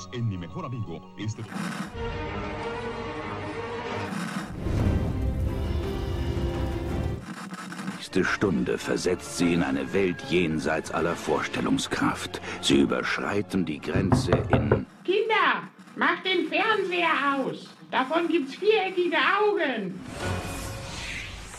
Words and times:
Unidos 0.00 0.08
en 0.12 0.28
Mi 0.28 0.36
Mejor 0.36 0.64
Amigo. 0.64 1.00
Este... 1.18 1.42
nächste 7.96 8.24
Stunde 8.24 8.78
versetzt 8.78 9.38
sie 9.38 9.54
in 9.54 9.62
eine 9.62 9.92
Welt 9.92 10.22
jenseits 10.30 10.90
aller 10.90 11.14
Vorstellungskraft. 11.14 12.40
Sie 12.60 12.80
überschreiten 12.80 13.64
die 13.64 13.80
Grenze 13.80 14.32
in... 14.50 14.86
Kinder, 15.04 15.68
macht 15.96 16.24
den 16.24 16.48
Fernseher 16.48 17.36
aus. 17.36 17.68
Davon 17.90 18.28
gibt's 18.28 18.54
viereckige 18.54 19.16
Augen. 19.16 20.00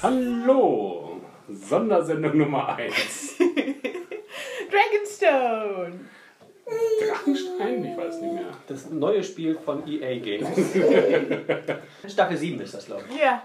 Hallo, 0.01 1.21
Sondersendung 1.49 2.37
Nummer 2.37 2.75
1. 2.75 3.35
Dragonstone. 4.71 5.99
Drachenstein? 7.07 7.85
Ich 7.85 7.97
weiß 7.97 8.21
nicht 8.21 8.33
mehr. 8.33 8.57
Das 8.67 8.89
neue 8.89 9.23
Spiel 9.23 9.57
von 9.57 9.87
EA 9.87 10.19
Games. 10.19 10.47
Staffel 12.07 12.37
7 12.37 12.59
ist 12.61 12.73
das, 12.73 12.85
glaube 12.85 13.03
ich. 13.09 13.19
Ja. 13.19 13.43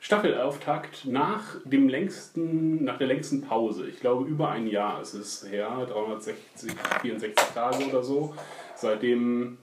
Staffelauftakt 0.00 1.06
nach 1.06 1.56
dem 1.64 1.88
längsten, 1.88 2.84
nach 2.84 2.98
der 2.98 3.08
längsten 3.08 3.42
Pause. 3.42 3.88
Ich 3.88 4.00
glaube, 4.00 4.28
über 4.28 4.50
ein 4.50 4.68
Jahr 4.68 5.02
ist 5.02 5.14
es 5.14 5.44
her, 5.48 5.86
360, 5.88 6.72
64 7.02 7.48
Tage 7.52 7.86
oder 7.86 8.02
so, 8.02 8.34
seit 8.76 9.02
dem 9.02 9.58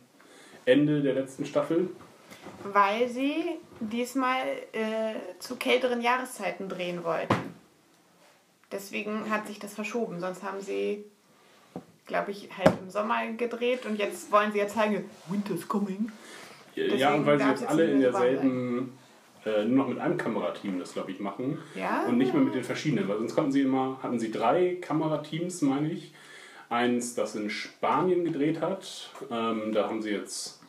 Ende 0.65 1.01
der 1.01 1.13
letzten 1.13 1.45
Staffel. 1.45 1.89
Weil 2.63 3.07
sie 3.07 3.59
diesmal 3.79 4.41
äh, 4.73 5.15
zu 5.39 5.55
kälteren 5.55 6.01
Jahreszeiten 6.01 6.67
drehen 6.67 7.03
wollten. 7.03 7.55
Deswegen 8.71 9.29
hat 9.29 9.47
sich 9.47 9.59
das 9.59 9.73
verschoben. 9.73 10.19
Sonst 10.19 10.43
haben 10.43 10.59
sie, 10.59 11.05
glaube 12.05 12.31
ich, 12.31 12.49
halt 12.55 12.71
im 12.81 12.89
Sommer 12.89 13.25
gedreht 13.37 13.85
und 13.85 13.97
jetzt 13.97 14.31
wollen 14.31 14.51
sie 14.51 14.59
ja 14.59 14.67
zeigen, 14.67 15.05
Winter's 15.27 15.67
coming. 15.67 16.11
ja, 16.75 16.83
Deswegen 16.87 17.13
und 17.13 17.25
weil 17.25 17.39
sie 17.39 17.47
jetzt 17.49 17.61
jetzt 17.61 17.69
alle 17.69 17.85
in 17.85 18.01
derselben, 18.01 18.97
äh, 19.45 19.65
nur 19.65 19.77
noch 19.77 19.87
mit 19.87 19.99
einem 19.99 20.17
Kamerateam 20.17 20.79
das, 20.79 20.93
glaube 20.93 21.11
ich, 21.11 21.19
machen. 21.19 21.57
Ja? 21.75 22.05
Und 22.05 22.17
nicht 22.17 22.33
mehr 22.33 22.43
mit 22.43 22.53
den 22.55 22.63
verschiedenen, 22.63 23.07
weil 23.07 23.17
sonst 23.17 23.35
konnten 23.35 23.51
sie 23.51 23.61
immer, 23.61 23.99
hatten 24.03 24.19
sie 24.19 24.31
drei 24.31 24.77
Kamerateams, 24.81 25.61
meine 25.61 25.91
ich. 25.91 26.13
Eins, 26.67 27.13
das 27.13 27.35
in 27.35 27.49
Spanien 27.51 28.25
gedreht 28.25 28.59
hat. 28.59 29.11
Ähm, 29.31 29.71
da 29.71 29.87
haben 29.87 30.01
sie 30.01 30.09
jetzt 30.09 30.61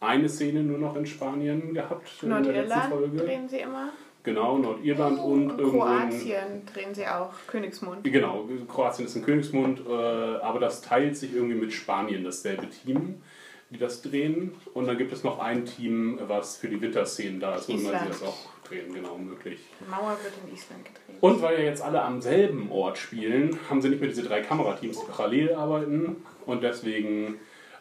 eine 0.00 0.28
Szene 0.28 0.62
nur 0.62 0.78
noch 0.78 0.94
in 0.96 1.06
Spanien 1.06 1.74
gehabt 1.74 2.22
in 2.22 2.30
der 2.30 2.40
letzten 2.40 2.52
Nordirland 2.54 2.92
Folge. 2.92 3.16
drehen 3.16 3.48
sie 3.48 3.58
immer. 3.58 3.90
Genau, 4.24 4.56
Nordirland 4.56 5.20
und, 5.20 5.50
irgendwo 5.50 5.84
in, 5.84 6.08
Kroatien 6.08 6.66
drehen 6.72 6.94
sie 6.94 7.06
auch. 7.06 7.30
Königsmund. 7.46 8.04
Genau, 8.04 8.48
Kroatien 8.66 9.04
ist 9.06 9.14
ein 9.16 9.22
Königsmund, 9.22 9.82
äh, 9.86 9.92
aber 9.92 10.58
das 10.60 10.80
teilt 10.80 11.14
sich 11.16 11.34
irgendwie 11.34 11.56
mit 11.56 11.74
Spanien, 11.74 12.24
dasselbe 12.24 12.66
Team, 12.70 13.22
die 13.68 13.76
das 13.76 14.00
drehen. 14.00 14.54
Und 14.72 14.86
dann 14.86 14.96
gibt 14.96 15.12
es 15.12 15.24
noch 15.24 15.40
ein 15.40 15.66
Team, 15.66 16.18
was 16.26 16.56
für 16.56 16.68
die 16.68 16.80
Winterszenen 16.80 17.38
da 17.38 17.56
ist, 17.56 17.68
wo 17.68 17.74
immer 17.74 17.98
sie 17.98 18.08
das 18.08 18.22
auch 18.22 18.46
drehen, 18.66 18.94
genau, 18.94 19.18
möglich. 19.18 19.60
Die 19.78 19.90
Mauer 19.90 20.16
wird 20.22 20.32
in 20.42 20.54
Island 20.54 20.86
gedreht. 20.86 21.16
Und 21.20 21.42
weil 21.42 21.58
ja 21.58 21.64
jetzt 21.64 21.82
alle 21.82 22.00
am 22.00 22.22
selben 22.22 22.72
Ort 22.72 22.96
spielen, 22.96 23.58
haben 23.68 23.82
sie 23.82 23.90
nicht 23.90 24.00
mehr 24.00 24.08
diese 24.08 24.22
drei 24.22 24.40
Kamerateams, 24.40 25.00
die 25.00 25.06
parallel 25.06 25.52
arbeiten. 25.52 26.24
Und 26.46 26.62
deswegen 26.62 27.40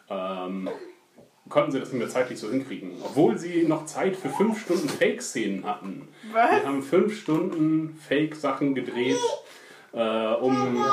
ähm, 0.10 0.70
konnten 1.50 1.72
sie 1.72 1.80
das 1.80 1.90
nicht 1.92 2.00
mehr 2.00 2.10
zeitlich 2.10 2.40
so 2.40 2.50
hinkriegen. 2.50 2.92
Obwohl 3.04 3.38
sie 3.38 3.64
noch 3.64 3.86
Zeit 3.86 4.16
für 4.16 4.30
fünf 4.30 4.62
Stunden 4.62 4.90
Fake-Szenen 4.90 5.66
hatten. 5.66 6.08
Was? 6.32 6.52
Wir 6.52 6.66
haben 6.66 6.82
fünf 6.82 7.20
Stunden 7.20 8.00
Fake-Sachen 8.08 8.76
gedreht, 8.76 9.18
äh, 9.94 10.34
um 10.36 10.84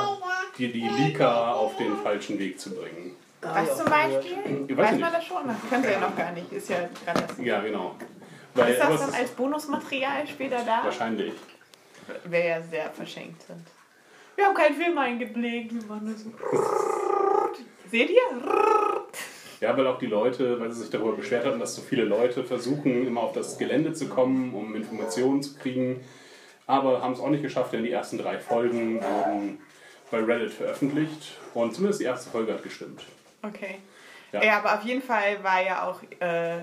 die, 0.58 0.72
die 0.72 0.88
Leaker 0.88 1.54
auf 1.54 1.76
den 1.76 1.96
falschen 1.98 2.38
Weg 2.38 2.58
zu 2.60 2.70
bringen. 2.74 3.16
Was 3.42 3.78
zum 3.78 3.86
Beispiel? 3.86 4.36
Ich 4.68 4.76
weiß 4.76 4.84
Weiß 4.86 4.92
nicht. 4.92 5.00
man 5.00 5.12
das 5.12 5.24
schon? 5.24 5.46
Das 5.46 5.56
können 5.70 5.82
sie 5.82 5.90
ja 5.90 6.00
noch 6.00 6.16
gar 6.16 6.32
nicht. 6.32 6.52
Ist 6.52 6.68
ja 6.68 6.88
gerade 7.04 7.22
das. 7.26 7.38
Ja, 7.38 7.60
genau. 7.60 7.94
Weil, 8.54 8.72
Ist 8.74 8.82
das 8.82 9.00
dann 9.00 9.14
als 9.14 9.30
Bonusmaterial 9.30 10.26
später 10.26 10.58
da? 10.64 10.84
wahrscheinlich. 10.84 11.32
Wäre 12.24 12.48
ja 12.48 12.62
sehr 12.62 12.90
verschenkt 12.90 13.40
sind. 13.46 13.64
Wir 14.36 14.44
haben 14.46 14.54
keinen 14.54 14.74
Film 14.74 14.98
eingeblickt. 14.98 15.72
Wir 15.72 15.88
waren 15.88 16.04
nur 16.04 16.14
so. 16.16 16.30
Seht 17.90 18.10
ihr? 18.10 18.99
Ja, 19.60 19.76
weil 19.76 19.86
auch 19.86 19.98
die 19.98 20.06
Leute, 20.06 20.58
weil 20.58 20.70
sie 20.72 20.80
sich 20.80 20.90
darüber 20.90 21.12
beschwert 21.12 21.44
hatten, 21.44 21.60
dass 21.60 21.74
so 21.74 21.82
viele 21.82 22.04
Leute 22.04 22.44
versuchen, 22.44 23.06
immer 23.06 23.20
auf 23.22 23.32
das 23.32 23.58
Gelände 23.58 23.92
zu 23.92 24.08
kommen, 24.08 24.54
um 24.54 24.74
Informationen 24.74 25.42
zu 25.42 25.54
kriegen, 25.54 26.02
aber 26.66 27.02
haben 27.02 27.12
es 27.12 27.20
auch 27.20 27.28
nicht 27.28 27.42
geschafft, 27.42 27.72
denn 27.74 27.82
die 27.82 27.90
ersten 27.92 28.16
drei 28.18 28.38
Folgen 28.38 29.02
wurden 29.02 29.58
bei 30.10 30.18
Reddit 30.18 30.52
veröffentlicht 30.52 31.36
und 31.54 31.74
zumindest 31.74 32.00
die 32.00 32.04
erste 32.04 32.30
Folge 32.30 32.52
hat 32.54 32.62
gestimmt. 32.62 33.02
Okay. 33.42 33.78
Ja. 34.32 34.42
Ja. 34.42 34.58
aber 34.58 34.74
auf 34.74 34.82
jeden 34.84 35.02
Fall 35.02 35.42
war 35.42 35.60
ja 35.62 35.88
auch, 35.88 36.00
äh, 36.20 36.58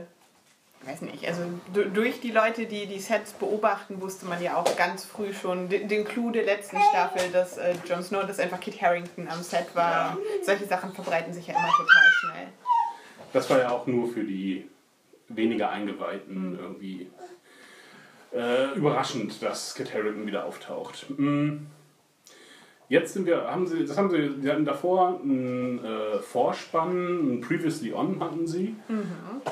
weiß 0.85 1.02
nicht, 1.02 1.28
also 1.28 1.41
du- 1.74 1.90
durch 1.90 2.19
die 2.22 2.31
Leute, 2.31 2.66
die 2.66 2.85
die 2.88 3.00
Sets 3.00 3.34
beobachten, 3.34 4.00
wusste 4.02 4.25
man 4.25 4.41
ja 4.41 4.56
auch 4.56 4.75
ganz 4.78 5.03
früh 5.06 5.34
schon 5.34 5.68
den, 5.69 5.88
den 5.90 6.06
Clou 6.06 6.31
der 6.31 6.44
letzten 6.46 6.78
Staffel, 6.90 7.29
dass 7.31 7.58
äh, 7.58 7.74
Jon 7.88 8.02
Snow, 8.03 8.25
dass 8.25 8.40
einfach 8.40 8.59
Kit 8.62 8.81
Harrington 8.81 9.28
am 9.28 9.41
Set 9.44 9.68
war. 9.75 10.18
Solche 10.44 10.66
Sachen 10.66 10.94
verbreiten 10.94 11.34
sich 11.34 11.47
ja 11.47 11.56
immer 11.56 11.68
total 11.72 12.12
schnell. 12.22 12.47
Das 13.33 13.49
war 13.49 13.59
ja 13.59 13.69
auch 13.71 13.88
nur 13.88 14.07
für 14.07 14.23
die 14.23 14.67
weniger 15.29 15.69
Eingeweihten 15.69 16.57
irgendwie 16.59 17.09
äh, 18.33 18.73
überraschend, 18.75 19.41
dass 19.41 19.75
Kit 19.75 19.93
Harington 19.93 20.25
wieder 20.25 20.45
auftaucht. 20.45 21.05
Mm. 21.17 21.67
Jetzt 22.89 23.13
sind 23.13 23.25
wir, 23.25 23.43
haben 23.43 23.67
sie, 23.67 23.85
das 23.85 23.97
haben 23.97 24.09
sie, 24.09 24.41
sie 24.41 24.49
hatten 24.49 24.63
davor 24.63 25.19
einen 25.21 25.83
äh, 25.83 26.19
Vorspann, 26.19 27.33
ein 27.33 27.41
Previously 27.41 27.93
On 27.93 28.21
hatten 28.21 28.47
sie. 28.47 28.75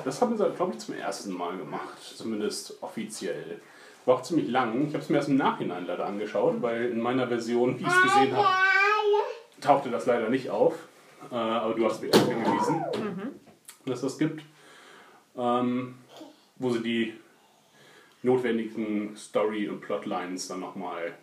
Das 0.06 0.22
haben 0.22 0.38
sie, 0.38 0.50
glaube 0.52 0.72
ich, 0.72 0.78
zum 0.78 0.96
ersten 0.96 1.34
Mal 1.34 1.58
gemacht, 1.58 1.97
zumindest 2.02 2.81
offiziell. 2.81 3.59
War 4.06 4.16
auch 4.16 4.22
ziemlich 4.22 4.47
lang. 4.47 4.88
Ich 4.88 4.94
habe 4.94 5.03
es 5.03 5.09
mir 5.09 5.18
erst 5.18 5.28
im 5.28 5.35
Nachhinein 5.35 5.85
leider 5.85 6.06
angeschaut, 6.06 6.62
weil 6.62 6.85
in 6.91 7.02
meiner 7.02 7.28
Version, 7.28 7.78
wie 7.78 7.84
ich 7.84 7.90
es 7.90 8.02
gesehen 8.03 8.38
habe, 8.38 8.47
tauchte 9.59 9.90
das 9.90 10.06
leider 10.06 10.30
nicht 10.30 10.50
auf. 10.50 10.75
Äh, 11.30 11.35
aber 11.35 11.74
du 11.74 11.85
hast 11.85 12.02
mir 12.02 12.08
erst 12.14 12.30
hingewiesen, 12.30 12.85
dass 13.85 14.01
das 14.01 14.18
gibt. 14.18 14.44
Ähm, 15.38 15.96
wo 16.57 16.69
sie 16.72 16.81
die 16.81 17.13
notwendigen 18.23 19.16
Story- 19.16 19.68
und 19.68 19.81
Plotlines 19.81 20.47
dann 20.47 20.62
nochmal 20.62 21.13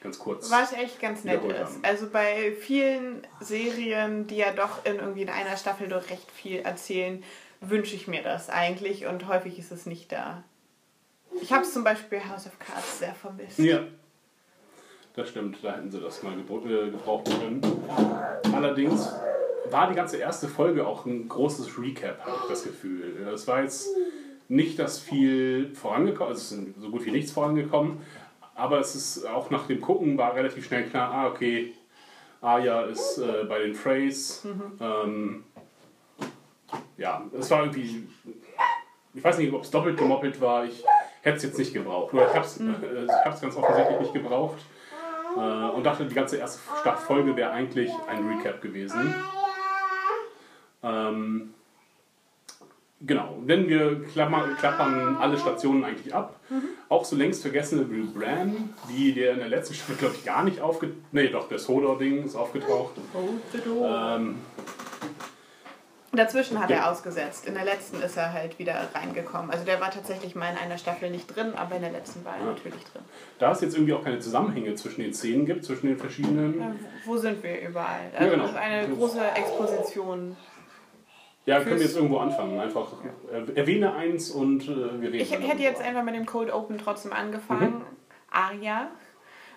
ganz 0.00 0.18
kurz. 0.18 0.50
Was 0.50 0.72
echt 0.72 1.00
ganz 1.00 1.24
nett 1.24 1.44
ist. 1.44 1.58
haben. 1.58 1.78
Also 1.82 2.08
bei 2.08 2.52
vielen 2.60 3.26
Serien, 3.40 4.26
die 4.26 4.36
ja 4.36 4.52
doch 4.52 4.84
in 4.84 4.96
irgendwie 4.96 5.22
in 5.22 5.30
einer 5.30 5.56
Staffel 5.56 5.88
doch 5.88 6.08
recht 6.10 6.30
viel 6.30 6.60
erzählen, 6.60 7.22
wünsche 7.60 7.96
ich 7.96 8.06
mir 8.06 8.22
das 8.22 8.48
eigentlich 8.48 9.06
und 9.06 9.26
häufig 9.26 9.58
ist 9.58 9.72
es 9.72 9.86
nicht 9.86 10.12
da. 10.12 10.44
Ich 11.40 11.52
habe 11.52 11.62
es 11.62 11.72
zum 11.72 11.84
Beispiel 11.84 12.20
House 12.28 12.46
of 12.46 12.58
Cards 12.58 12.98
sehr 12.98 13.14
vermisst. 13.14 13.58
Ja. 13.58 13.84
Das 15.14 15.30
stimmt, 15.30 15.58
da 15.62 15.74
hätten 15.74 15.90
sie 15.90 16.00
das 16.00 16.22
mal 16.22 16.38
äh, 16.38 16.90
gebrauchen 16.90 17.24
können. 17.24 17.60
Allerdings 18.54 19.12
war 19.72 19.88
die 19.88 19.94
ganze 19.94 20.18
erste 20.18 20.48
Folge 20.48 20.86
auch 20.86 21.06
ein 21.06 21.28
großes 21.28 21.78
Recap, 21.78 22.20
habe 22.20 22.36
ich 22.42 22.48
das 22.50 22.64
Gefühl. 22.64 23.28
Es 23.32 23.46
war 23.46 23.62
jetzt 23.62 23.88
nicht, 24.48 24.78
dass 24.78 24.98
viel 24.98 25.74
vorangekommen 25.74 26.30
also 26.30 26.40
es 26.40 26.52
ist 26.52 26.80
so 26.80 26.90
gut 26.90 27.04
wie 27.04 27.10
nichts 27.10 27.32
vorangekommen, 27.32 28.00
aber 28.54 28.80
es 28.80 28.94
ist 28.94 29.26
auch 29.26 29.50
nach 29.50 29.66
dem 29.66 29.80
Gucken 29.80 30.16
war 30.18 30.34
relativ 30.34 30.66
schnell 30.66 30.84
klar, 30.84 31.12
ah, 31.12 31.26
okay, 31.28 31.74
Arya 32.40 32.82
ist 32.82 33.18
äh, 33.18 33.44
bei 33.48 33.60
den 33.60 33.74
Freys. 33.74 34.46
Ähm, 34.80 35.44
ja, 36.96 37.22
es 37.38 37.50
war 37.50 37.60
irgendwie, 37.60 38.08
ich 39.14 39.24
weiß 39.24 39.38
nicht, 39.38 39.52
ob 39.52 39.62
es 39.62 39.70
doppelt 39.70 39.96
gemoppelt 39.96 40.40
war, 40.40 40.64
ich 40.64 40.84
hätte 41.22 41.36
es 41.36 41.42
jetzt 41.42 41.58
nicht 41.58 41.72
gebraucht. 41.72 42.12
Oder 42.14 42.28
ich 42.28 42.34
habe 42.34 42.44
es 42.44 42.60
äh, 42.60 42.64
ich 43.04 43.24
hab's 43.24 43.40
ganz 43.40 43.56
offensichtlich 43.56 44.00
nicht 44.00 44.14
gebraucht. 44.14 44.58
Äh, 45.36 45.40
und 45.40 45.84
dachte, 45.84 46.06
die 46.06 46.14
ganze 46.14 46.36
erste 46.36 46.58
Folge 47.06 47.36
wäre 47.36 47.50
eigentlich 47.50 47.90
ein 48.08 48.26
Recap 48.28 48.60
gewesen. 48.60 49.14
Ähm, 50.82 51.54
genau, 53.00 53.38
denn 53.46 53.68
wir 53.68 54.04
klappern, 54.04 54.56
klappern 54.58 55.16
alle 55.16 55.38
Stationen 55.38 55.84
eigentlich 55.84 56.14
ab. 56.14 56.36
Auch 56.88 57.04
so 57.04 57.16
längst 57.16 57.42
vergessene 57.42 57.82
Bill 57.82 58.06
Bran, 58.06 58.74
die 58.90 59.12
der 59.12 59.32
in 59.32 59.38
der 59.38 59.48
letzten 59.48 59.74
Staffel, 59.74 59.96
glaube 59.96 60.14
ich, 60.16 60.24
gar 60.24 60.44
nicht 60.44 60.60
aufgetaucht 60.60 60.96
Nee, 61.12 61.28
doch, 61.28 61.48
das 61.48 61.68
Hodor-Ding 61.68 62.24
ist 62.24 62.36
aufgetaucht. 62.36 62.92
Ähm, 63.54 64.36
Dazwischen 66.10 66.58
hat 66.58 66.70
Ja. 66.70 66.76
er 66.76 66.90
ausgesetzt. 66.90 67.46
In 67.46 67.52
der 67.54 67.64
letzten 67.64 68.00
ist 68.00 68.16
er 68.16 68.32
halt 68.32 68.58
wieder 68.58 68.74
reingekommen. 68.94 69.50
Also 69.50 69.64
der 69.66 69.78
war 69.78 69.90
tatsächlich 69.90 70.34
mal 70.34 70.50
in 70.50 70.56
einer 70.56 70.78
Staffel 70.78 71.10
nicht 71.10 71.26
drin, 71.34 71.52
aber 71.54 71.76
in 71.76 71.82
der 71.82 71.92
letzten 71.92 72.24
war 72.24 72.34
er 72.38 72.46
natürlich 72.46 72.82
drin. 72.84 73.02
da 73.38 73.52
es 73.52 73.60
jetzt 73.60 73.74
irgendwie 73.74 73.92
auch 73.92 74.02
keine 74.02 74.18
Zusammenhänge 74.18 74.74
zwischen 74.74 75.02
den 75.02 75.12
Szenen 75.12 75.44
gibt, 75.44 75.64
zwischen 75.66 75.86
den 75.86 75.98
verschiedenen. 75.98 76.58
Ja, 76.58 76.74
wo 77.04 77.16
sind 77.18 77.42
wir 77.42 77.60
überall? 77.60 78.10
Also 78.16 78.30
genau. 78.30 78.42
das 78.44 78.52
ist 78.52 78.58
eine 78.58 78.88
große 78.88 79.20
Exposition. 79.34 80.36
Ja, 81.48 81.60
können 81.60 81.76
wir 81.76 81.86
jetzt 81.86 81.96
irgendwo 81.96 82.18
anfangen. 82.18 82.60
Einfach 82.60 82.92
äh, 83.32 83.58
erwähne 83.58 83.94
eins 83.94 84.30
und 84.30 84.64
äh, 84.64 85.00
wir 85.00 85.08
reden. 85.08 85.14
Ich 85.14 85.32
hätte 85.32 85.62
jetzt 85.62 85.80
einfach 85.80 86.02
mit 86.02 86.14
dem 86.14 86.26
Cold 86.26 86.52
Open 86.52 86.76
trotzdem 86.76 87.14
angefangen. 87.14 87.80
Aria. 88.30 88.90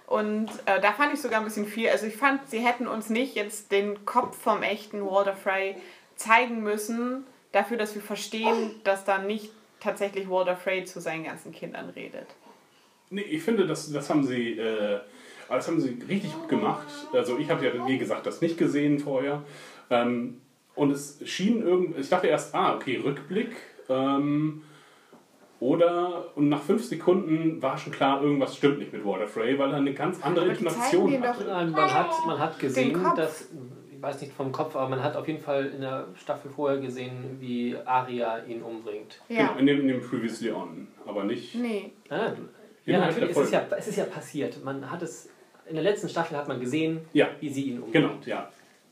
Und 0.07 0.49
äh, 0.67 0.79
da 0.79 0.93
fand 0.93 1.13
ich 1.13 1.19
sogar 1.19 1.39
ein 1.39 1.43
bisschen 1.43 1.65
viel. 1.65 1.89
Also 1.89 2.05
ich 2.05 2.15
fand, 2.15 2.49
sie 2.49 2.59
hätten 2.59 2.87
uns 2.87 3.09
nicht 3.09 3.35
jetzt 3.35 3.73
den 3.73 4.05
Kopf 4.05 4.37
vom 4.37 4.63
echten 4.63 5.05
Walter 5.05 5.35
Frey 5.35 5.75
zeigen 6.15 6.63
müssen, 6.63 7.25
dafür, 7.51 7.75
dass 7.75 7.93
wir 7.93 8.01
verstehen, 8.01 8.71
dass 8.85 9.03
da 9.03 9.17
nicht 9.17 9.51
tatsächlich 9.81 10.29
Walter 10.29 10.55
Frey 10.55 10.85
zu 10.85 11.01
seinen 11.01 11.25
ganzen 11.25 11.51
Kindern 11.51 11.89
redet. 11.89 12.27
Nee, 13.09 13.23
ich 13.23 13.43
finde, 13.43 13.67
das, 13.67 13.91
das 13.91 14.09
haben 14.09 14.23
sie. 14.23 14.57
Äh, 14.57 15.01
das 15.49 15.67
haben 15.67 15.81
sie 15.81 16.01
richtig 16.07 16.31
gut 16.33 16.47
gemacht. 16.47 16.87
Also 17.11 17.37
ich 17.37 17.49
habe 17.49 17.65
ja, 17.65 17.85
wie 17.85 17.97
gesagt, 17.97 18.25
das 18.25 18.39
nicht 18.39 18.57
gesehen 18.57 18.99
vorher. 18.99 19.43
Ähm, 19.89 20.39
und 20.81 20.89
es 20.89 21.19
schien 21.25 21.61
irgendwie, 21.61 22.01
ich 22.01 22.09
dachte 22.09 22.25
erst, 22.25 22.55
ah, 22.55 22.73
okay, 22.73 22.97
Rückblick. 22.97 23.51
Ähm, 23.87 24.63
oder, 25.59 26.35
und 26.35 26.49
nach 26.49 26.63
fünf 26.63 26.83
Sekunden 26.83 27.61
war 27.61 27.77
schon 27.77 27.93
klar, 27.93 28.23
irgendwas 28.23 28.57
stimmt 28.57 28.79
nicht 28.79 28.91
mit 28.91 29.05
Walter 29.05 29.27
Frey, 29.27 29.59
weil 29.59 29.69
er 29.69 29.77
eine 29.77 29.93
ganz 29.93 30.19
andere 30.23 30.45
Aber 30.45 30.53
Intonation 30.53 31.21
hatte. 31.21 31.45
Man 31.45 31.93
hat, 31.93 32.09
man 32.25 32.39
hat 32.39 32.57
gesehen, 32.57 32.99
dass, 33.15 33.49
ich 33.91 34.01
weiß 34.01 34.21
nicht 34.21 34.33
vom 34.33 34.51
Kopf, 34.51 34.75
aber 34.75 34.89
man 34.89 35.03
hat 35.03 35.15
auf 35.15 35.27
jeden 35.27 35.39
Fall 35.39 35.67
in 35.67 35.81
der 35.81 36.07
Staffel 36.15 36.49
vorher 36.49 36.79
gesehen, 36.81 37.37
wie 37.39 37.77
Arya 37.85 38.39
ihn 38.45 38.63
umbringt. 38.63 39.21
Ja. 39.29 39.49
Genau, 39.49 39.59
in 39.59 39.67
dem, 39.67 39.81
in 39.81 39.87
dem 39.87 40.01
Previously 40.01 40.49
On, 40.51 40.87
aber 41.05 41.25
nicht. 41.25 41.53
Nee. 41.53 41.91
Ah, 42.09 42.31
ja, 42.87 43.01
natürlich, 43.01 43.29
es 43.29 43.37
ist 43.37 43.53
ja, 43.53 43.67
es 43.77 43.87
ist 43.87 43.97
ja 43.97 44.05
passiert. 44.05 44.65
Man 44.65 44.89
hat 44.89 45.03
es, 45.03 45.29
in 45.67 45.75
der 45.75 45.83
letzten 45.83 46.09
Staffel 46.09 46.35
hat 46.37 46.47
man 46.47 46.59
gesehen, 46.59 47.01
Ja. 47.13 47.27
wie 47.39 47.49
sie 47.49 47.65
ihn 47.65 47.83
umbringt. 47.83 47.93
Genau, 47.93 48.13
ja. 48.25 48.49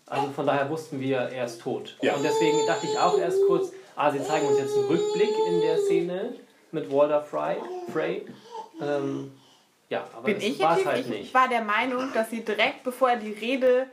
Also 0.09 0.27
von 0.31 0.45
daher 0.47 0.69
wussten 0.69 0.99
wir, 0.99 1.17
er 1.17 1.45
ist 1.45 1.61
tot. 1.61 1.95
Ja. 2.01 2.15
Und 2.15 2.23
deswegen 2.23 2.65
dachte 2.67 2.87
ich 2.87 2.97
auch 2.97 3.17
erst 3.19 3.37
kurz, 3.47 3.71
ah, 3.95 4.11
sie 4.11 4.23
zeigen 4.23 4.47
uns 4.47 4.57
jetzt 4.57 4.75
einen 4.75 4.85
Rückblick 4.87 5.29
in 5.47 5.61
der 5.61 5.77
Szene 5.77 6.33
mit 6.71 6.91
Walter 6.91 7.21
Frey. 7.21 7.57
Frey. 7.91 8.25
Ähm, 8.81 9.31
ja, 9.89 10.03
aber 10.13 10.23
Bin 10.23 10.35
das 10.35 10.43
ich 10.43 10.59
war 10.59 10.83
halt 10.85 10.99
ich 10.99 11.07
nicht. 11.07 11.33
war 11.33 11.47
der 11.47 11.61
Meinung, 11.61 12.11
dass 12.13 12.29
sie 12.29 12.43
direkt 12.43 12.83
bevor 12.83 13.15
die 13.17 13.31
Rede, 13.31 13.87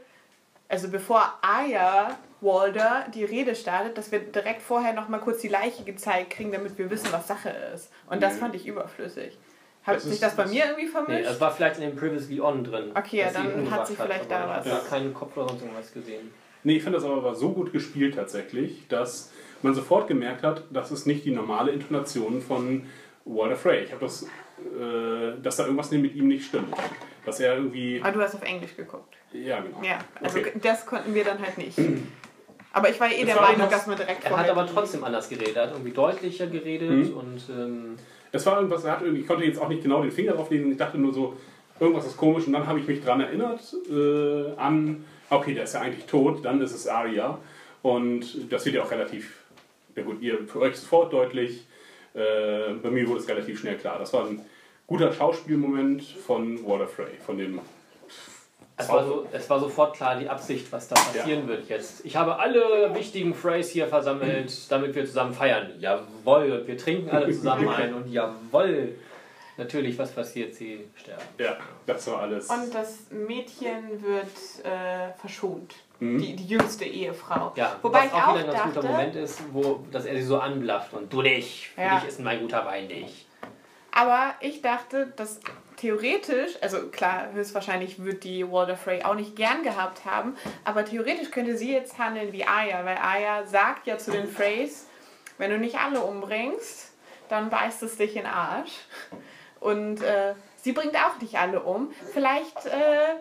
also 0.69 0.89
bevor 0.89 1.35
Aya 1.43 2.17
Walder 2.43 3.07
die 3.15 3.25
Rede 3.25 3.55
startet, 3.55 3.97
dass 3.97 4.13
wir 4.13 4.19
direkt 4.21 4.61
vorher 4.63 4.93
noch 4.93 5.09
mal 5.09 5.19
kurz 5.21 5.41
die 5.41 5.49
Leiche 5.49 5.85
gezeigt 5.85 6.31
kriegen, 6.31 6.53
damit 6.53 6.77
wir 6.79 6.91
wissen, 6.91 7.09
was 7.11 7.27
Sache 7.27 7.49
ist. 7.75 7.91
Und 8.11 8.23
das 8.23 8.35
Nee. 8.35 8.41
fand 8.41 8.55
ich 8.55 8.67
überflüssig. 8.67 9.39
Hat 9.87 9.97
Das 9.97 10.03
sich 10.05 10.13
ist- 10.15 10.23
das 10.23 10.35
bei 10.37 10.43
das- 10.43 10.53
mir 10.53 10.65
irgendwie 10.65 10.85
Nee, 10.85 10.91
vermischt? 10.91 11.31
es 11.31 11.41
war 11.41 11.51
vielleicht 11.53 11.77
in 11.81 11.83
dem 11.91 11.97
Previously 11.97 12.41
On 12.41 12.65
drin. 12.65 12.91
Okay, 12.95 13.19
ja, 13.19 13.31
dann 13.31 13.71
hat 13.71 13.87
sie 13.87 13.95
vielleicht 13.95 14.31
aber 14.33 14.55
da 14.55 14.61
ich 14.61 14.67
was. 14.67 14.73
habe 14.81 14.89
keinen 14.89 15.15
Kopf 15.15 15.37
oder 15.37 15.49
sonst 15.49 15.63
irgendwas 15.63 15.93
gesehen. 15.93 16.31
Nee, 16.65 16.77
ich 16.79 16.83
finde 16.83 16.99
das 16.99 17.07
aber 17.09 17.35
so 17.35 17.51
gut 17.53 17.73
gespielt 17.73 18.17
tatsächlich, 18.17 18.89
dass 18.89 19.31
man 19.63 19.75
sofort 19.75 20.09
gemerkt 20.09 20.43
hat, 20.43 20.65
das 20.71 20.91
ist 20.91 21.07
nicht 21.07 21.25
die 21.25 21.31
normale 21.31 21.71
Intonation 21.71 22.43
von 22.43 22.87
Walter 23.25 23.55
Frey. 23.57 23.85
Ich 23.85 23.93
habe 23.93 24.05
das, 24.05 24.25
äh, 24.25 25.41
dass 25.43 25.57
da 25.57 25.65
irgendwas 25.65 25.91
mit 25.93 26.15
ihm 26.17 26.29
nicht 26.29 26.47
stimmt. 26.47 26.75
Dass 27.25 27.41
er 27.41 27.57
irgendwie. 27.57 28.01
Aber 28.03 28.13
du 28.13 28.21
hast 28.21 28.35
auf 28.37 28.43
Englisch 28.43 28.77
geguckt. 28.77 29.15
Ja, 29.33 29.61
genau. 29.61 29.83
Ja, 29.83 29.99
also 30.23 30.39
Okay. 30.39 30.53
das 30.63 30.87
konnten 30.87 31.15
wir 31.15 31.25
dann 31.25 31.39
halt 31.41 31.59
nicht. 31.59 31.77
Aber 32.73 32.89
ich 32.91 33.01
war 33.01 33.11
eh 33.11 33.21
Es 33.21 33.27
der 33.27 33.37
war 33.37 33.51
Meinung, 33.53 33.71
dass 33.71 33.87
man 33.87 33.97
direkt 33.97 34.25
Er 34.25 34.37
hat 34.37 34.49
aber 34.51 34.67
trotzdem 34.67 35.03
anders 35.03 35.29
geredet. 35.29 35.57
Er 35.57 35.63
hat 35.65 35.71
irgendwie 35.73 35.93
deutlicher 35.93 36.47
geredet 36.47 36.91
Mhm. 37.11 37.17
und 37.17 37.43
ähm, 37.51 37.97
Es 38.33 38.45
war 38.47 38.57
irgendwas, 38.57 38.85
ich 39.15 39.27
konnte 39.27 39.45
jetzt 39.45 39.61
auch 39.61 39.69
nicht 39.69 39.83
genau 39.83 40.03
den 40.03 40.11
Finger 40.11 40.33
drauflegen, 40.33 40.71
ich 40.71 40.79
dachte 40.79 40.99
nur 40.99 41.13
so, 41.13 41.37
irgendwas 41.81 42.07
ist 42.07 42.17
komisch 42.17 42.47
und 42.47 42.53
dann 42.53 42.67
habe 42.67 42.81
ich 42.81 42.87
mich 42.87 43.03
daran 43.03 43.21
erinnert 43.21 43.61
äh, 43.91 44.59
an, 44.59 45.05
okay, 45.31 45.55
der 45.55 45.65
ist 45.65 45.75
ja 45.75 45.81
eigentlich 45.81 46.07
tot, 46.07 46.45
dann 46.45 46.61
ist 46.61 46.75
es 46.75 46.87
Arya 46.87 47.39
und 47.83 48.51
das 48.51 48.65
wird 48.65 48.77
ja 48.77 48.83
auch 48.83 48.91
relativ, 48.91 49.45
ja 49.95 50.03
gut, 50.03 50.21
ihr, 50.21 50.47
für 50.47 50.61
euch 50.61 50.77
sofort 50.77 51.13
deutlich, 51.13 51.67
äh, 52.15 52.73
bei 52.83 52.91
mir 52.91 53.07
wurde 53.09 53.21
es 53.21 53.29
relativ 53.29 53.61
schnell 53.61 53.77
klar. 53.77 53.99
Das 53.99 54.13
war 54.13 54.27
ein 54.27 54.41
guter 54.87 55.13
Schauspielmoment 55.13 56.03
von 56.03 56.65
Walter 56.67 56.89
Frey, 56.89 57.15
von 57.25 57.37
dem 57.39 57.61
es 58.79 58.89
war, 58.89 59.05
so, 59.07 59.27
es 59.33 59.49
war 59.49 59.59
sofort 59.61 59.97
klar 59.97 60.19
die 60.19 60.29
Absicht, 60.29 60.71
was 60.71 60.89
da 60.89 60.95
passieren 60.97 61.49
wird 61.49 61.69
jetzt. 61.69 62.05
Ich 62.05 62.17
habe 62.17 62.39
alle 62.39 62.95
wichtigen 62.95 63.35
Phrase 63.35 63.73
hier 63.73 63.87
versammelt, 63.89 64.53
damit 64.71 64.95
wir 64.95 65.05
zusammen 65.07 65.33
feiern. 65.33 65.73
Jawohl, 65.79 66.67
wir 66.67 66.77
trinken 66.77 67.11
alle 67.11 67.33
zusammen 67.33 67.69
ein 67.69 67.95
und 67.95 68.11
jawohl. 68.13 68.95
Natürlich, 69.59 69.99
was 69.99 70.13
passiert? 70.13 70.55
Sie 70.55 70.87
sterben. 70.95 71.23
Ja, 71.39 71.57
das 71.87 72.07
war 72.09 72.21
alles. 72.21 72.51
Und 72.51 72.75
das 72.75 73.11
Mädchen 73.11 74.03
wird 74.03 74.27
äh, 74.67 75.19
verschont. 75.19 75.75
Mhm. 75.99 76.19
Die, 76.19 76.37
die 76.37 76.47
jüngste 76.47 76.85
Ehefrau. 76.85 77.55
Ja, 77.57 77.77
Wobei 77.81 78.01
was 78.01 78.07
ich 78.09 78.13
auch 78.13 78.29
auch 78.29 78.35
wieder 78.39 78.45
ein 78.45 78.53
ganz 78.53 78.75
guter 78.75 78.87
Moment 78.87 79.17
ist, 79.17 79.41
wo, 79.53 79.83
dass 79.91 80.05
er 80.05 80.15
sie 80.17 80.23
so 80.25 80.39
anblafft 80.39 80.93
und 80.93 81.11
du 81.11 81.23
nicht, 81.23 81.69
für 81.75 81.81
Ja. 81.81 81.99
dich 81.99 82.09
ist 82.09 82.21
mein 82.21 82.41
guter 82.43 82.67
Wein 82.67 82.87
nicht. 82.89 83.27
aber 83.93 84.35
ich 84.41 84.61
dachte, 84.61 85.11
dass 85.17 85.41
theoretisch, 85.77 86.53
also 86.61 86.89
klar, 86.89 87.33
höchstwahrscheinlich 87.33 88.03
wird 88.03 88.25
die 88.25 88.51
Walter 88.51 88.77
Frey 88.77 89.03
auch 89.03 89.15
nicht 89.15 89.37
gern 89.37 89.63
gehabt 89.63 90.05
haben, 90.05 90.37
aber 90.65 90.85
theoretisch 90.85 91.31
könnte 91.31 91.57
sie 91.57 91.73
jetzt 91.73 91.99
handeln 91.99 92.33
wie 92.33 92.47
Aya, 92.47 92.85
weil 92.85 92.99
Aya 92.99 93.47
sagt 93.47 93.87
ja 93.87 93.99
zu 93.99 94.11
den 94.11 94.29
Freys, 94.29 94.87
wenn 95.39 95.51
du 95.51 95.59
nicht 95.59 95.79
alle 95.79 96.01
umbringst, 96.01 96.93
dann 97.29 97.51
beißt 97.51 97.83
es 97.83 97.97
dich 97.97 98.17
in 98.17 98.23
den 98.23 98.33
Arsch. 98.33 98.73
Und 99.61 100.03
äh, 100.03 100.35
sie 100.57 100.73
bringt 100.73 100.97
auch 100.97 101.21
nicht 101.21 101.39
alle 101.39 101.61
um. 101.63 101.91
Vielleicht 102.13 102.67
äh, 102.67 103.17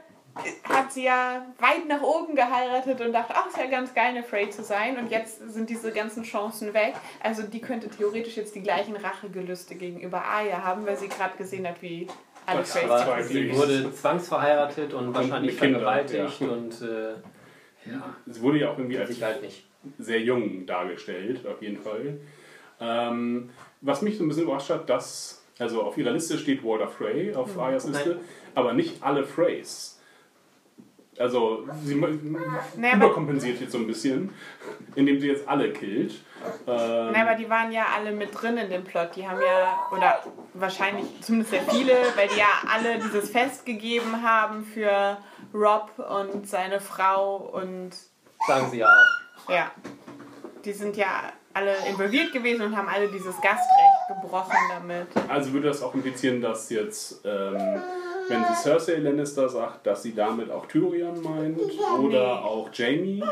hat 0.64 0.92
sie 0.92 1.06
ja 1.06 1.46
weit 1.60 1.88
nach 1.88 2.02
oben 2.02 2.36
geheiratet 2.36 3.02
und 3.02 3.14
dachte, 3.14 3.34
ach, 3.36 3.48
ist 3.48 3.58
ja 3.58 3.68
ganz 3.68 3.94
geil, 3.94 4.10
eine 4.10 4.24
Frey 4.24 4.50
zu 4.50 4.64
sein. 4.64 4.98
Und 4.98 5.12
jetzt 5.12 5.40
sind 5.50 5.70
diese 5.70 5.92
ganzen 5.92 6.24
Chancen 6.24 6.74
weg. 6.74 6.94
Also 7.22 7.44
die 7.44 7.62
könnte 7.62 7.90
theoretisch 7.90 8.38
jetzt 8.38 8.56
die 8.56 8.62
gleichen 8.62 8.96
Rachegelüste 8.96 9.76
gegenüber 9.76 10.26
Aya 10.26 10.64
haben, 10.64 10.86
weil 10.86 10.98
sie 10.98 11.08
gerade 11.08 11.38
gesehen 11.38 11.68
hat, 11.68 11.82
wie 11.82 12.08
alle 12.46 12.60
Aber 12.60 13.24
sie 13.24 13.54
wurde 13.56 13.92
zwangsverheiratet 13.92 14.94
und 14.94 15.14
wahrscheinlich 15.14 15.54
mit 15.54 15.60
Kindern, 15.62 15.82
vergewaltigt 15.82 16.42
und 16.42 16.82
äh, 16.82 17.90
ja, 17.90 18.16
Es 18.30 18.42
wurde 18.42 18.60
ja 18.60 18.70
auch 18.72 18.78
irgendwie 18.78 18.98
als 18.98 19.22
halt 19.22 19.42
nicht. 19.42 19.66
sehr 20.00 20.22
jung 20.22 20.66
dargestellt, 20.66 21.46
auf 21.46 21.62
jeden 21.62 21.78
Fall. 21.78 22.20
Ähm, 22.80 23.50
was 23.82 24.02
mich 24.02 24.18
so 24.18 24.24
ein 24.24 24.28
bisschen 24.28 24.44
überrascht 24.44 24.70
hat, 24.70 24.90
dass, 24.90 25.44
also 25.60 25.84
auf 25.84 25.98
ihrer 25.98 26.12
Liste 26.12 26.38
steht 26.38 26.64
Walter 26.64 26.88
Frey, 26.88 27.34
auf 27.34 27.58
Arias 27.58 27.88
Liste, 27.88 28.10
Nein. 28.10 28.20
aber 28.56 28.74
nicht 28.74 29.02
alle 29.04 29.24
Freys. 29.24 29.95
Also, 31.18 31.66
sie 31.84 31.96
Nee, 31.96 32.92
aber- 32.92 32.96
überkompensiert 33.06 33.62
jetzt 33.62 33.72
so 33.72 33.78
ein 33.78 33.88
bisschen, 33.88 34.34
indem 34.96 35.20
sie 35.20 35.28
jetzt 35.30 35.48
alle 35.48 35.72
killt. 35.72 36.12
Ähm, 36.68 37.10
Na, 37.14 37.22
aber 37.22 37.36
die 37.36 37.50
waren 37.50 37.72
ja 37.72 37.86
alle 37.96 38.12
mit 38.12 38.30
drin 38.40 38.58
in 38.58 38.70
dem 38.70 38.84
Plot. 38.84 39.16
Die 39.16 39.28
haben 39.28 39.40
ja, 39.42 39.80
oder 39.92 40.22
wahrscheinlich 40.54 41.06
zumindest 41.22 41.52
sehr 41.52 41.64
viele, 41.64 41.94
weil 42.16 42.28
die 42.28 42.38
ja 42.40 42.48
alle 42.74 43.00
dieses 43.00 43.30
Fest 43.30 43.66
gegeben 43.66 44.22
haben 44.24 44.66
für 44.66 45.18
Rob 45.54 45.90
und 45.98 46.48
seine 46.50 46.82
Frau 46.82 47.38
und 47.38 47.92
Sagen 48.48 48.70
sie 48.70 48.80
ja 48.80 48.88
auch. 48.88 49.50
ja, 49.50 49.72
die 50.66 50.74
sind 50.74 50.98
ja 50.98 51.08
alle 51.54 51.74
involviert 51.90 52.34
gewesen 52.34 52.62
und 52.64 52.76
haben 52.76 52.90
alle 52.90 53.08
dieses 53.08 53.36
Gastrecht 53.40 54.22
gebrochen 54.22 54.58
damit. 54.70 55.08
also 55.30 55.54
würde 55.54 55.68
das 55.70 55.82
auch 55.82 55.94
implizieren, 55.96 56.42
dass 56.42 56.70
jetzt, 56.70 57.22
ähm, 57.24 57.82
wenn 58.28 58.44
sie 58.46 58.56
Cersei 58.56 58.96
Lannister 58.96 59.50
sagt, 59.50 59.86
dass 59.88 60.04
sie 60.04 60.14
damit 60.14 60.52
auch 60.52 60.66
Tyrion 60.66 61.22
meint 61.22 61.60
oder 62.00 62.44
auch 62.44 62.70
Jamie? 62.74 63.24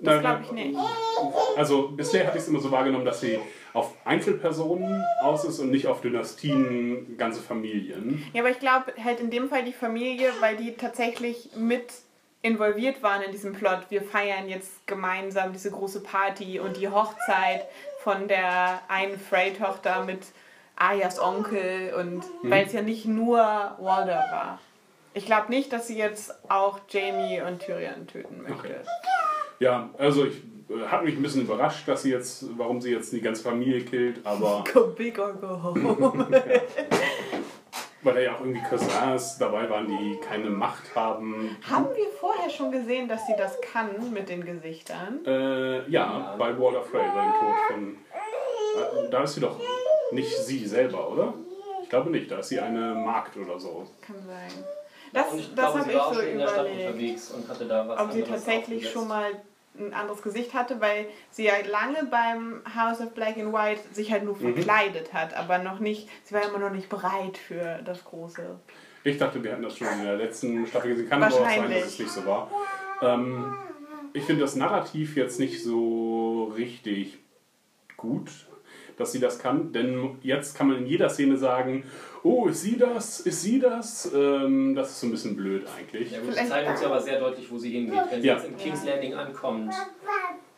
Das 0.00 0.20
glaube 0.20 0.42
ich 0.44 0.52
nicht. 0.52 0.78
Also 1.56 1.88
bisher 1.88 2.26
hatte 2.26 2.38
ich 2.38 2.44
es 2.44 2.48
immer 2.48 2.60
so 2.60 2.70
wahrgenommen, 2.70 3.04
dass 3.04 3.20
sie 3.20 3.38
auf 3.72 3.94
Einzelpersonen 4.04 5.04
aus 5.20 5.44
ist 5.44 5.58
und 5.58 5.70
nicht 5.70 5.86
auf 5.86 6.00
Dynastien, 6.00 7.16
ganze 7.18 7.40
Familien. 7.40 8.24
Ja, 8.32 8.42
aber 8.42 8.50
ich 8.50 8.60
glaube 8.60 8.92
halt 9.02 9.20
in 9.20 9.30
dem 9.30 9.48
Fall 9.48 9.64
die 9.64 9.72
Familie, 9.72 10.30
weil 10.40 10.56
die 10.56 10.74
tatsächlich 10.74 11.50
mit 11.56 11.92
involviert 12.42 13.02
waren 13.02 13.22
in 13.22 13.32
diesem 13.32 13.52
Plot. 13.52 13.86
Wir 13.88 14.02
feiern 14.02 14.48
jetzt 14.48 14.86
gemeinsam 14.86 15.52
diese 15.52 15.70
große 15.70 16.00
Party 16.00 16.60
und 16.60 16.76
die 16.76 16.88
Hochzeit 16.88 17.66
von 18.02 18.28
der 18.28 18.80
einen 18.88 19.18
Frey-Tochter 19.18 20.04
mit 20.04 20.20
Ayas 20.78 21.20
Onkel 21.20 21.92
und 21.94 22.22
weil 22.42 22.66
es 22.66 22.72
ja 22.72 22.82
nicht 22.82 23.04
nur 23.06 23.38
Walder 23.38 24.24
war. 24.30 24.60
Ich 25.14 25.26
glaube 25.26 25.50
nicht, 25.50 25.72
dass 25.72 25.88
sie 25.88 25.98
jetzt 25.98 26.34
auch 26.48 26.80
Jamie 26.88 27.40
und 27.40 27.60
Tyrion 27.60 28.06
töten 28.06 28.42
möchte. 28.42 28.58
Okay. 28.58 28.74
Ja, 29.58 29.90
also 29.98 30.26
ich 30.26 30.42
äh, 30.70 30.86
hat 30.86 31.04
mich 31.04 31.16
ein 31.16 31.22
bisschen 31.22 31.42
überrascht, 31.42 31.88
dass 31.88 32.02
sie 32.02 32.12
jetzt, 32.12 32.44
warum 32.56 32.80
sie 32.80 32.92
jetzt 32.92 33.12
die 33.12 33.20
ganze 33.20 33.42
Familie 33.42 33.80
killt, 33.80 34.24
aber 34.24 34.62
Go 34.72 34.86
big 34.96 35.18
or 35.18 35.32
go 35.32 35.60
home. 35.62 36.42
weil 38.02 38.14
da 38.14 38.20
ja 38.20 38.36
auch 38.36 38.40
irgendwie 38.40 38.62
Cousins 38.68 39.38
dabei 39.38 39.68
waren, 39.68 39.88
die 39.88 40.18
keine 40.20 40.50
Macht 40.50 40.94
haben. 40.94 41.56
Haben 41.68 41.86
wir 41.96 42.06
vorher 42.20 42.48
schon 42.48 42.70
gesehen, 42.70 43.08
dass 43.08 43.26
sie 43.26 43.34
das 43.36 43.60
kann 43.60 44.12
mit 44.12 44.28
den 44.28 44.44
Gesichtern? 44.44 45.24
Äh, 45.26 45.88
ja, 45.90 46.36
bei 46.38 46.56
Walter 46.58 46.82
Frey, 46.82 47.02
bei 47.02 47.22
dem 47.22 47.32
Tod 47.32 47.54
von. 47.68 47.96
Äh, 49.06 49.10
da 49.10 49.24
ist 49.24 49.34
sie 49.34 49.40
doch 49.40 49.58
nicht 50.12 50.36
sie 50.36 50.66
selber, 50.66 51.10
oder? 51.10 51.34
Ich 51.82 51.88
glaube 51.88 52.10
nicht, 52.10 52.30
da 52.30 52.38
ist 52.38 52.48
sie 52.48 52.60
eine 52.60 52.94
Magd 52.94 53.36
oder 53.36 53.58
so. 53.58 53.86
Kann 54.02 54.16
sein. 54.26 54.64
Das, 55.12 55.24
das 55.30 55.54
glaube, 55.54 55.78
habe 55.80 55.90
ich 55.90 55.96
war 55.96 56.06
auch 56.06 56.12
so 56.14 56.20
schon 56.20 56.28
in 56.30 56.38
der 56.38 56.48
Stadt 56.48 56.66
überlegt. 56.66 56.86
unterwegs 56.88 57.30
und 57.30 57.48
hatte 57.48 57.64
da 57.66 57.88
was 57.88 58.00
ob 58.00 58.12
sie 58.12 58.22
tatsächlich 58.22 58.90
schon 58.90 59.08
mal 59.08 59.30
ein 59.78 59.94
anderes 59.94 60.20
Gesicht 60.22 60.52
hatte, 60.54 60.80
weil 60.80 61.06
sie 61.30 61.44
ja 61.44 61.54
lange 61.66 62.04
beim 62.10 62.62
House 62.76 63.00
of 63.00 63.12
Black 63.14 63.36
and 63.38 63.52
White 63.54 63.80
sich 63.92 64.10
halt 64.12 64.24
nur 64.24 64.34
Mhm. 64.36 64.54
verkleidet 64.54 65.12
hat, 65.14 65.34
aber 65.34 65.58
noch 65.58 65.78
nicht, 65.78 66.08
sie 66.24 66.34
war 66.34 66.42
immer 66.42 66.58
noch 66.58 66.70
nicht 66.72 66.88
bereit 66.88 67.38
für 67.38 67.80
das 67.84 68.04
große. 68.04 68.58
Ich 69.04 69.16
dachte, 69.16 69.42
wir 69.42 69.52
hatten 69.52 69.62
das 69.62 69.78
schon 69.78 69.86
in 69.88 70.04
der 70.04 70.16
letzten 70.16 70.66
Staffel 70.66 70.90
gesehen. 70.90 71.08
Kann 71.08 71.22
aber 71.22 71.32
auch 71.34 71.38
sein, 71.38 71.46
dass 71.46 71.58
Wahrscheinlich. 71.70 71.84
es 71.84 71.98
nicht 72.00 72.10
so 72.10 72.26
war. 72.26 72.50
Ähm, 73.00 73.54
ich 74.12 74.24
finde 74.24 74.42
das 74.42 74.56
Narrativ 74.56 75.16
jetzt 75.16 75.38
nicht 75.38 75.62
so 75.62 76.52
richtig 76.56 77.18
gut, 77.96 78.30
dass 78.98 79.12
sie 79.12 79.20
das 79.20 79.38
kann, 79.38 79.72
denn 79.72 80.18
jetzt 80.22 80.56
kann 80.56 80.68
man 80.68 80.78
in 80.78 80.86
jeder 80.86 81.08
Szene 81.08 81.36
sagen, 81.36 81.84
oh, 82.22 82.46
ist 82.48 82.62
sie 82.62 82.76
das, 82.76 83.20
ist 83.20 83.42
sie 83.42 83.60
das? 83.60 84.10
Ähm, 84.14 84.74
das 84.74 84.90
ist 84.90 85.00
so 85.00 85.06
ein 85.06 85.10
bisschen 85.12 85.36
blöd 85.36 85.64
eigentlich. 85.78 86.10
Ja, 86.10 86.20
gut, 86.20 86.34
sie 86.34 86.46
zeigen 86.48 86.70
uns 86.70 86.80
ja 86.80 86.86
aber 86.88 87.00
sehr 87.00 87.18
deutlich, 87.20 87.50
wo 87.50 87.58
sie 87.58 87.70
hingeht. 87.70 88.00
Wenn 88.10 88.20
sie 88.20 88.28
Ja. 88.28 88.34
jetzt 88.34 88.46
in 88.46 88.56
King's 88.56 88.84
Landing 88.84 89.14
ankommt, 89.14 89.72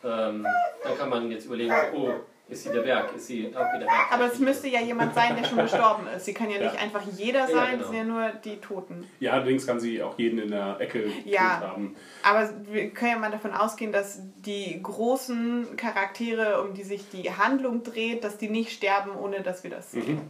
ähm, 0.03 0.45
dann 0.83 0.97
kann 0.97 1.09
man 1.09 1.29
jetzt 1.31 1.45
überlegen, 1.45 1.71
oh, 1.95 2.09
ist 2.51 2.63
sie 2.63 2.69
der 2.71 2.81
Berg? 2.81 3.15
Ist 3.15 3.27
sie 3.27 3.47
auch 3.47 3.73
wieder 3.73 3.85
Berg? 3.85 4.11
Aber 4.11 4.25
es 4.25 4.37
müsste 4.39 4.67
ja 4.67 4.79
jemand 4.81 5.15
sein, 5.15 5.35
der 5.35 5.45
schon 5.47 5.57
gestorben 5.69 6.05
ist. 6.15 6.25
Sie 6.25 6.33
kann 6.33 6.49
ja 6.49 6.59
nicht 6.59 6.75
Ja. 6.75 6.79
einfach 6.81 7.01
jeder 7.17 7.39
Ja, 7.41 7.47
sein, 7.47 7.71
genau. 7.71 7.81
es 7.83 7.87
sind 7.89 7.97
ja 7.97 8.03
nur 8.03 8.29
die 8.43 8.57
Toten. 8.57 9.07
Ja, 9.19 9.31
allerdings 9.33 9.65
kann 9.65 9.79
sie 9.79 10.03
auch 10.03 10.17
jeden 10.19 10.37
in 10.39 10.51
der 10.51 10.79
Ecke 10.79 11.09
Ja. 11.25 11.59
haben. 11.61 11.95
Aber 12.23 12.49
wir 12.71 12.89
können 12.91 13.11
ja 13.11 13.17
mal 13.17 13.31
davon 13.31 13.53
ausgehen, 13.53 13.91
dass 13.91 14.19
die 14.45 14.79
großen 14.83 15.75
Charaktere, 15.77 16.61
um 16.61 16.73
die 16.73 16.83
sich 16.83 17.09
die 17.09 17.31
Handlung 17.31 17.83
dreht, 17.83 18.23
dass 18.23 18.37
die 18.37 18.49
nicht 18.49 18.71
sterben, 18.71 19.15
ohne 19.15 19.41
dass 19.41 19.63
wir 19.63 19.71
das 19.71 19.91
sehen. 19.91 20.29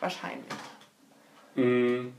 Wahrscheinlich. 0.00 0.44
Mhm. 1.54 2.12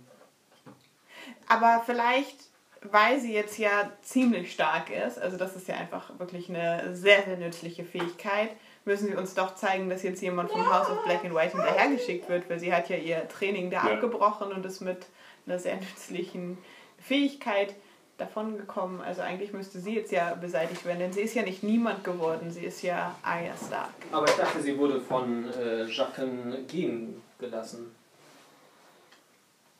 Aber 1.47 1.83
vielleicht, 1.85 2.37
weil 2.81 3.19
sie 3.19 3.33
jetzt 3.33 3.57
ja 3.57 3.91
ziemlich 4.01 4.51
stark 4.53 4.89
ist, 4.89 5.19
also 5.19 5.37
das 5.37 5.55
ist 5.55 5.67
ja 5.67 5.75
einfach 5.75 6.17
wirklich 6.19 6.49
eine 6.49 6.95
sehr, 6.95 7.23
sehr 7.23 7.37
nützliche 7.37 7.83
Fähigkeit, 7.83 8.49
müssen 8.85 9.07
sie 9.07 9.15
uns 9.15 9.33
doch 9.33 9.55
zeigen, 9.55 9.89
dass 9.89 10.03
jetzt 10.03 10.21
jemand 10.21 10.51
vom 10.51 10.65
House 10.71 10.89
of 10.89 11.03
Black 11.05 11.23
and 11.23 11.33
White 11.33 11.53
hinterhergeschickt 11.57 12.27
wird, 12.29 12.49
weil 12.49 12.59
sie 12.59 12.73
hat 12.73 12.89
ja 12.89 12.97
ihr 12.97 13.27
Training 13.29 13.69
da 13.71 13.87
Ja. 13.87 13.93
abgebrochen 13.93 14.51
und 14.51 14.65
ist 14.65 14.81
mit 14.81 15.05
einer 15.45 15.59
sehr 15.59 15.75
nützlichen 15.79 16.57
Fähigkeit 17.01 17.75
davon 18.17 18.57
gekommen. 18.57 19.01
Also 19.01 19.21
eigentlich 19.21 19.53
müsste 19.53 19.79
sie 19.79 19.95
jetzt 19.95 20.11
ja 20.11 20.35
beseitigt 20.35 20.85
werden, 20.85 20.99
denn 20.99 21.13
sie 21.13 21.21
ist 21.21 21.33
ja 21.33 21.41
nicht 21.43 21.63
niemand 21.63 22.03
geworden, 22.03 22.51
sie 22.51 22.63
ist 22.65 22.81
ja 22.83 23.15
Arya 23.23 23.53
Stark. 23.57 23.89
Aber 24.11 24.25
ich 24.27 24.35
dachte, 24.35 24.61
sie 24.61 24.77
wurde 24.77 25.01
von 25.01 25.51
äh, 25.53 25.85
Jaqen 25.85 26.67
gehen 26.67 27.21
gelassen. 27.39 27.93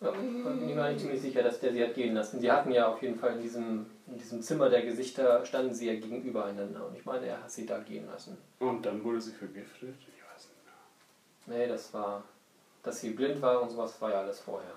Ja, 0.02 0.12
bin 0.12 0.68
ich 0.70 0.76
mir 0.76 0.90
nicht 0.90 1.00
ziemlich 1.00 1.22
sicher, 1.22 1.44
dass 1.44 1.60
der 1.60 1.72
sie 1.72 1.84
hat 1.84 1.94
gehen 1.94 2.14
lassen. 2.16 2.40
Sie 2.42 2.52
hatten 2.52 2.72
ja 2.72 2.88
auf 2.88 3.02
jeden 3.02 3.18
Fall 3.18 3.34
in 3.36 3.42
diesem, 3.42 3.86
in 4.08 4.18
diesem 4.18 4.42
Zimmer 4.42 4.70
der 4.70 4.84
Gesichter, 4.84 5.46
standen 5.46 5.74
sie 5.74 5.88
ja 5.88 5.94
gegenüber 5.94 6.46
einander. 6.46 6.88
Und 6.88 6.96
ich 6.96 7.06
meine, 7.06 7.26
er 7.26 7.42
hat 7.42 7.52
sie 7.52 7.66
da 7.66 7.80
gehen 7.80 8.06
lassen. 8.08 8.38
Und 8.60 8.86
dann 8.86 9.04
wurde 9.04 9.22
sie 9.22 9.32
vergiftet. 9.32 9.96
Ich 10.00 10.24
weiß 10.24 10.50
nicht 10.50 11.48
mehr. 11.48 11.58
Nee, 11.58 11.68
das 11.68 11.94
war, 11.94 12.24
dass 12.84 13.00
sie 13.00 13.12
blind 13.12 13.42
war 13.42 13.62
und 13.62 13.70
sowas 13.70 14.00
war 14.02 14.12
ja 14.12 14.22
alles 14.22 14.40
vorher. 14.40 14.74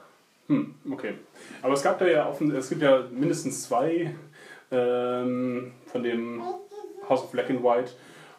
Hm, 0.49 0.75
okay. 0.91 1.15
Aber 1.63 1.75
es 1.75 1.83
gab 1.83 1.99
da 1.99 2.07
ja 2.07 2.29
offen, 2.29 2.55
es 2.55 2.69
gibt 2.69 2.83
ja 2.83 3.05
mindestens 3.11 3.65
zwei 3.65 4.15
ähm, 4.71 5.73
von 5.87 6.03
dem 6.03 6.43
House 7.09 7.25
of 7.25 7.33
Black 7.33 7.51
and 7.51 7.63
White 7.63 7.93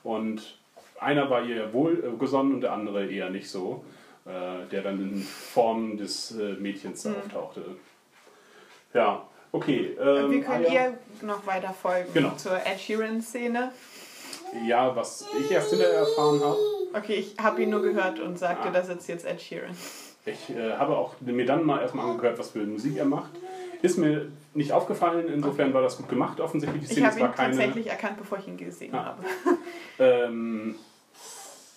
und 0.03 0.58
einer 1.00 1.29
war 1.29 1.44
ihr 1.44 1.74
wohlgesonnen 1.74 2.56
und 2.56 2.62
der 2.62 2.74
andere 2.74 3.06
eher 3.06 3.29
nicht 3.29 3.50
so, 3.50 3.84
äh, 4.25 4.65
der 4.72 4.84
dann 4.84 5.00
in 5.00 5.22
Form 5.22 5.98
des 5.98 6.32
äh, 6.38 6.53
Mädchens 6.53 7.03
da 7.03 7.12
auftauchte. 7.12 7.62
Ja, 8.94 9.27
okay. 9.51 9.96
Ähm, 10.00 10.32
Wir 10.32 10.42
können 10.42 10.66
ah, 10.68 10.72
ja. 10.74 10.86
ihr 10.86 10.98
noch 11.22 11.46
weiter 11.48 11.74
folgen 11.74 12.13
Genau. 12.13 12.32
zur 12.36 12.58
Ed 12.66 12.80
Sheeran-Szene. 12.80 13.72
ja, 14.66 14.96
was 14.96 15.25
ich 15.39 15.51
erst 15.51 15.70
hinterher 15.72 16.00
erfahren 16.00 16.39
habe, 16.44 16.58
Okay, 16.94 17.16
ich 17.16 17.36
habe 17.38 17.62
ihn 17.62 17.70
nur 17.70 17.82
gehört 17.82 18.20
und 18.22 18.39
sagte, 18.39 18.70
Ah. 18.70 18.72
das 18.72 18.88
ist 18.89 19.08
jetzt 19.10 19.25
Ed 19.25 19.42
Sheeran. 19.42 19.75
Ich 20.25 20.50
äh, 20.50 20.72
habe 20.74 20.98
auch 20.98 21.16
mir 21.22 21.46
dann 21.46 21.63
mal 21.66 21.82
erstmal 21.82 22.10
angehört, 22.10 22.39
was 22.39 22.51
für 22.51 22.60
Musik 22.60 22.98
er 22.98 23.06
macht. 23.06 23.32
Ist 23.82 23.98
mir 23.98 24.30
nicht 24.54 24.72
aufgefallen, 24.72 25.27
insofern 25.27 25.74
war 25.74 25.82
das 25.82 25.98
gut 25.98 26.10
gemacht, 26.10 26.39
offensichtlich. 26.39 26.82
Die 26.84 26.88
Ich 26.88 26.94
Szene 26.94 27.08
habe 27.08 27.16
es 27.16 27.22
war 27.22 27.30
ihn 27.30 27.36
keine. 27.36 27.50
tatsächlich 27.56 27.88
erkannt, 27.88 28.18
bevor 28.18 28.38
ich 28.39 28.48
ihn 28.48 28.58
gesehen 28.58 28.94
Ah. 28.96 29.06
habe. 29.06 29.24
Ähm, 30.00 30.75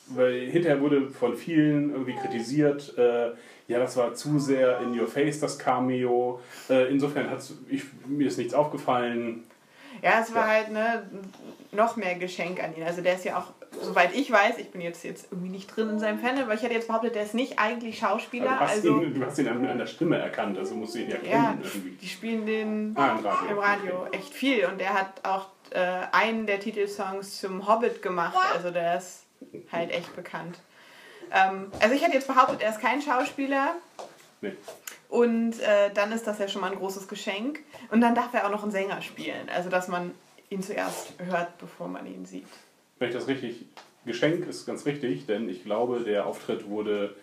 weil 0.08 0.40
hinterher 0.50 0.80
wurde 0.80 1.08
von 1.08 1.36
vielen 1.36 1.90
irgendwie 1.90 2.14
kritisiert, 2.16 2.96
äh, 2.98 3.30
ja, 3.70 3.78
das 3.78 3.96
war 3.96 4.14
zu 4.14 4.38
sehr 4.38 4.80
in 4.80 4.98
your 4.98 5.06
face, 5.06 5.40
das 5.40 5.58
Cameo. 5.58 6.40
Äh, 6.68 6.90
insofern 6.90 7.30
hat 7.30 7.40
mir 8.06 8.26
ist 8.26 8.38
nichts 8.38 8.52
aufgefallen. 8.54 9.44
Ja, 10.02 10.20
es 10.22 10.34
war 10.34 10.46
Ja. 10.46 10.52
halt 10.54 10.70
ne, 10.70 11.08
noch 11.72 11.96
mehr 11.96 12.14
Geschenk 12.16 12.62
an 12.62 12.74
ihn. 12.76 12.82
Also 12.84 13.02
der 13.02 13.14
ist 13.14 13.24
ja 13.24 13.38
auch, 13.38 13.52
soweit 13.82 14.14
ich 14.14 14.30
weiß, 14.32 14.58
ich 14.58 14.70
bin 14.70 14.80
jetzt, 14.80 15.04
jetzt 15.04 15.28
irgendwie 15.30 15.50
nicht 15.50 15.74
drin 15.76 15.90
in 15.90 15.98
seinem 15.98 16.18
Fan, 16.18 16.38
aber 16.38 16.54
ich 16.54 16.62
hätte 16.62 16.74
jetzt 16.74 16.88
behauptet, 16.88 17.14
der 17.14 17.22
ist 17.24 17.34
nicht 17.34 17.58
eigentlich 17.58 17.98
Schauspieler. 17.98 18.46
du, 18.46 18.60
hast 18.60 18.70
Also, 18.72 19.02
ihn, 19.02 19.14
du 19.14 19.24
hast 19.24 19.38
ihn 19.38 19.46
an, 19.48 19.64
an 19.66 19.78
der 19.78 19.86
Stimme 19.86 20.16
erkannt, 20.16 20.56
also 20.58 20.74
musst 20.74 20.94
du 20.94 21.00
ihn 21.00 21.10
ja 21.10 21.16
kennen 21.18 21.30
ja, 21.30 21.54
irgendwie. 21.62 21.90
die 21.90 22.08
spielen 22.08 22.46
den 22.46 22.94
Ah, 22.96 23.16
im 23.18 23.24
Radio. 23.26 23.50
im 23.50 23.58
Radio 23.58 24.06
echt 24.12 24.32
viel. 24.34 24.64
Und 24.66 24.80
der 24.80 24.94
hat 24.94 25.20
auch 25.24 25.48
äh, 25.70 25.78
einen 26.12 26.46
der 26.46 26.60
Titelsongs 26.60 27.40
zum 27.40 27.68
Hobbit 27.68 28.00
gemacht. 28.02 28.36
Also 28.54 28.70
der 28.70 28.96
ist 28.98 29.24
halt 29.70 29.90
echt 29.92 30.16
bekannt. 30.16 30.58
Ähm, 31.32 31.70
also 31.80 31.94
ich 31.94 32.02
hätte 32.02 32.14
jetzt 32.14 32.26
behauptet, 32.26 32.60
er 32.62 32.70
ist 32.70 32.80
kein 32.80 33.00
Schauspieler. 33.02 33.74
Nee. 34.40 34.52
Und 35.08 35.60
äh, 35.60 35.90
dann 35.92 36.12
ist 36.12 36.26
das 36.26 36.38
ja 36.38 36.48
schon 36.48 36.60
mal 36.60 36.70
ein 36.70 36.78
großes 36.78 37.08
Geschenk. 37.08 37.60
Und 37.90 38.00
dann 38.00 38.14
darf 38.14 38.32
er 38.32 38.46
auch 38.46 38.50
noch 38.50 38.62
einen 38.62 38.72
Sänger 38.72 39.02
spielen. 39.02 39.48
Also 39.54 39.68
dass 39.68 39.88
man 39.88 40.12
ihn 40.50 40.62
zuerst 40.62 41.14
hört, 41.18 41.58
bevor 41.58 41.88
man 41.88 42.06
ihn 42.06 42.24
sieht. 42.26 42.46
Wenn 42.98 43.08
ich 43.08 43.14
das 43.14 43.26
richtig. 43.26 43.66
Geschenk 44.06 44.46
ist 44.46 44.64
ganz 44.64 44.86
richtig, 44.86 45.26
denn 45.26 45.48
ich 45.50 45.62
glaube, 45.62 46.00
der 46.00 46.24
Auftritt 46.24 46.66
wurde 46.66 47.14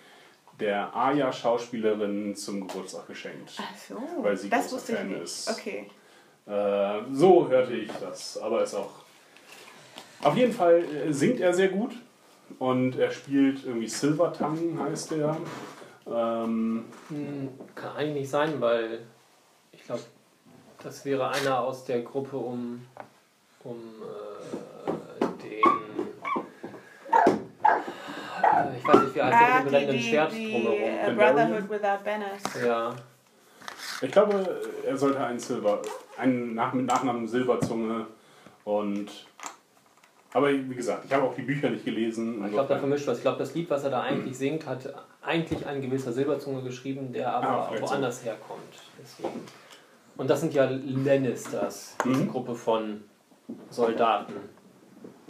der 0.60 0.96
Aya-Schauspielerin 0.96 2.36
zum 2.36 2.68
Geburtstag 2.68 3.08
geschenkt. 3.08 3.54
Ach 3.58 3.78
so, 3.78 4.00
Weil 4.22 4.38
sie 4.38 4.50
das 4.50 4.72
wusste 4.72 4.92
ich 4.92 4.98
Fan 5.00 5.10
nicht. 5.10 5.22
ist. 5.24 5.50
Okay. 5.50 5.90
Äh, 6.46 7.00
so 7.12 7.48
hörte 7.50 7.74
ich 7.74 7.90
das, 8.00 8.38
aber 8.38 8.62
ist 8.64 8.76
auch. 8.76 8.92
Auf 10.22 10.36
jeden 10.36 10.54
Fall 10.54 10.84
äh, 10.84 11.12
singt 11.12 11.40
er 11.40 11.54
sehr 11.54 11.70
gut 11.70 11.96
und 12.60 12.98
er 12.98 13.12
spielt 13.12 13.66
irgendwie 13.66 13.88
Silver 13.88 14.34
Tongue, 14.34 14.78
heißt 14.80 15.12
er. 15.14 15.38
Ähm, 16.10 16.86
Hm, 17.10 17.50
Kann 17.76 17.96
eigentlich 17.98 18.22
nicht 18.22 18.30
sein, 18.30 18.60
weil 18.62 19.02
ich 19.72 19.84
glaube, 19.84 20.02
das 20.82 21.04
wäre 21.06 21.30
einer 21.30 21.60
aus 21.60 21.84
der 21.86 22.02
Gruppe 22.02 22.38
um, 22.38 22.86
um 23.64 23.76
äh, 24.86 25.26
den. 25.44 25.62
Äh, 27.64 28.78
Ich 28.78 28.88
weiß 28.88 29.02
nicht, 29.04 29.16
wie 29.16 29.22
heißt 29.22 29.32
der 29.42 29.48
Ah, 29.54 29.60
mit 29.60 29.66
dem 29.66 29.72
brennenden 29.72 30.00
Schwert 30.00 30.32
drumherum. 30.32 30.80
Barbarian? 31.06 31.16
Brotherhood 31.52 31.70
Without 31.70 32.04
Banners. 32.04 32.44
Ja, 32.66 32.96
ich 34.02 34.12
glaube, 34.12 34.62
er 34.86 34.98
sollte 34.98 35.20
einen 35.20 35.40
Silber, 35.40 35.82
einen 36.18 36.54
Nach 36.56 36.74
mit 36.74 36.86
Nachnamen 36.86 37.28
Silberzunge 37.28 38.08
und. 38.64 39.26
Aber 40.34 40.52
wie 40.52 40.76
gesagt, 40.76 41.06
ich 41.06 41.14
habe 41.14 41.24
auch 41.24 41.34
die 41.36 41.42
Bücher 41.42 41.70
nicht 41.70 41.86
gelesen. 41.86 42.44
ich 42.46 42.52
glaube, 42.52 42.68
da 42.70 42.78
vermischt 42.80 43.08
was. 43.08 43.18
Ich 43.18 43.24
glaube, 43.24 43.40
das 43.40 43.56
Lied, 43.56 43.70
was 43.70 43.84
er 43.84 43.90
da 43.92 44.02
eigentlich 44.02 44.38
singt, 44.38 44.66
hat 44.66 44.94
eigentlich 45.22 45.66
ein 45.66 45.82
gewisser 45.82 46.12
Silberzunge 46.14 46.62
geschrieben, 46.64 47.12
der 47.14 47.34
aber 47.34 47.48
Ah, 47.48 47.58
auch 47.62 47.68
vielleicht 47.70 47.86
so. 47.86 47.92
woanders 47.92 48.24
herkommt. 48.26 48.62
Deswegen. 49.02 49.42
Und 50.18 50.30
das 50.30 50.42
sind 50.42 50.54
ja 50.54 50.70
Lannisters, 50.70 51.96
diese 52.04 52.24
Mhm. 52.24 52.32
Gruppe 52.32 52.56
von 52.56 53.04
Soldaten, 53.70 54.34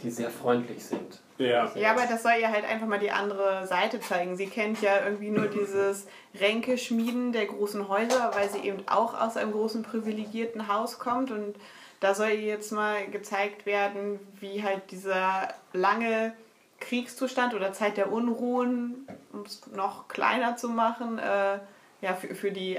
die 0.02 0.10
sehr 0.10 0.30
freundlich 0.30 0.84
sind. 0.84 1.20
ja, 1.38 1.70
Ja, 1.76 1.92
aber 1.92 2.02
das 2.08 2.22
soll 2.24 2.32
ihr 2.40 2.50
halt 2.50 2.64
einfach 2.64 2.86
mal 2.86 2.98
die 2.98 3.10
andere 3.12 3.66
Seite 3.66 4.00
zeigen. 4.00 4.36
Sie 4.36 4.46
kennt 4.46 4.82
ja 4.82 5.04
irgendwie 5.04 5.30
nur 5.30 5.46
dieses 5.46 6.06
Ränkeschmieden 6.40 7.32
der 7.32 7.46
großen 7.46 7.88
Häuser, 7.88 8.32
weil 8.34 8.48
sie 8.50 8.58
eben 8.66 8.82
auch 8.88 9.18
aus 9.20 9.36
einem 9.36 9.52
großen 9.52 9.82
privilegierten 9.82 10.66
Haus 10.68 10.98
kommt. 10.98 11.30
Und 11.30 11.54
da 12.00 12.14
soll 12.14 12.28
jetzt 12.28 12.72
mal 12.72 13.06
gezeigt 13.08 13.66
werden, 13.66 14.18
wie 14.40 14.62
halt 14.62 14.90
dieser 14.90 15.48
lange 15.72 16.32
Kriegszustand 16.80 17.54
oder 17.54 17.72
Zeit 17.72 17.96
der 17.96 18.12
Unruhen, 18.12 19.08
um 19.32 19.40
es 19.40 19.66
noch 19.68 20.06
kleiner 20.08 20.56
zu 20.56 20.68
machen, 20.68 21.18
äh, 21.18 21.58
ja, 22.00 22.14
für, 22.14 22.34
für 22.34 22.52
die 22.52 22.78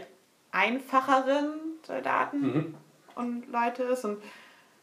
einfacheren 0.51 1.49
Soldaten 1.83 2.41
Mhm. 2.41 2.75
und 3.15 3.51
Leute 3.51 3.83
ist. 3.83 4.05
Und 4.05 4.21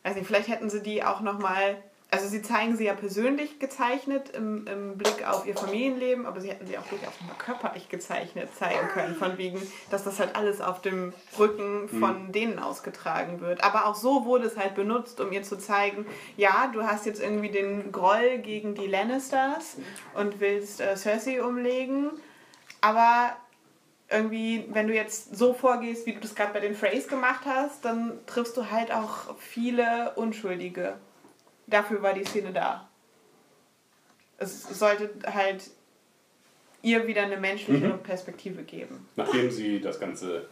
weiß 0.04 0.16
nicht, 0.16 0.26
vielleicht 0.26 0.48
hätten 0.48 0.70
sie 0.70 0.82
die 0.82 1.02
auch 1.02 1.20
nochmal. 1.20 1.76
Also 2.08 2.28
sie 2.28 2.40
zeigen 2.40 2.76
sie 2.76 2.84
ja 2.84 2.94
persönlich 2.94 3.58
gezeichnet 3.58 4.30
im, 4.30 4.64
im 4.68 4.96
Blick 4.96 5.26
auf 5.26 5.44
ihr 5.44 5.56
Familienleben, 5.56 6.24
aber 6.24 6.40
sie 6.40 6.50
hätten 6.50 6.66
sie 6.66 6.78
auch 6.78 6.86
durchaus 6.86 7.20
nochmal 7.20 7.36
körperlich 7.36 7.88
gezeichnet 7.88 8.48
zeigen 8.56 8.86
können, 8.88 9.16
von 9.16 9.36
wegen, 9.38 9.60
dass 9.90 10.04
das 10.04 10.20
halt 10.20 10.36
alles 10.36 10.60
auf 10.60 10.80
dem 10.80 11.12
Rücken 11.36 11.88
von 11.88 12.30
denen 12.30 12.60
ausgetragen 12.60 13.40
wird. 13.40 13.64
Aber 13.64 13.86
auch 13.86 13.96
so 13.96 14.24
wurde 14.24 14.46
es 14.46 14.56
halt 14.56 14.76
benutzt, 14.76 15.20
um 15.20 15.32
ihr 15.32 15.42
zu 15.42 15.58
zeigen, 15.58 16.06
ja, 16.36 16.70
du 16.72 16.84
hast 16.84 17.06
jetzt 17.06 17.20
irgendwie 17.20 17.50
den 17.50 17.90
Groll 17.90 18.38
gegen 18.38 18.76
die 18.76 18.86
Lannisters 18.86 19.76
und 20.14 20.38
willst 20.38 20.80
äh, 20.80 20.96
Cersei 20.96 21.42
umlegen, 21.42 22.12
aber 22.80 23.36
irgendwie, 24.08 24.64
wenn 24.70 24.86
du 24.86 24.94
jetzt 24.94 25.36
so 25.36 25.52
vorgehst, 25.52 26.06
wie 26.06 26.12
du 26.12 26.20
das 26.20 26.36
gerade 26.36 26.52
bei 26.52 26.60
den 26.60 26.76
Freys 26.76 27.08
gemacht 27.08 27.42
hast, 27.44 27.84
dann 27.84 28.20
triffst 28.26 28.56
du 28.56 28.70
halt 28.70 28.92
auch 28.92 29.36
viele 29.38 30.12
Unschuldige. 30.14 30.96
Dafür 31.66 32.02
war 32.02 32.12
die 32.14 32.24
Szene 32.24 32.52
da. 32.52 32.88
Es 34.38 34.62
sollte 34.78 35.10
halt 35.26 35.64
ihr 36.82 37.06
wieder 37.06 37.22
eine 37.22 37.36
menschliche 37.38 37.88
Perspektive 38.02 38.62
geben. 38.62 39.08
Nachdem 39.16 39.50
sie 39.50 39.80
das 39.80 39.98
Ganze 39.98 40.46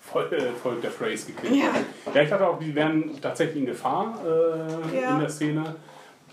voll, 0.00 0.28
voll 0.62 0.80
der 0.80 0.90
Phrase 0.90 1.32
gekillt. 1.32 1.54
Ja. 1.56 1.72
ja, 2.14 2.22
ich 2.22 2.28
dachte 2.30 2.46
auch, 2.46 2.58
die 2.58 2.74
wären 2.74 3.20
tatsächlich 3.20 3.56
in 3.58 3.66
Gefahr 3.66 4.18
äh, 4.24 5.00
Ja. 5.00 5.14
in 5.14 5.20
der 5.20 5.28
Szene. 5.30 5.74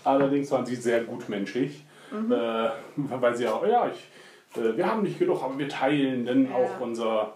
Allerdings 0.04 0.50
waren 0.50 0.64
sie 0.66 0.76
sehr 0.76 1.02
gutmenschig. 1.04 1.84
Mhm. 2.10 2.32
Äh, 2.32 2.70
weil 2.96 3.36
sie 3.36 3.46
auch, 3.48 3.66
ja, 3.66 3.90
ich, 3.90 4.58
äh, 4.60 4.76
wir 4.76 4.86
haben 4.86 5.02
nicht 5.02 5.18
genug, 5.18 5.42
aber 5.42 5.58
wir 5.58 5.68
teilen, 5.68 6.24
denn 6.24 6.48
Ja. 6.50 6.54
auch 6.56 6.80
unser 6.80 7.34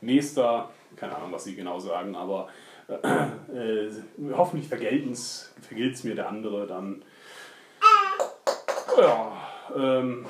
nächster, 0.00 0.70
keine 0.96 1.16
Ahnung, 1.16 1.32
was 1.32 1.44
sie 1.44 1.54
genau 1.56 1.78
sagen, 1.78 2.14
aber 2.14 2.48
äh, 2.88 3.86
äh, 3.86 3.90
hoffentlich 4.32 4.68
vergelten 4.68 5.12
es, 5.12 5.52
mir 6.04 6.14
der 6.14 6.28
andere 6.28 6.66
dann. 6.66 7.02
Ja, 8.98 9.36
ähm, 9.76 10.26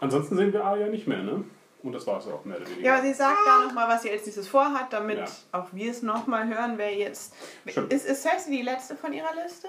ansonsten 0.00 0.36
sehen 0.36 0.52
wir 0.52 0.64
Arya 0.64 0.88
nicht 0.88 1.06
mehr, 1.06 1.22
ne? 1.22 1.44
Und 1.82 1.92
das 1.92 2.06
war 2.08 2.18
es 2.18 2.26
auch 2.26 2.44
mehr 2.44 2.56
oder 2.56 2.66
weniger. 2.66 2.82
Ja, 2.86 2.94
aber 2.94 3.02
sie 3.04 3.12
sagt 3.14 3.38
da 3.46 3.64
nochmal, 3.66 3.88
was 3.88 4.02
sie 4.02 4.10
als 4.10 4.24
nächstes 4.26 4.48
vorhat, 4.48 4.92
damit 4.92 5.18
Ja. 5.18 5.24
auch 5.52 5.68
wir 5.72 5.90
es 5.92 6.02
nochmal 6.02 6.48
hören, 6.48 6.74
wer 6.76 6.92
jetzt. 6.94 7.34
Stimmt. 7.66 7.92
Ist, 7.92 8.04
ist 8.06 8.22
Cersei 8.22 8.50
die 8.50 8.62
letzte 8.62 8.96
von 8.96 9.12
ihrer 9.12 9.32
Liste? 9.40 9.68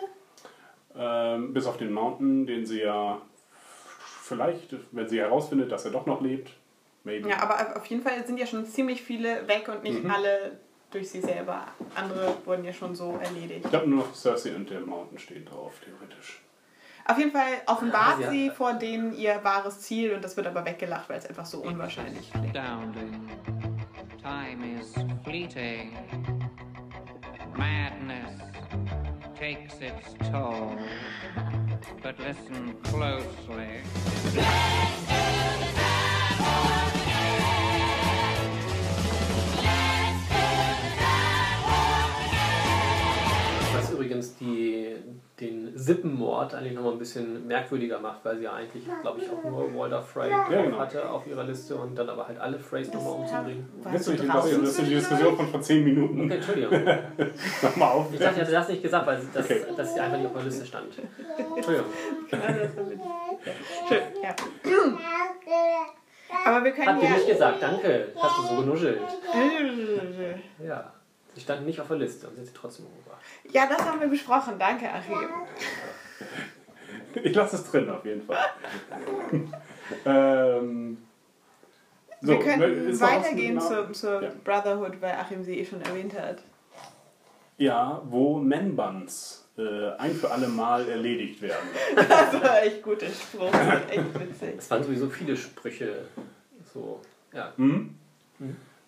Ähm, 0.98 1.54
bis 1.54 1.68
auf 1.68 1.78
den 1.78 1.94
Mountain, 1.94 2.48
den 2.48 2.66
sie 2.66 2.82
ja 2.82 3.22
vielleicht, 4.24 4.76
wenn 4.92 5.08
sie 5.08 5.20
herausfindet, 5.20 5.72
dass 5.72 5.86
er 5.86 5.92
doch 5.92 6.08
noch 6.08 6.22
lebt, 6.22 6.50
maybe. 7.04 7.30
Ja, 7.30 7.44
aber 7.44 7.78
auf 7.78 7.86
jeden 7.86 8.02
Fall 8.02 8.26
sind 8.26 8.40
ja 8.40 8.48
schon 8.48 8.66
ziemlich 8.66 9.04
viele 9.04 9.48
weg 9.48 9.68
und 9.68 9.84
nicht 9.84 10.04
Mhm. 10.04 10.10
alle 10.12 10.60
durch 10.92 11.10
sie 11.10 11.22
selber. 11.22 11.68
Andere 11.96 12.38
wurden 12.46 12.64
ja 12.64 12.74
schon 12.74 12.96
so 12.96 13.20
erledigt. 13.22 13.66
Ich 13.66 13.70
glaube 13.70 13.88
nur 13.88 14.06
noch 14.06 14.16
Cersei 14.16 14.56
und 14.56 14.70
der 14.70 14.82
Mountain 14.82 15.20
stehen 15.20 15.46
drauf, 15.46 15.80
theoretisch. 15.84 16.42
Auf 17.06 17.18
jeden 17.18 17.32
Fall 17.32 17.62
offenbart 17.66 18.20
Ja, 18.20 18.30
sie 18.30 18.50
sie 18.50 18.50
vor 18.52 18.74
denen 18.74 19.16
ihr 19.16 19.44
wahres 19.44 19.80
Ziel 19.82 20.14
und 20.14 20.24
das 20.24 20.38
wird 20.38 20.46
aber 20.46 20.64
weggelacht, 20.64 21.10
weil 21.10 21.18
es 21.18 21.26
einfach 21.26 21.46
so 21.46 21.60
unwahrscheinlich 21.60 22.32
klingt. 22.32 22.54
Time 24.22 24.80
is 24.80 24.94
fleeting. 25.24 25.98
Madness 27.58 28.40
takes 29.40 29.74
its 29.82 30.14
toll. 30.30 30.78
But 32.04 32.20
listen 32.20 32.76
closely. 32.84 33.82
Übrigens 44.20 44.36
die, 44.38 44.96
den 45.40 45.72
Sippenmord 45.78 46.54
eigentlich 46.54 46.74
nochmal 46.74 46.94
ein 46.94 47.00
bisschen 47.00 47.48
merkwürdiger 47.48 48.00
macht, 48.00 48.24
weil 48.24 48.38
sie 48.38 48.44
ja 48.44 48.54
eigentlich, 48.54 48.84
glaube 49.02 49.22
ich, 49.22 49.30
auch 49.30 49.44
nur 49.44 49.74
Walder 49.76 50.02
Frey 50.02 50.30
drauf 50.30 50.48
genau. 50.50 50.80
hatte 50.80 51.10
auf 51.10 51.26
ihrer 51.28 51.44
Liste 51.44 51.76
und 51.76 51.96
dann 51.98 52.10
aber 52.10 52.28
halt 52.28 52.40
alle 52.40 52.60
Freys 52.60 52.92
nochmal 52.94 53.14
umzubringen. 53.14 53.68
Du 53.84 53.90
das 53.90 54.08
ist 54.08 54.82
die? 54.82 54.90
Diskussion 54.90 55.38
von 55.38 55.48
vor 55.48 55.62
10 55.62 55.84
Minuten 55.84 56.26
Okay, 56.26 56.36
Entschuldigung. 56.36 56.72
nochmal 57.62 57.90
auf. 57.90 58.14
Ich 58.14 58.20
dachte, 58.20 58.36
ich 58.36 58.42
hatte 58.42 58.52
das 58.52 58.70
nicht 58.70 58.82
gesagt, 58.82 59.08
weil 59.08 59.22
das, 59.34 59.46
Okay. 59.46 59.66
sie 59.86 60.00
einfach 60.00 60.18
nicht 60.18 60.28
auf 60.28 60.34
der 60.34 60.44
Liste 60.44 60.66
stand. 60.66 60.88
Entschuldigung. 61.56 61.88
Schön, 63.88 64.02
ja. 64.22 64.36
Aber 66.46 66.64
wir 66.64 66.72
können 66.72 66.88
Hat 66.88 67.04
ja. 67.04 67.10
nicht 67.10 67.28
gesagt, 67.28 67.62
danke. 67.62 68.10
Hast 68.16 68.38
du 68.38 68.56
so 68.56 68.62
genuschelt. 68.62 69.00
Ja. 70.66 70.94
Sie 71.36 71.42
stand 71.42 71.66
nicht 71.66 71.80
auf 71.80 71.88
der 71.88 71.98
Liste 71.98 72.28
und 72.28 72.36
sie 72.36 72.42
hat 72.42 72.48
sie 72.48 72.54
trotzdem 72.54 72.86
umgebracht. 72.88 73.22
Ja, 73.52 73.68
das 73.68 73.80
haben 73.86 74.00
wir 74.00 74.08
besprochen. 74.08 74.56
Danke, 74.58 74.92
Achim. 74.92 75.18
Ich 77.24 77.36
lasse 77.36 77.56
es 77.56 77.70
drin, 77.72 77.90
auf 77.90 78.04
jeden 78.06 78.22
Fall. 78.24 78.38
ähm, 80.06 80.98
so, 82.22 82.28
wir 82.34 82.40
können 82.40 82.92
was 82.92 83.02
weitergehen 83.02 83.60
zur, 83.60 83.92
zur 83.94 84.24
Ja. 84.24 84.32
Brotherhood, 84.44 85.02
weil 85.02 85.14
Achim 85.14 85.44
sie 85.44 85.60
eh 85.60 85.66
schon 85.66 85.82
erwähnt 85.82 86.14
hat. 86.20 86.44
Ja, 87.58 88.02
wo 88.06 88.38
Man-Buns 88.40 89.48
äh, 89.58 89.92
ein 89.98 90.16
für 90.16 90.32
alle 90.32 90.48
Mal 90.48 90.88
erledigt 90.90 91.42
werden. 91.42 91.68
Das 91.96 92.34
war 92.42 92.64
echt 92.64 92.82
guter 92.84 93.08
Spruch. 93.08 93.54
Echt 93.90 94.20
witzig. 94.20 94.56
Es 94.58 94.70
waren 94.72 94.84
sowieso 94.84 95.10
viele 95.10 95.36
Sprüche. 95.36 96.06
So, 96.74 97.02
ja. 97.34 97.54
Hm? 97.58 97.96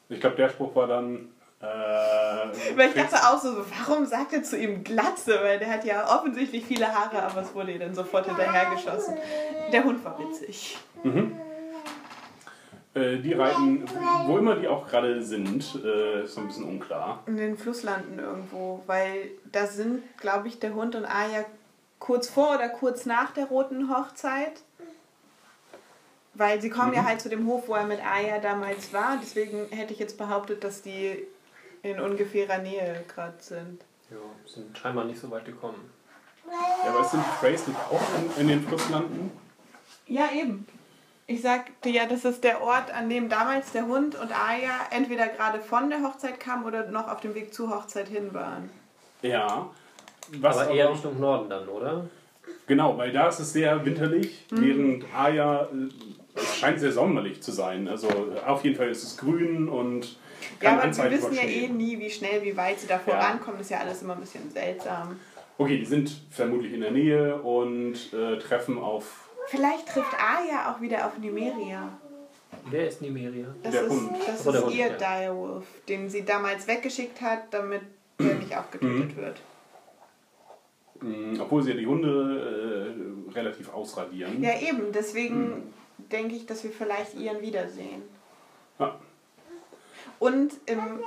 Ich 0.09 0.19
glaube, 0.19 0.35
der 0.35 0.49
Spruch 0.49 0.75
war 0.75 0.87
dann. 0.87 1.29
Äh, 1.61 2.75
Weil 2.75 2.89
ich 2.89 2.95
dachte 2.95 3.15
auch 3.17 3.39
so, 3.39 3.63
warum 3.79 4.05
sagt 4.05 4.33
er 4.33 4.41
zu 4.41 4.57
ihm 4.57 4.83
Glatze? 4.83 5.39
Weil 5.41 5.59
der 5.59 5.69
hat 5.69 5.85
ja 5.85 6.07
offensichtlich 6.17 6.65
viele 6.65 6.87
Haare, 6.87 7.21
aber 7.21 7.41
es 7.41 7.53
wurde 7.53 7.71
ihr 7.71 7.79
dann 7.79 7.93
sofort 7.93 8.25
hinterhergeschossen. 8.25 9.15
Der 9.71 9.83
Hund 9.83 10.03
war 10.03 10.17
witzig. 10.17 10.77
äh, 12.95 13.17
die 13.17 13.33
reiten, 13.33 13.85
wo 14.25 14.37
immer 14.39 14.55
die 14.55 14.67
auch 14.67 14.87
gerade 14.87 15.21
sind, 15.21 15.79
äh, 15.85 16.23
ist 16.23 16.33
so 16.33 16.41
ein 16.41 16.47
bisschen 16.47 16.65
unklar. 16.65 17.21
In 17.27 17.37
den 17.37 17.57
Flusslanden 17.57 18.17
irgendwo, 18.17 18.81
weil 18.87 19.29
da 19.51 19.67
sind, 19.67 20.01
glaube 20.17 20.47
ich, 20.47 20.59
der 20.59 20.73
Hund 20.73 20.95
und 20.95 21.05
Arya 21.05 21.45
kurz 21.99 22.27
vor 22.27 22.55
oder 22.55 22.69
kurz 22.69 23.05
nach 23.05 23.31
der 23.31 23.45
roten 23.45 23.95
Hochzeit. 23.95 24.63
Weil 26.33 26.59
sie 26.61 26.69
kommen 26.69 26.93
ja 26.93 27.03
halt 27.03 27.21
zu 27.21 27.29
dem 27.29 27.45
Hof, 27.45 27.67
wo 27.67 27.75
er 27.75 27.83
mit 27.85 27.99
Arya 28.03 28.39
damals 28.39 28.93
war. 28.93 29.19
Deswegen 29.21 29.67
hätte 29.69 29.93
ich 29.93 29.99
jetzt 29.99 30.17
behauptet, 30.17 30.63
dass 30.63 30.81
die 30.81 31.27
in 31.83 31.99
ungefährer 31.99 32.59
Nähe 32.59 33.03
gerade 33.07 33.35
sind. 33.39 33.81
ja. 34.09 34.17
Sind 34.45 34.77
scheinbar 34.77 35.05
nicht 35.05 35.19
so 35.19 35.29
weit 35.31 35.45
gekommen. 35.45 35.89
Ja, 36.83 36.89
aber 36.89 37.03
sind 37.03 37.23
die 37.23 37.37
Freys 37.39 37.67
nicht 37.67 37.79
auch 37.79 38.01
in, 38.17 38.41
in 38.41 38.47
den 38.47 38.67
Flusslanden? 38.67 39.31
Ja, 40.07 40.29
eben. 40.33 40.67
Ich 41.27 41.41
sagte 41.41 41.89
ja, 41.89 42.05
das 42.07 42.25
ist 42.25 42.43
der 42.43 42.61
Ort, 42.61 42.93
an 42.93 43.09
dem 43.09 43.29
damals 43.29 43.71
der 43.71 43.85
Hund 43.87 44.15
und 44.15 44.31
Arya 44.31 44.73
entweder 44.89 45.27
gerade 45.27 45.61
von 45.61 45.89
der 45.89 46.03
Hochzeit 46.03 46.39
kamen 46.39 46.65
oder 46.65 46.89
noch 46.91 47.07
auf 47.07 47.21
dem 47.21 47.35
Weg 47.35 47.53
zur 47.53 47.69
Hochzeit 47.69 48.09
hin 48.09 48.33
waren. 48.33 48.69
Ja. 49.21 49.69
Was 50.39 50.57
aber 50.57 50.71
eher 50.71 50.91
Richtung 50.91 51.19
Norden 51.19 51.49
dann, 51.49 51.69
oder? 51.69 52.05
Genau, 52.67 52.97
weil 52.97 53.11
da 53.11 53.27
ist 53.27 53.39
es 53.39 53.53
sehr 53.53 53.85
winterlich, 53.85 54.45
während 54.49 55.05
Aya, 55.15 55.63
äh, 55.63 55.89
es 56.35 56.57
scheint 56.57 56.79
sehr 56.79 56.91
sommerlich 56.91 57.41
zu 57.41 57.51
sein. 57.51 57.87
Also 57.87 58.07
auf 58.45 58.63
jeden 58.63 58.75
Fall 58.75 58.89
ist 58.89 59.03
es 59.03 59.17
grün 59.17 59.69
und 59.69 60.17
Ja, 60.61 60.73
aber 60.79 60.95
wir 60.95 61.11
wissen 61.11 61.33
ja 61.33 61.43
eh 61.43 61.67
nie, 61.67 61.99
wie 61.99 62.09
schnell, 62.09 62.41
wie 62.43 62.55
weit 62.57 62.79
sie 62.79 62.87
da 62.87 62.95
Ja. 62.95 62.99
vorankommen. 62.99 63.57
Das 63.57 63.67
ist 63.67 63.71
ja 63.71 63.79
alles 63.79 64.01
immer 64.01 64.13
ein 64.15 64.19
bisschen 64.21 64.49
seltsam. 64.51 65.19
Okay, 65.57 65.77
die 65.77 65.85
sind 65.85 66.11
vermutlich 66.29 66.73
in 66.73 66.81
der 66.81 66.91
Nähe 66.91 67.35
und 67.41 67.95
äh, 68.13 68.37
treffen 68.39 68.77
auf 68.79 69.27
Vielleicht 69.47 69.87
trifft 69.87 70.13
Arya 70.19 70.71
auch 70.71 70.81
wieder 70.81 71.05
auf 71.07 71.17
Nymeria. 71.17 71.89
Wer 72.69 72.87
ist 72.87 73.01
Nimeria? 73.01 73.47
Das 73.63 73.71
Der 73.71 73.83
ist, 73.83 73.89
Hund. 73.89 74.11
das 74.27 74.43
der 74.43 74.53
ist 74.53 74.63
Hund, 74.65 74.75
ihr 74.75 74.87
ja. 74.87 74.93
Direwolf, 74.97 75.65
den 75.87 76.09
sie 76.09 76.23
damals 76.23 76.67
weggeschickt 76.67 77.21
hat, 77.21 77.51
damit 77.51 77.81
er 78.19 78.35
nicht 78.35 78.55
auch 78.55 78.69
getötet 78.71 79.15
wird. 79.17 79.41
mh, 81.01 81.41
obwohl 81.41 81.63
sie 81.63 81.71
ja 81.71 81.77
die 81.77 81.87
Hunde 81.87 82.93
äh, 83.29 83.31
relativ 83.33 83.73
ausradieren. 83.73 84.41
Ja, 84.43 84.59
eben. 84.59 84.91
Deswegen 84.93 85.73
denke 86.11 86.35
ich, 86.35 86.45
dass 86.45 86.63
wir 86.63 86.71
vielleicht 86.71 87.15
ihren 87.15 87.41
wiedersehen. 87.41 88.03
Und 90.21 90.53
im, 90.67 90.99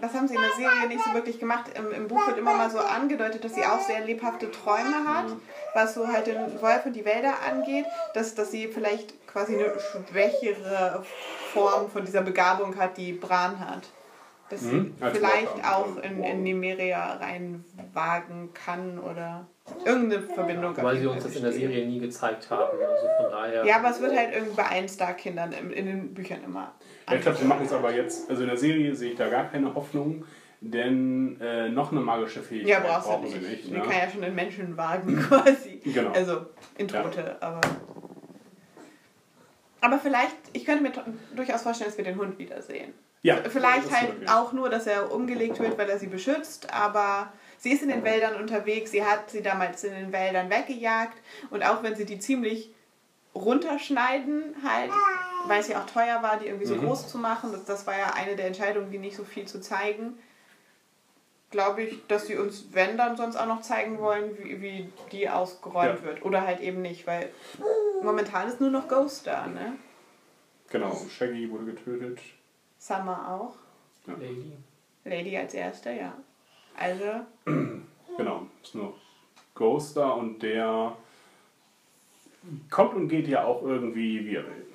was 0.00 0.14
haben 0.14 0.26
sie 0.26 0.36
in 0.36 0.40
der 0.40 0.52
Serie 0.52 0.88
nicht 0.88 1.04
so 1.04 1.12
wirklich 1.12 1.38
gemacht? 1.38 1.66
Im, 1.76 1.92
Im 1.92 2.08
Buch 2.08 2.26
wird 2.26 2.38
immer 2.38 2.54
mal 2.54 2.70
so 2.70 2.78
angedeutet, 2.78 3.44
dass 3.44 3.54
sie 3.54 3.62
auch 3.62 3.78
sehr 3.80 4.00
lebhafte 4.00 4.50
Träume 4.50 5.06
hat, 5.06 5.26
was 5.74 5.92
so 5.92 6.08
halt 6.08 6.28
den 6.28 6.62
Wolf 6.62 6.86
und 6.86 6.94
die 6.94 7.04
Wälder 7.04 7.34
angeht, 7.46 7.84
dass, 8.14 8.34
dass 8.34 8.50
sie 8.50 8.68
vielleicht 8.68 9.26
quasi 9.26 9.54
eine 9.56 9.74
schwächere 9.78 11.04
Form 11.52 11.90
von 11.90 12.06
dieser 12.06 12.22
Begabung 12.22 12.78
hat, 12.78 12.96
die 12.96 13.12
Bran 13.12 13.60
hat. 13.60 13.82
Dass 14.48 14.62
Mhm, 14.62 14.94
sie 14.98 15.04
als 15.04 15.14
vielleicht 15.18 15.64
auch 15.70 15.96
in, 16.02 16.24
in 16.24 16.42
Nimeria 16.42 17.18
reinwagen 17.20 18.54
kann 18.54 18.98
oder 18.98 19.46
irgendeine 19.84 20.22
Verbindung. 20.22 20.76
Weil 20.76 20.98
sie 20.98 21.06
uns 21.06 21.22
das 21.24 21.36
in 21.36 21.42
der. 21.42 21.52
Serie 21.52 21.86
nie 21.86 21.98
gezeigt 22.00 22.50
haben. 22.50 22.76
Also 22.78 23.06
von 23.22 23.30
daher. 23.30 23.64
Ja, 23.64 23.76
aber 23.76 23.90
es 23.90 24.00
wird 24.00 24.16
halt 24.16 24.34
irgendwie 24.34 24.54
bei 24.56 24.64
allen 24.66 24.88
Star-Kindern 24.88 25.52
in, 25.52 25.70
in 25.72 25.86
den 25.86 26.14
Büchern 26.14 26.42
immer. 26.44 26.74
Ja, 27.08 27.16
ich 27.16 27.22
glaube, 27.22 27.38
sie 27.38 27.44
machen 27.44 27.64
es 27.66 27.72
aber 27.72 27.94
jetzt, 27.94 28.28
also 28.30 28.42
in 28.42 28.48
der 28.48 28.56
Serie 28.58 28.94
sehe 28.94 29.12
ich 29.12 29.16
da 29.18 29.28
gar 29.28 29.50
keine 29.50 29.74
Hoffnung, 29.74 30.24
denn 30.60 31.38
äh, 31.40 31.68
noch 31.68 31.92
eine 31.92 32.00
magische 32.00 32.40
Ja, 32.40 32.44
Fähigkeit 32.46 32.82
brauchst 32.86 33.06
du 33.06 33.10
brauchen 33.10 33.24
nicht. 33.24 33.34
sie 33.34 33.40
nicht. 33.48 33.70
Man 33.70 33.80
Ne? 33.80 33.86
kann 33.86 33.98
ja 33.98 34.10
schon 34.10 34.22
in 34.22 34.34
Menschen 34.34 34.76
wagen 34.76 35.16
quasi. 35.28 35.80
Genau. 35.84 36.10
Also 36.12 36.46
in 36.78 36.88
Tote, 36.88 37.36
aber. 37.40 37.60
Aber 39.80 39.98
vielleicht, 39.98 40.36
ich 40.54 40.64
könnte 40.64 40.82
mir 40.82 40.92
durchaus 41.36 41.62
vorstellen, 41.62 41.90
dass 41.90 41.98
wir 41.98 42.04
den 42.04 42.16
Hund 42.18 42.38
wiedersehen. 42.38 42.94
Ja, 43.22 43.36
Vielleicht 43.48 43.90
halt 43.90 44.28
auch 44.30 44.52
nur, 44.52 44.68
dass 44.68 44.86
er 44.86 45.10
umgelegt 45.12 45.58
wird, 45.58 45.78
weil 45.78 45.88
er 45.88 45.98
sie 45.98 46.06
beschützt, 46.08 46.72
aber 46.72 47.32
sie 47.64 47.72
ist 47.72 47.82
in 47.82 47.88
den 47.88 48.04
Wäldern 48.04 48.36
unterwegs, 48.36 48.90
sie 48.90 49.02
hat 49.02 49.30
sie 49.30 49.40
damals 49.40 49.82
in 49.84 49.94
den 49.94 50.12
Wäldern 50.12 50.50
weggejagt 50.50 51.16
und 51.48 51.62
auch 51.62 51.82
wenn 51.82 51.96
sie 51.96 52.04
die 52.04 52.18
ziemlich 52.18 52.68
runterschneiden, 53.34 54.54
halt, 54.62 54.90
weil 55.46 55.60
es 55.60 55.68
ja 55.68 55.80
auch 55.80 55.86
teuer 55.86 56.22
war, 56.22 56.38
die 56.38 56.44
irgendwie 56.46 56.66
so 56.66 56.74
Mhm. 56.76 56.80
groß 56.84 57.08
zu 57.08 57.16
machen, 57.16 57.52
das, 57.52 57.64
das 57.64 57.86
war 57.86 57.96
ja 57.96 58.12
eine 58.12 58.36
der 58.36 58.48
Entscheidungen, 58.48 58.90
die 58.90 58.98
nicht 58.98 59.16
so 59.16 59.24
viel 59.24 59.46
zu 59.46 59.62
zeigen, 59.62 60.18
glaube 61.50 61.84
ich, 61.84 62.06
dass 62.06 62.26
sie 62.26 62.36
uns, 62.36 62.66
wenn 62.72 62.98
dann 62.98 63.16
sonst 63.16 63.36
auch 63.36 63.46
noch 63.46 63.62
zeigen 63.62 63.98
wollen, 63.98 64.36
wie, 64.38 64.60
wie 64.60 64.92
die 65.10 65.30
ausgeräumt 65.30 66.00
Ja. 66.00 66.04
wird. 66.04 66.22
Oder 66.22 66.42
halt 66.46 66.60
eben 66.60 66.82
nicht, 66.82 67.06
weil 67.06 67.30
momentan 68.02 68.46
ist 68.46 68.60
nur 68.60 68.70
noch 68.70 68.88
Ghost 68.88 69.26
da, 69.26 69.46
ne? 69.46 69.76
Genau, 70.68 70.94
Shaggy 71.08 71.50
wurde 71.50 71.64
getötet. 71.64 72.18
Summer 72.78 73.26
auch. 73.32 73.56
Lady. 74.06 74.52
Lady 75.04 75.36
als 75.38 75.54
erster, 75.54 75.92
ja. 75.92 76.12
Also, 76.78 77.04
Genau, 78.16 78.46
ist 78.62 78.74
nur 78.74 78.94
Ghost 79.54 79.96
da 79.96 80.10
und 80.10 80.42
der 80.42 80.96
kommt 82.70 82.94
und 82.94 83.08
geht 83.08 83.26
ja 83.28 83.44
auch 83.44 83.62
irgendwie, 83.62 84.24
wie 84.24 84.36
er 84.36 84.44
will. 84.44 84.66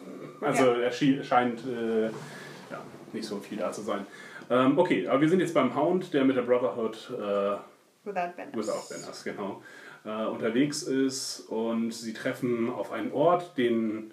Also 0.41 0.65
Ja. 0.73 0.79
er 0.79 0.91
scheint 0.91 1.65
äh, 1.65 2.05
ja, 2.05 2.81
nicht 3.13 3.25
so 3.25 3.38
viel 3.38 3.57
da 3.57 3.71
zu 3.71 3.81
sein. 3.81 4.05
Ähm, 4.49 4.77
okay, 4.77 5.07
aber 5.07 5.21
wir 5.21 5.29
sind 5.29 5.39
jetzt 5.39 5.53
beim 5.53 5.75
Hound, 5.75 6.13
der 6.13 6.25
mit 6.25 6.35
der 6.35 6.41
Brotherhood 6.41 7.12
äh, 7.12 7.57
without 8.03 8.33
Banners. 8.35 8.55
Without 8.55 8.89
Banners, 8.89 9.23
genau. 9.23 9.62
Äh, 10.05 10.25
unterwegs 10.25 10.83
ist 10.83 11.41
und 11.49 11.93
sie 11.93 12.13
treffen 12.13 12.69
auf 12.69 12.91
einen 12.91 13.12
Ort, 13.12 13.57
den 13.57 14.12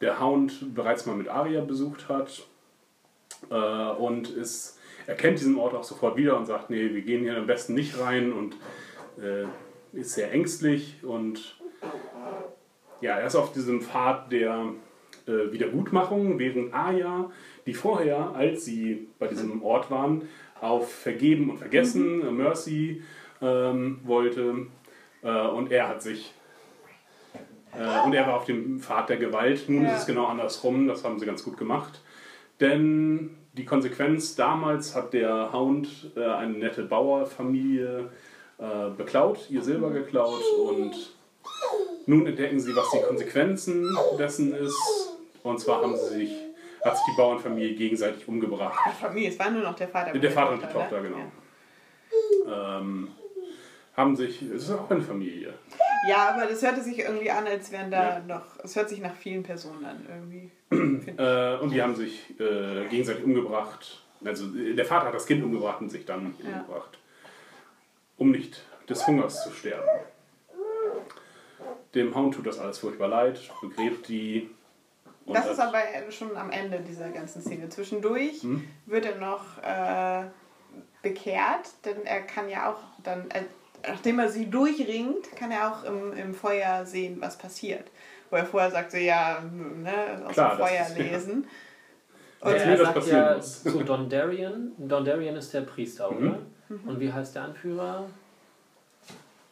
der 0.00 0.20
Hound 0.20 0.74
bereits 0.74 1.06
mal 1.06 1.16
mit 1.16 1.28
Arya 1.28 1.62
besucht 1.62 2.08
hat. 2.08 2.42
Äh, 3.50 3.54
und 3.54 4.30
ist, 4.30 4.78
erkennt 5.06 5.38
diesen 5.38 5.56
Ort 5.58 5.74
auch 5.74 5.84
sofort 5.84 6.16
wieder 6.16 6.36
und 6.36 6.46
sagt, 6.46 6.70
nee, 6.70 6.92
wir 6.92 7.02
gehen 7.02 7.22
hier 7.22 7.36
am 7.36 7.46
besten 7.46 7.74
nicht 7.74 7.98
rein 8.00 8.32
und 8.32 8.56
äh, 9.22 9.44
ist 9.98 10.14
sehr 10.14 10.32
ängstlich 10.32 10.98
und 11.02 11.58
ja, 13.00 13.18
er 13.18 13.26
ist 13.26 13.34
auf 13.34 13.52
diesem 13.52 13.80
Pfad 13.80 14.30
der 14.30 14.68
äh, 15.26 15.52
Wiedergutmachung, 15.52 16.38
während 16.38 16.72
Arya, 16.72 17.30
die 17.66 17.74
vorher, 17.74 18.32
als 18.34 18.64
sie 18.64 19.08
bei 19.18 19.26
diesem 19.26 19.62
Ort 19.62 19.90
waren, 19.90 20.28
auf 20.60 20.92
Vergeben 20.92 21.50
und 21.50 21.58
Vergessen, 21.58 22.26
äh, 22.26 22.30
Mercy 22.30 23.02
ähm, 23.40 24.00
wollte. 24.04 24.66
Äh, 25.22 25.48
und 25.48 25.72
er 25.72 25.88
hat 25.88 26.02
sich. 26.02 26.32
Äh, 27.76 28.04
und 28.06 28.14
er 28.14 28.26
war 28.28 28.36
auf 28.36 28.44
dem 28.44 28.78
Pfad 28.78 29.08
der 29.08 29.16
Gewalt. 29.16 29.68
Nun 29.68 29.82
Ja. 29.84 29.92
ist 29.92 30.00
es 30.02 30.06
genau 30.06 30.26
andersrum, 30.26 30.86
das 30.86 31.04
haben 31.04 31.18
sie 31.18 31.26
ganz 31.26 31.42
gut 31.42 31.56
gemacht. 31.56 32.00
Denn 32.60 33.36
die 33.52 33.64
Konsequenz 33.64 34.34
damals 34.34 34.94
hat 34.94 35.12
der 35.12 35.52
Hound 35.52 36.12
äh, 36.16 36.24
eine 36.24 36.54
nette 36.54 36.84
Bauerfamilie 36.84 38.10
äh, 38.58 38.90
beklaut, 38.96 39.50
ihr 39.50 39.62
Silber 39.62 39.90
geklaut 39.90 40.42
und 40.66 41.14
nun 42.06 42.26
entdecken 42.26 42.58
sie, 42.58 42.74
was 42.74 42.90
die 42.90 43.02
Konsequenzen 43.02 43.96
dessen 44.18 44.54
ist. 44.54 44.78
Und 45.42 45.60
zwar 45.60 45.82
haben 45.82 45.96
sie 45.96 46.14
sich, 46.14 46.32
hat 46.84 46.96
sich 46.96 47.06
die 47.06 47.16
Bauernfamilie 47.16 47.74
gegenseitig 47.74 48.26
umgebracht. 48.26 48.78
Die 48.86 49.02
Familie, 49.02 49.28
es 49.28 49.38
war 49.38 49.50
nur 49.50 49.62
noch 49.62 49.74
der 49.74 49.88
Vater. 49.88 50.18
Der 50.18 50.30
Vater 50.30 50.52
und 50.52 50.62
die 50.62 50.66
ne? 50.66 50.72
Tochter, 50.72 51.02
genau. 51.02 51.18
Ähm, 52.46 53.08
haben 53.96 54.16
sich, 54.16 54.42
es 54.42 54.64
ist 54.64 54.70
auch 54.70 54.90
eine 54.90 55.02
Familie. 55.02 55.54
Ja, 56.08 56.30
aber 56.30 56.46
das 56.46 56.62
hörte 56.62 56.82
sich 56.82 56.98
irgendwie 56.98 57.30
an, 57.30 57.46
als 57.46 57.70
wären 57.70 57.90
da 57.90 58.18
Ja. 58.18 58.20
noch. 58.20 58.44
Es 58.64 58.74
hört 58.74 58.88
sich 58.88 59.00
nach 59.00 59.14
vielen 59.14 59.42
Personen 59.42 59.84
an, 59.84 60.06
irgendwie. 60.08 60.50
Äh, 61.18 61.56
und 61.58 61.70
die 61.70 61.82
haben 61.82 61.94
sich 61.94 62.30
äh, 62.40 62.86
gegenseitig 62.88 63.24
umgebracht. 63.24 64.02
Also 64.24 64.46
der 64.48 64.84
Vater 64.86 65.06
hat 65.08 65.14
das 65.14 65.26
Kind 65.26 65.44
umgebracht 65.44 65.80
und 65.80 65.90
sich 65.90 66.04
dann 66.06 66.34
Ja. 66.42 66.60
umgebracht. 66.60 66.98
Um 68.16 68.30
nicht 68.30 68.62
des 68.88 69.06
Hungers 69.06 69.42
zu 69.44 69.50
sterben. 69.50 69.86
Dem 71.94 72.14
Hound 72.14 72.34
tut 72.34 72.46
das 72.46 72.58
alles 72.58 72.78
furchtbar 72.78 73.08
leid, 73.08 73.38
begräbt 73.60 74.08
die. 74.08 74.48
Das 75.26 75.46
ist 75.50 75.60
aber 75.60 75.78
schon 76.10 76.36
am 76.36 76.50
Ende 76.50 76.80
dieser 76.80 77.10
ganzen 77.10 77.42
Szene. 77.42 77.68
Zwischendurch 77.68 78.42
Hm? 78.42 78.66
wird 78.86 79.04
er 79.04 79.16
noch 79.16 79.58
äh, 79.62 80.24
bekehrt, 81.02 81.68
denn 81.84 82.04
er 82.06 82.22
kann 82.22 82.48
ja 82.48 82.72
auch 82.72 82.80
dann, 83.02 83.30
äh, 83.30 83.42
nachdem 83.86 84.18
er 84.18 84.28
sie 84.28 84.48
durchringt, 84.50 85.34
kann 85.36 85.50
er 85.50 85.70
auch 85.72 85.84
im, 85.84 86.12
im 86.12 86.34
Feuer 86.34 86.84
sehen, 86.86 87.16
was 87.20 87.36
passiert. 87.38 87.84
Wo 88.30 88.36
er 88.36 88.46
vorher 88.46 88.70
sagte, 88.70 88.98
ja, 88.98 89.42
ne, 89.42 90.24
aus 90.26 90.32
Klar, 90.32 90.56
dem 90.56 90.66
Feuer 90.66 90.82
ist- 90.86 90.96
ja. 90.98 91.02
lesen. 91.04 91.46
Als 92.40 92.62
er 92.62 92.66
mir 92.70 92.76
das 92.76 92.86
sagt 92.94 93.06
ja 93.06 93.36
muss. 93.36 93.62
zu 93.62 93.82
Dondarian. 93.84 94.72
Dondarian 94.78 95.36
ist 95.36 95.54
der 95.54 95.60
Priester, 95.60 96.10
Mhm. 96.10 96.28
oder? 96.28 96.38
Und 96.86 96.98
wie 97.00 97.12
heißt 97.12 97.34
der 97.36 97.42
Anführer? 97.42 98.04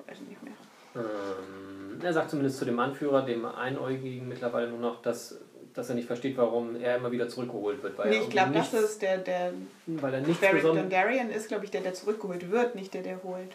Weiß 0.06 0.16
ich 0.22 0.28
nicht 0.28 0.42
mehr. 0.42 0.52
Ähm, 0.96 2.00
er 2.02 2.12
sagt 2.12 2.30
zumindest 2.30 2.58
zu 2.58 2.64
dem 2.64 2.78
Anführer, 2.80 3.22
dem 3.22 3.44
Einäugigen 3.44 4.28
mittlerweile 4.28 4.68
nur 4.70 4.78
noch, 4.80 5.02
dass, 5.02 5.38
dass 5.74 5.88
er 5.88 5.94
nicht 5.94 6.06
versteht, 6.06 6.36
warum 6.36 6.74
er 6.80 6.96
immer 6.96 7.12
wieder 7.12 7.28
zurückgeholt 7.28 7.80
wird. 7.82 7.96
Weil 7.98 8.10
Nee, 8.10 8.16
er 8.16 8.22
ich 8.22 8.30
glaube, 8.30 8.52
das 8.54 8.72
ist 8.72 9.02
der, 9.02 9.18
der 9.18 9.52
Weil 9.86 10.14
er 10.14 10.20
Beric 10.22 10.40
besonders... 10.40 10.82
Dondarrion 10.82 11.30
ist, 11.30 11.46
glaube 11.48 11.66
ich, 11.66 11.70
der, 11.70 11.82
der 11.82 11.94
zurückgeholt 11.94 12.50
wird, 12.50 12.74
nicht 12.74 12.92
der, 12.94 13.02
der 13.02 13.22
holt. 13.22 13.52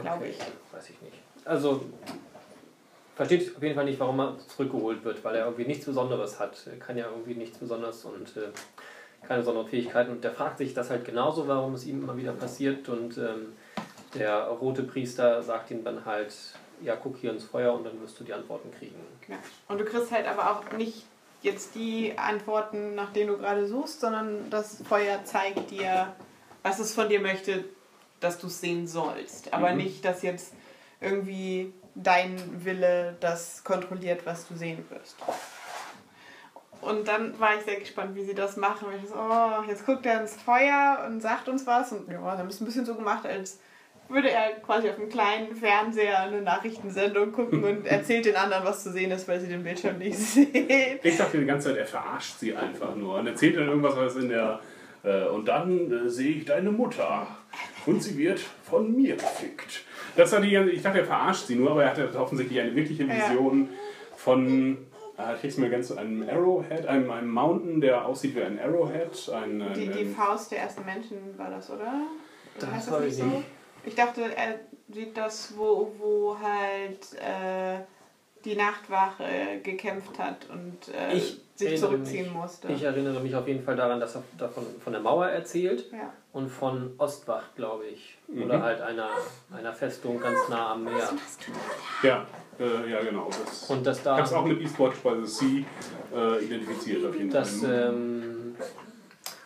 Glaube 0.00 0.24
Okay, 0.24 0.30
ich. 0.30 0.38
Weiß 0.72 0.90
ich 0.90 1.00
nicht. 1.02 1.16
Also, 1.44 1.84
versteht 3.14 3.56
auf 3.56 3.62
jeden 3.62 3.74
Fall 3.74 3.84
nicht, 3.84 4.00
warum 4.00 4.18
er 4.20 4.36
zurückgeholt 4.48 5.04
wird, 5.04 5.22
weil 5.24 5.36
er 5.36 5.44
irgendwie 5.44 5.66
nichts 5.66 5.86
Besonderes 5.86 6.40
hat. 6.40 6.66
Er 6.66 6.78
kann 6.78 6.96
ja 6.96 7.06
irgendwie 7.08 7.34
nichts 7.34 7.58
Besonderes 7.58 8.04
und 8.04 8.36
äh, 8.36 8.48
keine 9.26 9.40
besonderen 9.40 9.68
Fähigkeiten. 9.68 10.10
Und 10.12 10.24
der 10.24 10.32
fragt 10.32 10.58
sich 10.58 10.74
das 10.74 10.90
halt 10.90 11.04
genauso, 11.04 11.46
warum 11.46 11.74
es 11.74 11.86
ihm 11.86 12.02
immer 12.02 12.16
wieder 12.16 12.32
passiert. 12.32 12.88
Und 12.88 13.18
ähm, 13.18 13.52
der 14.14 14.44
rote 14.46 14.82
Priester 14.82 15.42
sagt 15.42 15.70
ihm 15.70 15.84
dann 15.84 16.04
halt, 16.04 16.34
ja, 16.82 16.96
guck 16.96 17.16
hier 17.18 17.30
ins 17.30 17.44
Feuer 17.44 17.72
und 17.72 17.84
dann 17.84 18.00
wirst 18.00 18.18
du 18.18 18.24
die 18.24 18.32
Antworten 18.32 18.70
kriegen. 18.72 18.96
Ja. 19.28 19.36
Und 19.68 19.78
du 19.78 19.84
kriegst 19.84 20.10
halt 20.10 20.26
aber 20.26 20.50
auch 20.50 20.76
nicht 20.76 21.04
jetzt 21.42 21.74
die 21.74 22.14
Antworten, 22.16 22.94
nach 22.94 23.12
denen 23.12 23.28
du 23.28 23.38
gerade 23.38 23.66
suchst, 23.66 24.00
sondern 24.00 24.50
das 24.50 24.82
Feuer 24.88 25.22
zeigt 25.24 25.70
dir, 25.70 26.14
was 26.62 26.78
es 26.78 26.94
von 26.94 27.08
dir 27.08 27.20
möchte, 27.20 27.64
dass 28.24 28.38
du 28.38 28.46
es 28.48 28.60
sehen 28.60 28.86
sollst. 28.86 29.52
Aber 29.52 29.70
Mhm. 29.72 29.76
nicht, 29.78 30.04
dass 30.04 30.22
jetzt 30.22 30.54
irgendwie 31.00 31.72
dein 31.94 32.36
Wille 32.64 33.16
das 33.20 33.62
kontrolliert, 33.62 34.24
was 34.26 34.48
du 34.48 34.54
sehen 34.56 34.84
wirst. 34.90 35.16
Und 36.80 37.08
dann 37.08 37.38
war 37.40 37.54
ich 37.56 37.62
sehr 37.64 37.78
gespannt, 37.80 38.14
wie 38.14 38.24
sie 38.24 38.34
das 38.34 38.56
machen. 38.56 38.88
Weil 38.90 38.98
ich 39.02 39.08
so, 39.08 39.14
oh, 39.16 39.62
jetzt 39.68 39.86
guckt 39.86 40.04
er 40.06 40.20
ins 40.20 40.34
Feuer 40.36 41.04
und 41.06 41.20
sagt 41.20 41.48
uns 41.48 41.66
was. 41.66 41.92
Und 41.92 42.10
ja, 42.10 42.36
dann 42.36 42.48
ist 42.48 42.56
es 42.56 42.60
ein 42.60 42.66
bisschen 42.66 42.84
so 42.84 42.94
gemacht, 42.94 43.24
als 43.26 43.58
würde 44.08 44.30
er 44.30 44.50
quasi 44.60 44.90
auf 44.90 44.96
einem 44.98 45.08
kleinen 45.08 45.56
Fernseher 45.56 46.18
eine 46.20 46.42
Nachrichtensendung 46.42 47.32
gucken 47.32 47.64
und 47.64 47.86
erzählt 47.86 48.26
den 48.26 48.36
anderen, 48.36 48.62
was 48.64 48.82
zu 48.82 48.92
sehen 48.92 49.10
ist, 49.10 49.26
weil 49.26 49.40
sie 49.40 49.48
den 49.48 49.62
Bildschirm 49.64 49.96
nicht 49.98 50.18
sehen. 50.18 50.98
Ich 51.02 51.16
dachte 51.16 51.38
die 51.38 51.46
ganze 51.46 51.68
Zeit, 51.68 51.78
er 51.78 51.86
verarscht 51.86 52.38
sie 52.38 52.54
einfach 52.54 52.94
nur 52.94 53.14
und 53.18 53.26
erzählt 53.28 53.56
dann 53.56 53.68
irgendwas, 53.68 53.96
was 53.96 54.16
in 54.16 54.28
der. 54.28 54.60
Äh, 55.04 55.26
und 55.26 55.46
dann 55.46 55.92
äh, 55.92 56.08
sehe 56.08 56.30
ich 56.36 56.44
deine 56.44 56.70
Mutter 56.72 57.26
und 57.86 58.02
sie 58.02 58.16
wird 58.16 58.40
von 58.40 58.94
mir 58.96 59.16
gefickt. 59.16 59.82
Das 60.16 60.32
war 60.32 60.40
die, 60.40 60.50
ganze- 60.50 60.70
ich 60.70 60.82
dachte, 60.82 61.00
er 61.00 61.04
verarscht 61.04 61.46
sie 61.46 61.56
nur, 61.56 61.70
aber 61.72 61.84
er 61.84 61.90
hatte 61.90 62.18
offensichtlich 62.18 62.58
eine 62.60 62.74
wirkliche 62.74 63.04
Ja. 63.04 63.14
Vision 63.30 63.68
von. 64.16 64.78
Äh, 65.16 65.60
mir 65.60 65.70
ganz 65.70 65.86
zu 65.88 65.96
einem 65.96 66.28
Arrowhead, 66.28 66.86
einem, 66.86 67.08
einem 67.08 67.30
Mountain, 67.30 67.80
der 67.80 68.04
aussieht 68.04 68.34
wie 68.34 68.42
ein 68.42 68.58
Arrowhead. 68.58 69.28
Ein, 69.32 69.62
ein, 69.62 69.74
Die, 69.74 69.86
die 69.86 70.06
Faust 70.06 70.50
der 70.50 70.58
ersten 70.62 70.84
Menschen 70.84 71.18
war 71.36 71.50
das, 71.50 71.70
oder? 71.70 72.00
Das 72.58 72.68
Heißt 72.68 72.90
ich 73.06 73.22
nicht. 73.22 73.44
Ich 73.86 73.94
dachte, 73.94 74.22
er 74.34 74.58
sieht 74.92 75.16
das, 75.16 75.54
wo, 75.56 75.92
wo 75.98 76.36
halt 76.42 76.98
äh, 77.14 77.78
die 78.44 78.56
Nachtwache 78.56 79.60
gekämpft 79.62 80.18
hat 80.18 80.48
und 80.50 80.92
äh, 80.92 81.14
Ich 81.14 81.40
sich 81.56 81.68
erinnere 81.68 81.90
zurückziehen 81.90 82.24
mich. 82.26 82.34
musste. 82.34 82.68
Ich 82.72 82.82
erinnere 82.82 83.20
mich 83.20 83.34
auf 83.34 83.46
jeden 83.46 83.64
Fall 83.64 83.76
daran, 83.76 84.00
dass 84.00 84.16
er 84.16 84.22
davon 84.38 84.64
von 84.82 84.92
der 84.92 85.02
Mauer 85.02 85.26
erzählt 85.26 85.90
ja. 85.92 86.12
und 86.32 86.48
von 86.48 86.94
Ostwacht, 86.98 87.54
glaube 87.56 87.86
ich. 87.86 88.16
Mhm. 88.28 88.42
Oder 88.44 88.62
halt 88.62 88.80
einer, 88.80 89.08
einer 89.56 89.72
Festung 89.72 90.20
ganz 90.20 90.48
nah 90.48 90.72
am 90.72 90.84
Meer. 90.84 91.10
ja, 92.02 92.26
äh, 92.58 92.90
ja, 92.90 93.02
genau. 93.02 93.28
Das, 93.44 93.70
Und 93.70 93.86
dass 93.86 93.98
ich 93.98 94.04
da. 94.04 94.16
habe 94.16 94.22
es 94.22 94.32
auch 94.32 94.44
mit 94.44 94.60
Eastwatch 94.60 94.96
by 94.98 95.14
the 95.24 95.26
Sea 95.26 95.64
äh, 96.14 96.44
identifiziert, 96.44 97.04
auf 97.06 97.14
jeden 97.14 97.30
dass, 97.30 97.60
Fall. 97.60 97.92
ähm, 97.94 98.56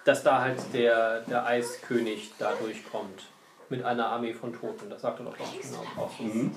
dass 0.05 0.23
da 0.23 0.40
halt 0.40 0.59
der, 0.73 1.21
der 1.23 1.44
Eiskönig 1.47 2.33
da 2.38 2.53
durchkommt. 2.55 3.27
Mit 3.71 3.85
einer 3.85 4.07
Armee 4.07 4.33
von 4.33 4.51
Toten. 4.55 4.88
Das 4.88 5.03
sagt 5.03 5.21
er 5.21 5.27
doch 5.27 5.38
auch 5.38 5.61
genau. 5.61 5.85
Auch 6.03 6.11
so. 6.16 6.25
Mhm. 6.25 6.55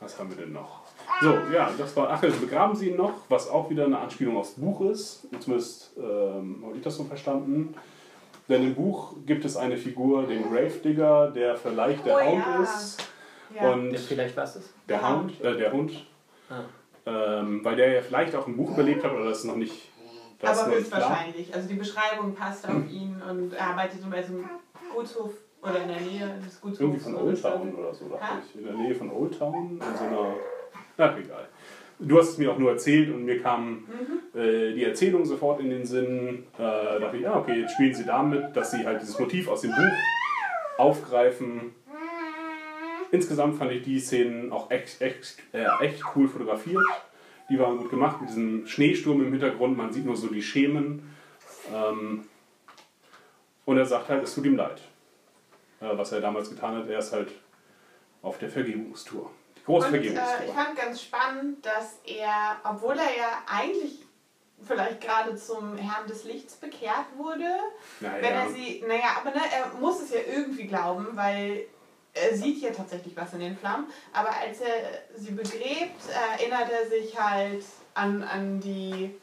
Was 0.00 0.18
haben 0.18 0.28
wir 0.28 0.36
denn 0.36 0.52
noch? 0.52 0.79
So, 1.20 1.34
ja, 1.52 1.70
das 1.76 1.96
war. 1.96 2.08
Ach, 2.10 2.22
jetzt 2.22 2.40
begraben 2.40 2.74
sie 2.74 2.90
ihn 2.90 2.96
noch, 2.96 3.12
was 3.28 3.48
auch 3.48 3.68
wieder 3.70 3.84
eine 3.84 3.98
Anspielung 3.98 4.36
aufs 4.36 4.52
Buch 4.52 4.80
ist. 4.90 5.26
Zumindest 5.40 5.92
ähm, 5.98 6.62
habe 6.64 6.76
ich 6.76 6.82
das 6.82 6.96
so 6.96 7.04
verstanden. 7.04 7.74
Denn 8.48 8.62
im 8.64 8.74
Buch 8.74 9.14
gibt 9.26 9.44
es 9.44 9.56
eine 9.56 9.76
Figur, 9.76 10.24
den 10.26 10.42
Gravedigger, 10.50 11.30
der 11.30 11.56
vielleicht 11.56 12.04
der 12.04 12.16
Oh 12.16 12.20
Hound 12.20 12.44
ja. 12.46 12.62
ist. 12.62 13.08
Ja. 13.54 13.70
Und 13.72 13.90
Der 13.92 13.98
vielleicht 14.00 14.36
was 14.36 14.56
ist? 14.56 14.70
der 14.88 14.98
Der 14.98 15.08
Hound, 15.08 15.40
äh, 15.40 15.56
der 15.56 15.72
Hund, 15.72 16.06
Ah. 16.48 16.62
ähm, 17.06 17.60
weil 17.64 17.76
der 17.76 17.92
ja 17.92 18.00
vielleicht 18.02 18.34
auch 18.34 18.46
im 18.48 18.56
Buch 18.56 18.70
überlebt 18.72 19.04
hat, 19.04 19.12
oder 19.12 19.26
das 19.26 19.38
ist 19.38 19.44
noch 19.44 19.56
nicht. 19.56 19.88
Das 20.40 20.58
Aber 20.58 20.74
höchstwahrscheinlich. 20.74 21.54
Also 21.54 21.68
die 21.68 21.74
Beschreibung 21.74 22.34
passt 22.34 22.66
auf 22.66 22.90
ihn 22.90 23.20
und 23.28 23.52
er 23.52 23.66
arbeitet 23.68 24.00
in 24.04 24.12
einem 24.12 24.48
Gutshof 24.94 25.32
oder 25.62 25.82
in 25.82 25.88
der 25.88 26.00
Nähe 26.00 26.40
des 26.44 26.60
Gutshofs. 26.60 26.80
Irgendwie 26.80 26.98
von 27.00 27.14
oder 27.14 27.24
Old 27.24 27.36
so. 27.36 27.48
Town 27.50 27.74
oder 27.74 27.94
so, 27.94 28.08
dachte 28.08 28.24
Ha? 28.24 28.38
ich. 28.44 28.58
In 28.60 28.64
der 28.66 28.74
Nähe 28.74 28.94
von 28.94 29.10
Old 29.12 29.38
Town, 29.38 29.72
in 29.80 29.96
so 29.98 30.04
einer. 30.04 30.34
Ach, 31.00 31.16
egal. 31.16 31.48
Du 31.98 32.18
hast 32.18 32.30
es 32.30 32.38
mir 32.38 32.50
auch 32.50 32.58
nur 32.58 32.70
erzählt 32.70 33.10
und 33.10 33.24
mir 33.24 33.42
kam 33.42 33.84
äh, 34.34 34.72
die 34.72 34.84
Erzählung 34.84 35.24
sofort 35.24 35.60
in 35.60 35.68
den 35.70 35.84
Sinn. 35.84 36.44
Äh, 36.54 36.58
da 36.62 36.98
dachte 36.98 37.16
ich, 37.16 37.22
ja, 37.22 37.36
okay, 37.36 37.60
jetzt 37.60 37.72
spielen 37.74 37.94
sie 37.94 38.04
damit, 38.04 38.56
dass 38.56 38.70
sie 38.70 38.86
halt 38.86 39.02
dieses 39.02 39.18
Motiv 39.18 39.48
aus 39.48 39.60
dem 39.62 39.72
Buch 39.72 40.78
aufgreifen. 40.78 41.74
Insgesamt 43.10 43.56
fand 43.56 43.72
ich 43.72 43.82
die 43.82 43.98
Szenen 43.98 44.50
auch 44.52 44.70
echt, 44.70 45.00
echt, 45.02 45.38
äh, 45.52 45.66
echt 45.80 46.02
cool 46.14 46.28
fotografiert. 46.28 46.82
Die 47.50 47.58
waren 47.58 47.76
gut 47.78 47.90
gemacht 47.90 48.20
mit 48.20 48.30
diesem 48.30 48.66
Schneesturm 48.66 49.20
im 49.22 49.32
Hintergrund. 49.32 49.76
Man 49.76 49.92
sieht 49.92 50.06
nur 50.06 50.16
so 50.16 50.28
die 50.28 50.42
Schemen. 50.42 51.02
Ähm, 51.74 52.24
Und 53.66 53.76
er 53.76 53.86
sagt 53.86 54.08
halt, 54.08 54.22
es 54.22 54.34
tut 54.34 54.46
ihm 54.46 54.56
leid. 54.56 54.80
Äh, 55.80 55.98
was 55.98 56.12
er 56.12 56.20
damals 56.20 56.48
getan 56.48 56.76
hat, 56.76 56.88
er 56.88 56.98
ist 56.98 57.12
halt 57.12 57.32
auf 58.22 58.38
der 58.38 58.48
Vergebungstour. 58.48 59.30
Und 59.76 59.94
äh, 59.94 59.98
ich 60.46 60.52
fand 60.52 60.76
ganz 60.76 61.02
spannend, 61.02 61.64
dass 61.64 61.98
er, 62.04 62.56
obwohl 62.64 62.94
er 62.98 63.16
ja 63.16 63.42
eigentlich 63.46 64.04
vielleicht 64.62 65.00
gerade 65.00 65.34
zum 65.36 65.76
Herrn 65.76 66.06
des 66.06 66.24
Lichts 66.24 66.54
bekehrt 66.56 67.06
wurde, 67.16 67.48
Naja. 68.00 68.14
wenn 68.22 68.34
er 68.34 68.48
sie, 68.50 68.84
naja, 68.86 69.16
aber 69.20 69.30
ne, 69.30 69.40
er 69.52 69.78
muss 69.80 70.02
es 70.02 70.10
ja 70.10 70.20
irgendwie 70.30 70.66
glauben, 70.66 71.08
weil 71.14 71.64
er 72.12 72.36
sieht 72.36 72.60
ja 72.60 72.70
tatsächlich 72.70 73.16
was 73.16 73.32
in 73.32 73.40
den 73.40 73.56
Flammen, 73.56 73.86
aber 74.12 74.30
als 74.36 74.60
er 74.60 74.82
sie 75.16 75.30
begräbt, 75.30 76.00
erinnert 76.38 76.68
er 76.70 76.88
sich 76.88 77.18
halt 77.18 77.64
an, 77.94 78.22
an 78.22 78.60
die 78.60 79.14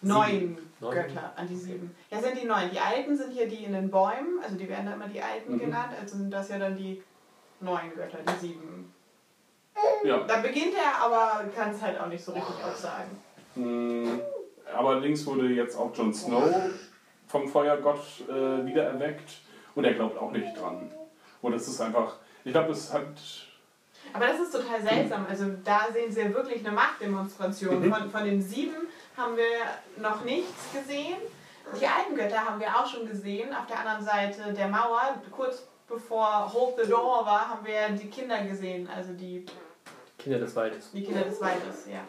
neuen 0.00 0.58
Neun. 0.80 0.94
Götter, 0.94 1.32
an 1.36 1.46
die 1.46 1.56
sieben. 1.56 1.94
Ja, 2.10 2.20
sind 2.20 2.40
die 2.40 2.46
neun. 2.46 2.68
Die 2.72 2.80
alten 2.80 3.16
sind 3.16 3.32
hier 3.32 3.46
die 3.48 3.64
in 3.64 3.72
den 3.74 3.88
Bäumen, 3.88 4.40
also 4.42 4.56
die 4.56 4.68
werden 4.68 4.86
da 4.86 4.94
immer 4.94 5.06
die 5.06 5.22
alten 5.22 5.54
Mhm. 5.54 5.58
genannt, 5.60 5.92
also 6.00 6.16
sind 6.16 6.30
das 6.32 6.48
ja 6.48 6.58
dann 6.58 6.76
die 6.76 7.00
neuen 7.60 7.94
Götter, 7.94 8.18
die 8.26 8.40
sieben. 8.48 8.91
Ja. 10.04 10.18
Da 10.20 10.36
beginnt 10.38 10.74
er, 10.74 11.02
aber 11.02 11.44
kann 11.54 11.70
es 11.70 11.82
halt 11.82 12.00
auch 12.00 12.06
nicht 12.06 12.24
so 12.24 12.32
richtig 12.32 12.54
aussagen. 12.64 13.10
Mm, 13.54 14.20
Allerdings 14.74 15.26
wurde 15.26 15.48
jetzt 15.48 15.76
auch 15.76 15.94
Jon 15.94 16.12
Snow 16.12 16.48
vom 17.26 17.48
Feuergott 17.48 18.00
äh, 18.28 18.66
wiedererweckt 18.66 19.40
und 19.74 19.84
er 19.84 19.94
glaubt 19.94 20.18
auch 20.18 20.30
nicht 20.30 20.58
dran. 20.58 20.90
Und 21.40 21.54
es 21.54 21.68
ist 21.68 21.80
einfach, 21.80 22.16
ich 22.44 22.52
glaube, 22.52 22.72
es 22.72 22.92
hat. 22.92 23.06
Aber 24.12 24.26
das 24.26 24.40
ist 24.40 24.52
total 24.52 24.82
seltsam. 24.82 25.26
Also 25.28 25.46
da 25.64 25.88
sehen 25.92 26.12
sie 26.12 26.20
ja 26.20 26.34
wirklich 26.34 26.64
eine 26.64 26.74
Machtdemonstration. 26.74 27.80
Mhm. 27.80 27.92
Von, 27.92 28.10
von 28.10 28.24
den 28.24 28.42
sieben 28.42 28.76
haben 29.16 29.36
wir 29.36 30.02
noch 30.02 30.24
nichts 30.24 30.72
gesehen. 30.72 31.16
Die 31.80 31.86
alten 31.86 32.14
Götter 32.14 32.44
haben 32.44 32.60
wir 32.60 32.68
auch 32.68 32.86
schon 32.86 33.06
gesehen. 33.06 33.54
Auf 33.54 33.66
der 33.66 33.78
anderen 33.78 34.04
Seite 34.04 34.52
der 34.52 34.68
Mauer, 34.68 35.22
kurz 35.30 35.66
bevor 35.92 36.52
Hold 36.52 36.76
the 36.82 36.88
Door 36.88 37.26
war, 37.26 37.48
haben 37.48 37.66
wir 37.66 37.90
die 37.90 38.08
Kinder 38.08 38.42
gesehen. 38.44 38.88
Also 38.88 39.12
die, 39.12 39.44
Kinder 40.18 40.38
des 40.38 40.56
Waldes. 40.56 40.90
die 40.92 41.04
Kinder 41.04 41.22
des 41.22 41.40
Waldes, 41.40 41.86
ja. 41.90 42.00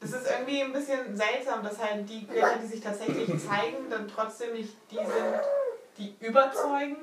Das 0.00 0.12
ist 0.12 0.30
irgendwie 0.30 0.62
ein 0.62 0.72
bisschen 0.72 1.16
seltsam, 1.16 1.62
dass 1.62 1.82
halt 1.82 2.08
die 2.08 2.26
Götter, 2.26 2.58
die 2.62 2.66
sich 2.66 2.80
tatsächlich 2.80 3.26
zeigen, 3.42 3.88
dann 3.88 4.06
trotzdem 4.06 4.52
nicht 4.52 4.76
die 4.90 4.96
sind, 4.96 5.40
die 5.96 6.14
überzeugen. 6.24 6.96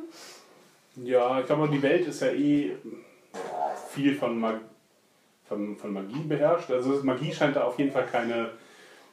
Ja, 0.97 1.39
ich 1.39 1.47
glaube, 1.47 1.67
die 1.69 1.81
Welt 1.81 2.05
ist 2.07 2.21
ja 2.21 2.27
eh 2.27 2.77
viel 3.89 4.15
von, 4.15 4.39
Mag 4.39 4.59
von, 5.47 5.75
von 5.77 5.93
Magie 5.93 6.23
beherrscht. 6.27 6.69
Also 6.69 7.01
Magie 7.03 7.33
scheint 7.33 7.55
da 7.55 7.63
auf 7.63 7.79
jeden 7.79 7.91
Fall 7.91 8.05
keine. 8.05 8.51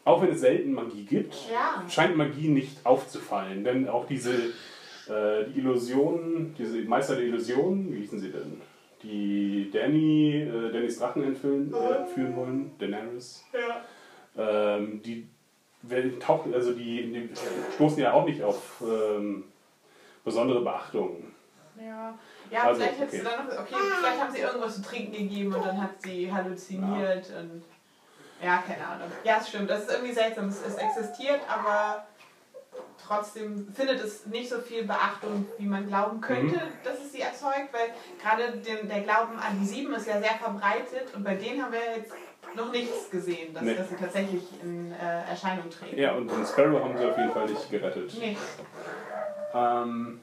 Auch 0.09 0.23
wenn 0.23 0.31
es 0.31 0.41
selten 0.41 0.73
Magie 0.73 1.05
gibt, 1.05 1.35
Ja. 1.53 1.85
scheint 1.87 2.17
Magie 2.17 2.49
nicht 2.49 2.87
aufzufallen. 2.87 3.63
Denn 3.63 3.89
auch 3.91 4.07
diese 4.07 4.33
äh, 4.35 5.45
die 5.49 5.59
Illusionen, 5.59 6.55
diese 6.57 6.81
Meister 6.83 7.15
der 7.17 7.25
Illusionen, 7.25 7.93
wie 7.93 8.01
hießen 8.01 8.19
sie 8.19 8.31
denn? 8.31 8.61
Die 9.03 9.71
Danny, 9.71 10.43
äh, 10.43 10.73
Dannys 10.73 10.99
Drachen 10.99 11.25
entführen, 11.25 11.75
äh, 11.75 12.07
führen 12.07 12.35
wollen, 12.37 12.71
Daenerys. 12.79 13.45
Ja. 13.53 14.77
Ähm, 14.77 15.03
die 15.03 15.27
werden, 15.83 16.19
tauchen, 16.19 16.55
also 16.55 16.73
die, 16.73 17.13
die 17.13 17.29
stoßen 17.75 17.99
ja 18.03 18.13
auch 18.15 18.25
nicht 18.25 18.43
auf 18.43 18.83
ähm, 18.83 19.45
besondere 20.25 20.63
Beachtung. 20.63 21.23
Ja, 21.79 22.19
ja 22.51 22.63
Also, 22.65 22.81
vielleicht 22.81 23.03
okay. 23.03 23.23
noch, 23.23 23.59
okay, 23.61 23.75
vielleicht 24.01 24.21
haben 24.23 24.33
sie 24.33 24.41
irgendwas 24.41 24.75
zu 24.77 24.83
trinken 24.83 25.13
gegeben 25.13 25.55
und 25.55 25.65
dann 25.65 25.81
hat 25.81 26.01
sie 26.03 26.33
halluziniert 26.33 27.31
und 27.39 27.63
ja, 28.43 28.63
keine 28.67 28.87
Ahnung. 28.87 29.09
Ja, 29.25 29.39
es 29.41 29.49
stimmt, 29.49 29.69
das 29.71 29.83
ist 29.83 29.93
irgendwie 29.93 30.13
seltsam. 30.13 30.49
Es, 30.49 30.63
es 30.67 30.75
existiert, 30.77 31.41
aber 31.49 32.07
trotzdem 33.05 33.73
findet 33.75 34.01
es 34.03 34.27
nicht 34.27 34.49
so 34.51 34.59
viel 34.61 34.85
Beachtung, 34.85 35.47
wie 35.59 35.67
man 35.67 35.87
glauben 35.89 36.21
könnte, 36.21 36.57
Mhm. 36.57 36.61
dass 36.85 36.99
es 37.01 37.13
sie 37.13 37.21
erzeugt, 37.21 37.73
weil 37.73 37.91
gerade 38.23 38.57
den, 38.59 38.89
der 38.89 39.01
Glauben 39.01 39.39
an 39.39 39.59
die 39.61 39.67
Sieben 39.67 39.93
ist 39.95 40.07
ja 40.07 40.21
sehr 40.21 40.35
verbreitet 40.35 41.15
und 41.15 41.25
bei 41.25 41.35
denen 41.35 41.63
haben 41.63 41.73
wir 41.73 41.97
jetzt 41.97 42.13
noch 42.55 42.71
nichts 42.71 43.11
gesehen, 43.11 43.53
dass, 43.55 43.63
Nee. 43.63 43.75
dass 43.75 43.89
sie 43.91 43.97
tatsächlich 43.97 44.43
in 44.63 44.93
äh, 44.93 45.29
Erscheinung 45.31 45.69
treten. 45.71 45.99
Ja, 45.99 46.13
und 46.13 46.31
den 46.31 46.45
Sparrow 46.47 46.83
haben 46.83 46.97
sie 46.97 47.05
auf 47.05 47.17
jeden 47.19 47.33
Fall 47.33 47.47
nicht 47.47 47.71
gerettet. 47.71 48.13
Nee. 48.19 48.37
Ähm, 49.55 50.21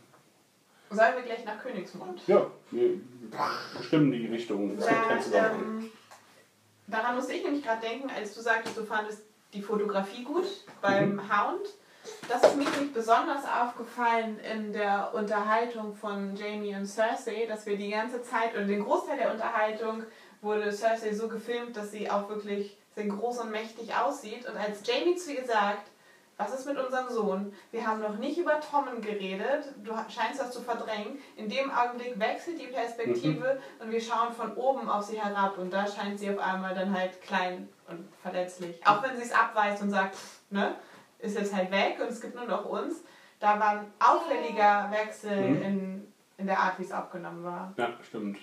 Sollen 0.89 1.15
wir 1.15 1.23
gleich 1.23 1.43
nach 1.45 1.62
Königsmund? 1.62 2.21
ja, 2.28 2.45
wir 2.71 2.89
bestimmen 3.78 4.12
die 4.12 4.28
Richtung. 4.28 4.78
Es 4.78 4.88
gibt 4.88 5.08
keinen 5.08 5.21
Zusammenhang. 5.21 5.60
ähm, 5.62 5.91
daran 6.88 7.15
musste 7.15 7.34
ich 7.34 7.43
nämlich 7.43 7.63
gerade 7.63 7.82
denken, 7.82 8.10
als 8.15 8.34
du 8.34 8.41
sagtest, 8.41 8.78
du 8.78 8.84
fandest 8.84 9.21
die 9.54 9.62
Fotografie 9.62 10.24
gut 10.24 10.45
beim 10.82 11.15
Mhm. 11.15 11.21
Hound. 11.32 11.67
Das 12.30 12.43
ist 12.43 12.56
mir 12.56 12.69
nämlich 12.69 12.93
besonders 12.93 13.43
aufgefallen 13.45 14.39
in 14.39 14.74
der 14.74 15.12
Unterhaltung 15.13 15.95
von 15.95 16.36
Jamie 16.36 16.76
und 16.76 16.86
Cersei, 16.86 17.45
dass 17.48 17.65
wir 17.65 17.78
die 17.78 17.89
ganze 17.89 18.21
Zeit, 18.21 18.54
oder 18.54 18.65
den 18.65 18.84
Großteil 18.84 19.17
der 19.17 19.32
Unterhaltung, 19.32 20.04
wurde 20.41 20.71
Cersei 20.71 21.13
so 21.13 21.28
gefilmt, 21.28 21.76
dass 21.76 21.91
sie 21.91 22.10
auch 22.12 22.30
wirklich 22.30 22.78
sehr 22.93 23.08
groß 23.08 23.39
und 23.39 23.52
mächtig 23.52 23.95
aussieht. 23.95 24.48
Und 24.48 24.56
als 24.56 24.86
Jamie 24.86 25.15
zu 25.15 25.34
ihr 25.34 25.45
sagt, 25.45 25.89
was 26.38 26.54
ist 26.54 26.65
mit 26.65 26.78
unserem 26.78 27.10
Sohn? 27.10 27.54
Wir 27.71 27.88
haben 27.88 28.02
noch 28.02 28.17
nicht 28.17 28.38
über 28.38 28.60
Tommen 28.60 29.00
geredet. 29.02 29.74
Du 29.84 29.91
scheinst 30.10 30.41
das 30.41 30.52
zu 30.52 30.62
verdrängen. 30.62 31.17
In 31.38 31.48
dem 31.50 31.71
Augenblick 31.71 32.19
wechselt 32.19 32.60
die 32.62 32.67
Perspektive 32.67 33.60
und 33.80 33.91
wir 33.91 34.02
schauen 34.02 34.34
von 34.34 34.54
oben 34.56 34.89
auf 34.89 35.04
sie 35.04 35.19
herab. 35.21 35.58
Und 35.58 35.71
da 35.74 35.88
scheint 35.88 36.19
sie 36.19 36.30
auf 36.30 36.39
einmal 36.39 36.76
dann 36.76 36.93
halt 36.98 37.21
klein 37.21 37.69
und 37.88 38.06
verletzlich. 38.21 38.86
Auch 38.86 39.02
wenn 39.04 39.15
sie 39.15 39.24
es 39.24 39.32
abweist 39.32 39.82
und 39.82 39.91
sagt, 39.91 40.15
pff, 40.15 40.41
ne, 40.50 40.76
ist 41.19 41.38
jetzt 41.38 41.56
halt 41.56 41.71
weg 41.71 41.98
und 42.02 42.10
es 42.10 42.19
gibt 42.19 42.36
nur 42.36 42.45
noch 42.45 42.65
uns. 42.65 43.04
Da 43.39 43.60
war 43.60 43.69
ein 43.80 43.93
auffälliger 44.00 44.89
Wechsel 44.91 45.36
Mhm. 45.52 45.62
in, 45.62 46.13
in 46.38 46.48
der 46.48 46.60
Art, 46.60 46.80
wie 46.80 46.84
es 46.84 46.91
aufgenommen 46.91 47.43
war. 47.43 47.74
Ja, 47.78 47.89
stimmt. 48.02 48.38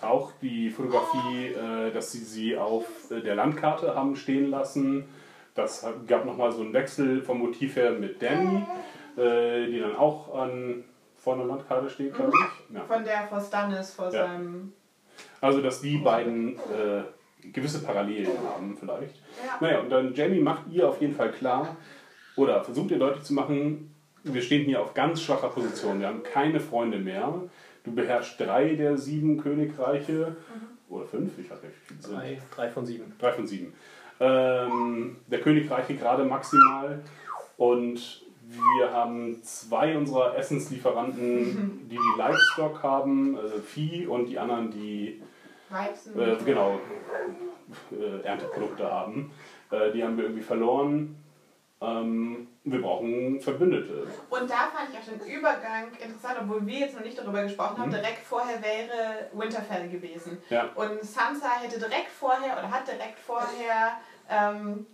Auch 0.00 0.32
die 0.42 0.70
Fotografie, 0.70 1.48
äh, 1.48 1.90
dass 1.90 2.12
sie 2.12 2.18
sie 2.24 2.56
auf 2.56 2.84
äh, 3.10 3.20
der 3.20 3.34
Landkarte 3.34 3.94
haben 3.94 4.14
stehen 4.16 4.50
lassen. 4.50 5.08
Das 5.56 5.86
gab 6.06 6.24
nochmal 6.24 6.52
so 6.52 6.60
einen 6.60 6.72
Wechsel 6.72 7.22
vom 7.22 7.38
Motiv 7.38 7.76
her 7.76 7.92
mit 7.92 8.20
Danny, 8.22 8.62
äh, 9.16 9.66
die 9.66 9.80
dann 9.80 9.96
auch 9.96 10.34
an, 10.34 10.84
vor 11.16 11.34
einer 11.34 11.44
Landkarte 11.46 11.88
steht, 11.90 12.14
glaube 12.14 12.32
ich. 12.34 12.74
Ja. 12.76 12.84
Von 12.84 13.04
der 13.04 13.26
vor 13.26 13.40
Stannis, 13.40 13.94
vor 13.94 14.06
Ja. 14.06 14.26
seinem. 14.26 14.72
Also, 15.40 15.62
dass 15.62 15.80
die 15.80 15.96
beiden 15.96 16.56
äh, 16.56 17.02
gewisse 17.52 17.82
Parallelen 17.82 18.32
haben, 18.54 18.76
vielleicht. 18.78 19.16
Ja. 19.44 19.56
Naja, 19.60 19.80
und 19.80 19.90
dann 19.90 20.14
Jamie 20.14 20.40
macht 20.40 20.64
ihr 20.70 20.88
auf 20.88 21.00
jeden 21.00 21.14
Fall 21.14 21.32
klar, 21.32 21.76
oder 22.36 22.62
versucht 22.62 22.90
ihr 22.90 22.98
deutlich 22.98 23.24
zu 23.24 23.32
machen, 23.32 23.94
wir 24.24 24.42
stehen 24.42 24.64
hier 24.66 24.82
auf 24.82 24.92
ganz 24.92 25.22
schwacher 25.22 25.48
Position, 25.48 26.00
wir 26.00 26.08
haben 26.08 26.22
keine 26.22 26.60
Freunde 26.60 26.98
mehr. 26.98 27.32
Du 27.84 27.94
beherrschst 27.94 28.38
drei 28.40 28.74
der 28.74 28.98
sieben 28.98 29.38
Königreiche, 29.38 30.36
oder 30.88 31.06
fünf, 31.06 31.38
ich 31.38 31.48
weiß 31.50 31.62
nicht, 31.62 31.72
wie 31.74 31.86
viele 31.94 32.02
sind. 32.02 32.14
Drei, 32.16 32.42
drei 32.54 32.68
von 32.68 32.84
sieben. 32.84 33.14
Drei 33.18 33.32
von 33.32 33.46
sieben. 33.46 33.72
Ähm, 34.18 35.16
der 35.26 35.40
Königreiche 35.40 35.94
gerade 35.94 36.24
maximal. 36.24 37.02
Und 37.56 38.22
wir 38.48 38.92
haben 38.92 39.42
zwei 39.42 39.96
unserer 39.96 40.36
Essenslieferanten, 40.36 41.86
die 41.90 41.96
die 41.96 42.18
Livestock 42.18 42.82
haben, 42.82 43.36
also 43.36 43.58
Vieh, 43.58 44.06
und 44.06 44.26
die 44.26 44.38
anderen, 44.38 44.70
die 44.70 45.22
äh, 46.16 46.36
genau, 46.44 46.78
äh, 47.92 48.24
Ernteprodukte 48.24 48.90
haben. 48.90 49.30
Äh, 49.70 49.90
die 49.92 50.04
haben 50.04 50.16
wir 50.16 50.24
irgendwie 50.24 50.42
verloren. 50.42 51.16
Ähm, 51.78 52.48
wir 52.64 52.80
brauchen 52.80 53.38
Verbündete. 53.40 54.06
Und 54.30 54.50
da 54.50 54.70
fand 54.72 54.88
ich 54.90 54.98
auch 54.98 55.04
den 55.04 55.20
Übergang 55.30 55.92
interessant, 55.92 56.38
obwohl 56.40 56.66
wir 56.66 56.78
jetzt 56.78 56.94
noch 56.94 57.04
nicht 57.04 57.18
darüber 57.18 57.42
gesprochen 57.42 57.78
haben. 57.78 57.90
Mhm. 57.90 57.96
Direkt 57.96 58.24
vorher 58.26 58.62
wäre 58.62 59.28
Winterfell 59.34 59.88
gewesen. 59.90 60.38
Ja. 60.48 60.70
Und 60.74 61.02
Sansa 61.02 61.50
hätte 61.60 61.78
direkt 61.78 62.08
vorher 62.08 62.58
oder 62.58 62.70
hat 62.70 62.88
direkt 62.88 63.18
vorher 63.18 64.00
ähm, 64.30 64.86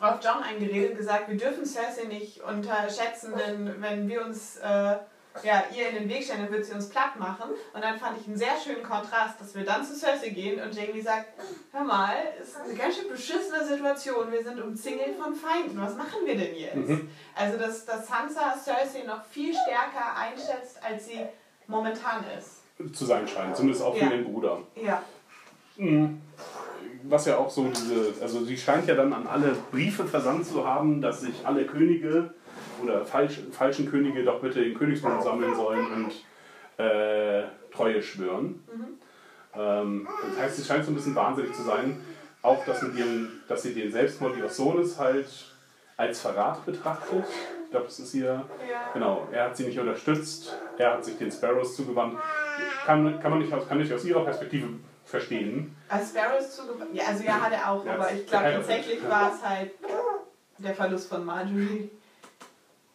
auf 0.00 0.18
John 0.22 0.42
eingeredet 0.42 0.92
und 0.92 0.96
gesagt, 0.96 1.28
wir 1.28 1.36
dürfen 1.36 1.66
Cersei 1.66 2.04
nicht 2.04 2.40
unterschätzen, 2.42 3.34
denn 3.36 3.82
wenn 3.82 4.08
wir 4.08 4.24
uns 4.24 4.56
äh, 4.56 4.96
ja, 5.42 5.62
ihr 5.76 5.88
in 5.90 5.94
den 5.94 6.08
Weg 6.08 6.24
stellen, 6.24 6.42
dann 6.42 6.52
wird 6.52 6.64
sie 6.64 6.72
uns 6.74 6.88
platt 6.88 7.18
machen. 7.18 7.50
Und 7.72 7.82
dann 7.84 7.98
fand 7.98 8.20
ich 8.20 8.26
einen 8.26 8.36
sehr 8.36 8.54
schönen 8.62 8.82
Kontrast, 8.82 9.40
dass 9.40 9.54
wir 9.54 9.64
dann 9.64 9.84
zu 9.84 9.94
Cersei 9.94 10.30
gehen 10.30 10.60
und 10.60 10.74
Jamie 10.74 11.00
sagt, 11.00 11.26
hör 11.72 11.84
mal, 11.84 12.14
es 12.40 12.48
ist 12.48 12.60
eine 12.60 12.74
ganz 12.74 12.96
schön 12.96 13.08
beschissene 13.08 13.64
Situation, 13.66 14.30
wir 14.32 14.42
sind 14.42 14.60
umzingelt 14.60 15.16
von 15.16 15.34
Feinden, 15.34 15.80
was 15.80 15.96
machen 15.96 16.20
wir 16.24 16.36
denn 16.36 16.54
jetzt? 16.56 16.74
Mhm. 16.76 17.08
Also, 17.34 17.58
dass, 17.58 17.84
dass 17.84 18.08
Sansa 18.08 18.54
Cersei 18.56 19.04
noch 19.06 19.24
viel 19.26 19.52
stärker 19.54 20.16
einschätzt, 20.16 20.82
als 20.82 21.06
sie 21.06 21.20
momentan 21.66 22.24
ist. 22.38 22.62
Zu 22.94 23.04
sein 23.04 23.28
scheint, 23.28 23.56
zumindest 23.56 23.84
auch 23.84 23.94
für 23.94 24.04
Ja. 24.04 24.10
den 24.10 24.24
Bruder. 24.24 24.62
Ja. 24.74 25.02
Mhm. 25.76 26.20
Was 27.04 27.26
ja 27.26 27.38
auch 27.38 27.48
so 27.48 27.64
diese, 27.68 28.14
also 28.20 28.44
sie 28.44 28.56
scheint 28.58 28.86
ja 28.86 28.94
dann 28.94 29.12
an 29.12 29.26
alle 29.26 29.56
Briefe 29.70 30.04
versandt 30.06 30.46
zu 30.46 30.66
haben, 30.66 31.00
dass 31.00 31.20
sich 31.22 31.46
alle 31.46 31.64
Könige 31.64 32.34
oder 32.82 33.04
falsch, 33.04 33.40
falschen 33.52 33.90
Könige 33.90 34.24
doch 34.24 34.40
bitte 34.40 34.62
den 34.62 34.76
Königsmund 34.76 35.22
sammeln 35.22 35.54
sollen 35.54 35.92
und 35.92 36.84
äh, 36.84 37.44
Treue 37.72 38.02
schwören. 38.02 38.62
Ähm, 39.54 40.08
das 40.28 40.44
heißt, 40.44 40.56
sie 40.56 40.64
scheint 40.64 40.84
so 40.84 40.92
ein 40.92 40.94
bisschen 40.94 41.14
wahnsinnig 41.14 41.52
zu 41.54 41.62
sein. 41.62 42.00
Auch, 42.42 42.64
dass, 42.64 42.82
mit 42.82 42.96
ihrem, 42.96 43.28
dass 43.48 43.62
sie 43.62 43.74
den 43.74 43.92
Selbstmord 43.92 44.36
ihres 44.36 44.56
Sohnes 44.56 44.98
halt 44.98 45.28
als 45.96 46.20
Verrat 46.20 46.64
betrachtet. 46.64 47.24
Ich 47.64 47.70
glaube, 47.70 47.86
das 47.86 47.98
ist 48.00 48.12
hier. 48.12 48.44
Ja. 48.68 48.90
Genau, 48.94 49.28
er 49.30 49.44
hat 49.44 49.56
sie 49.56 49.64
nicht 49.64 49.78
unterstützt, 49.78 50.56
er 50.78 50.94
hat 50.94 51.04
sich 51.04 51.18
den 51.18 51.30
Sparrows 51.30 51.76
zugewandt. 51.76 52.18
Kann, 52.86 53.20
kann 53.20 53.30
man 53.30 53.40
nicht 53.40 53.52
aus, 53.52 53.68
kann 53.68 53.78
nicht 53.78 53.92
aus 53.92 54.04
ihrer 54.04 54.24
Perspektive 54.24 54.68
verstehen. 55.04 55.76
Als 55.88 56.10
Sparrows 56.10 56.56
zugewandt. 56.56 56.94
Ja, 56.94 57.04
also 57.08 57.24
ja, 57.24 57.40
hat 57.40 57.52
er 57.52 57.70
auch, 57.70 57.84
Ja, 57.84 57.94
aber 57.94 58.12
ich 58.12 58.26
glaube 58.26 58.52
tatsächlich 58.52 59.08
war 59.08 59.32
es 59.34 59.46
halt 59.46 59.72
der 60.58 60.74
Verlust 60.74 61.08
von 61.08 61.24
Marjorie. 61.24 61.90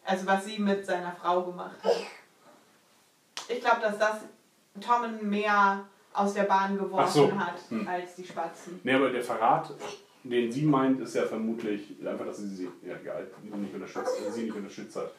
Also 0.06 0.26
was 0.26 0.44
sie 0.44 0.58
mit 0.58 0.84
seiner 0.86 1.12
Frau 1.12 1.42
gemacht 1.42 1.76
hat. 1.82 1.96
Ich 3.48 3.60
glaube, 3.60 3.80
dass 3.80 3.98
das 3.98 4.16
Tommen 4.80 5.28
mehr 5.28 5.84
aus 6.12 6.34
der 6.34 6.44
Bahn 6.44 6.78
geworfen 6.78 7.12
so. 7.12 7.32
hat 7.38 7.56
Hm. 7.68 7.86
als 7.86 8.14
die 8.14 8.24
Spatzen. 8.24 8.80
Nee, 8.84 8.94
aber 8.94 9.10
der 9.10 9.22
Verrat, 9.22 9.70
den 10.22 10.50
sie 10.50 10.62
meint, 10.62 11.00
ist 11.00 11.14
ja 11.14 11.24
vermutlich 11.26 11.94
einfach, 12.06 12.24
dass 12.26 12.38
sie 12.38 12.48
sie, 12.54 12.68
ja 12.86 12.94
egal, 13.00 13.26
nicht 13.42 13.74
unterstützt, 13.74 14.32
sie 14.34 14.42
nicht 14.44 14.54
unterstützt 14.56 14.96
hat. 14.96 15.10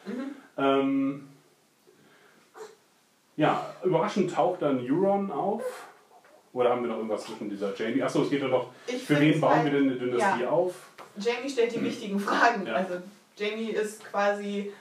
Ähm, 0.57 1.27
ja, 3.35 3.73
überraschend 3.83 4.33
taucht 4.33 4.61
dann 4.61 4.79
Euron 4.79 5.31
auf. 5.31 5.63
Oder 6.53 6.71
haben 6.71 6.81
wir 6.81 6.87
noch 6.89 6.97
irgendwas 6.97 7.23
zwischen 7.25 7.49
dieser 7.49 7.75
Jamie? 7.75 8.01
Achso, 8.01 8.23
es 8.23 8.29
geht 8.31 8.41
ja 8.41 8.47
noch, 8.47 8.71
Ich 8.87 9.03
für 9.03 9.19
wen 9.19 9.39
bauen 9.39 9.55
halt- 9.57 9.65
wir 9.65 9.71
denn 9.79 9.89
eine 9.91 9.99
Dynastie 9.99 10.41
ja. 10.43 10.49
auf? 10.49 10.73
Jamie 11.17 11.49
stellt 11.49 11.75
die 11.75 11.83
wichtigen 11.83 12.19
Fragen. 12.19 12.65
Ja. 12.65 12.73
Also 12.75 12.95
Jamie 13.37 13.69
ist 13.71 14.03
quasi 14.05 14.71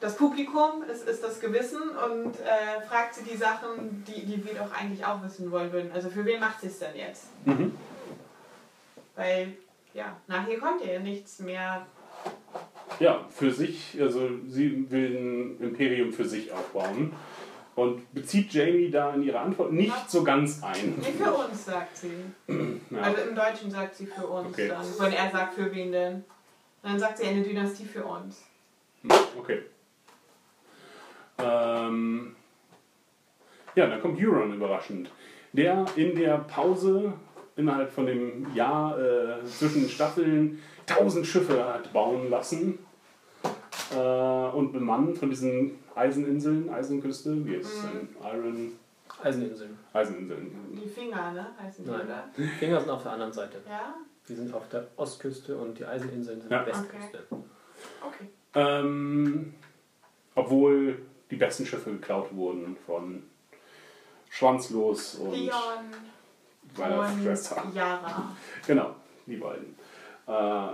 das 0.00 0.16
Publikum, 0.16 0.82
es 0.90 1.02
ist 1.02 1.22
das 1.22 1.40
Gewissen 1.40 1.80
und 1.80 2.34
äh, 2.40 2.80
fragt 2.86 3.14
sie 3.14 3.24
die 3.24 3.36
Sachen, 3.36 4.04
die, 4.06 4.24
die 4.26 4.44
wir 4.44 4.54
doch 4.54 4.72
eigentlich 4.72 5.04
auch 5.04 5.22
wissen 5.22 5.50
wollen 5.50 5.72
würden. 5.72 5.90
Also 5.92 6.10
für 6.10 6.24
wen 6.24 6.40
macht 6.40 6.60
sie 6.60 6.66
es 6.68 6.78
denn 6.78 6.94
jetzt? 6.96 7.24
Mhm. 7.44 7.74
Weil, 9.16 9.54
ja, 9.94 10.16
nach 10.26 10.46
ihr 10.48 10.58
kommt 10.58 10.84
ja 10.84 10.98
nichts 10.98 11.38
mehr. 11.40 11.86
Ja, 13.00 13.24
für 13.30 13.50
sich, 13.50 13.96
also 14.00 14.28
sie 14.46 14.90
will 14.90 15.16
ein 15.16 15.60
Imperium 15.60 16.12
für 16.12 16.24
sich 16.24 16.52
aufbauen. 16.52 17.12
Und 17.76 18.14
bezieht 18.14 18.52
Jamie 18.52 18.88
da 18.88 19.14
in 19.14 19.24
ihrer 19.24 19.40
Antwort 19.40 19.72
nicht 19.72 20.08
so 20.08 20.22
ganz 20.22 20.62
ein. 20.62 20.94
Nee, 21.00 21.10
für 21.18 21.32
uns, 21.32 21.64
sagt 21.64 21.96
sie. 21.96 22.12
Ja. 22.90 23.00
Also 23.00 23.22
im 23.22 23.34
Deutschen 23.34 23.70
sagt 23.70 23.96
sie 23.96 24.06
für 24.06 24.24
uns 24.26 24.46
Okay. 24.50 24.68
dann. 24.68 24.86
Wenn 24.98 25.12
er 25.12 25.30
sagt, 25.32 25.54
für 25.54 25.74
wen 25.74 25.90
denn? 25.90 26.24
Dann 26.84 26.98
sagt 26.98 27.16
sie 27.16 27.24
eine 27.24 27.42
Dynastie 27.42 27.86
für 27.86 28.04
uns. 28.04 28.44
Okay. 29.38 29.62
Ähm, 31.38 32.36
ja, 33.74 33.86
dann 33.86 34.02
kommt 34.02 34.20
Euron 34.22 34.52
überraschend. 34.52 35.10
Der 35.54 35.86
in 35.96 36.14
der 36.14 36.38
Pause 36.38 37.14
innerhalb 37.56 37.90
von 37.90 38.06
dem 38.06 38.54
Jahr 38.54 38.98
äh, 39.00 39.44
zwischen 39.46 39.80
den 39.82 39.88
Staffeln 39.88 40.62
tausend 40.84 41.26
Schiffe 41.26 41.64
hat 41.64 41.90
bauen 41.92 42.28
lassen 42.28 42.78
äh, 43.94 43.96
und 43.96 44.72
bemannt 44.72 45.16
von 45.16 45.30
diesen 45.30 45.78
Eiseninseln, 45.94 46.68
Eisenküste, 46.68 47.46
wie 47.46 47.54
ist 47.54 47.72
es 47.72 47.82
denn? 47.82 48.08
Iron 48.20 48.72
Eiseninseln. 49.22 49.78
Eiseninseln. 49.94 50.78
Die 50.82 50.88
Finger, 50.88 51.32
ne? 51.32 51.46
Die, 51.78 51.90
Nein. 51.90 52.50
Finger 52.58 52.80
sind 52.80 52.90
auf 52.90 53.02
der 53.02 53.12
anderen 53.12 53.32
Seite. 53.32 53.62
Ja? 53.66 53.94
Die 54.28 54.34
sind 54.34 54.54
auf 54.54 54.68
der 54.70 54.86
Ostküste 54.96 55.56
und 55.56 55.78
die 55.78 55.84
Eiseninseln 55.84 56.40
sind 56.40 56.50
Ja. 56.50 56.62
die 56.62 56.70
Westküste. 56.70 57.24
Okay. 57.30 58.28
Ähm, 58.54 59.54
obwohl 60.34 61.02
die 61.30 61.36
besten 61.36 61.66
Schiffe 61.66 61.90
geklaut 61.92 62.34
wurden 62.34 62.76
von 62.86 63.22
Schwanzlos 64.30 65.16
und 65.16 65.32
Leon 65.32 65.92
Schwester. 67.22 67.62
Yara. 67.74 68.30
Genau, 68.66 68.94
die 69.26 69.36
beiden. 69.36 69.76
Äh, 70.26 70.68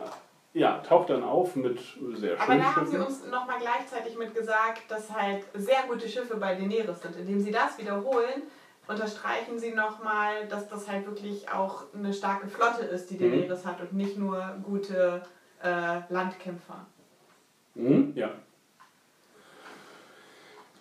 ja, 0.53 0.79
taucht 0.79 1.11
dann 1.11 1.23
auf 1.23 1.55
mit 1.57 1.79
sehr 2.15 2.35
Aber 2.41 2.47
schönen 2.47 2.61
da 2.61 2.77
haben 2.77 2.87
sie 2.87 2.93
Schiffen. 2.93 3.07
uns 3.07 3.27
nochmal 3.27 3.59
gleichzeitig 3.61 4.17
mit 4.17 4.35
gesagt, 4.35 4.83
dass 4.91 5.11
halt 5.13 5.45
sehr 5.55 5.83
gute 5.89 6.09
Schiffe 6.09 6.37
bei 6.37 6.55
Daenerys 6.55 7.01
sind. 7.03 7.17
Indem 7.17 7.41
sie 7.41 7.51
das 7.53 7.79
wiederholen, 7.79 8.43
unterstreichen 8.91 9.59
sie 9.59 9.73
nochmal, 9.73 10.47
dass 10.49 10.69
das 10.69 10.89
halt 10.89 11.07
wirklich 11.07 11.49
auch 11.51 11.85
eine 11.95 12.13
starke 12.13 12.49
Flotte 12.49 12.83
ist, 12.85 13.09
die 13.11 13.15
Mhm. 13.15 13.31
Daenerys 13.31 13.65
hat 13.65 13.81
und 13.81 13.93
nicht 13.93 14.19
nur 14.19 14.57
gute 14.65 15.23
äh, 15.63 16.01
Landkämpfer. 16.09 16.87
Mhm, 17.75 18.13
ja. 18.17 18.31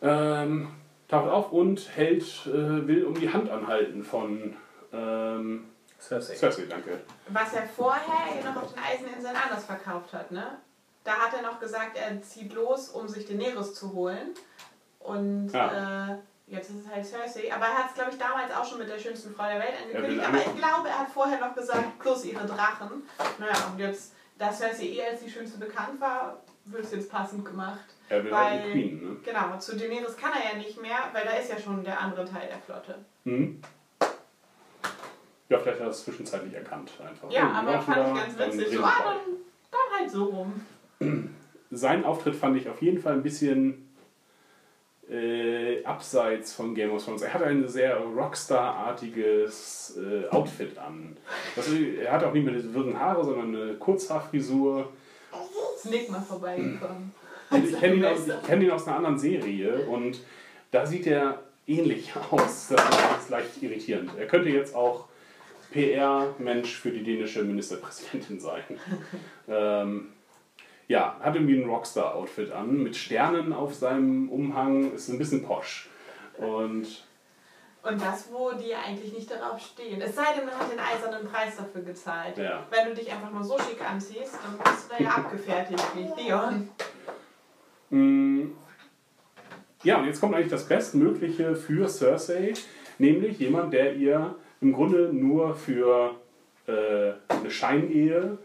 Ähm, 0.02 0.70
taucht 1.08 1.30
auf 1.30 1.52
und 1.52 1.96
hält, 1.96 2.24
äh, 2.48 2.88
will 2.88 3.06
um 3.06 3.14
die 3.14 3.32
Hand 3.32 3.50
anhalten 3.50 4.04
von 4.04 4.56
ähm, 4.94 5.66
Cersei. 6.00 6.36
Cersei, 6.36 6.64
danke. 6.70 7.02
Was 7.28 7.54
er 7.54 7.64
vorher 7.68 8.36
ja 8.42 8.50
noch 8.52 8.64
auf 8.64 8.74
den 8.74 8.82
Eiseninseln 8.84 9.36
anders 9.36 9.66
verkauft 9.66 10.14
hat, 10.14 10.32
ne? 10.32 10.58
Da 11.04 11.12
hat 11.14 11.34
er 11.34 11.42
noch 11.42 11.60
gesagt, 11.60 11.98
er 11.98 12.22
zieht 12.22 12.54
los, 12.54 12.90
um 12.90 13.08
sich 13.08 13.26
Daenerys 13.26 13.74
zu 13.74 13.94
holen. 13.94 14.30
Und 15.00 15.52
Ja. 15.52 16.14
äh, 16.14 16.18
jetzt 16.50 16.70
ist 16.70 16.86
es 16.86 16.88
halt 16.92 17.06
Cersei. 17.06 17.54
Aber 17.54 17.66
er 17.66 17.78
hat 17.80 17.90
es, 17.90 17.94
glaube 17.96 18.12
ich, 18.12 18.18
damals 18.18 18.54
auch 18.54 18.66
schon 18.66 18.80
mit 18.80 18.90
der 18.90 19.00
schönsten 19.00 19.34
Frau 19.34 19.44
der 19.48 19.60
Welt 19.60 19.74
angekündigt. 19.84 20.28
Aber 20.28 20.38
ich 20.38 20.56
glaube, 20.58 20.88
er 20.90 21.00
hat 21.00 21.10
vorher 21.10 21.40
noch 21.40 21.56
gesagt, 21.56 22.00
plus 22.00 22.26
ihre 22.26 22.46
Drachen. 22.46 23.04
Naja, 23.40 23.72
und 23.72 23.80
jetzt, 23.80 24.14
da 24.38 24.52
Cersei 24.52 24.86
eh 24.86 25.04
als 25.06 25.22
die 25.22 25.30
schönste 25.30 25.58
bekannt 25.60 26.00
war, 26.00 26.42
wird 26.66 26.84
es 26.84 26.92
jetzt 26.92 27.12
passend 27.12 27.46
gemacht. 27.46 27.80
Er 28.10 28.24
will 28.24 28.36
halt 28.36 28.62
Weil, 28.62 28.64
die 28.66 28.72
Queen, 28.72 29.04
ne? 29.04 29.18
genau, 29.24 29.58
zu 29.60 29.78
Daenerys 29.78 30.18
kann 30.18 30.32
er 30.34 30.52
ja 30.54 30.58
nicht 30.58 30.82
mehr, 30.82 30.98
weil 31.14 31.24
da 31.26 31.32
ist 31.32 31.50
ja 31.50 31.60
schon 31.60 31.84
der 31.84 32.00
andere 32.00 32.26
Teil 32.26 32.48
der 32.48 32.60
Flotte. 32.60 32.96
Mhm. 33.24 33.62
Ja, 35.50 35.58
vielleicht 35.60 35.80
hat 35.80 35.88
er 35.88 35.92
es 35.92 36.04
zwischenzeitlich 36.04 36.54
erkannt. 36.54 36.92
Einfach. 37.08 37.30
Ja, 37.32 37.52
Oh, 37.52 37.58
aber 37.58 37.82
fand 37.82 38.08
ich 38.08 38.38
ganz 38.38 38.58
witzig. 38.58 38.78
So, 38.78 38.84
ah, 38.84 38.94
dann, 39.04 39.36
dann 39.72 40.00
halt 40.00 40.12
so 40.12 40.26
rum. 40.26 40.62
Sein 41.72 42.06
Auftritt 42.06 42.36
fand 42.36 42.58
ich 42.58 42.70
auf 42.70 42.82
jeden 42.82 43.00
Fall 43.02 43.14
ein 43.14 43.24
bisschen 43.24 43.89
äh, 45.12 45.84
abseits 45.84 46.54
von 46.54 46.76
Game 46.76 46.92
of 46.92 47.04
Thrones. 47.04 47.22
Er 47.22 47.34
hat 47.34 47.44
ein 47.44 47.68
sehr 47.68 47.98
Rockstar-artiges 47.98 49.98
äh, 49.98 50.28
Outfit 50.30 50.78
an. 50.78 51.18
Das, 51.56 51.68
er 51.72 52.12
hat 52.12 52.24
auch 52.24 52.34
nicht 52.34 52.44
mehr 52.46 52.54
diese 52.54 52.74
wirren 52.74 53.00
Haare, 53.00 53.24
sondern 53.24 53.56
eine 53.56 53.74
Kurzhaarfrisur. 53.76 54.90
Ist 55.76 55.90
Nick 55.90 56.10
mal 56.10 56.22
vorbeigekommen. 56.22 57.14
Ich 57.52 57.80
kenne 57.80 57.96
ihn, 57.96 58.06
aus- 58.06 58.28
ich 58.28 58.48
kenn 58.48 58.62
ihn 58.62 58.70
aus 58.70 58.86
einer 58.86 58.98
anderen 58.98 59.18
Serie 59.18 59.80
und 59.88 60.20
da 60.70 60.86
sieht 60.86 61.08
er 61.08 61.40
ähnlich 61.66 62.12
aus. 62.30 62.68
Das 62.68 63.22
ist 63.24 63.30
leicht 63.32 63.64
irritierend. 63.64 64.12
Er 64.20 64.28
könnte 64.28 64.50
jetzt 64.50 64.76
auch 64.76 65.06
PR-Mensch 65.72 66.76
für 66.78 66.92
die 66.92 67.04
dänische 67.04 67.42
Ministerpräsidentin 67.44 68.40
sein. 68.40 68.62
ähm, 69.48 70.10
ja, 70.90 71.16
hat 71.22 71.36
irgendwie 71.36 71.62
ein 71.62 71.70
Rockstar-Outfit 71.70 72.52
an, 72.52 72.84
mit 72.84 72.96
Sternen 72.96 73.54
auf 73.54 73.74
seinem 73.76 74.28
Umhang, 74.30 74.92
ist 74.94 75.08
ein 75.08 75.20
bisschen 75.20 75.44
posch. 75.44 75.88
Und 76.38 77.06
Und 77.84 78.02
das, 78.02 78.28
wo 78.32 78.52
die 78.54 78.74
eigentlich 78.74 79.14
nicht 79.14 79.30
darauf 79.32 79.60
stehen. 79.62 80.02
Es 80.02 80.16
sei 80.16 80.34
denn, 80.36 80.46
man 80.46 80.56
hat 80.60 80.72
den 80.72 80.80
eisernen 80.80 81.28
Preis 81.30 81.56
dafür 81.58 81.82
gezahlt. 81.84 82.38
Ja. 82.38 82.66
Wenn 82.72 82.88
du 82.90 82.96
dich 82.96 83.10
einfach 83.12 83.32
nur 83.32 83.44
so 83.44 83.58
schick 83.60 83.80
anziehst, 83.88 84.34
dann 84.44 84.58
bist 84.58 84.90
du 84.90 84.96
da 84.98 85.04
ja 85.04 85.10
abgefertigt 85.12 85.84
wie 85.96 86.22
Leon. 86.24 86.70
Mm, 87.92 88.52
Ja, 89.84 90.00
und 90.00 90.06
jetzt 90.08 90.20
kommt 90.20 90.36
eigentlich 90.36 90.50
das 90.50 90.68
Bestmögliche 90.68 91.56
für 91.56 91.88
Cersei, 91.88 92.54
nämlich 92.98 93.40
jemand, 93.40 93.72
der 93.74 93.96
ihr 93.96 94.36
im 94.60 94.74
Grunde 94.74 95.14
nur 95.14 95.56
für 95.56 96.16
äh, 96.68 97.14
eine 97.30 97.50
Scheinehe 97.50 98.38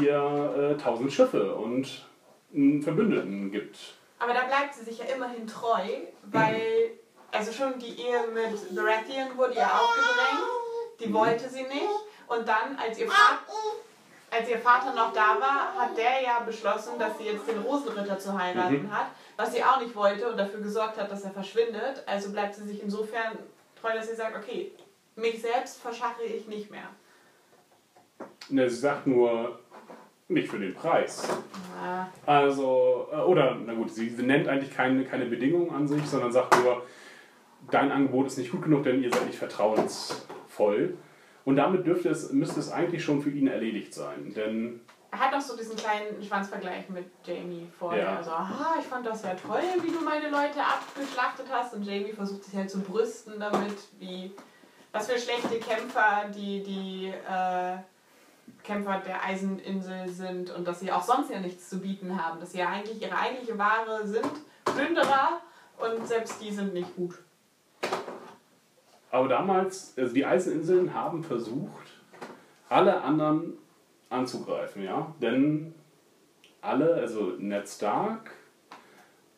ihr 0.00 0.76
äh, 0.78 0.82
tausend 0.82 1.12
Schiffe 1.12 1.54
und 1.54 2.06
einen 2.54 2.82
Verbündeten 2.82 3.50
gibt. 3.50 3.78
Aber 4.18 4.34
da 4.34 4.44
bleibt 4.44 4.74
sie 4.74 4.84
sich 4.84 4.98
ja 4.98 5.06
immerhin 5.06 5.46
treu, 5.46 5.86
weil, 6.24 6.90
also 7.32 7.52
schon 7.52 7.78
die 7.78 8.00
Ehe 8.00 8.26
mit 8.34 8.74
Baratheon 8.74 9.36
wurde 9.36 9.54
ja 9.54 9.68
aufgedrängt, 9.68 11.00
die 11.00 11.12
wollte 11.12 11.48
sie 11.48 11.62
nicht. 11.62 11.88
Und 12.26 12.46
dann, 12.46 12.76
als 12.76 12.98
ihr, 12.98 13.08
Vater, 13.08 13.42
als 14.30 14.48
ihr 14.48 14.58
Vater 14.58 14.94
noch 14.94 15.12
da 15.12 15.38
war, 15.40 15.74
hat 15.74 15.96
der 15.96 16.22
ja 16.22 16.40
beschlossen, 16.40 16.98
dass 16.98 17.16
sie 17.18 17.24
jetzt 17.24 17.48
den 17.48 17.60
Rosenritter 17.60 18.18
zu 18.18 18.38
heiraten 18.38 18.88
hat, 18.92 19.06
was 19.36 19.52
sie 19.52 19.64
auch 19.64 19.80
nicht 19.80 19.96
wollte 19.96 20.30
und 20.30 20.36
dafür 20.36 20.60
gesorgt 20.60 20.98
hat, 20.98 21.10
dass 21.10 21.24
er 21.24 21.30
verschwindet. 21.30 22.02
Also 22.06 22.30
bleibt 22.30 22.54
sie 22.54 22.64
sich 22.64 22.82
insofern 22.82 23.38
treu, 23.80 23.92
dass 23.94 24.08
sie 24.08 24.14
sagt, 24.14 24.36
okay, 24.36 24.72
mich 25.16 25.40
selbst 25.40 25.80
verschache 25.80 26.22
ich 26.22 26.46
nicht 26.46 26.70
mehr. 26.70 26.88
Ne, 28.50 28.68
sie 28.68 28.76
sagt 28.76 29.06
nur, 29.06 29.59
nicht 30.30 30.48
für 30.48 30.58
den 30.58 30.74
Preis. 30.74 31.28
Ah, 31.82 32.06
Also, 32.26 33.08
äh, 33.12 33.16
oder, 33.16 33.56
na 33.64 33.74
gut, 33.74 33.90
sie, 33.90 34.08
sie 34.08 34.22
nennt 34.22 34.48
eigentlich 34.48 34.74
keine, 34.74 35.04
keine 35.04 35.26
Bedingungen 35.26 35.70
an 35.70 35.86
sich, 35.88 36.04
sondern 36.06 36.32
sagt 36.32 36.56
nur, 36.62 36.82
dein 37.70 37.90
Angebot 37.90 38.26
ist 38.26 38.38
nicht 38.38 38.50
gut 38.50 38.62
genug, 38.62 38.84
denn 38.84 39.02
ihr 39.02 39.12
seid 39.12 39.26
nicht 39.26 39.38
vertrauensvoll. 39.38 40.96
Und 41.44 41.56
damit 41.56 41.86
dürfte 41.86 42.08
es, 42.10 42.32
müsste 42.32 42.60
es 42.60 42.70
eigentlich 42.70 43.02
schon 43.02 43.20
für 43.22 43.30
ihn 43.30 43.48
erledigt 43.48 43.94
sein. 43.94 44.32
Denn, 44.34 44.80
Er 45.10 45.18
hat 45.20 45.32
noch 45.32 45.40
so 45.40 45.56
diesen 45.56 45.74
kleinen 45.74 46.22
Schwanzvergleich 46.22 46.88
mit 46.90 47.06
Jamie 47.24 47.66
vorher. 47.78 48.04
Ja. 48.04 48.16
Also, 48.16 48.30
ah, 48.30 48.74
ich 48.78 48.86
fand 48.86 49.06
das 49.06 49.22
ja 49.22 49.34
toll, 49.34 49.62
wie 49.82 49.90
du 49.90 50.00
meine 50.04 50.26
Leute 50.28 50.60
abgeschlachtet 50.60 51.46
hast. 51.50 51.74
Und 51.74 51.82
Jamie 51.84 52.12
versucht 52.12 52.44
sich 52.44 52.54
halt 52.54 52.70
zu 52.70 52.80
brüsten 52.80 53.40
damit, 53.40 53.76
wie 53.98 54.32
was 54.92 55.10
für 55.10 55.18
schlechte 55.18 55.58
Kämpfer 55.60 56.24
die, 56.34 56.62
die 56.62 57.06
äh, 57.08 57.76
Kämpfer 58.62 59.02
der 59.04 59.24
Eiseninsel 59.24 60.08
sind 60.08 60.50
und 60.50 60.66
dass 60.66 60.80
sie 60.80 60.90
auch 60.92 61.02
sonst 61.02 61.30
ja 61.30 61.40
nichts 61.40 61.68
zu 61.68 61.80
bieten 61.80 62.22
haben. 62.22 62.40
Dass 62.40 62.52
sie 62.52 62.58
ja 62.58 62.68
eigentlich 62.68 63.00
ihre 63.02 63.16
eigentliche 63.16 63.58
Ware 63.58 64.06
sind, 64.06 64.30
Plünderer 64.64 65.40
und 65.78 66.06
selbst 66.06 66.40
die 66.42 66.52
sind 66.52 66.74
nicht 66.74 66.94
gut. 66.96 67.18
Aber 69.10 69.28
damals, 69.28 69.94
also 69.96 70.14
die 70.14 70.24
Eiseninseln 70.24 70.94
haben 70.94 71.24
versucht, 71.24 71.88
alle 72.68 73.00
anderen 73.02 73.54
anzugreifen, 74.08 74.84
ja. 74.84 75.12
Denn 75.20 75.74
alle, 76.60 76.94
also 76.94 77.32
Ned 77.38 77.68
Stark, 77.68 78.30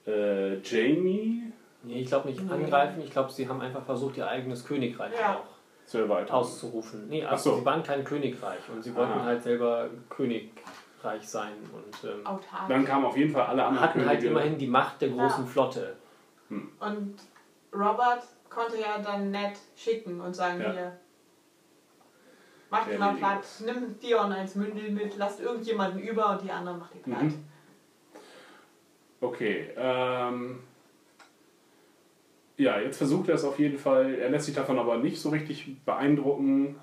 äh, 0.06 0.58
Jamie 0.60 1.52
Nee, 1.84 2.02
ich 2.02 2.06
glaube 2.06 2.28
nicht 2.28 2.40
angreifen, 2.40 3.02
ich 3.02 3.10
glaube, 3.10 3.32
sie 3.32 3.48
haben 3.48 3.60
einfach 3.60 3.84
versucht, 3.84 4.16
ihr 4.16 4.28
eigenes 4.28 4.64
Königreich 4.64 5.12
Ja. 5.18 5.36
auch. 5.36 5.51
Auszurufen. 6.30 7.08
Nee, 7.08 7.24
also 7.24 7.50
so. 7.50 7.56
sie 7.58 7.64
waren 7.64 7.82
kein 7.82 8.04
Königreich 8.04 8.60
und 8.72 8.82
sie 8.82 8.94
wollten 8.94 9.12
Aha. 9.12 9.24
halt 9.24 9.42
selber 9.42 9.88
Königreich 10.08 11.28
sein 11.28 11.52
und 11.72 12.10
ähm, 12.10 12.26
Autark. 12.26 12.68
Dann 12.68 12.84
kamen 12.84 13.04
auf 13.06 13.16
jeden 13.16 13.32
Fall 13.32 13.46
alle 13.46 13.64
anderen 13.64 13.86
hatten 13.88 14.00
halt 14.06 14.20
Könige. 14.20 14.28
immerhin 14.28 14.58
die 14.58 14.66
Macht 14.66 15.00
der 15.00 15.10
großen 15.10 15.44
Ja. 15.44 15.50
Flotte. 15.50 15.96
Und 16.50 17.16
Robert 17.72 18.22
konnte 18.50 18.78
ja 18.80 18.98
dann 19.02 19.30
nett 19.30 19.58
schicken 19.76 20.20
und 20.20 20.34
sagen, 20.34 20.60
Ja. 20.60 20.72
hier, 20.72 20.92
macht 22.70 22.90
Der 22.90 22.98
mal 22.98 23.14
Platz, 23.14 23.60
nimm 23.60 23.98
Theon 24.00 24.32
als 24.32 24.54
Mündel 24.54 24.90
mit, 24.90 25.16
lasst 25.16 25.40
irgendjemanden 25.40 26.00
über 26.00 26.30
und 26.30 26.42
die 26.42 26.50
anderen 26.50 26.78
macht 26.78 26.94
ihr 26.94 27.02
platt. 27.02 27.22
Mhm. 27.22 27.44
Okay, 29.20 29.70
ähm. 29.76 30.62
Ja, 32.62 32.78
jetzt 32.78 32.98
versucht 32.98 33.28
er 33.28 33.34
es 33.34 33.44
auf 33.44 33.58
jeden 33.58 33.78
Fall. 33.78 34.14
Er 34.14 34.30
lässt 34.30 34.46
sich 34.46 34.54
davon 34.54 34.78
aber 34.78 34.98
nicht 34.98 35.20
so 35.20 35.30
richtig 35.30 35.84
beeindrucken 35.84 36.76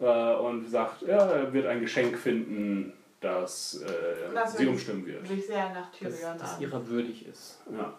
äh, 0.00 0.34
und 0.34 0.64
sagt, 0.68 1.02
ja, 1.02 1.18
er 1.18 1.52
wird 1.52 1.66
ein 1.66 1.80
Geschenk 1.80 2.16
finden, 2.16 2.92
das 3.20 3.82
äh, 3.82 4.32
Das 4.34 4.52
sie 4.52 4.60
wird- 4.60 4.70
umstimmen 4.70 5.04
wird. 5.06 5.26
Sich 5.28 5.46
sehr 5.46 5.70
nach 5.74 5.90
Tyrion 5.92 6.38
dass 6.38 6.56
an. 6.56 6.62
ihrer 6.62 6.86
würdig 6.88 7.26
ist. 7.26 7.60
Ja. 7.70 7.92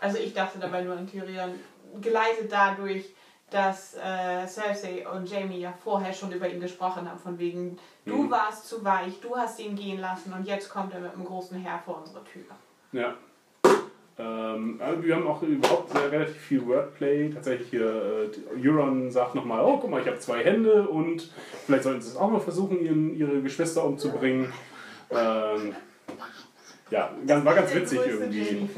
Also 0.00 0.18
ich 0.18 0.32
dachte 0.34 0.58
dabei 0.58 0.82
nur 0.82 0.96
an 0.96 1.06
Tyrion, 1.06 1.50
geleitet 2.00 2.50
dadurch, 2.50 3.04
dass 3.50 3.94
äh, 3.96 4.46
Cersei 4.46 5.06
und 5.06 5.28
Jamie 5.30 5.60
ja 5.60 5.74
vorher 5.84 6.12
schon 6.14 6.32
über 6.32 6.48
ihn 6.48 6.58
gesprochen 6.60 7.08
haben, 7.08 7.18
von 7.18 7.38
wegen, 7.38 7.78
du 8.06 8.14
Mhm. 8.22 8.30
warst 8.30 8.66
zu 8.66 8.82
weich, 8.82 9.20
du 9.20 9.36
hast 9.36 9.60
ihn 9.60 9.76
gehen 9.76 10.00
lassen 10.00 10.32
und 10.32 10.46
jetzt 10.46 10.70
kommt 10.70 10.94
er 10.94 11.00
mit 11.00 11.12
einem 11.12 11.24
großen 11.26 11.58
Heer 11.58 11.78
vor 11.84 11.98
unsere 11.98 12.24
Tür. 12.24 12.44
Ja. 12.92 13.14
Ähm, 14.18 14.78
aber 14.80 15.02
wir 15.02 15.16
haben 15.16 15.26
auch 15.26 15.42
überhaupt 15.42 15.90
sehr 15.90 16.12
relativ 16.12 16.36
viel 16.36 16.66
Wordplay. 16.66 17.30
Tatsächlich 17.30 17.70
hier, 17.70 18.30
äh, 18.60 18.68
Euron 18.68 19.10
sagt 19.10 19.34
nochmal, 19.34 19.64
oh 19.64 19.78
guck 19.78 19.90
mal, 19.90 20.00
ich 20.02 20.06
habe 20.06 20.18
zwei 20.18 20.44
Hände 20.44 20.86
und 20.86 21.30
vielleicht 21.66 21.84
sollten 21.84 22.02
sie 22.02 22.10
es 22.10 22.16
auch 22.16 22.30
mal 22.30 22.40
versuchen, 22.40 22.80
ihren, 22.84 23.16
ihre 23.16 23.40
Geschwister 23.40 23.84
umzubringen. 23.84 24.52
Ähm, 25.10 25.74
ja, 26.90 27.10
ganz, 27.26 27.44
war 27.44 27.54
ganz 27.54 27.74
witzig 27.74 28.00
irgendwie. 28.06 28.68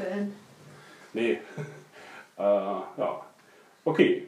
Nee. 1.13 1.31
äh, 2.37 2.41
ja. 2.41 3.21
Okay. 3.83 4.27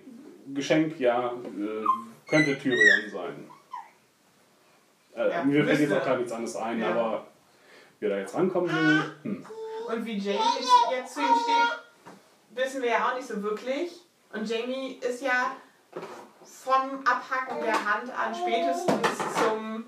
Geschenk, 0.53 0.99
ja, 0.99 1.27
äh, 1.27 2.29
könnte 2.29 2.57
Tyrion 2.57 3.11
sein. 3.11 3.47
Äh, 5.15 5.29
Ja, 5.31 5.43
mir 5.43 5.65
fällt 5.65 5.79
jetzt 5.79 5.93
auch 5.93 6.05
gar 6.05 6.17
nichts 6.17 6.31
anderes 6.31 6.55
ein, 6.57 6.79
Ja. 6.79 6.91
aber 6.91 7.27
wer 7.99 8.09
da 8.09 8.17
jetzt 8.19 8.35
rankommen 8.35 8.69
will, 8.69 9.03
hm. 9.23 9.45
Und 9.87 10.05
wie 10.05 10.17
Jamie 10.17 10.39
jetzt 10.91 11.13
zu 11.13 11.21
ihm 11.21 11.25
steht, 11.43 11.79
wissen 12.65 12.81
wir 12.81 12.89
ja 12.89 13.09
auch 13.09 13.15
nicht 13.15 13.27
so 13.27 13.41
wirklich. 13.41 13.91
Und 14.33 14.49
Jamie 14.49 14.99
ist 15.01 15.21
ja 15.21 15.51
vom 16.43 16.99
Abhacken 17.05 17.61
der 17.61 17.73
Hand 17.73 18.11
an 18.11 18.35
spätestens 18.35 19.07
zum 19.41 19.85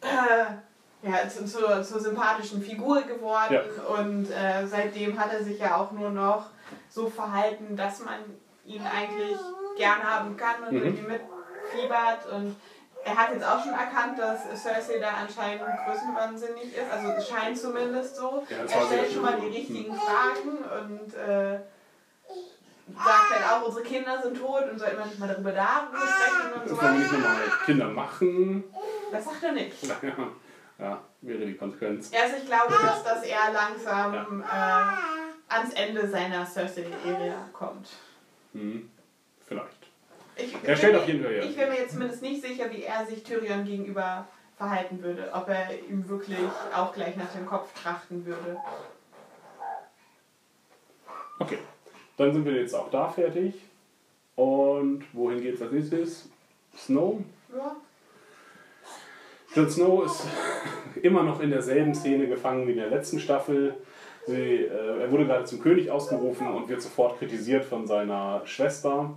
äh, 0.00 1.06
ja, 1.08 1.28
zu, 1.28 1.44
zur, 1.44 1.82
zur 1.82 2.00
sympathischen 2.00 2.62
Figur 2.62 3.02
geworden. 3.02 3.54
Ja. 3.54 3.94
Und 3.98 4.30
äh, 4.30 4.66
seitdem 4.66 5.18
hat 5.18 5.32
er 5.32 5.42
sich 5.42 5.58
ja 5.58 5.76
auch 5.76 5.90
nur 5.92 6.10
noch 6.10 6.46
so 6.88 7.08
verhalten, 7.10 7.76
dass 7.76 8.00
man 8.00 8.20
ihn 8.64 8.82
eigentlich 8.86 9.36
gern 9.76 10.02
haben 10.02 10.36
kann 10.36 10.62
und 10.68 10.72
Mhm. 10.72 10.82
irgendwie 10.84 11.12
mitfiebert. 11.12 12.26
Und 12.32 12.56
er 13.04 13.16
hat 13.16 13.32
jetzt 13.32 13.44
auch 13.44 13.62
schon 13.62 13.72
erkannt, 13.74 14.18
dass 14.18 14.42
Cersei 14.62 14.98
da 14.98 15.10
anscheinend 15.22 15.62
größenwahnsinnig 15.86 16.76
ist. 16.76 16.90
Also 16.90 17.08
es 17.08 17.28
scheint 17.28 17.58
zumindest 17.58 18.16
so. 18.16 18.44
Ja, 18.48 18.62
das 18.62 18.72
er 18.72 18.86
stellt 18.86 19.12
schon 19.12 19.22
mal 19.22 19.40
die 19.40 19.48
richtigen 19.48 19.94
Fragen 19.94 20.58
und 20.58 21.14
äh, 21.14 21.58
sagt 22.94 23.30
halt 23.30 23.50
auch, 23.50 23.66
unsere 23.66 23.84
Kinder 23.84 24.22
sind 24.22 24.38
tot 24.38 24.70
und 24.70 24.78
sollten 24.78 24.98
wir 24.98 25.06
nicht 25.06 25.18
mal 25.18 25.28
darüber 25.28 25.52
darüber 25.52 25.98
sprechen 25.98 26.52
und 26.54 26.62
Das 26.62 26.70
so. 26.70 26.82
wollen 26.82 26.92
wir 26.94 27.00
nicht 27.00 27.12
nochmal 27.12 27.36
Kinder 27.64 27.88
machen. 27.88 28.64
Das 29.12 29.24
sagt 29.24 29.42
er 29.42 29.52
nicht. 29.52 29.82
Ja, 29.82 29.96
ja, 30.78 31.00
wäre 31.22 31.46
die 31.46 31.56
Konsequenz. 31.56 32.10
Also 32.14 32.36
ich 32.36 32.46
glaube, 32.46 32.72
dass, 32.72 33.04
dass 33.04 33.22
er 33.22 33.52
langsam 33.52 34.42
äh, 34.42 35.54
ans 35.54 35.74
Ende 35.74 36.08
seiner 36.08 36.44
Cersei-Ära 36.46 37.48
kommt. 37.52 37.88
Hm. 38.52 38.90
Vielleicht. 39.46 39.83
Ich, 40.36 40.54
Er 40.64 40.76
stellt 40.76 40.92
mir- 40.94 41.00
auf 41.00 41.06
jeden 41.06 41.22
Fall, 41.22 41.34
ja. 41.36 41.42
Ich 41.44 41.56
bin 41.56 41.68
mir 41.68 41.76
jetzt 41.76 41.92
zumindest 41.92 42.22
nicht 42.22 42.42
sicher, 42.42 42.70
wie 42.70 42.82
er 42.82 43.06
sich 43.06 43.22
Tyrion 43.22 43.64
gegenüber 43.64 44.26
verhalten 44.56 45.02
würde. 45.02 45.30
Ob 45.32 45.48
er 45.48 45.68
ihm 45.88 46.08
wirklich 46.08 46.36
auch 46.74 46.92
gleich 46.92 47.16
nach 47.16 47.30
dem 47.32 47.46
Kopf 47.46 47.72
trachten 47.80 48.24
würde. 48.26 48.56
Okay. 51.38 51.58
Dann 52.16 52.32
sind 52.32 52.44
wir 52.44 52.52
jetzt 52.54 52.74
auch 52.74 52.90
da 52.90 53.08
fertig. 53.08 53.54
Und 54.36 55.04
wohin 55.12 55.40
geht's 55.40 55.62
als 55.62 55.72
nächstes? 55.72 56.28
Snow? 56.76 57.20
Ja. 57.56 57.76
Jon 59.54 59.70
Snow 59.70 60.04
ist 60.04 60.24
immer 61.02 61.22
noch 61.22 61.40
in 61.40 61.50
derselben 61.50 61.94
Szene 61.94 62.26
gefangen 62.26 62.66
wie 62.66 62.72
in 62.72 62.78
der 62.78 62.90
letzten 62.90 63.20
Staffel. 63.20 63.76
Sie, 64.26 64.64
äh, 64.64 65.00
er 65.02 65.10
wurde 65.12 65.26
gerade 65.26 65.44
zum 65.44 65.60
König 65.60 65.90
ausgerufen 65.90 66.48
und 66.52 66.68
wird 66.68 66.82
sofort 66.82 67.18
kritisiert 67.18 67.64
von 67.64 67.86
seiner 67.86 68.42
Schwester. 68.46 69.14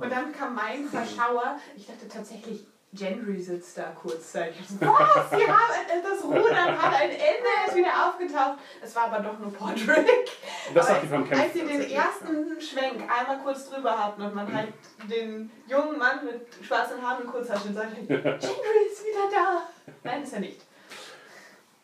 Und 0.00 0.10
dann 0.12 0.32
kam 0.32 0.54
mein 0.54 0.84
Verschauer. 0.86 1.58
Ich 1.76 1.86
dachte 1.86 2.08
tatsächlich, 2.08 2.64
Gendry 2.94 3.40
sitzt 3.40 3.76
da 3.76 3.90
kurzzeitig. 3.90 4.60
Was? 4.80 5.30
Sie 5.30 5.46
haben, 5.46 5.72
äh, 5.88 6.02
das 6.02 6.24
Rudern 6.24 6.82
hat 6.82 6.94
ein 6.94 7.10
Ende, 7.10 7.20
er 7.20 7.68
ist 7.68 7.76
wieder 7.76 8.08
aufgetaucht. 8.08 8.58
Es 8.82 8.96
war 8.96 9.12
aber 9.12 9.20
doch 9.20 9.38
nur 9.38 9.52
Podrick. 9.52 10.30
Das 10.72 10.86
sagt 10.86 11.02
die 11.02 11.06
vom 11.08 11.20
als, 11.20 11.28
Kämpfen 11.28 11.44
als 11.44 11.52
sie 11.52 11.66
den 11.66 11.90
ersten 11.90 12.60
Schwenk 12.60 13.02
einmal 13.02 13.38
kurz 13.44 13.68
drüber 13.68 14.04
hatten 14.04 14.22
und 14.22 14.34
man 14.34 14.52
halt 14.52 14.72
den 15.10 15.50
jungen 15.66 15.98
Mann 15.98 16.24
mit 16.24 16.46
schwarzen 16.64 17.02
Haaren 17.02 17.24
und 17.24 17.30
Kurzhaarschnitt 17.30 17.74
sagt, 17.74 17.94
Gendry 18.08 18.86
ist 18.90 19.04
wieder 19.04 19.28
da. 19.30 19.62
Nein, 20.04 20.22
ist 20.22 20.32
er 20.32 20.40
nicht. 20.40 20.62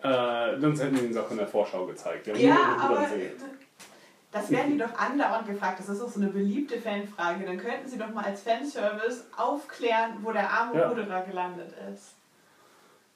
Äh, 0.03 0.61
sonst 0.61 0.83
hätten 0.83 0.97
wir 0.97 1.05
ihn 1.05 1.19
auch 1.19 1.31
in 1.31 1.39
der 1.39 1.47
Vorschau 1.47 1.87
gezeigt. 1.87 2.27
Ja, 2.27 2.77
aber. 2.81 3.09
Das 4.35 4.51
werden 4.51 4.73
die 4.73 4.79
doch 4.79 4.93
andauernd 4.99 5.47
gefragt. 5.47 5.79
Das 5.79 5.89
ist 5.89 6.03
auch 6.03 6.09
so 6.11 6.21
eine 6.21 6.31
beliebte 6.31 6.79
Fanfrage. 6.81 7.45
Dann 7.47 7.57
könnten 7.57 7.89
sie 7.89 7.97
doch 7.99 8.11
mal 8.13 8.25
als 8.25 8.43
Fanservice 8.43 9.25
aufklären, 9.37 10.19
wo 10.23 10.33
der 10.33 10.51
arme 10.51 10.79
Ja. 10.79 10.89
Ruderer 10.89 11.23
gelandet 11.23 11.73
ist. 11.93 12.15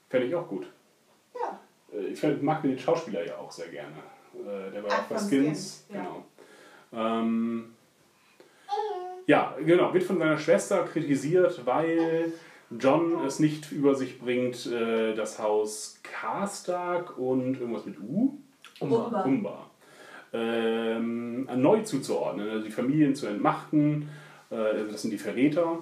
Fände 0.09 0.29
ich 0.29 0.35
auch 0.35 0.49
gut. 0.49 0.66
Ja. 1.35 1.59
Äh, 1.93 2.07
Ich 2.12 2.21
find, 2.21 2.43
mag 2.43 2.62
den 2.62 2.79
Schauspieler 2.79 3.27
ja 3.27 3.37
auch 3.37 3.51
sehr 3.53 3.69
gerne. 3.69 3.97
Äh, 4.35 4.71
Der 4.73 4.83
war 4.85 4.91
Ach, 4.93 4.99
auch 5.03 5.07
bei 5.09 5.16
Skins. 5.19 5.29
Skins, 5.29 5.85
ja. 5.93 6.01
Genau. 6.01 6.25
Ähm, 7.21 7.75
ja, 9.27 9.55
genau. 9.64 9.93
Wird 9.93 10.05
von 10.05 10.19
seiner 10.19 10.39
Schwester 10.39 10.85
kritisiert, 10.85 11.66
weil 11.66 12.33
John 12.79 13.25
es 13.27 13.39
nicht 13.41 13.73
über 13.73 13.95
sich 13.95 14.19
bringt, 14.19 14.66
äh, 14.66 15.14
das 15.14 15.39
Haus 15.39 16.01
Karstark 16.03 17.19
und 17.19 17.59
irgendwas 17.61 17.85
mit 17.85 17.99
U? 18.01 18.39
Umber. 18.81 19.25
Umbar. 19.27 19.68
Ähm, 20.33 21.49
neu 21.57 21.81
zuzuordnen, 21.83 22.49
also 22.51 22.64
die 22.64 22.70
Familien 22.70 23.14
zu 23.14 23.26
entmachten. 23.26 24.09
Äh, 24.51 24.55
also 24.57 24.93
das 24.93 25.03
sind 25.03 25.11
die 25.11 25.18
Verräter. 25.18 25.79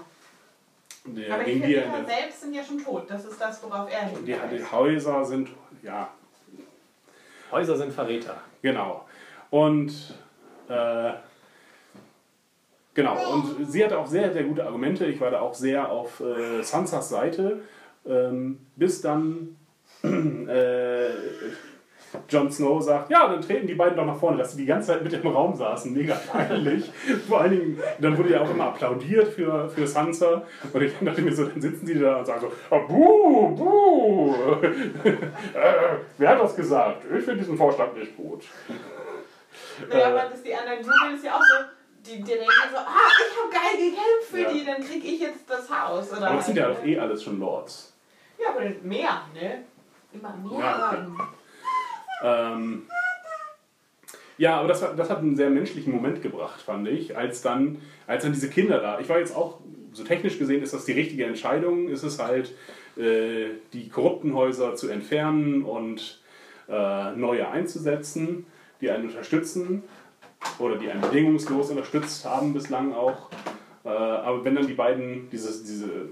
Der, 1.05 1.35
Aber 1.35 1.45
die 1.45 1.61
die 1.61 1.75
er 1.75 1.83
Verräter 1.91 2.05
der- 2.07 2.17
selbst 2.17 2.41
sind 2.43 2.55
ja 2.55 2.63
schon 2.65 2.83
tot. 2.83 3.05
Das 3.09 3.25
ist 3.25 3.41
das, 3.41 3.63
worauf 3.63 3.91
er 3.91 4.09
die, 4.21 4.25
die 4.25 4.33
hinweist. 4.35 4.73
Häuser 4.73 5.25
sind, 5.25 5.49
ja, 5.83 6.09
Häuser 7.51 7.77
sind 7.77 7.93
Verräter. 7.93 8.41
Genau. 8.63 9.05
Und 9.51 10.15
äh, 10.69 11.13
genau, 12.95 13.33
und 13.35 13.71
sie 13.71 13.85
hatte 13.85 13.99
auch 13.99 14.07
sehr, 14.07 14.33
sehr 14.33 14.43
gute 14.45 14.65
Argumente. 14.65 15.07
Ich 15.07 15.21
war 15.21 15.31
da 15.31 15.41
auch 15.41 15.55
sehr 15.55 15.91
auf 15.91 16.21
äh, 16.21 16.63
Sansas 16.63 17.09
Seite, 17.09 17.61
ähm, 18.05 18.59
bis 18.77 19.01
dann 19.01 19.57
äh, 20.03 21.09
Jon 22.29 22.51
Snow 22.51 22.81
sagt, 22.83 23.11
ja, 23.11 23.29
dann 23.29 23.41
treten 23.43 23.67
die 23.67 23.75
beiden 23.75 23.97
doch 23.97 24.07
nach 24.07 24.17
vorne, 24.17 24.39
dass 24.39 24.53
sie 24.53 24.59
die 24.59 24.67
ganze 24.67 24.89
Zeit 24.93 25.03
mit 25.05 25.13
im 25.13 25.27
Raum 25.27 25.55
saßen. 25.55 25.93
Mega 25.93 26.15
peinlich. 26.15 26.91
Vor 27.29 27.41
allen 27.41 27.51
Dingen, 27.51 27.81
dann 27.99 28.17
wurde 28.17 28.31
ja 28.31 28.41
auch 28.43 28.51
immer 28.51 28.67
applaudiert 28.69 29.29
für, 29.29 29.69
für 29.69 29.87
Sansa. 29.87 30.43
Und 30.73 30.83
ich 30.83 30.93
dachte 31.01 31.23
mir 31.23 31.35
so, 31.35 31.45
dann 31.45 31.61
sitzen 31.61 31.87
sie 31.87 31.99
da 31.99 32.17
und 32.19 32.25
sagen 32.27 32.41
so, 32.41 32.53
oh, 32.71 32.81
buh, 32.89 33.49
buh. 33.57 34.35
äh, 35.05 35.17
wer 36.19 36.29
hat 36.31 36.41
das 36.41 36.57
gesagt? 36.57 37.03
Ich 37.07 37.25
finde 37.25 37.41
diesen 37.41 37.57
Vorschlag 37.57 37.93
nicht 37.95 38.17
gut. 38.17 38.45
Naja, 39.91 40.09
Äh, 40.09 40.11
aber 40.13 40.31
das 40.31 40.43
die 40.43 40.55
anderen 40.55 40.79
Jubel 40.79 41.15
ist 41.17 41.25
ja 41.25 41.35
auch 41.35 41.43
so, 41.43 41.65
die, 42.07 42.17
die 42.19 42.23
denken 42.25 42.45
so, 42.71 42.77
ah, 42.79 43.11
ich 43.11 43.37
habe 43.37 43.53
geil 43.53 43.77
gekämpft 43.91 44.31
für 44.31 44.41
Ja. 44.41 44.51
die, 44.53 44.65
dann 44.65 44.81
krieg 44.83 45.05
ich 45.05 45.21
jetzt 45.21 45.49
das 45.49 45.69
Haus. 45.71 46.13
Oder 46.13 46.27
Aber 46.29 46.37
das 46.37 46.47
sind 46.47 46.57
ja 46.59 46.65
halt, 46.65 46.79
auch 46.79 46.83
ne? 46.83 46.89
eh 46.93 46.99
alles 46.99 47.23
schon 47.23 47.39
Lords. 47.41 47.93
Ja, 48.39 48.51
aber 48.51 48.61
mehr, 48.83 49.23
ne? 49.35 49.65
Immer 50.13 50.35
mehr. 50.37 50.59
Ja, 50.61 50.91
okay. 50.93 51.23
Ähm, 52.23 52.83
ja, 54.39 54.59
aber 54.59 54.69
das, 54.69 54.81
das 54.81 55.11
hat 55.11 55.19
einen 55.19 55.37
sehr 55.37 55.51
menschlichen 55.51 55.93
Moment 55.93 56.23
gebracht, 56.23 56.61
fand 56.61 56.89
ich, 56.89 57.17
als 57.17 57.41
dann, 57.41 57.79
als 58.07 58.23
dann 58.23 58.33
diese 58.33 58.51
Kinder 58.51 58.81
da. 58.81 59.01
Ich 59.01 59.09
war 59.09 59.19
jetzt 59.19 59.35
auch, 59.35 59.61
so 59.93 60.05
technisch 60.05 60.39
gesehen 60.39 60.63
ist 60.63 60.75
das 60.75 60.85
die 60.85 60.93
richtige 60.93 61.25
Entscheidung, 61.25 61.89
ist 61.89 62.03
es 62.03 62.19
halt, 62.19 62.53
äh, 62.97 63.47
die 63.73 63.89
korrupten 63.89 64.35
Häuser 64.35 64.75
zu 64.75 64.89
entfernen 64.89 65.63
und 65.63 66.21
äh, 66.69 67.13
neue 67.13 67.49
einzusetzen, 67.49 68.47
die 68.81 68.91
einen 68.91 69.09
unterstützen 69.09 69.83
oder 70.59 70.77
die 70.77 70.91
einen 70.91 71.01
bedingungslos 71.01 71.71
unterstützt 71.71 72.25
haben 72.25 72.53
bislang 72.53 72.93
auch. 72.95 73.31
Äh, 73.85 73.89
aber 73.89 74.45
wenn 74.45 74.55
dann 74.55 74.67
die 74.67 74.75
beiden, 74.75 75.31
dieses, 75.31 75.65
diese 75.65 76.09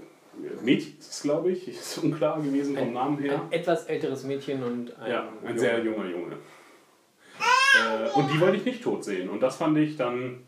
Mädchen, 0.61 0.97
ist 0.99 1.21
glaube 1.23 1.51
ich, 1.51 1.67
ist 1.67 1.97
unklar 1.99 2.41
gewesen 2.41 2.77
vom 2.77 2.93
Namen 2.93 3.17
her. 3.19 3.41
Ein 3.43 3.51
etwas 3.51 3.85
älteres 3.85 4.23
Mädchen 4.23 4.63
und 4.63 4.97
ein, 4.99 5.11
Ja, 5.11 5.21
ein 5.41 5.47
Junge. 5.47 5.59
sehr 5.59 5.79
junger 5.83 6.05
Junge. 6.05 6.37
Äh, 7.75 8.09
und 8.13 8.31
die 8.33 8.39
wollte 8.39 8.57
ich 8.57 8.65
nicht 8.65 8.83
tot 8.83 9.03
sehen. 9.03 9.29
Und 9.29 9.41
das 9.41 9.57
fand 9.57 9.77
ich 9.77 9.97
dann. 9.97 10.45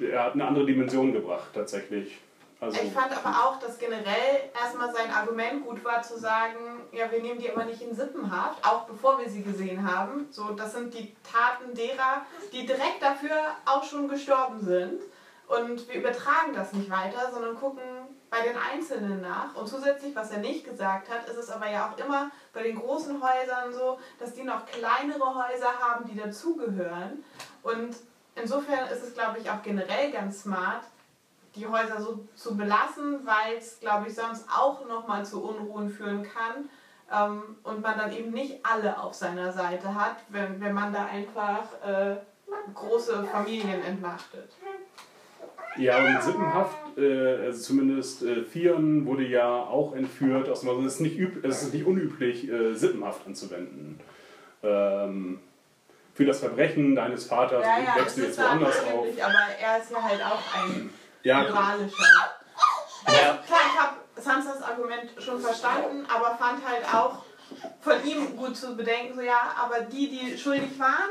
Er 0.00 0.24
hat 0.24 0.32
eine 0.34 0.46
andere 0.46 0.66
Dimension 0.66 1.12
gebracht, 1.12 1.48
tatsächlich. 1.54 2.18
Also, 2.58 2.80
Ich 2.80 2.92
fand 2.92 3.10
aber 3.12 3.30
auch, 3.44 3.58
dass 3.58 3.76
generell 3.78 4.50
erstmal 4.54 4.92
sein 4.94 5.10
Argument 5.10 5.66
gut 5.66 5.84
war 5.84 6.00
zu 6.00 6.16
sagen, 6.18 6.80
ja, 6.92 7.10
wir 7.10 7.20
nehmen 7.20 7.40
die 7.40 7.46
immer 7.46 7.64
nicht 7.64 7.82
in 7.82 7.92
Sippenhaft, 7.94 8.64
auch 8.64 8.84
bevor 8.86 9.18
wir 9.18 9.28
sie 9.28 9.42
gesehen 9.42 9.84
haben. 9.84 10.28
So, 10.30 10.52
das 10.52 10.72
sind 10.72 10.94
die 10.94 11.12
Taten 11.24 11.74
derer, 11.74 12.24
die 12.52 12.64
direkt 12.64 13.02
dafür 13.02 13.36
auch 13.66 13.82
schon 13.82 14.08
gestorben 14.08 14.60
sind. 14.60 15.00
Und 15.48 15.88
wir 15.88 15.96
übertragen 16.00 16.54
das 16.54 16.72
nicht 16.72 16.88
weiter, 16.88 17.30
sondern 17.32 17.56
gucken 17.56 17.82
bei 18.32 18.40
den 18.40 18.56
Einzelnen 18.56 19.20
nach. 19.20 19.54
Und 19.54 19.68
zusätzlich, 19.68 20.16
was 20.16 20.30
er 20.30 20.38
nicht 20.38 20.64
gesagt 20.64 21.10
hat, 21.10 21.28
ist 21.28 21.36
es 21.36 21.50
aber 21.50 21.68
ja 21.68 21.90
auch 21.90 21.98
immer 21.98 22.30
bei 22.54 22.62
den 22.62 22.76
großen 22.76 23.22
Häusern 23.22 23.74
so, 23.74 23.98
dass 24.18 24.32
die 24.32 24.42
noch 24.42 24.64
kleinere 24.64 25.34
Häuser 25.34 25.70
haben, 25.78 26.06
die 26.08 26.16
dazugehören. 26.16 27.22
Und 27.62 27.94
insofern 28.34 28.88
ist 28.88 29.02
es, 29.02 29.12
glaube 29.12 29.38
ich, 29.38 29.50
auch 29.50 29.62
generell 29.62 30.10
ganz 30.10 30.44
smart, 30.44 30.82
die 31.54 31.66
Häuser 31.66 32.00
so 32.00 32.26
zu 32.34 32.56
belassen, 32.56 33.20
weil 33.26 33.58
es, 33.58 33.78
glaube 33.80 34.08
ich, 34.08 34.14
sonst 34.14 34.48
auch 34.48 34.86
nochmal 34.86 35.26
zu 35.26 35.44
Unruhen 35.44 35.90
führen 35.90 36.22
kann. 36.22 36.70
Ähm, 37.12 37.58
und 37.64 37.82
man 37.82 37.98
dann 37.98 38.12
eben 38.12 38.30
nicht 38.30 38.64
alle 38.64 38.98
auf 38.98 39.12
seiner 39.12 39.52
Seite 39.52 39.94
hat, 39.94 40.16
wenn, 40.30 40.58
wenn 40.58 40.72
man 40.72 40.90
da 40.90 41.04
einfach 41.04 41.64
äh, 41.84 42.16
große 42.72 43.24
Familien 43.24 43.82
entmachtet. 43.82 44.50
Ja, 45.76 45.98
und 45.98 46.22
Sippenhaft, 46.22 46.98
äh, 46.98 47.36
also 47.46 47.62
zumindest 47.62 48.22
äh, 48.22 48.42
Theon 48.44 49.06
wurde 49.06 49.24
ja 49.26 49.48
auch 49.48 49.94
entführt. 49.94 50.48
Aus 50.48 50.60
dem, 50.60 50.70
also 50.70 50.82
es, 50.82 50.94
ist 50.94 51.00
nicht 51.00 51.18
üb, 51.18 51.44
es 51.44 51.62
ist 51.62 51.74
nicht 51.74 51.86
unüblich, 51.86 52.50
äh, 52.50 52.74
Sippenhaft 52.74 53.26
anzuwenden. 53.26 54.00
Ähm, 54.62 55.40
für 56.14 56.26
das 56.26 56.40
Verbrechen 56.40 56.94
deines 56.94 57.26
Vaters 57.26 57.64
Ja, 57.64 57.78
ja, 57.78 57.96
wächst 57.96 58.18
du 58.18 58.22
jetzt 58.22 58.38
woanders 58.38 58.78
auf. 58.84 59.06
aber 59.22 59.38
er 59.60 59.78
ist 59.80 59.90
ja 59.90 60.02
halt 60.02 60.22
auch 60.22 60.42
ein 60.62 60.90
Ja, 61.22 61.42
moralischer. 61.42 62.04
Ja, 63.06 63.38
Klar, 63.46 63.60
ich 63.72 63.80
habe 63.80 63.96
Sansas 64.16 64.62
Argument 64.62 65.10
schon 65.18 65.40
verstanden, 65.40 66.06
aber 66.12 66.36
fand 66.36 66.66
halt 66.66 66.84
auch 66.92 67.24
von 67.80 68.04
ihm 68.04 68.36
gut 68.36 68.56
zu 68.56 68.76
bedenken, 68.76 69.14
so 69.14 69.20
ja, 69.22 69.54
aber 69.60 69.80
die, 69.80 70.08
die 70.08 70.38
schuldig 70.38 70.78
waren, 70.78 71.10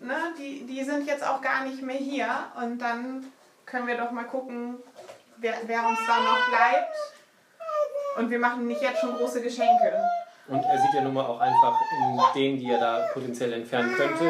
ne, 0.00 0.16
die, 0.38 0.66
die 0.66 0.84
sind 0.84 1.06
jetzt 1.06 1.26
auch 1.26 1.40
gar 1.40 1.64
nicht 1.64 1.82
mehr 1.82 1.96
hier 1.96 2.28
und 2.62 2.78
dann 2.78 3.26
können 3.74 3.88
wir 3.88 3.96
doch 3.96 4.12
mal 4.12 4.24
gucken, 4.24 4.76
wer, 5.38 5.54
wer 5.66 5.80
uns 5.88 5.98
da 6.06 6.20
noch 6.20 6.48
bleibt. 6.48 6.94
Und 8.16 8.30
wir 8.30 8.38
machen 8.38 8.68
nicht 8.68 8.80
jetzt 8.80 9.00
schon 9.00 9.16
große 9.16 9.42
Geschenke. 9.42 9.92
Und 10.46 10.62
er 10.62 10.78
sieht 10.78 10.94
ja 10.94 11.00
nun 11.02 11.14
mal 11.14 11.24
auch 11.26 11.40
einfach 11.40 11.76
in 12.00 12.20
denen, 12.40 12.58
die 12.58 12.70
er 12.70 12.78
da 12.78 13.06
potenziell 13.12 13.52
entfernen 13.52 13.92
könnte, 13.96 14.24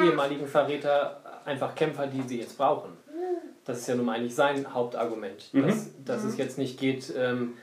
die 0.00 0.06
ehemaligen 0.06 0.46
Verräter, 0.46 1.20
einfach 1.44 1.74
Kämpfer, 1.74 2.06
die 2.06 2.22
sie 2.22 2.40
jetzt 2.40 2.56
brauchen. 2.56 2.96
Das 3.66 3.78
ist 3.78 3.88
ja 3.88 3.94
nun 3.94 4.06
mal 4.06 4.16
eigentlich 4.16 4.34
sein 4.34 4.72
Hauptargument. 4.72 5.50
Dass, 5.52 5.88
dass 6.02 6.24
es 6.24 6.38
jetzt 6.38 6.56
nicht 6.56 6.80
geht, 6.80 7.12
ähm, 7.14 7.58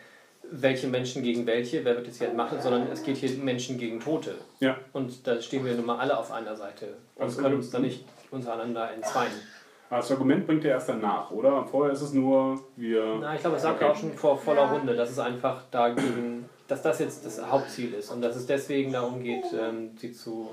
welche 0.51 0.87
Menschen 0.87 1.23
gegen 1.23 1.47
welche, 1.47 1.83
wer 1.85 1.95
wird 1.95 2.07
es 2.07 2.19
hier 2.19 2.31
machen, 2.33 2.61
sondern 2.61 2.87
es 2.91 3.01
geht 3.01 3.17
hier 3.17 3.31
Menschen 3.39 3.79
gegen 3.79 3.99
Tote. 3.99 4.35
ja. 4.59 4.77
Und 4.93 5.25
da 5.25 5.41
stehen 5.41 5.65
wir 5.65 5.73
nun 5.73 5.85
mal 5.87 5.97
alle 5.97 6.15
auf 6.17 6.31
einer 6.31 6.55
Seite 6.55 6.97
und 7.15 7.23
Also- 7.23 7.41
können 7.41 7.55
uns 7.55 7.71
da 7.71 7.79
nicht 7.79 8.05
untereinander 8.29 8.91
entzweien. 8.93 9.31
Das 9.89 10.11
Argument 10.11 10.45
bringt 10.45 10.65
er 10.65 10.71
erst 10.71 10.89
danach, 10.89 11.31
oder? 11.31 11.63
Vorher 11.65 11.93
ist 11.93 12.01
es 12.01 12.11
nur, 12.13 12.59
wir. 12.75 13.17
Na, 13.21 13.35
ich 13.35 13.41
glaube, 13.41 13.55
es 13.55 13.61
sagt 13.61 13.81
Okay. 13.81 13.91
auch 13.91 13.95
schon 13.95 14.13
vor 14.13 14.37
voller 14.37 14.69
Runde, 14.71 14.95
dass 14.95 15.09
es 15.09 15.19
einfach 15.19 15.63
dagegen, 15.71 16.49
dass 16.67 16.81
das 16.81 16.99
jetzt 16.99 17.25
das 17.25 17.41
Hauptziel 17.49 17.93
ist 17.93 18.11
und 18.11 18.21
dass 18.21 18.35
es 18.35 18.45
deswegen 18.45 18.91
darum 18.91 19.23
geht, 19.23 19.45
ähm, 19.57 19.91
sie 19.97 20.11
zu, 20.11 20.49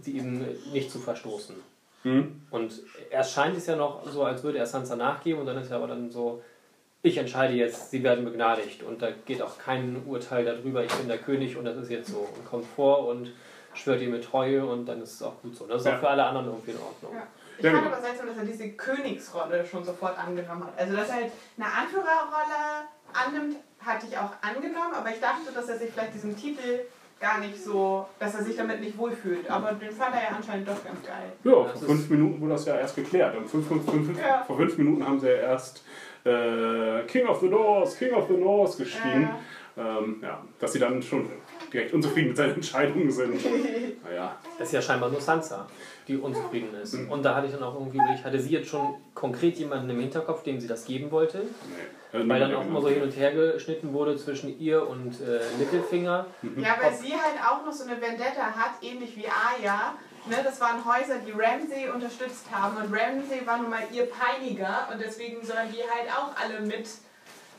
sie 0.00 0.18
eben 0.18 0.46
nicht 0.72 0.90
zu 0.90 1.00
verstoßen. 1.00 1.56
Hm? 2.02 2.42
Und 2.50 2.80
erst 3.10 3.32
scheint 3.32 3.56
es 3.56 3.66
ja 3.66 3.74
noch 3.74 4.06
so, 4.08 4.22
als 4.22 4.42
würde 4.44 4.58
er 4.58 4.66
Sansa 4.66 4.94
nachgeben 4.94 5.40
und 5.40 5.46
dann 5.46 5.56
ist 5.58 5.70
ja 5.70 5.76
aber 5.76 5.88
dann 5.88 6.10
so, 6.10 6.40
ich 7.02 7.16
entscheide 7.18 7.54
jetzt, 7.54 7.90
sie 7.90 8.02
werden 8.04 8.24
begnadigt 8.24 8.82
und 8.84 9.02
da 9.02 9.08
geht 9.26 9.42
auch 9.42 9.58
kein 9.58 10.02
Urteil 10.06 10.44
darüber, 10.44 10.84
ich 10.84 10.92
bin 10.92 11.08
der 11.08 11.18
König 11.18 11.56
und 11.56 11.64
das 11.64 11.76
ist 11.76 11.90
jetzt 11.90 12.10
so 12.10 12.18
und 12.18 12.44
kommt 12.48 12.66
vor 12.66 13.08
und 13.08 13.32
schwört 13.74 14.00
ihr 14.00 14.08
mit 14.10 14.22
Treue 14.24 14.64
und 14.64 14.86
dann 14.86 15.02
ist 15.02 15.14
es 15.14 15.22
auch 15.22 15.40
gut 15.42 15.56
so. 15.56 15.66
Das 15.66 15.82
ist 15.82 15.86
Ja. 15.88 15.96
auch 15.96 16.00
für 16.00 16.08
alle 16.10 16.24
anderen 16.24 16.46
irgendwie 16.48 16.70
in 16.70 16.78
Ordnung. 16.78 17.14
Ja. 17.14 17.26
Ich 17.58 17.66
fand 17.66 17.86
aber 17.86 18.00
seltsam, 18.00 18.26
dass 18.26 18.36
er 18.36 18.44
diese 18.44 18.68
Königsrolle 18.70 19.64
schon 19.66 19.84
sofort 19.84 20.18
angenommen 20.18 20.64
hat. 20.64 20.78
Also, 20.78 20.96
dass 20.96 21.08
er 21.08 21.14
halt 21.14 21.32
eine 21.56 21.66
Anführerrolle 21.66 22.88
annimmt, 23.12 23.56
hatte 23.80 24.06
ich 24.10 24.16
auch 24.18 24.30
angenommen, 24.42 24.94
aber 24.94 25.10
ich 25.10 25.20
dachte, 25.20 25.52
dass 25.54 25.68
er 25.68 25.78
sich 25.78 25.90
vielleicht 25.92 26.14
diesen 26.14 26.36
Titel 26.36 26.80
gar 27.20 27.38
nicht 27.38 27.62
so, 27.62 28.06
dass 28.18 28.34
er 28.34 28.42
sich 28.44 28.56
damit 28.56 28.80
nicht 28.80 28.98
wohlfühlt. 28.98 29.48
Aber 29.50 29.72
den 29.72 29.90
fand 29.92 30.14
er 30.14 30.22
ja 30.22 30.36
anscheinend 30.36 30.68
doch 30.68 30.84
ganz 30.84 31.00
geil. 31.02 31.32
Ja, 31.44 31.64
Das 31.70 31.78
vor 31.78 31.88
fünf 31.88 32.10
Minuten 32.10 32.40
wurde 32.40 32.52
das 32.52 32.66
ja 32.66 32.76
erst 32.76 32.96
geklärt. 32.96 33.36
Und 33.36 33.48
fünf, 33.48 33.66
fünf, 33.68 33.84
fünf, 33.84 34.18
Ja. 34.18 34.42
Vor 34.46 34.56
fünf 34.56 34.76
Minuten 34.76 35.06
haben 35.06 35.20
sie 35.20 35.28
ja 35.28 35.34
erst 35.34 35.84
äh, 36.24 37.02
King 37.06 37.26
of 37.26 37.40
the 37.40 37.48
North, 37.48 37.96
King 37.98 38.12
of 38.14 38.26
the 38.28 38.36
North 38.36 38.76
geschrien. 38.76 39.30
Ähm, 39.76 40.18
ja, 40.22 40.40
dass 40.60 40.72
sie 40.72 40.78
dann 40.78 41.02
schon 41.02 41.28
direkt 41.72 41.92
unzufrieden 41.92 42.28
mit 42.28 42.36
seinen 42.36 42.54
Entscheidungen 42.54 43.10
sind. 43.10 43.40
naja, 44.04 44.36
Es 44.58 44.66
ist 44.68 44.72
ja 44.72 44.82
scheinbar 44.82 45.10
nur 45.10 45.20
Sansa, 45.20 45.66
die 46.06 46.16
unzufrieden 46.16 46.74
ist. 46.80 46.94
Und 46.94 47.22
da 47.24 47.34
hatte 47.34 47.46
ich 47.46 47.52
dann 47.52 47.62
auch 47.62 47.74
irgendwie 47.74 47.98
überlegt, 47.98 48.24
hatte 48.24 48.38
sie 48.40 48.50
jetzt 48.50 48.68
schon 48.68 48.94
konkret 49.14 49.56
jemanden 49.56 49.90
im 49.90 50.00
Hinterkopf, 50.00 50.42
dem 50.42 50.60
sie 50.60 50.68
das 50.68 50.84
geben 50.84 51.10
wollte? 51.10 51.38
nee. 51.38 51.48
Also 52.14 52.28
Weil 52.28 52.38
dann 52.38 52.54
auch 52.54 52.64
immer 52.64 52.80
so 52.80 52.88
hin 52.88 53.02
und 53.02 53.10
her 53.16 53.32
geschnitten 53.32 53.92
wurde 53.92 54.16
zwischen 54.16 54.56
ihr 54.60 54.88
und 54.88 55.20
äh, 55.20 55.40
Littlefinger. 55.58 56.26
Ja, 56.56 56.76
weil 56.80 56.94
sie 56.94 57.12
halt 57.12 57.40
auch 57.44 57.66
noch 57.66 57.72
so 57.72 57.82
eine 57.88 58.00
Vendetta 58.00 58.52
hat, 58.54 58.74
ähnlich 58.82 59.16
wie 59.16 59.26
Arya. 59.26 59.94
Ne, 60.26 60.36
das 60.44 60.60
waren 60.60 60.82
Häuser, 60.84 61.16
die 61.26 61.32
Ramsay 61.32 61.90
unterstützt 61.92 62.46
haben 62.52 62.76
und 62.76 62.94
Ramsay 62.94 63.44
war 63.44 63.58
nun 63.58 63.68
mal 63.68 63.82
ihr 63.92 64.06
Peiniger 64.08 64.88
und 64.90 65.00
deswegen 65.02 65.44
sollen 65.44 65.68
die 65.70 65.80
halt 65.82 66.08
auch 66.08 66.30
alle 66.40 66.60
mit 66.60 66.88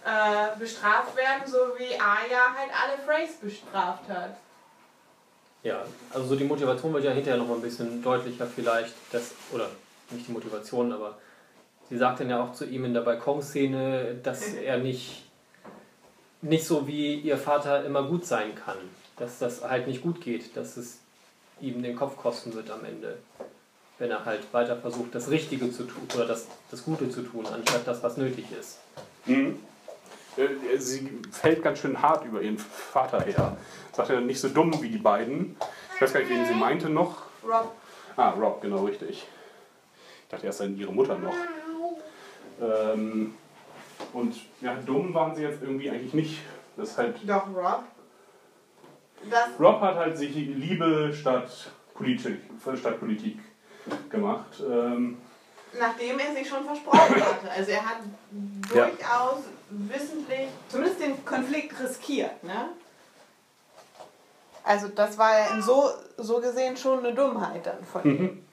äh, 0.05 0.57
bestraft 0.59 1.15
werden, 1.15 1.43
so 1.47 1.57
wie 1.77 1.99
Arya 1.99 2.53
halt 2.55 2.69
alle 2.71 3.01
Freys 3.03 3.37
bestraft 3.41 4.07
hat. 4.07 4.37
Ja, 5.63 5.83
also 6.13 6.27
so 6.27 6.35
die 6.35 6.43
Motivation 6.43 6.93
wird 6.93 7.05
ja 7.05 7.11
hinterher 7.11 7.39
noch 7.39 7.47
mal 7.47 7.55
ein 7.55 7.61
bisschen 7.61 8.03
deutlicher 8.03 8.45
vielleicht. 8.45 8.93
Das, 9.11 9.31
oder 9.51 9.67
nicht 10.11 10.27
die 10.27 10.31
Motivation, 10.31 10.93
aber 10.93 11.17
sie 11.89 11.97
sagt 11.97 12.19
dann 12.19 12.29
ja 12.29 12.43
auch 12.43 12.53
zu 12.53 12.65
ihm 12.65 12.85
in 12.85 12.93
der 12.93 13.01
Balkonszene, 13.01 14.19
dass 14.21 14.53
er 14.53 14.77
nicht, 14.77 15.23
nicht 16.43 16.65
so 16.65 16.87
wie 16.87 17.15
ihr 17.15 17.39
Vater 17.39 17.83
immer 17.83 18.03
gut 18.03 18.25
sein 18.27 18.53
kann. 18.53 18.77
Dass 19.17 19.39
das 19.39 19.63
halt 19.63 19.87
nicht 19.87 20.03
gut 20.03 20.21
geht, 20.21 20.55
dass 20.55 20.77
es 20.77 20.99
ihm 21.59 21.81
den 21.81 21.95
Kopf 21.95 22.15
kosten 22.15 22.53
wird 22.53 22.69
am 22.69 22.85
Ende. 22.85 23.17
Wenn 23.97 24.11
er 24.11 24.23
halt 24.23 24.53
weiter 24.53 24.75
versucht, 24.75 25.15
das 25.15 25.31
Richtige 25.31 25.71
zu 25.71 25.85
tun 25.85 26.03
oder 26.13 26.27
das, 26.27 26.45
das 26.69 26.83
Gute 26.83 27.09
zu 27.09 27.23
tun, 27.23 27.47
anstatt 27.47 27.87
das, 27.87 28.03
was 28.03 28.17
nötig 28.17 28.45
ist. 28.51 28.77
Mhm. 29.25 29.57
Äh, 30.37 30.77
Sie 30.77 31.09
fällt 31.31 31.63
ganz 31.63 31.79
schön 31.79 32.01
hart 32.01 32.25
über 32.25 32.41
ihren 32.41 32.57
Vater 32.57 33.21
her. 33.21 33.57
Sagt 33.93 34.09
er 34.09 34.21
nicht 34.21 34.39
so 34.39 34.49
dumm 34.49 34.73
wie 34.81 34.89
die 34.89 34.97
beiden. 34.97 35.55
Ich 35.95 36.01
weiß 36.01 36.13
gar 36.13 36.19
nicht, 36.19 36.29
wen 36.29 36.45
sie 36.45 36.53
meinte 36.53 36.89
noch. 36.89 37.23
Rob, 37.43 37.73
Ah, 38.17 38.29
Rob, 38.31 38.61
genau 38.61 38.85
richtig. 38.85 39.27
Ich 40.23 40.29
dachte 40.29 40.45
erst 40.47 40.61
an 40.61 40.77
ihre 40.77 40.91
Mutter 40.93 41.17
noch. 41.17 41.33
Ähm, 42.61 43.33
und 44.13 44.35
ja, 44.61 44.75
dumm 44.85 45.13
waren 45.13 45.35
sie 45.35 45.43
jetzt 45.43 45.61
irgendwie 45.61 45.89
eigentlich 45.89 46.13
nicht. 46.13 46.41
Das 46.77 46.89
ist 46.91 46.97
halt, 46.97 47.17
doch 47.27 47.47
Rob. 47.47 47.83
Das, 49.29 49.49
Rob 49.59 49.81
hat 49.81 49.95
halt 49.95 50.17
sich 50.17 50.33
Liebe 50.35 51.13
statt 51.13 51.71
Politik, 51.93 52.39
statt 52.77 52.99
Politik 52.99 53.39
gemacht. 54.09 54.61
Ähm, 54.69 55.17
nachdem 55.79 56.19
er 56.19 56.33
sich 56.33 56.47
schon 56.47 56.63
versprochen 56.63 57.15
hatte. 57.15 57.51
Also 57.51 57.71
er 57.71 57.85
hat 57.85 57.97
durchaus 58.71 59.43
wissentlich, 59.69 60.49
zumindest 60.69 61.01
den 61.01 61.25
Konflikt 61.25 61.79
riskiert, 61.79 62.43
ne? 62.43 62.69
Also 64.63 64.87
das 64.87 65.17
war 65.17 65.37
ja 65.37 65.45
in 65.55 65.61
so, 65.61 65.89
so 66.17 66.39
gesehen 66.41 66.75
schon 66.75 66.99
eine 66.99 67.13
Dummheit 67.13 67.65
dann 67.65 67.83
von 67.83 68.03
ihm. 68.03 68.45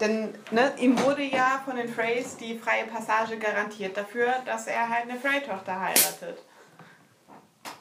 Denn 0.00 0.34
ne, 0.50 0.72
ihm 0.78 1.00
wurde 1.02 1.22
ja 1.22 1.60
von 1.64 1.76
den 1.76 1.88
Freys 1.88 2.36
die 2.36 2.58
freie 2.58 2.86
Passage 2.86 3.36
garantiert 3.38 3.96
dafür, 3.96 4.34
dass 4.46 4.66
er 4.66 4.88
halt 4.88 5.08
eine 5.08 5.18
Frey-Tochter 5.18 5.80
heiratet. 5.80 6.38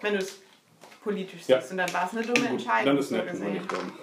wenn 0.01 0.13
du 0.13 0.19
es 0.19 0.39
politisch 1.03 1.43
siehst. 1.45 1.49
Ja. 1.49 1.59
Und 1.71 1.77
dann 1.77 1.93
war 1.93 2.05
es 2.05 2.11
eine 2.11 2.21
dumme 2.21 2.39
Gut, 2.47 2.49
Entscheidung. 2.59 2.85
dann 2.85 2.97
ist 2.97 3.09
so 3.09 3.15
nett, 3.15 3.29
gesehen. 3.29 3.53
nicht 3.53 3.71
dumm. 3.71 3.93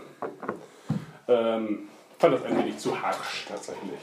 Ähm, 1.28 1.88
fand 2.18 2.34
das 2.34 2.44
ein 2.44 2.59
wenig 2.59 2.78
zu 2.78 3.00
harsch, 3.00 3.46
tatsächlich. 3.48 4.00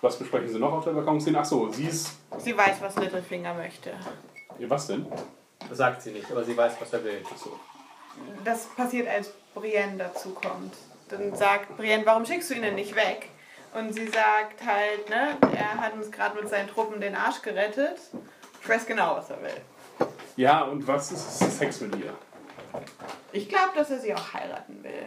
Was 0.00 0.16
besprechen 0.16 0.48
Sie 0.48 0.58
noch 0.58 0.72
auf 0.72 0.84
der 0.84 0.92
Balkonszene? 0.92 1.38
Achso, 1.38 1.70
sie 1.72 1.86
ist. 1.86 2.16
Sie 2.38 2.56
weiß, 2.56 2.80
was 2.80 2.94
Littlefinger 2.96 3.54
möchte. 3.54 3.90
Ja, 4.58 4.70
was 4.70 4.86
denn? 4.86 5.06
Das 5.68 5.78
sagt 5.78 6.02
sie 6.02 6.12
nicht, 6.12 6.30
aber 6.30 6.44
sie 6.44 6.56
weiß, 6.56 6.74
was 6.80 6.92
er 6.92 7.02
will. 7.04 7.20
Achso. 7.30 7.58
Das 8.44 8.66
passiert, 8.66 9.08
als 9.08 9.32
Brienne 9.54 9.96
dazu 9.98 10.30
kommt. 10.30 10.74
Dann 11.08 11.34
sagt 11.34 11.76
Brienne, 11.76 12.06
warum 12.06 12.24
schickst 12.24 12.50
du 12.50 12.54
ihn 12.54 12.62
denn 12.62 12.76
nicht 12.76 12.94
weg? 12.94 13.30
Und 13.74 13.92
sie 13.92 14.06
sagt 14.06 14.64
halt, 14.64 15.08
ne, 15.10 15.36
er 15.54 15.80
hat 15.80 15.94
uns 15.94 16.10
gerade 16.10 16.40
mit 16.40 16.48
seinen 16.48 16.68
Truppen 16.68 17.00
den 17.00 17.14
Arsch 17.14 17.42
gerettet. 17.42 17.98
Ich 18.62 18.68
weiß 18.68 18.86
genau, 18.86 19.16
was 19.16 19.30
er 19.30 19.42
will. 19.42 20.08
Ja, 20.36 20.62
und 20.62 20.86
was 20.86 21.10
ist 21.10 21.58
Sex 21.58 21.80
mit 21.80 21.96
ihr? 21.96 22.14
Ich 23.32 23.48
glaube, 23.48 23.70
dass 23.74 23.90
er 23.90 23.98
sie 23.98 24.14
auch 24.14 24.32
heiraten 24.34 24.82
will. 24.82 25.06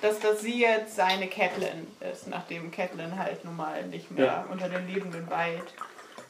Dass, 0.00 0.18
dass 0.20 0.40
sie 0.40 0.60
jetzt 0.60 0.96
seine 0.96 1.28
Catelyn 1.28 1.86
ist, 2.12 2.28
nachdem 2.28 2.70
Catelyn 2.70 3.18
halt 3.18 3.44
nun 3.44 3.56
mal 3.56 3.86
nicht 3.86 4.10
mehr 4.10 4.24
Ja. 4.24 4.46
unter 4.50 4.68
den 4.68 4.86
Lebenden 4.86 5.28
weilt 5.30 5.74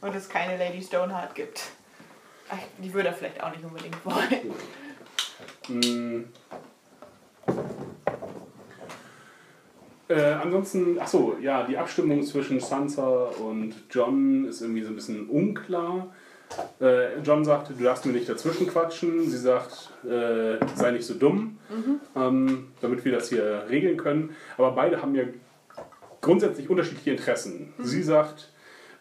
und 0.01 0.15
es 0.15 0.29
keine 0.29 0.57
Lady 0.57 0.83
Stoneheart 0.83 1.35
gibt. 1.35 1.65
Ach, 2.51 2.59
die 2.79 2.93
würde 2.95 3.09
er 3.09 3.15
vielleicht 3.15 3.43
auch 3.43 3.51
nicht 3.51 3.65
unbedingt 3.65 4.05
wollen. 4.05 4.55
Hm. 5.67 6.29
Äh, 10.09 10.33
ansonsten, 10.43 10.99
achso, 10.99 11.37
ja, 11.41 11.65
die 11.65 11.77
Abstimmung 11.77 12.23
zwischen 12.23 12.61
Sansa 12.61 13.27
und 13.27 13.75
John 13.91 14.47
ist 14.47 14.63
irgendwie 14.63 14.83
so 14.83 14.89
ein 14.89 14.95
bisschen 14.95 15.29
unklar. 15.29 16.09
Äh, 16.81 17.21
John 17.21 17.45
sagt, 17.45 17.71
du 17.71 17.85
darfst 17.85 18.07
mir 18.07 18.13
nicht 18.13 18.29
dazwischen 18.29 18.67
quatschen. 18.69 19.29
Sie 19.29 19.39
sagt, 19.39 19.91
äh, 20.05 20.59
sei 20.75 20.91
nicht 20.93 21.07
so 21.07 21.15
dumm, 21.15 21.59
ähm, 22.17 22.69
damit 22.81 23.05
wir 23.05 23.13
das 23.13 23.29
hier 23.29 23.67
regeln 23.69 23.97
können. 23.97 24.35
Aber 24.57 24.73
beide 24.73 25.03
haben 25.03 25.15
ja 25.15 25.25
grundsätzlich 26.21 26.69
unterschiedliche 26.69 27.11
Interessen. 27.13 27.73
Sie 27.79 28.03
sagt, 28.03 28.51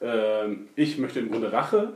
äh, 0.02 0.54
ich 0.76 0.98
möchte 0.98 1.20
im 1.20 1.32
Grunde 1.32 1.52
Rache. 1.52 1.94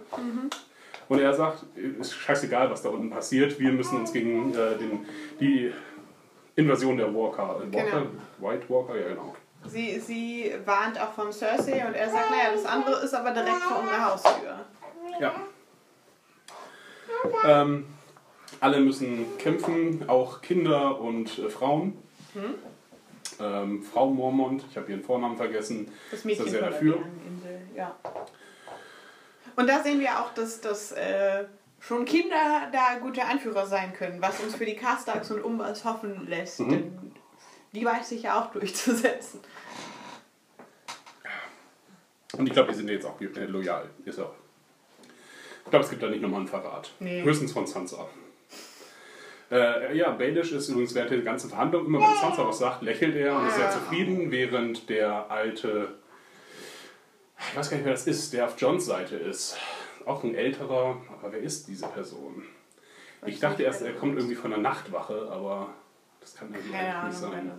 Und 1.10 1.20
er 1.20 1.34
sagt, 1.34 1.66
ist 2.00 2.14
scheißegal, 2.14 2.72
was 2.72 2.84
da 2.84 2.90
unten 2.90 3.10
passiert. 3.10 3.60
Wir 3.60 3.72
müssen 3.74 4.00
uns 4.00 4.14
gegen 4.14 4.54
äh, 4.54 4.78
den, 4.78 5.06
die 5.40 5.74
Invasion 6.56 6.98
der 6.98 7.14
Walker, 7.14 7.62
äh, 7.62 7.74
Walker, 7.74 8.06
White 8.40 8.70
Walker, 8.70 8.96
ja 8.98 9.10
genau. 9.10 9.36
Sie, 9.68 10.00
sie 10.00 10.54
warnt 10.66 11.00
auch 11.00 11.12
von 11.12 11.32
Cersei 11.32 11.86
und 11.86 11.94
er 11.94 12.10
sagt, 12.10 12.32
naja, 12.32 12.52
das 12.54 12.66
andere 12.66 13.04
ist 13.04 13.14
aber 13.14 13.32
direkt 13.32 13.62
vor 13.62 13.80
unserer 13.80 14.06
Haustür. 14.06 14.66
Ja. 15.20 15.36
Ähm, 17.46 17.86
alle 18.60 18.80
müssen 18.80 19.38
kämpfen, 19.38 20.08
auch 20.08 20.42
Kinder 20.42 21.00
und 21.00 21.40
äh, 21.40 21.50
Frauen. 21.50 21.98
Ähm, 23.40 23.84
Frau 23.84 24.10
Mormont, 24.10 24.66
ich 24.70 24.78
habe 24.78 24.92
ihren 24.92 25.04
Vornamen 25.04 25.36
vergessen, 25.38 25.92
Das 26.10 26.20
ist 26.20 26.26
Mädchen 26.26 26.46
da 26.46 26.52
sehr 26.52 26.64
von 26.64 26.72
dafür. 26.72 27.06
ja. 27.76 27.96
Und 29.56 29.68
da 29.68 29.84
sehen 29.84 30.00
wir 30.00 30.20
auch, 30.20 30.34
dass, 30.34 30.62
dass 30.62 30.92
äh, 30.94 31.46
schon 31.80 32.06
Kinder 32.06 32.70
da 32.72 33.00
gute 33.00 33.24
Anführer 33.26 33.66
sein 33.66 33.94
können, 33.94 34.22
was 34.22 34.40
uns 34.40 34.56
für 34.56 34.66
die 34.66 34.76
Castax 34.76 35.32
und 35.32 35.44
Umbers 35.44 35.84
hoffen 35.84 36.28
lässt. 36.28 36.60
Mhm. 36.62 36.70
Denn 36.70 37.12
die 37.74 37.86
weiß 37.86 38.10
sich 38.10 38.24
ja 38.24 38.42
auch 38.42 38.52
durchzusetzen. 38.52 39.42
Und 42.38 42.48
ich 42.48 42.54
glaube, 42.54 42.70
die 42.72 42.78
sind 42.78 42.90
jetzt 42.90 43.06
auch 43.06 43.20
äh, 43.20 43.46
loyal. 43.46 43.90
Ist 44.06 44.20
auch. 44.20 44.34
Ich 45.64 45.70
glaube, 45.70 45.86
es 45.86 45.90
gibt 45.90 46.04
da 46.04 46.10
nicht 46.10 46.22
nochmal 46.22 46.42
einen 46.42 46.50
Verrat. 46.50 46.92
Nee. 47.00 47.24
Höchstens 47.24 47.54
von 47.54 47.66
Sansa. 47.66 48.08
Äh, 49.52 49.98
ja, 49.98 50.12
Baelish 50.12 50.54
ist 50.54 50.70
übrigens 50.70 50.96
während 50.96 51.12
der 51.12 51.22
ganzen 51.22 51.50
Verhandlung, 51.50 51.86
immer 51.86 52.00
wenn 52.00 52.16
Sansa 52.18 52.48
was 52.48 52.60
sagt, 52.60 52.82
lächelt 52.84 53.16
er 53.16 53.38
und 53.38 53.48
ist 53.48 53.58
sehr 53.58 53.70
zufrieden, 53.70 54.32
während 54.32 54.90
der 54.90 55.30
alte, 55.30 55.96
ich 57.38 57.58
weiß 57.58 57.70
gar 57.70 57.78
nicht, 57.78 57.86
wer 57.86 57.94
das 57.94 58.08
ist, 58.08 58.34
der 58.34 58.46
auf 58.46 58.56
Johns 58.58 58.86
Seite 58.86 59.18
ist. 59.18 59.58
Auch 60.06 60.24
ein 60.24 60.36
älterer, 60.36 61.02
aber 61.12 61.32
wer 61.32 61.40
ist 61.40 61.68
diese 61.68 61.88
Person? 61.88 62.44
Ich 63.26 63.40
dachte 63.40 63.64
erst, 63.64 63.82
er 63.82 63.94
kommt 63.94 64.18
irgendwie 64.18 64.36
von 64.36 64.52
der 64.52 64.60
Nachtwache, 64.60 65.30
aber 65.32 65.70
das 66.22 66.36
kann 66.36 66.54
irgendwie 66.54 66.72
Keine 66.72 67.08
nicht 67.08 67.18
sein. 67.18 67.52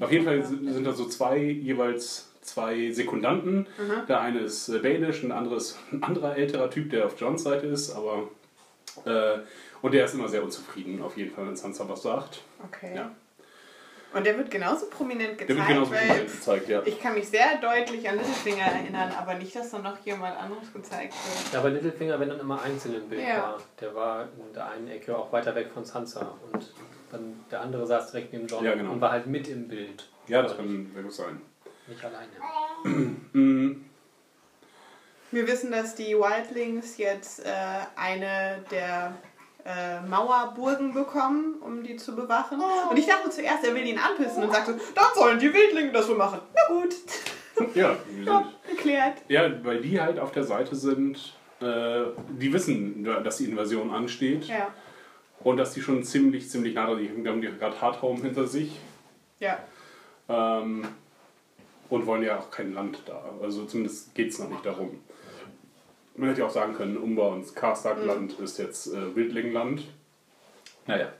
Auf 0.00 0.12
jeden 0.12 0.24
Fall 0.24 0.44
sind 0.44 0.84
da 0.84 0.92
so 0.92 1.06
zwei, 1.06 1.38
jeweils 1.38 2.27
zwei 2.50 2.90
Sekundanten. 2.92 3.66
Der 4.08 4.20
eine 4.20 4.40
ist 4.40 4.68
äh, 4.68 4.78
Baelish 4.78 5.22
und 5.22 5.30
der 5.30 5.38
andere 5.38 5.56
ist 5.56 5.78
ein 5.92 6.02
anderer 6.02 6.36
älterer 6.36 6.70
Typ, 6.70 6.90
der 6.90 7.06
auf 7.06 7.18
Johns 7.20 7.42
Seite 7.42 7.66
ist, 7.66 7.90
aber. 7.94 8.28
Äh, 9.04 9.38
und 9.80 9.92
der 9.94 10.04
ist 10.06 10.14
immer 10.14 10.28
sehr 10.28 10.42
unzufrieden, 10.42 11.00
auf 11.02 11.16
jeden 11.16 11.32
Fall, 11.32 11.46
wenn 11.46 11.54
Sansa 11.54 11.88
was 11.88 12.02
sagt. 12.02 12.42
Okay. 12.66 12.96
Ja. 12.96 13.12
Und 14.12 14.24
der 14.24 14.38
wird 14.38 14.50
genauso 14.50 14.86
prominent 14.86 15.36
gezeigt, 15.38 15.50
Der 15.50 15.56
wird 15.56 15.68
genauso 15.68 15.90
weil 15.92 15.98
prominent 15.98 16.32
gezeigt, 16.32 16.68
ja. 16.68 16.82
ich 16.84 16.98
kann 16.98 17.14
mich 17.14 17.28
sehr 17.28 17.58
deutlich 17.60 18.08
an 18.08 18.16
Littlefinger 18.16 18.64
erinnern, 18.64 19.12
aber 19.16 19.34
nicht, 19.34 19.54
dass 19.54 19.70
da 19.70 19.78
noch 19.78 19.98
jemand 20.04 20.36
anderes 20.36 20.72
gezeigt 20.72 21.12
wird. 21.12 21.52
Ja, 21.52 21.58
aber 21.60 21.70
Littlefinger, 21.70 22.18
wenn 22.18 22.30
dann 22.30 22.40
immer 22.40 22.60
einzeln 22.62 22.94
im 22.96 23.08
Bild 23.08 23.22
Ja. 23.22 23.42
war, 23.42 23.58
der 23.80 23.94
war 23.94 24.22
in 24.24 24.52
der 24.54 24.70
einen 24.70 24.88
Ecke 24.88 25.16
auch 25.16 25.30
weiter 25.30 25.54
weg 25.54 25.70
von 25.72 25.84
Sansa 25.84 26.34
und 26.52 26.72
dann 27.12 27.44
der 27.50 27.60
andere 27.60 27.86
saß 27.86 28.10
direkt 28.10 28.32
neben 28.32 28.46
John 28.46 28.64
Ja, 28.64 28.74
genau. 28.74 28.92
und 28.92 29.00
war 29.00 29.12
halt 29.12 29.26
mit 29.26 29.46
im 29.48 29.68
Bild. 29.68 30.08
Ja, 30.26 30.42
das 30.42 30.56
kann 30.56 30.90
sehr 30.94 31.02
gut 31.02 31.12
sein. 31.12 31.40
Nicht 31.88 32.04
alleine. 32.04 32.30
Wir 35.30 35.46
wissen, 35.46 35.70
dass 35.70 35.94
die 35.94 36.14
Wildlings 36.16 36.96
jetzt 36.96 37.44
äh, 37.44 37.50
eine 37.96 38.64
der 38.70 39.14
äh, 39.66 40.00
Mauerburgen 40.00 40.94
bekommen, 40.94 41.56
um 41.60 41.82
die 41.82 41.96
zu 41.96 42.16
bewachen. 42.16 42.58
Und 42.90 42.96
ich 42.98 43.06
dachte 43.06 43.28
zuerst, 43.28 43.62
er 43.66 43.74
will 43.74 43.86
ihn 43.86 43.98
anpissen 43.98 44.42
und 44.44 44.50
sagte, 44.52 44.78
dann 44.94 45.04
sollen 45.14 45.38
die 45.38 45.52
Wildlinge 45.52 45.92
das 45.92 46.06
so 46.06 46.14
machen. 46.14 46.40
Na 46.54 46.74
gut, 46.74 46.94
Ja, 47.74 47.96
ja, 48.24 48.52
geklärt. 48.70 49.18
ja, 49.28 49.50
weil 49.64 49.80
die 49.82 50.00
halt 50.00 50.18
auf 50.18 50.30
der 50.32 50.44
Seite 50.44 50.74
sind, 50.76 51.34
äh, 51.60 52.04
die 52.30 52.50
wissen, 52.52 53.04
dass 53.04 53.36
die 53.38 53.46
Invasion 53.46 53.90
ansteht. 53.90 54.44
Ja, 54.44 54.68
Und 55.40 55.56
dass 55.58 55.74
die 55.74 55.82
schon 55.82 56.04
ziemlich, 56.04 56.48
ziemlich 56.48 56.74
nah 56.74 56.86
dran 56.86 56.98
sind. 56.98 57.22
Die 57.24 57.28
haben 57.28 57.42
die 57.42 57.48
gerade 57.48 57.78
Hardhome 57.80 58.22
hinter 58.22 58.46
sich. 58.46 58.78
ja. 59.40 59.58
Ähm, 60.30 60.86
und 61.90 62.06
wollen 62.06 62.22
ja 62.22 62.38
auch 62.38 62.50
kein 62.50 62.74
Land 62.74 63.02
da. 63.06 63.22
Also 63.42 63.64
zumindest 63.64 64.14
geht 64.14 64.30
es 64.30 64.38
noch 64.38 64.48
nicht 64.48 64.64
darum. 64.64 65.00
Man 66.16 66.28
hätte 66.28 66.40
ja 66.40 66.46
auch 66.46 66.52
sagen 66.52 66.74
können, 66.74 66.96
Umba 66.96 67.28
und 67.28 67.54
Karstark-Land 67.54 68.40
ist 68.40 68.58
jetzt 68.58 68.88
äh, 68.88 69.14
Wildlingland. 69.14 69.84
Naja. 70.86 71.12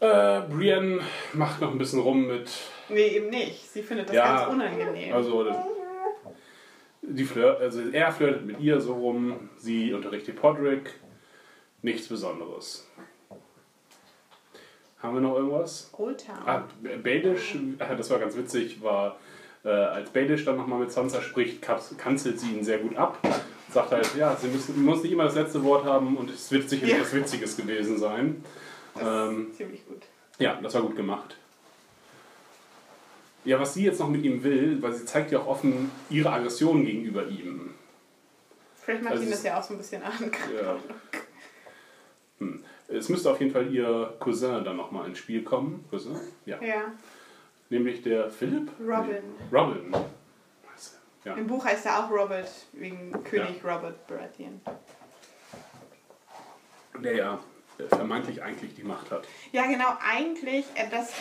Äh, 0.00 0.40
Brienne 0.48 1.00
macht 1.34 1.60
noch 1.60 1.70
ein 1.70 1.78
bisschen 1.78 2.00
rum 2.00 2.26
mit. 2.26 2.50
Nee, 2.88 3.08
eben 3.08 3.30
nicht. 3.30 3.70
Sie 3.70 3.82
findet 3.82 4.08
das 4.08 4.16
Ja, 4.16 4.36
ganz 4.36 4.52
unangenehm. 4.52 5.14
Also, 5.14 5.46
die 7.02 7.24
Flirt, 7.24 7.60
also 7.60 7.80
er 7.90 8.12
flirtet 8.12 8.44
mit 8.44 8.60
ihr 8.60 8.80
so 8.80 8.94
rum, 8.94 9.50
sie 9.56 9.92
unterrichtet 9.92 10.36
Podrick. 10.36 10.94
Nichts 11.82 12.08
Besonderes. 12.08 12.86
Haben 15.02 15.14
wir 15.14 15.20
noch 15.22 15.36
irgendwas? 15.36 15.90
Old 15.96 16.26
Town. 16.26 16.36
Ah, 16.46 16.64
Baelish, 17.02 17.54
äh, 17.78 17.96
das 17.96 18.10
war 18.10 18.18
ganz 18.18 18.36
witzig, 18.36 18.82
war, 18.82 19.16
äh, 19.64 19.68
als 19.68 20.10
Baelish 20.10 20.44
dann 20.44 20.56
nochmal 20.56 20.80
mit 20.80 20.92
Sansa 20.92 21.22
spricht, 21.22 21.62
kanzelt 21.62 22.38
sie 22.38 22.50
ihn 22.50 22.64
sehr 22.64 22.78
gut 22.78 22.96
ab. 22.96 23.18
Sagt 23.72 23.92
halt, 23.92 24.14
ja, 24.16 24.36
sie 24.36 24.48
müssen, 24.48 24.84
muss 24.84 25.02
nicht 25.02 25.12
immer 25.12 25.24
das 25.24 25.36
letzte 25.36 25.62
Wort 25.64 25.84
haben 25.84 26.16
und 26.16 26.28
es 26.30 26.50
wird 26.50 26.68
sicher 26.68 26.86
Ja. 26.86 26.96
etwas 26.96 27.14
Witziges 27.14 27.56
gewesen 27.56 27.98
sein. 27.98 28.44
Ähm, 29.00 29.52
ziemlich 29.56 29.86
gut. 29.86 30.02
ja, 30.38 30.58
das 30.60 30.74
war 30.74 30.82
gut 30.82 30.96
gemacht. 30.96 31.36
Ja, 33.44 33.58
was 33.58 33.72
sie 33.72 33.84
jetzt 33.84 34.00
noch 34.00 34.08
mit 34.08 34.22
ihm 34.24 34.42
will, 34.42 34.82
weil 34.82 34.92
sie 34.92 35.04
zeigt 35.06 35.30
ja 35.30 35.38
auch 35.38 35.46
offen 35.46 35.90
ihre 36.10 36.30
Aggression 36.30 36.84
gegenüber 36.84 37.26
ihm. 37.26 37.70
Vielleicht 38.76 39.02
macht 39.02 39.12
also 39.12 39.24
ihn 39.24 39.30
das 39.30 39.42
ja 39.44 39.58
auch 39.58 39.62
so 39.62 39.74
ein 39.74 39.78
bisschen 39.78 40.02
an. 40.02 40.12
Ja. 40.54 40.76
Hm. 42.38 42.64
Es 42.92 43.08
müsste 43.08 43.30
auf 43.30 43.40
jeden 43.40 43.52
Fall 43.52 43.72
ihr 43.72 44.14
Cousin 44.18 44.64
dann 44.64 44.76
nochmal 44.76 45.06
ins 45.06 45.18
Spiel 45.18 45.42
kommen. 45.42 45.84
Cousin? 45.90 46.16
Ja. 46.44 46.60
Ja, 46.62 46.92
Nämlich 47.70 48.02
der 48.02 48.30
Philipp? 48.30 48.68
Robin. 48.80 49.22
Nee. 49.50 49.56
Robin. 49.56 49.94
Ja. 51.24 51.34
Im 51.34 51.46
Buch 51.46 51.64
heißt 51.64 51.86
er 51.86 52.04
auch 52.04 52.10
Robert, 52.10 52.50
wegen 52.72 53.12
König 53.24 53.62
Robert 53.62 54.06
Baratheon. 54.06 54.60
Der 56.98 57.14
ja 57.14 57.38
äh, 57.78 57.86
vermeintlich 57.94 58.42
eigentlich 58.42 58.74
die 58.74 58.82
Macht 58.82 59.10
hat. 59.10 59.28
Ja, 59.52 59.66
genau, 59.66 59.96
eigentlich, 60.02 60.64
äh, 60.74 60.88
das, 60.90 61.12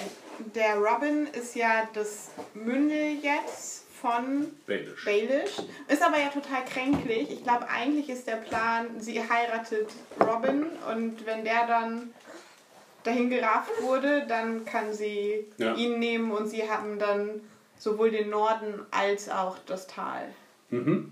der 0.56 0.78
Robin 0.78 1.28
ist 1.28 1.56
ja 1.56 1.88
das 1.94 2.32
Mündel 2.54 3.18
jetzt 3.22 3.86
von 4.02 4.48
Baelish. 4.68 5.06
Baelish. 5.06 5.52
Ist 5.88 6.02
aber 6.02 6.18
ja 6.20 6.30
total 6.30 6.64
kränklich. 6.66 7.30
Ich 7.32 7.44
glaube, 7.44 7.68
eigentlich 7.70 8.10
ist 8.10 8.28
der 8.28 8.38
Plan, 8.38 9.00
sie 9.00 9.22
heiratet 9.22 9.90
Robin 10.20 10.66
und 10.92 11.26
wenn 11.26 11.44
der 11.44 11.68
dann 11.68 12.14
dahin 13.04 13.30
gerafft 13.30 13.82
wurde, 13.82 14.26
dann 14.28 14.66
kann 14.66 14.94
sie 14.94 15.46
Ja. 15.58 15.74
ihn 15.76 16.00
nehmen 16.00 16.32
und 16.32 16.48
sie 16.48 16.70
haben 16.70 17.00
dann 17.00 17.42
sowohl 17.78 18.12
den 18.12 18.30
Norden 18.30 18.86
als 18.92 19.30
auch 19.30 19.58
das 19.66 19.88
Tal. 19.88 20.28
Mhm. 20.70 21.12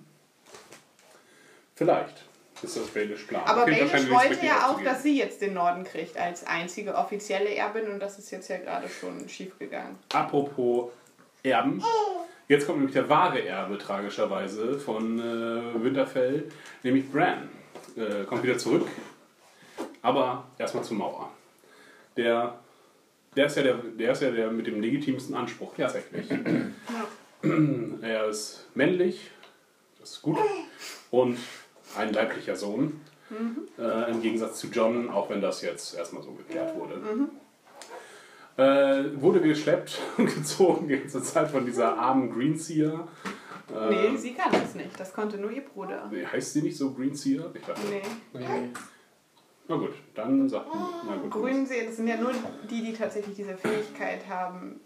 Vielleicht. 1.76 2.24
ist 2.64 2.76
das 2.76 2.88
Baelish 2.88 3.24
Plan. 3.26 3.44
Aber 3.46 3.66
Baelish 3.66 4.10
wollte 4.10 4.44
ja 4.46 4.68
auch, 4.70 4.82
dass 4.82 5.04
sie 5.04 5.16
jetzt 5.18 5.42
den 5.42 5.54
Norden 5.54 5.84
kriegt 5.84 6.18
als 6.18 6.46
einzige 6.48 6.96
offizielle 6.96 7.54
Erbin 7.54 7.88
und 7.88 8.00
das 8.00 8.18
ist 8.18 8.32
jetzt 8.32 8.50
ja 8.50 8.58
gerade 8.58 8.90
schon 8.90 9.30
schief 9.30 9.58
gegangen. 9.60 9.98
Apropos 10.12 10.90
Erben. 11.44 11.84
Jetzt 12.48 12.66
kommt 12.66 12.80
nämlich 12.80 12.94
der 12.94 13.10
wahre 13.10 13.44
Erbe, 13.46 13.78
tragischerweise, 13.78 14.80
von 14.80 15.20
äh, 15.20 15.84
Winterfell, 15.84 16.50
nämlich 16.84 17.12
Bran. 17.12 17.50
Äh, 17.96 18.24
kommt 18.26 18.44
wieder 18.44 18.58
zurück. 18.58 18.88
Aber 20.02 20.46
erstmal 20.58 20.84
zur 20.84 20.98
Mauer. 20.98 21.30
Der, 22.16 22.60
der, 23.36 23.48
ist 23.48 23.58
ja 23.58 23.64
der, 23.64 23.76
der 23.76 24.12
ist 24.14 24.22
ja 24.22 24.32
der 24.32 24.50
mit 24.50 24.66
dem 24.66 24.80
legitimsten 24.82 25.36
Anspruch 25.36 25.78
Ja. 25.78 25.88
tatsächlich. 25.88 26.28
er 28.02 28.28
ist 28.28 28.66
männlich, 28.76 29.30
das 30.00 30.12
ist 30.12 30.22
gut, 30.22 30.40
und 31.12 31.38
ein 31.98 32.14
leiblicher 32.14 32.56
Sohn. 32.56 33.02
Äh, 33.78 34.12
Im 34.12 34.22
Gegensatz 34.22 34.60
zu 34.60 34.68
John, 34.68 35.10
auch 35.10 35.30
wenn 35.30 35.42
das 35.42 35.62
jetzt 35.62 35.96
erstmal 35.96 36.24
so 36.24 36.32
geklärt 36.32 36.74
wurde. 36.76 37.02
Äh, 38.58 39.22
wurde 39.22 39.40
geschleppt 39.42 40.00
und 40.18 40.26
gezogen 40.34 40.88
die 40.88 40.98
ganze 41.00 41.22
Zeit 41.22 41.50
von 41.52 41.66
dieser 41.66 41.98
armen 41.98 42.32
Greenseer. 42.34 43.08
Äh, 43.74 43.90
Nee, 43.90 44.18
sie 44.18 44.34
kann 44.34 44.52
das 44.52 44.74
nicht. 44.76 45.00
Das 45.00 45.14
konnte 45.14 45.38
nur 45.38 45.52
ihr 45.52 45.62
Bruder. 45.64 46.08
nee, 46.12 46.26
heißt 46.26 46.54
sie 46.54 46.62
nicht 46.64 46.78
so 46.78 46.92
Greenseer? 46.94 47.52
Ich 47.54 47.62
dachte, 47.64 47.82
Nee. 47.90 48.02
Nee. 48.34 48.70
Na 49.68 49.76
gut, 49.76 49.92
dann 50.16 50.48
sagt 50.48 50.68
na 51.06 51.18
gut. 51.18 51.30
Grünsee, 51.32 51.86
das 51.86 51.98
sind 51.98 52.08
ja 52.08 52.16
nur 52.18 52.32
die, 52.70 52.82
die 52.84 52.94
tatsächlich 52.94 53.36
diese 53.36 53.58
Fähigkeit 53.58 54.22
haben, 54.30 54.80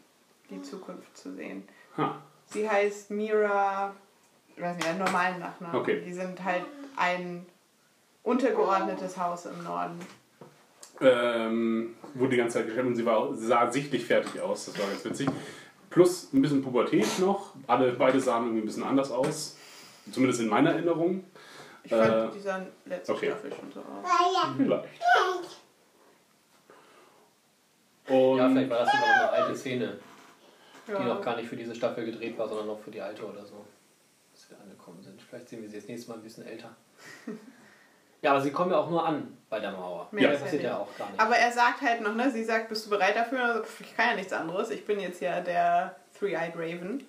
die 0.49 0.59
Zukunft 0.63 1.15
zu 1.15 1.31
sehen. 1.33 1.63
Ha, 1.95 2.19
Sie 2.45 2.67
heißt 2.67 3.11
Mira, 3.11 3.93
ich 4.55 4.61
weiß 4.61 4.75
nicht, 4.77 4.87
einen 4.89 4.99
normalen 4.99 5.39
Nachnamen. 5.39 5.79
Okay. 5.79 6.01
Die 6.03 6.11
sind 6.13 6.43
halt 6.43 6.65
ein 6.97 7.45
untergeordnetes 8.23 9.17
Haus 9.17 9.45
im 9.45 9.63
Norden. 9.63 9.99
ähm, 10.99 11.95
wurde 12.13 12.31
die 12.31 12.37
ganze 12.37 12.57
Zeit 12.59 12.65
geschleppt 12.67 12.87
und 12.87 12.95
sie, 12.95 13.05
war, 13.05 13.33
sie 13.35 13.47
sah 13.47 13.69
sichtlich 13.71 14.05
fertig 14.05 14.39
aus. 14.41 14.65
Das 14.65 14.79
war 14.79 14.87
ganz 14.87 15.03
witzig. 15.05 15.27
Plus 15.89 16.31
ein 16.33 16.41
bisschen 16.41 16.61
Pubertät 16.63 17.19
noch. 17.19 17.53
Alle, 17.67 17.91
beide 17.93 18.19
sahen 18.19 18.43
irgendwie 18.45 18.61
ein 18.61 18.65
bisschen 18.65 18.83
anders 18.83 19.11
aus. 19.11 19.57
Zumindest 20.11 20.41
in 20.41 20.47
meiner 20.47 20.71
Erinnerung. 20.71 21.23
Ich 21.83 21.89
fand, 21.91 22.11
Äh, 22.11 22.35
die 22.35 22.39
sahen 22.39 22.67
letzte 22.85 23.13
okay. 23.13 23.27
Staffel 23.27 23.51
schon 23.53 23.71
so 23.71 23.79
aus. 23.79 24.05
Vielleicht. 24.57 24.85
Und 28.07 28.37
Ja, 28.37 28.49
vielleicht 28.49 28.69
war 28.69 28.79
das 28.79 28.91
sogar 28.91 29.07
noch 29.07 29.33
eine 29.33 29.43
alte 29.43 29.57
Szene, 29.57 29.99
die 30.87 30.91
Ja. 30.91 31.03
noch 31.03 31.21
gar 31.21 31.35
nicht 31.37 31.47
für 31.49 31.55
diese 31.55 31.75
Staffel 31.75 32.05
gedreht 32.05 32.37
war, 32.37 32.47
sondern 32.47 32.67
noch 32.67 32.79
für 32.79 32.91
die 32.91 33.01
alte 33.01 33.25
oder 33.25 33.45
so. 33.45 33.65
Dass 34.33 34.49
wir 34.49 34.59
angekommen 34.59 35.01
sind. 35.01 35.21
Vielleicht 35.21 35.49
sehen 35.49 35.61
wir 35.61 35.69
sie 35.69 35.75
jetzt 35.77 35.87
nächstes 35.89 36.07
Mal 36.07 36.15
ein 36.15 36.23
bisschen 36.23 36.45
älter. 36.45 36.75
Ja, 38.21 38.31
aber 38.31 38.41
sie 38.41 38.51
kommen 38.51 38.71
ja 38.71 38.77
auch 38.77 38.89
nur 38.89 39.05
an 39.05 39.37
bei 39.49 39.59
der 39.59 39.71
Mauer. 39.71 40.07
Mehr 40.11 40.23
Ja, 40.23 40.33
ja 40.33 40.39
passiert 40.39 40.63
ja 40.63 40.77
auch 40.77 40.97
gar 40.97 41.09
nicht. 41.09 41.19
Aber 41.19 41.35
er 41.35 41.51
sagt 41.51 41.81
halt 41.81 42.01
noch, 42.01 42.13
ne, 42.13 42.29
sie 42.31 42.43
sagt, 42.43 42.69
bist 42.69 42.85
du 42.85 42.89
bereit 42.91 43.15
dafür? 43.15 43.43
Also, 43.43 43.63
pff, 43.63 43.81
ich 43.81 43.95
kann 43.95 44.09
ja 44.09 44.15
nichts 44.15 44.33
anderes. 44.33 44.69
Ich 44.69 44.85
bin 44.85 44.99
jetzt 44.99 45.21
ja 45.21 45.41
der 45.41 45.95
Three-Eyed 46.17 46.55
Raven. 46.55 47.03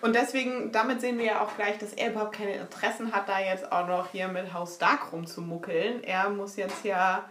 Und 0.00 0.14
deswegen, 0.14 0.72
damit 0.72 1.00
sehen 1.00 1.18
wir 1.18 1.24
ja 1.24 1.40
auch 1.42 1.56
gleich, 1.56 1.78
dass 1.78 1.92
er 1.92 2.10
überhaupt 2.10 2.32
keine 2.36 2.54
Interessen 2.54 3.12
hat, 3.12 3.28
da 3.28 3.40
jetzt 3.40 3.70
auch 3.72 3.86
noch 3.86 4.10
hier 4.10 4.28
mit 4.28 4.52
Haus 4.52 4.76
Stark 4.76 5.12
rumzumuckeln. 5.12 6.04
Er 6.04 6.28
muss 6.28 6.56
jetzt 6.56 6.84
ja. 6.84 7.24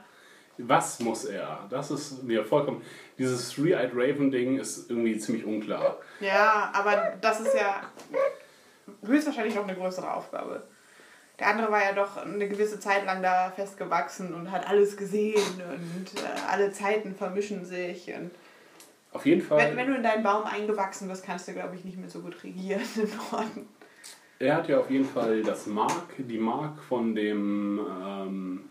was 0.58 1.00
muss 1.00 1.26
er? 1.26 1.66
Das 1.70 1.92
ist 1.92 2.24
mir 2.24 2.44
vollkommen. 2.44 2.82
Dieses 3.18 3.52
Three-Eyed 3.52 3.92
Raven-Ding 3.94 4.60
ist 4.60 4.90
irgendwie 4.90 5.18
ziemlich 5.18 5.46
unklar. 5.46 5.98
Ja, 6.20 6.72
aber 6.74 7.14
das 7.22 7.42
ist 7.42 7.56
ja 7.56 7.82
höchstwahrscheinlich 9.06 9.56
noch 9.56 9.68
eine 9.68 9.76
größere 9.76 10.12
Aufgabe. 10.12 10.64
Der 11.42 11.50
andere 11.50 11.72
war 11.72 11.84
ja 11.84 11.94
doch 11.94 12.18
eine 12.18 12.48
gewisse 12.48 12.80
Zeit 12.80 13.04
lang 13.04 13.24
da 13.24 13.52
festgewachsen 13.56 14.36
und 14.36 14.52
hat 14.52 14.70
alles 14.70 14.96
gesehen 14.96 15.42
und 15.72 16.22
äh, 16.22 16.28
alle 16.48 16.72
Zeiten 16.72 17.16
vermischen 17.16 17.66
sich. 17.66 18.14
Und 18.14 18.30
Auf 19.12 19.26
jeden 19.26 19.42
Fall. 19.42 19.58
wenn, 19.58 19.76
wenn 19.76 19.88
du 19.88 19.96
in 19.96 20.04
deinen 20.04 20.22
Baum 20.22 20.44
eingewachsen 20.44 21.08
bist, 21.08 21.26
kannst 21.26 21.48
du, 21.48 21.54
glaube 21.54 21.76
ich, 21.76 21.84
nicht 21.84 21.98
mehr 21.98 22.10
so 22.10 22.20
gut 22.20 22.44
regieren 22.44 22.84
im 22.96 23.10
Norden. 23.32 23.68
Er 24.38 24.58
hat 24.58 24.70
ja 24.70 24.78
auf 24.78 24.92
jeden 24.92 25.06
Fall 25.06 25.42
das 25.42 25.66
Mark, 25.66 26.14
die 26.20 26.38
Mark 26.38 26.78
von 26.88 27.16
dem 27.16 27.80
ähm, 27.90 28.70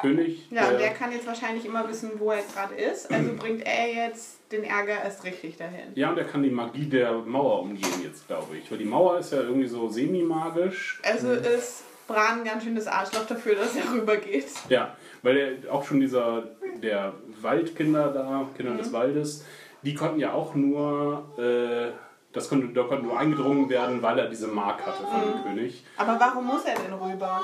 König. 0.00 0.50
Ja, 0.50 0.70
und 0.70 0.80
der 0.80 0.94
kann 0.94 1.12
jetzt 1.12 1.26
wahrscheinlich 1.26 1.66
immer 1.66 1.86
wissen, 1.86 2.12
wo 2.16 2.30
er 2.30 2.42
gerade 2.54 2.76
ist. 2.76 3.12
Also 3.12 3.34
bringt 3.36 3.66
er 3.66 3.92
jetzt 3.92 4.38
den 4.52 4.64
Ärger 4.64 5.04
erst 5.04 5.22
richtig 5.24 5.58
dahin. 5.58 5.92
ja, 5.96 6.08
und 6.08 6.16
er 6.16 6.24
kann 6.24 6.42
die 6.42 6.50
Magie 6.50 6.86
der 6.86 7.12
Mauer 7.12 7.60
umgehen 7.60 8.02
jetzt, 8.02 8.26
glaube 8.26 8.56
ich. 8.56 8.70
Weil 8.70 8.78
die 8.78 8.86
Mauer 8.86 9.18
ist 9.18 9.32
ja 9.32 9.42
irgendwie 9.42 9.68
so 9.68 9.86
semi-magisch. 9.86 11.02
Also 11.04 11.32
ist 11.32 11.84
Bran 12.10 12.40
ein 12.40 12.44
ganz 12.44 12.64
schönes 12.64 12.88
Arschloch 12.88 13.24
dafür, 13.26 13.54
dass 13.54 13.76
er 13.76 13.92
rübergeht. 13.92 14.48
Ja, 14.68 14.96
weil 15.22 15.36
er 15.36 15.72
auch 15.72 15.84
schon 15.84 16.00
dieser, 16.00 16.42
der 16.82 17.12
Waldkinder 17.40 18.08
da, 18.12 18.46
Kinder 18.56 18.74
des 18.74 18.92
Waldes, 18.92 19.44
die 19.82 19.94
konnten 19.94 20.18
ja 20.18 20.32
auch 20.32 20.56
nur, 20.56 21.24
äh, 21.38 21.92
das 22.32 22.48
konnte, 22.48 22.68
da 22.74 22.82
konnte 22.82 23.04
nur 23.04 23.16
eingedrungen 23.16 23.68
werden, 23.68 24.02
weil 24.02 24.18
er 24.18 24.28
diese 24.28 24.48
Mark 24.48 24.84
hatte 24.84 25.04
von 25.04 25.20
dem 25.20 25.42
König. 25.44 25.84
Aber 25.96 26.18
warum 26.18 26.46
muss 26.46 26.64
er 26.64 26.74
denn 26.74 26.92
rüber? 26.92 27.40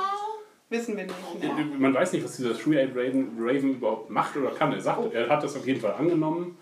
Wissen 0.69 0.97
wir 0.97 1.05
nicht. 1.05 1.41
Ne? 1.41 1.65
Man 1.79 1.95
weiß 1.95 2.13
nicht, 2.13 2.25
was 2.25 2.37
dieser 2.37 2.59
Three-Eyed 2.59 2.91
Raven, 2.91 3.37
Raven 3.39 3.75
überhaupt 3.75 4.11
macht 4.11 4.37
oder 4.37 4.51
kann. 4.51 4.73
Er 4.73 4.81
sagt, 4.81 5.15
er 5.15 5.29
hat 5.29 5.45
das 5.45 5.57
auf 5.57 5.65
jeden 5.65 5.81
Fall 5.81 5.95
angenommen, 5.95 6.59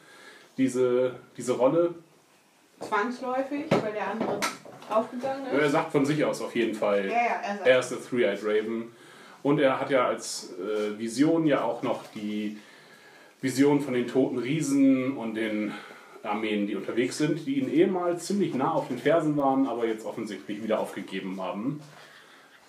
diese, 0.58 1.14
diese 1.38 1.54
Rolle. 1.54 1.94
Zwangsläufig, 2.80 3.64
weil 3.70 3.92
der 3.92 4.10
andere 4.10 4.38
draufgegangen 4.88 5.46
Er 5.46 5.60
ist. 5.60 5.72
sagt 5.72 5.92
von 5.92 6.04
sich 6.04 6.24
aus 6.24 6.40
auf 6.40 6.54
jeden 6.54 6.74
Fall, 6.74 7.06
Ja, 7.06 7.12
ja, 7.12 7.40
er 7.60 7.66
er 7.66 7.78
ist 7.80 7.90
der 7.90 8.02
Three-Eyed 8.02 8.40
Raven. 8.44 8.92
Und 9.42 9.60
er 9.60 9.78
hat 9.78 9.90
ja 9.90 10.06
als 10.06 10.54
äh, 10.58 10.98
Vision 10.98 11.46
ja 11.46 11.62
auch 11.62 11.82
noch 11.82 12.04
die 12.14 12.56
Vision 13.42 13.80
von 13.82 13.92
den 13.92 14.06
toten 14.08 14.38
Riesen 14.38 15.16
und 15.18 15.34
den 15.34 15.72
Armeen, 16.22 16.66
die 16.66 16.76
unterwegs 16.76 17.18
sind, 17.18 17.46
die 17.46 17.58
ihn 17.60 17.68
ehemals 17.70 18.26
ziemlich 18.26 18.54
nah 18.54 18.72
auf 18.72 18.88
den 18.88 18.96
Fersen 18.98 19.36
waren, 19.36 19.66
aber 19.66 19.86
jetzt 19.86 20.06
offensichtlich 20.06 20.62
wieder 20.62 20.78
aufgegeben 20.80 21.38
haben. 21.42 21.82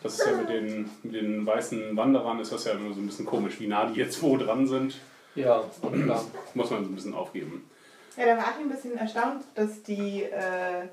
Das 0.03 0.19
ist 0.19 0.27
ja 0.27 0.35
mit 0.35 0.49
den, 0.49 0.89
mit 1.03 1.15
den 1.15 1.45
weißen 1.45 1.95
Wanderern 1.95 2.39
ist 2.41 2.51
das 2.51 2.65
ja 2.65 2.73
immer 2.73 2.93
so 2.93 2.99
ein 2.99 3.07
bisschen 3.07 3.25
komisch, 3.25 3.59
wie 3.61 3.67
nah 3.67 3.85
die 3.85 3.97
jetzt 3.99 4.21
wo 4.21 4.35
dran 4.35 4.67
sind. 4.67 4.97
ja, 5.35 5.63
klar. 5.81 6.25
Muss 6.53 6.69
man 6.69 6.83
so 6.83 6.89
ein 6.91 6.95
bisschen 6.95 7.13
aufgeben. 7.13 7.69
Ja, 8.17 8.25
da 8.25 8.37
war 8.37 8.53
ich 8.55 8.65
ein 8.65 8.69
bisschen 8.69 8.97
erstaunt, 8.97 9.43
dass 9.55 9.81
die 9.83 10.23
äh, 10.23 10.87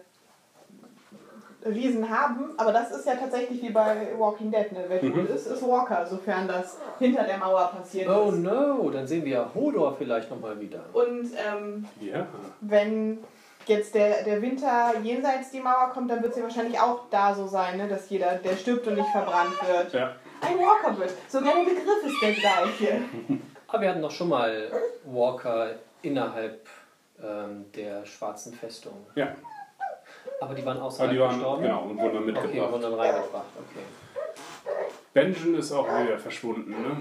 Riesen 1.65 2.09
haben, 2.11 2.51
aber 2.57 2.73
das 2.73 2.91
ist 2.91 3.07
ja 3.07 3.15
tatsächlich 3.15 3.63
wie 3.63 3.71
bei 3.71 4.09
Walking 4.19 4.51
Dead, 4.51 4.71
ne? 4.73 4.85
Wer 4.89 5.01
tot 5.01 5.29
ist, 5.31 5.47
ist 5.47 5.63
Walker, 5.67 6.07
sofern 6.07 6.49
das 6.49 6.79
hinter 6.99 7.23
der 7.25 7.39
Mauer 7.39 7.71
passiert 7.77 8.09
Oh 8.09 8.31
ist. 8.31 8.39
no, 8.39 8.91
dann 8.91 9.07
sehen 9.07 9.25
wir 9.25 9.49
Hodor 9.55 9.95
vielleicht 9.97 10.31
nochmal 10.31 10.59
wieder. 10.61 10.81
Und 10.93 11.31
ähm, 11.37 11.87
Ja. 12.01 12.27
wenn 12.61 13.19
jetzt 13.67 13.95
der, 13.95 14.25
der 14.25 14.43
Winter 14.43 14.93
jenseits 15.03 15.51
die 15.53 15.61
Mauer 15.61 15.91
kommt, 15.95 16.11
dann 16.11 16.21
wird 16.21 16.33
es 16.33 16.39
ja 16.39 16.43
wahrscheinlich 16.45 16.81
auch 16.81 17.03
da 17.11 17.33
so 17.35 17.47
sein, 17.47 17.77
ne? 17.77 17.87
dass 17.87 18.11
jeder, 18.11 18.35
der 18.35 18.57
stirbt 18.57 18.87
und 18.89 18.97
nicht 18.97 19.09
verbrannt 19.11 19.55
wird, 19.67 19.93
Ja. 19.93 20.17
ein 20.41 20.59
Walker 20.59 20.99
wird. 20.99 21.13
Sogar 21.29 21.55
der 21.55 21.63
Begriff 21.63 22.05
ist 22.05 22.21
der 22.23 22.33
gleiche. 22.33 23.03
Aber 23.69 23.81
wir 23.83 23.89
hatten 23.91 24.03
doch 24.03 24.11
schon 24.11 24.29
mal 24.29 24.71
Walker 25.05 25.71
innerhalb 26.03 26.67
ähm, 27.23 27.67
der 27.77 28.05
schwarzen 28.05 28.53
Festung. 28.53 29.07
Ja. 29.15 29.29
Aber 30.43 30.55
die 30.55 30.65
waren 30.67 30.77
Aber 30.79 30.87
außerhalb 30.87 31.13
die 31.13 31.21
waren, 31.21 31.35
gestorben? 31.35 31.63
genau, 31.63 31.83
und 31.85 31.99
wurden 31.99 32.15
dann 32.15 32.23
Okay, 32.25 32.33
mitgebracht. 32.47 32.73
wurden 32.73 32.83
dann 32.83 32.95
reingebracht, 32.95 33.47
okay. 33.57 33.85
Benjen 35.15 35.55
ist 35.55 35.71
auch 35.73 35.87
wieder 35.87 36.19
verschwunden, 36.19 36.71
ne? 36.83 36.97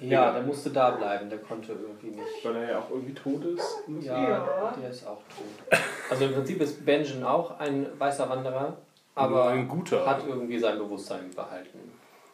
Ja, 0.00 0.32
der 0.32 0.42
musste 0.42 0.70
da 0.70 0.90
bleiben, 0.90 1.30
der 1.30 1.38
konnte 1.38 1.72
irgendwie 1.72 2.08
nicht. 2.08 2.44
Weil 2.44 2.56
er 2.56 2.70
ja 2.72 2.78
auch 2.80 2.90
irgendwie 2.90 3.14
tot 3.14 3.44
ist. 3.44 3.78
Ja, 4.00 4.28
Ja. 4.28 4.74
der 4.80 4.90
ist 4.90 5.06
auch 5.06 5.20
tot. 5.28 5.78
Also 6.10 6.24
im 6.24 6.34
Prinzip 6.34 6.60
ist 6.60 6.84
Benjen 6.84 7.22
auch 7.24 7.58
ein 7.60 7.86
weißer 7.98 8.28
Wanderer, 8.28 8.76
aber 9.14 9.46
ein 9.48 9.68
guter. 9.68 10.04
hat 10.04 10.26
irgendwie 10.26 10.58
sein 10.58 10.76
Bewusstsein 10.78 11.30
behalten. 11.34 11.92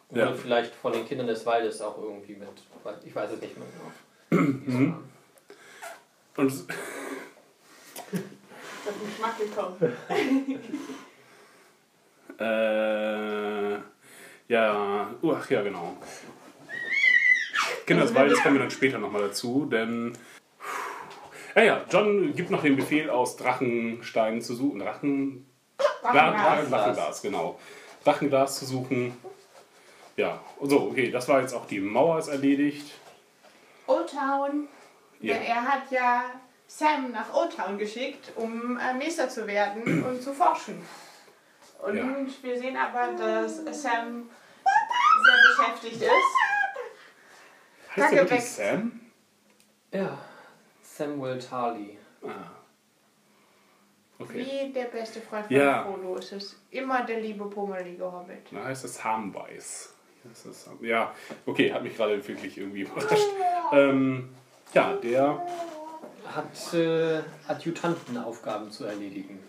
Wurde 0.09 0.21
Ja. 0.21 0.33
vielleicht 0.33 0.73
von 0.75 0.91
den 0.93 1.07
Kindern 1.07 1.27
des 1.27 1.45
Waldes 1.45 1.79
auch 1.81 1.97
irgendwie 1.99 2.35
mit, 2.35 2.49
ich 3.05 3.15
weiß 3.15 3.31
es 3.31 3.39
nicht 3.41 3.55
mehr 3.57 3.67
genau. 4.29 4.95
Und 6.37 6.47
es- 6.47 6.67
Ich 8.83 8.89
hab 8.89 8.99
den 8.99 9.07
Geschmack 9.07 9.37
gekommen. 9.37 9.77
Äh, 12.39 13.73
ja, 14.51 15.07
uh, 15.21 15.33
ach 15.33 15.49
ja, 15.49 15.61
genau. 15.61 15.95
Des 17.87 18.15
Waldes 18.15 18.41
kommen 18.41 18.55
wir 18.55 18.61
dann 18.61 18.71
später 18.71 18.97
nochmal 18.97 19.21
dazu, 19.21 19.65
denn. 19.65 20.17
Ja, 21.55 21.61
ja, 21.63 21.85
John 21.89 22.33
gibt 22.33 22.49
noch 22.49 22.63
den 22.63 22.75
Befehl 22.75 23.09
aus, 23.09 23.37
Drachenstein 23.37 24.41
zu 24.41 24.55
suchen. 24.55 24.79
Drachen. 24.79 25.45
Drachenglas, 26.01 26.69
Drachenglas 26.69 27.21
genau. 27.21 27.59
Drachenglas 28.03 28.59
zu 28.59 28.65
suchen. 28.65 29.15
Ja, 30.17 30.41
so, 30.61 30.89
okay, 30.89 31.11
das 31.11 31.29
war 31.29 31.41
jetzt 31.41 31.53
auch 31.53 31.67
die 31.67 31.79
Mauer 31.79 32.19
ist 32.19 32.29
erledigt. 32.29 32.91
Old 33.87 34.09
Town. 34.09 34.67
Ja. 35.19 35.35
Denn 35.35 35.43
er 35.43 35.61
hat 35.61 35.91
ja 35.91 36.23
Sam 36.67 37.11
nach 37.11 37.33
Old 37.33 37.55
Town 37.55 37.77
geschickt, 37.77 38.31
um 38.35 38.77
äh, 38.77 38.93
Meister 38.93 39.29
zu 39.29 39.45
werden 39.47 40.03
und 40.07 40.21
zu 40.21 40.33
forschen. 40.33 40.81
Und 41.85 41.95
Ja. 41.95 42.03
wir 42.41 42.57
sehen 42.59 42.77
aber, 42.77 43.11
dass 43.13 43.57
Sam 43.81 44.29
sehr 45.23 45.65
beschäftigt 45.65 46.01
ist. 46.01 46.11
Heißt 47.95 47.97
der 47.97 48.03
Kacke 48.05 48.15
wirklich. 48.15 48.45
Sam? 48.45 48.99
Ja, 49.91 50.17
Samuel 50.81 51.39
Tarly. 51.39 51.97
Ah. 52.23 52.27
Okay. 54.19 54.45
Wie 54.45 54.73
der 54.73 54.85
beste 54.85 55.21
Freund 55.21 55.47
von 55.47 55.55
Ja. 55.55 55.83
Frodo 55.83 56.15
ist 56.15 56.31
es. 56.31 56.55
Immer 56.71 57.03
der 57.03 57.19
liebe 57.19 57.45
pummelige 57.49 58.09
Hobbit. 58.11 58.47
Da 58.51 58.63
heißt 58.63 58.85
es 60.31 60.45
ist, 60.45 60.69
ja, 60.81 61.13
okay, 61.45 61.71
hat 61.73 61.83
mich 61.83 61.95
gerade 61.97 62.25
wirklich 62.25 62.57
irgendwie 62.57 62.81
überrascht. 62.81 63.27
Ähm, 63.73 64.33
ja, 64.73 64.93
der. 64.93 65.45
Hat 66.25 66.73
äh, 66.73 67.21
Adjutantenaufgaben 67.47 68.71
zu 68.71 68.85
erledigen. 68.85 69.39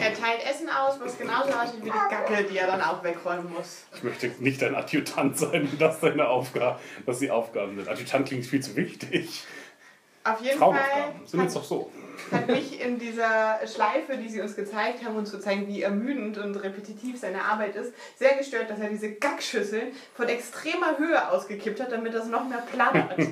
Er 0.00 0.14
teilt 0.14 0.44
Essen 0.48 0.68
aus, 0.68 0.98
was 1.00 1.18
genauso 1.18 1.50
aussieht 1.50 1.80
wie 1.80 1.90
die 1.90 1.90
Gacke, 1.90 2.44
die 2.44 2.58
er 2.58 2.66
dann 2.66 2.80
auch 2.80 3.02
wegräumen 3.02 3.52
muss. 3.52 3.84
Ich 3.94 4.02
möchte 4.02 4.28
nicht 4.38 4.60
dein 4.62 4.74
Adjutant 4.74 5.38
sein, 5.38 5.68
das 5.78 6.00
deine 6.00 6.28
Aufgabe, 6.28 6.78
dass 7.06 7.18
die 7.18 7.30
Aufgaben 7.30 7.76
sind. 7.76 7.88
Adjutant 7.88 8.26
klingt 8.26 8.46
viel 8.46 8.60
zu 8.60 8.76
wichtig. 8.76 9.44
Auf 10.24 10.40
jeden 10.40 10.58
Fall 10.58 10.80
sind 11.24 11.42
jetzt 11.42 11.56
hat, 11.56 11.62
doch 11.62 11.66
so. 11.66 11.90
hat 12.30 12.46
mich 12.46 12.80
in 12.80 12.98
dieser 12.98 13.58
Schleife, 13.66 14.16
die 14.16 14.28
sie 14.28 14.40
uns 14.40 14.54
gezeigt 14.54 15.04
haben, 15.04 15.16
uns 15.16 15.30
zu 15.30 15.40
zeigen, 15.40 15.66
wie 15.66 15.82
ermüdend 15.82 16.38
und 16.38 16.54
repetitiv 16.56 17.18
seine 17.18 17.42
Arbeit 17.44 17.74
ist, 17.74 17.92
sehr 18.16 18.36
gestört, 18.36 18.70
dass 18.70 18.78
er 18.78 18.88
diese 18.88 19.10
Gackschüsseln 19.10 19.88
von 20.14 20.28
extremer 20.28 20.96
Höhe 20.98 21.28
ausgekippt 21.28 21.80
hat, 21.80 21.90
damit 21.90 22.14
das 22.14 22.28
noch 22.28 22.48
mehr 22.48 22.62
plattert. 22.72 23.18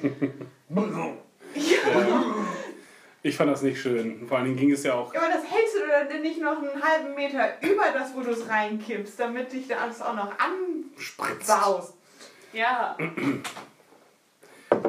Ich 3.23 3.37
fand 3.37 3.51
das 3.51 3.63
nicht 3.63 3.81
schön. 3.81 4.27
Vor 4.27 4.39
allen 4.39 4.47
Dingen 4.47 4.57
ging 4.57 4.73
es 4.73 4.83
ja 4.83 4.95
auch. 4.95 5.15
Aber 5.15 5.27
das 5.27 5.45
hältst 5.51 5.75
du 5.75 5.81
dann 6.09 6.23
nicht 6.23 6.41
noch 6.41 6.57
einen 6.57 6.83
halben 6.83 7.15
Meter 7.15 7.51
über 7.61 7.85
das, 7.93 8.15
wo 8.15 8.21
du 8.23 8.31
es 8.31 8.49
reinkippst, 8.49 9.21
damit 9.21 9.53
dich 9.53 9.69
das 9.69 10.01
auch 10.01 10.15
noch 10.15 10.33
Spritzt. 10.97 11.51
ansaust. 11.51 11.95
Ja. 12.53 12.97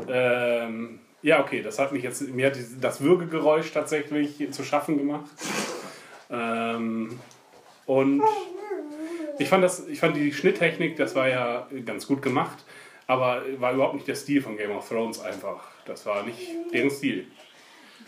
Ähm, 0.08 1.00
ja, 1.22 1.42
okay, 1.42 1.62
das 1.62 1.78
hat 1.78 1.92
mich 1.92 2.04
jetzt. 2.04 2.22
Mir 2.30 2.48
hat 2.48 2.58
das 2.80 3.02
Würgegeräusch 3.02 3.72
tatsächlich 3.72 4.52
zu 4.52 4.64
schaffen 4.64 4.98
gemacht. 4.98 5.30
Ähm, 6.30 7.20
und 7.86 8.24
ich 9.38 9.50
fand, 9.50 9.64
das, 9.64 9.88
ich 9.88 10.00
fand 10.00 10.16
die 10.16 10.32
Schnitttechnik, 10.32 10.96
das 10.96 11.16
war 11.16 11.28
ja 11.28 11.68
ganz 11.86 12.08
gut 12.08 12.22
gemacht, 12.22 12.64
aber 13.08 13.44
war 13.58 13.74
überhaupt 13.74 13.96
nicht 13.96 14.08
der 14.08 14.16
Stil 14.16 14.42
von 14.42 14.56
Game 14.56 14.72
of 14.72 14.88
Thrones 14.88 15.20
einfach. 15.20 15.64
Das 15.86 16.06
war 16.06 16.24
nicht 16.24 16.48
deren 16.74 16.90
Stil. 16.90 17.28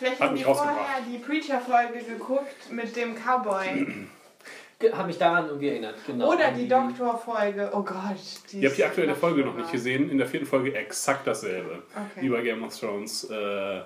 Vielleicht 0.03 0.19
Hat 0.19 0.27
haben 0.27 0.33
mich 0.33 0.43
vorher 0.43 1.01
die 1.09 1.17
Preacher-Folge 1.17 2.03
geguckt 2.03 2.71
mit 2.71 2.93
dem 2.93 3.15
Cowboy. 3.15 3.87
Habe 4.91 5.07
mich 5.07 5.17
daran 5.17 5.45
irgendwie 5.47 5.69
erinnert, 5.69 5.95
genau. 6.05 6.33
Oder 6.33 6.51
die 6.51 6.67
Doktor-Folge. 6.67 7.71
Oh 7.73 7.83
Gott. 7.83 8.17
Die 8.51 8.59
Ihr 8.59 8.67
habt 8.67 8.77
die 8.77 8.83
aktuelle 8.83 9.15
Folge 9.15 9.45
noch 9.45 9.55
nicht 9.55 9.71
gesehen. 9.71 10.09
In 10.09 10.17
der 10.17 10.27
vierten 10.27 10.45
Folge 10.45 10.75
exakt 10.75 11.25
dasselbe. 11.25 11.83
Okay. 11.91 12.21
Wie 12.21 12.27
bei 12.27 12.41
Game 12.41 12.65
of 12.65 12.77
Thrones. 12.77 13.23
Äh, 13.29 13.81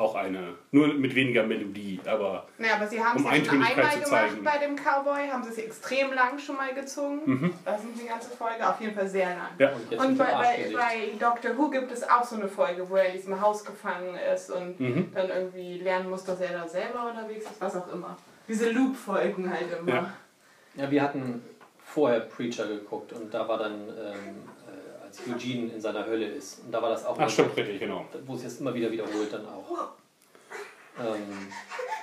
auch 0.00 0.14
eine. 0.14 0.54
Nur 0.72 0.88
mit 0.94 1.14
weniger 1.14 1.42
Melodie, 1.44 2.00
aber. 2.06 2.46
Naja, 2.58 2.74
aber 2.76 2.86
sie 2.86 3.02
haben 3.02 3.18
Um 3.24 3.30
es 3.30 3.38
ja 3.38 3.44
schon 3.44 3.62
einmal 3.62 3.92
zu 3.92 4.00
gemacht 4.00 4.28
zeigen. 4.30 4.44
bei 4.44 4.58
dem 4.58 4.76
Cowboy, 4.76 5.28
haben 5.28 5.42
sie 5.44 5.50
es 5.50 5.58
extrem 5.58 6.12
lang 6.12 6.38
schon 6.38 6.56
mal 6.56 6.72
gezogen. 6.74 7.20
Mhm. 7.24 7.54
Das 7.64 7.84
ist 7.84 8.02
die 8.02 8.06
ganze 8.08 8.30
Folge, 8.30 8.68
auf 8.68 8.80
jeden 8.80 8.94
Fall 8.94 9.08
sehr 9.08 9.28
lang. 9.28 9.48
Ja. 9.58 9.70
Und 9.72 9.90
jetzt 9.90 10.00
Und 10.04 10.18
bei, 10.18 10.24
bei, 10.24 10.70
bei 10.74 11.08
Doctor 11.18 11.56
Who 11.56 11.70
gibt 11.70 11.92
es 11.92 12.02
auch 12.08 12.24
so 12.24 12.36
eine 12.36 12.48
Folge, 12.48 12.88
wo 12.88 12.96
er 12.96 13.06
in 13.06 13.12
diesem 13.12 13.40
Haus 13.40 13.64
gefangen 13.64 14.16
ist 14.34 14.50
und 14.50 14.80
Mhm. 14.80 15.12
dann 15.14 15.28
irgendwie 15.28 15.78
lernen 15.78 16.10
muss, 16.10 16.24
dass 16.24 16.40
er 16.40 16.52
da 16.52 16.66
selber 16.66 17.08
unterwegs 17.10 17.44
ist, 17.44 17.60
was 17.60 17.76
auch 17.76 17.92
immer. 17.92 18.16
Diese 18.48 18.70
Loop-Folgen 18.70 19.48
halt 19.52 19.66
immer. 19.78 19.92
Ja. 19.94 20.12
Ja, 20.76 20.90
wir 20.90 21.02
hatten 21.02 21.42
vorher 21.84 22.20
Preacher 22.20 22.66
geguckt 22.68 23.12
und 23.12 23.34
da 23.34 23.46
war 23.48 23.58
dann, 23.58 23.74
ähm, 23.88 23.88
äh, 23.88 24.59
als 25.10 25.20
Eugene 25.28 25.72
in 25.72 25.80
seiner 25.80 26.06
Hölle 26.06 26.26
ist. 26.26 26.60
Und 26.64 26.72
da 26.72 26.80
war 26.80 26.90
das 26.90 27.04
auch, 27.04 27.18
Ach, 27.18 27.28
stimmt, 27.28 27.56
richtig, 27.56 27.80
genau. 27.80 28.06
wo 28.26 28.34
es 28.34 28.44
jetzt 28.44 28.60
immer 28.60 28.72
wieder 28.72 28.90
wiederholt 28.90 29.32
dann 29.32 29.44
auch. 29.46 29.88
Ähm, 30.98 31.48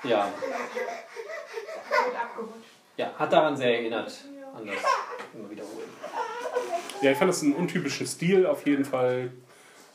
ja, 0.03 0.31
ja, 2.97 3.13
hat 3.17 3.31
daran 3.31 3.55
sehr 3.55 3.75
erinnert, 3.79 4.11
an 4.55 4.65
das 4.65 4.75
immer 5.33 5.49
wiederholen. 5.49 5.89
Ja, 7.01 7.11
ich 7.11 7.17
fand 7.17 7.29
das 7.29 7.43
einen 7.43 7.53
untypischen 7.53 8.07
Stil 8.07 8.45
auf 8.45 8.65
jeden 8.65 8.85
Fall. 8.85 9.31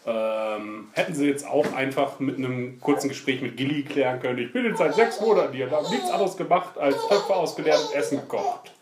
Ähm, 0.05 0.89
hätten 0.93 1.15
sie 1.15 1.27
jetzt 1.27 1.47
auch 1.47 1.73
einfach 1.75 2.19
mit 2.19 2.37
einem 2.37 2.81
kurzen 2.81 3.09
Gespräch 3.09 3.41
mit 3.41 3.57
Gilly 3.57 3.85
klären 3.85 4.21
können. 4.21 4.39
Ich 4.39 4.53
bin 4.53 4.65
jetzt 4.65 4.79
seit 4.79 4.95
sechs 4.95 5.21
Monaten 5.21 5.53
hier 5.53 5.67
und 5.67 5.73
habe 5.73 5.91
nichts 5.91 6.11
anderes 6.11 6.37
gemacht 6.37 6.79
als 6.79 6.97
Töpfe 7.09 7.35
ausgelernt 7.35 7.85
und 7.89 7.95
Essen 7.95 8.21
gekocht. 8.21 8.73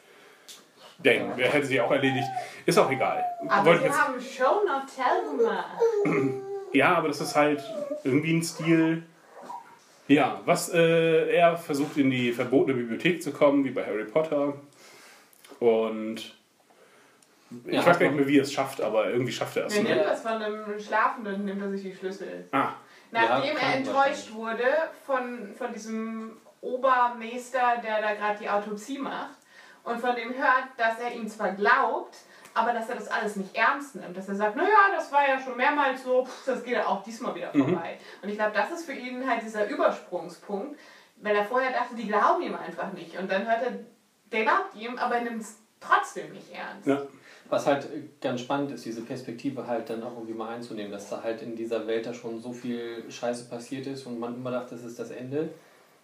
Denken, 1.05 1.33
wer 1.37 1.51
hätte 1.51 1.67
sie 1.67 1.81
auch 1.81 1.91
erledigt. 1.91 2.27
Ist 2.67 2.79
auch 2.79 2.91
egal. 2.91 3.25
Aber 3.49 3.67
Wollte 3.71 3.81
sie 3.81 3.87
jetzt, 3.87 3.99
haben 4.01 4.21
Show 4.21 4.63
not 4.67 4.83
tell 4.95 6.43
ja, 6.73 6.95
aber 6.95 7.09
das 7.09 7.21
ist 7.21 7.35
halt 7.35 7.63
irgendwie 8.05 8.35
ein 8.37 8.43
Stil. 8.43 9.03
Ja, 10.09 10.41
was 10.45 10.73
äh, 10.75 11.33
er 11.35 11.57
versucht 11.57 11.97
in 11.97 12.11
die 12.11 12.33
verbotene 12.33 12.77
Bibliothek 12.77 13.23
zu 13.23 13.33
kommen, 13.33 13.65
wie 13.65 13.71
bei 13.71 13.85
Harry 13.87 14.05
Potter. 14.05 14.55
Und 15.61 16.17
ich 17.67 17.73
Ja, 17.75 17.87
weiß 17.87 17.99
gar 17.99 18.07
nicht 18.07 18.17
mehr, 18.17 18.27
wie 18.27 18.39
er 18.39 18.43
es 18.43 18.53
schafft, 18.53 18.81
aber 18.81 19.09
irgendwie 19.11 19.33
schafft 19.33 19.57
er 19.57 19.67
es. 19.67 19.77
Er 19.77 19.83
Ne? 19.85 19.89
nimmt 19.95 20.05
das 20.05 20.23
von 20.23 20.33
einem 20.33 20.79
Schlafenden, 20.81 21.45
nimmt 21.45 21.63
er 21.63 21.71
sich 21.71 21.83
die 21.83 21.95
Schlüssel. 21.95 22.49
Ah, 22.53 22.71
Nachdem 23.13 23.57
Ja, 23.57 23.63
er 23.63 23.75
enttäuscht 23.77 24.33
wurde 24.33 24.65
von, 25.07 25.55
von 25.57 25.73
diesem 25.73 26.37
Obermeister, 26.61 27.81
der 27.83 28.01
da 28.03 28.15
gerade 28.15 28.39
die 28.41 28.49
Autopsie 28.49 28.99
macht 28.99 29.40
und 29.85 30.01
von 30.01 30.15
dem 30.15 30.35
hört, 30.35 30.65
dass 30.77 30.99
er 30.99 31.15
ihm 31.15 31.29
zwar 31.29 31.53
glaubt, 31.53 32.17
aber 32.55 32.73
dass 32.73 32.89
er 32.89 32.97
das 32.97 33.09
alles 33.09 33.37
nicht 33.37 33.55
ernst 33.55 33.95
nimmt. 33.95 34.17
Dass 34.17 34.29
er 34.29 34.35
sagt, 34.35 34.57
naja, 34.57 34.91
das 34.95 35.13
war 35.13 35.27
ja 35.29 35.39
schon 35.41 35.57
mehrmals 35.57 36.03
so, 36.03 36.25
pff, 36.25 36.45
das 36.47 36.63
geht 36.65 36.75
ja 36.75 36.87
auch 36.87 37.03
diesmal 37.03 37.35
wieder 37.35 37.51
vorbei. 37.53 37.99
Und 38.23 38.29
ich 38.29 38.37
glaube, 38.37 38.53
das 38.55 38.71
ist 38.73 38.87
für 38.87 38.93
ihn 38.93 39.29
halt 39.29 39.43
dieser 39.43 39.69
Übersprungspunkt, 39.69 40.79
weil 41.17 41.37
er 41.37 41.45
vorher 41.45 41.71
dachte, 41.73 41.95
die 41.95 42.09
glauben 42.09 42.43
ihm 42.43 42.55
einfach 42.55 42.93
nicht. 42.93 43.17
Und 43.19 43.31
dann 43.31 43.47
hört 43.47 43.63
er, 43.63 43.73
der 44.33 44.43
glaubt 44.43 44.75
ihm, 44.75 44.99
aber 44.99 45.17
er 45.17 45.23
nimmt 45.23 45.43
es 45.43 45.59
trotzdem 45.81 46.33
nicht 46.33 46.53
ernst. 46.53 46.87
ja. 46.87 47.03
Was 47.49 47.67
halt 47.67 47.89
ganz 48.21 48.43
spannend 48.43 48.71
ist, 48.71 48.85
diese 48.85 49.03
Perspektive 49.03 49.67
halt 49.67 49.91
dann 49.91 50.05
auch 50.05 50.13
irgendwie 50.13 50.35
mal 50.35 50.55
einzunehmen, 50.55 50.93
dass 50.93 51.11
da 51.11 51.21
halt 51.21 51.43
in 51.43 51.57
dieser 51.57 51.85
Welt 51.89 52.07
da 52.07 52.15
schon 52.15 52.41
so 52.41 52.53
viel 52.53 53.11
Scheiße 53.11 53.49
passiert 53.49 53.89
ist 53.89 54.07
und 54.07 54.21
man 54.21 54.37
immer 54.37 54.53
dachte, 54.53 54.77
das 54.77 54.85
ist 54.85 55.01
das 55.01 55.11
Ende. 55.11 55.51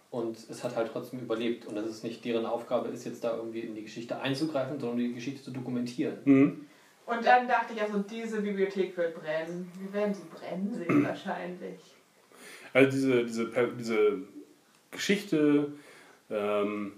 Und 0.09 0.37
es 0.49 0.63
hat 0.63 0.75
halt 0.75 0.89
trotzdem 0.91 1.19
überlebt. 1.19 1.65
Und 1.65 1.75
dass 1.75 1.85
es 1.85 2.03
nicht 2.03 2.23
deren 2.23 2.45
Aufgabe 2.45 2.89
ist, 2.89 3.05
jetzt 3.05 3.23
da 3.23 3.35
irgendwie 3.35 3.61
in 3.61 3.75
die 3.75 3.83
Geschichte 3.83 4.19
einzugreifen, 4.19 4.79
sondern 4.79 4.97
die 4.97 5.13
Geschichte 5.13 5.43
zu 5.43 5.51
dokumentieren. 5.51 6.17
Mhm. 6.25 6.65
Und 7.05 7.25
dann 7.25 7.47
dachte 7.47 7.73
ich, 7.73 7.81
also 7.81 7.99
diese 7.99 8.41
Bibliothek 8.41 8.95
wird 8.97 9.15
brennen. 9.15 9.71
Wir 9.79 9.93
werden 9.93 10.13
sie 10.13 10.23
brennen 10.23 10.73
sehen 10.73 11.03
wahrscheinlich. 11.05 11.79
Also 12.73 12.91
diese, 12.91 13.25
diese, 13.25 13.51
diese 13.79 14.17
Geschichte, 14.91 15.71
ähm, 16.29 16.93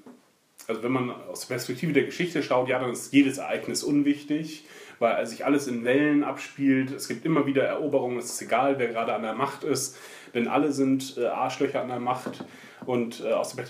also 0.67 0.83
wenn 0.83 0.91
man 0.91 1.11
aus 1.11 1.41
der 1.41 1.55
Perspektive 1.55 1.93
der 1.93 2.05
Geschichte 2.05 2.41
schaut, 2.41 2.69
ja, 2.69 2.79
dann 2.79 2.91
ist 2.91 3.13
jedes 3.13 3.37
Ereignis 3.37 3.83
unwichtig, 3.83 4.65
weil 4.97 5.25
sich 5.27 5.45
alles 5.45 5.67
in 5.67 5.83
Wellen 5.83 6.23
abspielt. 6.23 6.91
Es 6.91 7.07
gibt 7.07 7.23
immer 7.25 7.45
wieder 7.45 7.63
Eroberungen, 7.63 8.17
es 8.17 8.31
ist 8.31 8.41
egal, 8.41 8.79
wer 8.79 8.87
gerade 8.87 9.13
an 9.13 9.21
der 9.21 9.35
Macht 9.35 9.63
ist, 9.63 9.97
denn 10.33 10.47
alle 10.47 10.71
sind 10.71 11.17
äh, 11.17 11.27
Arschlöcher 11.27 11.81
an 11.81 11.87
der 11.87 11.99
Macht. 11.99 12.43
Und 12.89 13.23
äh, 13.23 13.33
aus 13.33 13.55
der 13.55 13.65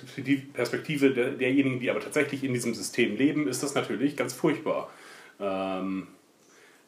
Perspektive, 0.53 1.11
der, 1.11 1.31
derjenigen, 1.31 1.81
die 1.81 1.89
aber 1.89 1.99
tatsächlich 1.99 2.41
in 2.41 2.53
diesem 2.53 2.73
System 2.73 3.17
leben, 3.17 3.49
ist 3.49 3.61
das 3.61 3.75
natürlich 3.75 4.15
ganz 4.15 4.31
furchtbar. 4.31 4.89
Ähm, 5.41 6.07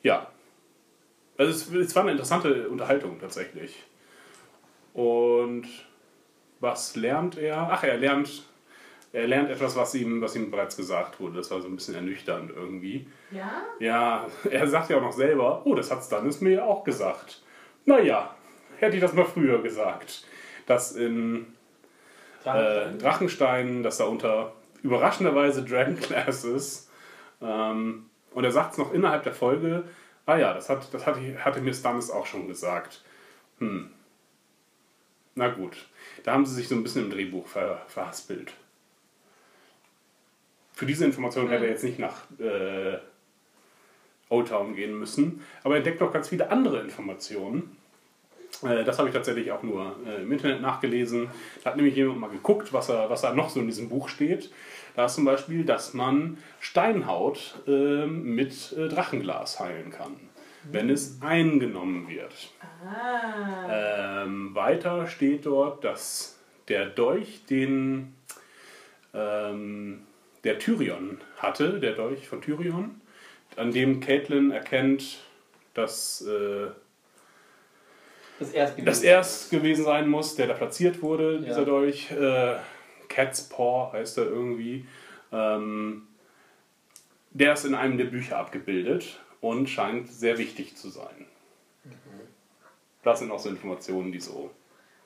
ja. 0.01 0.32
Also 1.36 1.51
es, 1.51 1.88
es 1.88 1.93
war 1.93 2.03
eine 2.03 2.13
interessante 2.13 2.69
Unterhaltung 2.69 3.19
tatsächlich. 3.19 3.84
Und 4.93 5.67
was 6.61 6.95
lernt 6.95 7.38
er? 7.38 7.67
Ach, 7.69 7.84
er 7.84 7.97
lernt, 7.97 8.43
er 9.11 9.27
lernt 9.27 9.49
etwas, 9.49 9.75
was 9.75 9.93
ihm, 9.93 10.21
was 10.21 10.34
ihm 10.38 10.51
bereits 10.51 10.77
gesagt 10.77 11.19
wurde. 11.19 11.36
Das 11.36 11.51
war 11.51 11.59
so 11.59 11.67
ein 11.67 11.75
bisschen 11.75 11.95
ernüchternd 11.95 12.49
irgendwie. 12.49 13.07
Ja? 13.32 13.61
Ja, 13.82 14.27
er 14.49 14.67
sagt 14.69 14.89
ja 14.89 14.99
auch 14.99 15.01
noch 15.01 15.11
selber, 15.11 15.63
oh, 15.65 15.75
das 15.75 15.91
hat 15.91 16.01
Stannis 16.01 16.39
mir 16.39 16.51
ja 16.51 16.63
auch 16.63 16.86
gesagt. 16.86 17.41
Naja, 17.84 18.34
hätte 18.77 18.95
ich 18.95 19.01
das 19.01 19.11
mal 19.11 19.25
früher 19.25 19.61
gesagt. 19.61 20.25
Dass 20.65 20.93
in 20.93 21.57
äh, 22.45 22.91
Drachenstein, 22.97 23.83
dass 23.83 23.97
da 23.97 24.05
unter 24.05 24.53
überraschenderweise 24.83 25.63
Dragon 25.63 25.97
Class 25.99 26.43
ist. 26.43 26.89
Ähm, 27.41 28.09
und 28.33 28.43
er 28.43 28.51
sagt 28.51 28.73
es 28.73 28.77
noch 28.77 28.93
innerhalb 28.93 29.23
der 29.23 29.33
Folge, 29.33 29.83
ah 30.25 30.37
ja, 30.37 30.53
das, 30.53 30.69
hat, 30.69 30.93
das 30.93 31.05
hatte, 31.05 31.43
hatte 31.43 31.61
mir 31.61 31.73
Stannis 31.73 32.09
auch 32.09 32.25
schon 32.25 32.47
gesagt. 32.47 33.03
Hm. 33.59 33.91
Na 35.35 35.49
gut, 35.49 35.87
da 36.23 36.33
haben 36.33 36.45
sie 36.45 36.55
sich 36.55 36.67
so 36.67 36.75
ein 36.75 36.83
bisschen 36.83 37.05
im 37.05 37.11
Drehbuch 37.11 37.47
ver, 37.47 37.81
verhaspelt. 37.87 38.53
Für 40.73 40.85
diese 40.85 41.05
Information 41.05 41.49
hätte 41.49 41.65
er 41.65 41.71
jetzt 41.71 41.83
nicht 41.83 41.99
nach 41.99 42.23
äh, 42.39 42.97
Old 44.29 44.47
Town 44.47 44.75
gehen 44.75 44.97
müssen, 44.97 45.45
aber 45.63 45.75
er 45.75 45.77
entdeckt 45.77 46.01
noch 46.01 46.11
ganz 46.11 46.29
viele 46.29 46.49
andere 46.49 46.81
Informationen. 46.81 47.77
Äh, 48.64 48.84
das 48.84 48.97
habe 48.99 49.09
ich 49.09 49.14
tatsächlich 49.16 49.51
auch 49.51 49.64
nur 49.64 49.95
äh, 50.05 50.22
im 50.22 50.32
Internet 50.32 50.62
nachgelesen. 50.62 51.30
Da 51.64 51.72
hat 51.72 51.78
nämlich 51.78 51.95
jemand 51.95 52.20
mal 52.20 52.30
geguckt, 52.30 52.74
was, 52.74 52.89
er, 52.89 53.09
was 53.09 53.22
da 53.22 53.34
noch 53.34 53.49
so 53.49 53.59
in 53.59 53.68
diesem 53.68 53.89
Buch 53.89 54.09
steht. 54.09 54.51
Da 54.95 55.05
ist 55.05 55.16
zum 55.16 55.26
Beispiel, 55.26 55.64
dass 55.64 55.93
man 55.93 56.38
Steinhaut 56.59 57.59
ähm, 57.68 58.36
mit 58.36 58.74
äh, 58.74 58.88
Drachenglas 58.88 59.59
heilen 59.59 59.91
kann, 59.91 60.16
wenn 60.70 60.89
es 60.89 61.22
eingenommen 61.22 62.07
wird. 62.09 62.51
Ähm, 63.70 64.53
weiter 64.53 65.07
steht 65.07 65.45
dort, 65.45 65.84
dass 65.84 66.39
der 66.68 66.88
Dolch, 66.88 67.45
den 67.49 68.14
ähm, 69.14 70.01
der 70.43 70.59
Tyrion 70.59 71.20
hatte, 71.38 71.80
der 71.80 71.93
Dolch 71.93 72.28
von 72.28 72.41
Tyrion, 72.41 73.01
an 73.55 73.72
dem 73.72 73.99
Caitlin 73.99 74.51
erkennt, 74.51 75.20
dass 75.74 76.22
äh, 76.22 76.68
Das 78.41 78.51
erst 78.53 78.73
das 78.83 79.03
erst 79.03 79.51
gewesen 79.51 79.85
sein 79.85 80.09
muss, 80.09 80.35
der 80.35 80.47
da 80.47 80.55
platziert 80.55 81.01
wurde, 81.03 81.39
dieser 81.39 81.59
Ja. 81.59 81.65
Dolch. 81.65 82.11
Äh, 82.11 82.55
Cat's 83.07 83.43
Paw 83.47 83.91
heißt 83.93 84.17
er 84.17 84.25
irgendwie. 84.25 84.87
Ähm, 85.31 86.07
der 87.29 87.53
ist 87.53 87.65
in 87.65 87.75
einem 87.75 87.97
der 87.99 88.05
Bücher 88.05 88.37
abgebildet 88.39 89.19
und 89.41 89.67
scheint 89.69 90.11
sehr 90.11 90.39
wichtig 90.39 90.75
zu 90.75 90.89
sein. 90.89 91.27
Das 93.03 93.19
sind 93.19 93.31
auch 93.31 93.39
so 93.39 93.49
Informationen, 93.49 94.11
die 94.11 94.19
so. 94.19 94.49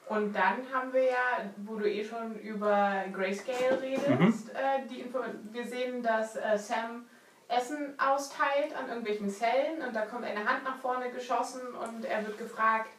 Und 0.08 0.34
dann 0.34 0.60
haben 0.74 0.94
wir 0.94 1.04
ja, 1.04 1.52
wo 1.58 1.76
du 1.76 1.90
eh 1.92 2.06
schon 2.06 2.40
über 2.40 3.04
Grayscale 3.12 3.82
redest, 3.82 4.50
äh, 4.50 4.88
die 4.90 5.02
Info 5.02 5.20
wir 5.52 5.66
sehen, 5.66 6.02
dass 6.02 6.38
äh, 6.38 6.58
Sam 6.58 7.06
Essen 7.48 7.94
austeilt 8.00 8.76
an 8.78 8.88
irgendwelchen 8.88 9.30
Zellen 9.30 9.82
und 9.86 9.96
da 9.96 10.06
kommt 10.06 10.24
eine 10.24 10.46
Hand 10.46 10.64
nach 10.64 10.78
vorne 10.78 11.12
geschossen 11.12 11.62
und 11.76 12.06
er 12.06 12.26
wird 12.26 12.38
gefragt, 12.38 12.90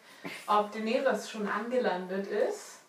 ob 0.47 0.72
Daenerys 0.72 1.31
schon 1.31 1.49
angelandet 1.49 2.27
ist. 2.27 2.81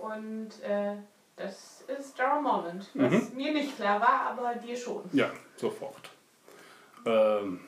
Und 0.00 0.50
äh, 0.62 0.96
das 1.36 1.84
ist 1.86 2.18
Jorah 2.18 2.40
Mormont, 2.40 2.88
was 2.94 3.32
mir 3.32 3.52
nicht 3.52 3.76
klar 3.76 4.00
war, 4.00 4.30
aber 4.30 4.54
dir 4.54 4.76
schon. 4.76 5.02
Ja, 5.12 5.30
sofort. 5.56 6.10
Ähm, 7.04 7.60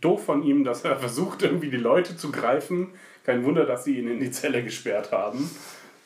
doof 0.00 0.24
von 0.24 0.42
ihm, 0.42 0.64
dass 0.64 0.84
er 0.84 0.96
versucht, 1.00 1.42
irgendwie 1.42 1.70
die 1.70 1.76
Leute 1.76 2.16
zu 2.16 2.30
greifen. 2.30 2.92
Kein 3.24 3.44
Wunder, 3.44 3.66
dass 3.66 3.84
sie 3.84 3.98
ihn 3.98 4.08
in 4.08 4.20
die 4.20 4.30
Zelle 4.30 4.62
gesperrt 4.62 5.12
haben. 5.12 5.50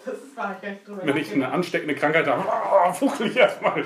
Das 0.04 0.14
war 0.34 0.56
ich 0.60 0.68
echt 0.68 0.88
drüber 0.88 1.06
Wenn 1.06 1.16
ich 1.16 1.32
eine 1.32 1.52
ansteckende 1.52 1.94
Krankheit 1.94 2.26
habe, 2.26 2.44
oh, 2.88 2.92
fuchtel 2.92 3.28
ich 3.28 3.36
erstmal. 3.36 3.84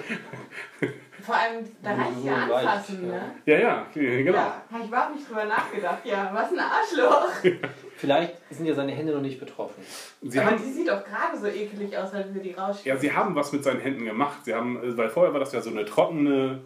Vor 1.23 1.35
allem, 1.35 1.69
da 1.83 1.95
reicht 1.95 2.21
So 2.21 2.27
ja 2.27 2.47
leicht, 2.47 2.69
anfassen, 2.69 3.07
ja. 3.09 3.14
ne? 3.14 3.35
Ja, 3.45 3.59
ja, 3.59 3.87
genau. 3.93 4.33
Ja, 4.33 4.62
habe 4.71 4.83
ich 4.83 4.89
überhaupt 4.89 5.14
nicht 5.17 5.29
drüber 5.29 5.45
nachgedacht. 5.45 5.99
Ja, 6.05 6.31
was 6.33 6.53
ein 6.53 6.61
Arschloch. 6.61 7.33
Vielleicht 7.97 8.35
sind 8.51 8.67
ja 8.67 8.75
seine 8.75 8.93
Hände 8.93 9.13
noch 9.13 9.21
nicht 9.23 9.41
betroffen. 9.41 9.83
Sie 10.23 10.39
Aber 10.39 10.51
haben, 10.51 10.63
die 10.63 10.71
sieht 10.73 10.89
doch 10.89 11.05
gerade 11.05 11.39
so 11.41 11.47
eklig 11.47 11.97
aus, 11.97 12.13
als 12.13 12.33
wir 12.35 12.43
die 12.43 12.53
rausschneiden. 12.53 12.85
ja, 12.85 12.97
sie 12.97 13.13
haben 13.13 13.35
was 13.35 13.53
mit 13.53 13.65
seinen 13.65 13.81
Händen 13.81 14.05
gemacht. 14.05 14.45
Sie 14.45 14.55
haben, 14.55 14.83
äh, 14.83 14.97
weil 14.97 15.09
vorher 15.09 15.33
war 15.33 15.41
das 15.41 15.53
ja 15.53 15.61
so 15.63 15.71
eine 15.71 15.85
trockene 15.85 16.61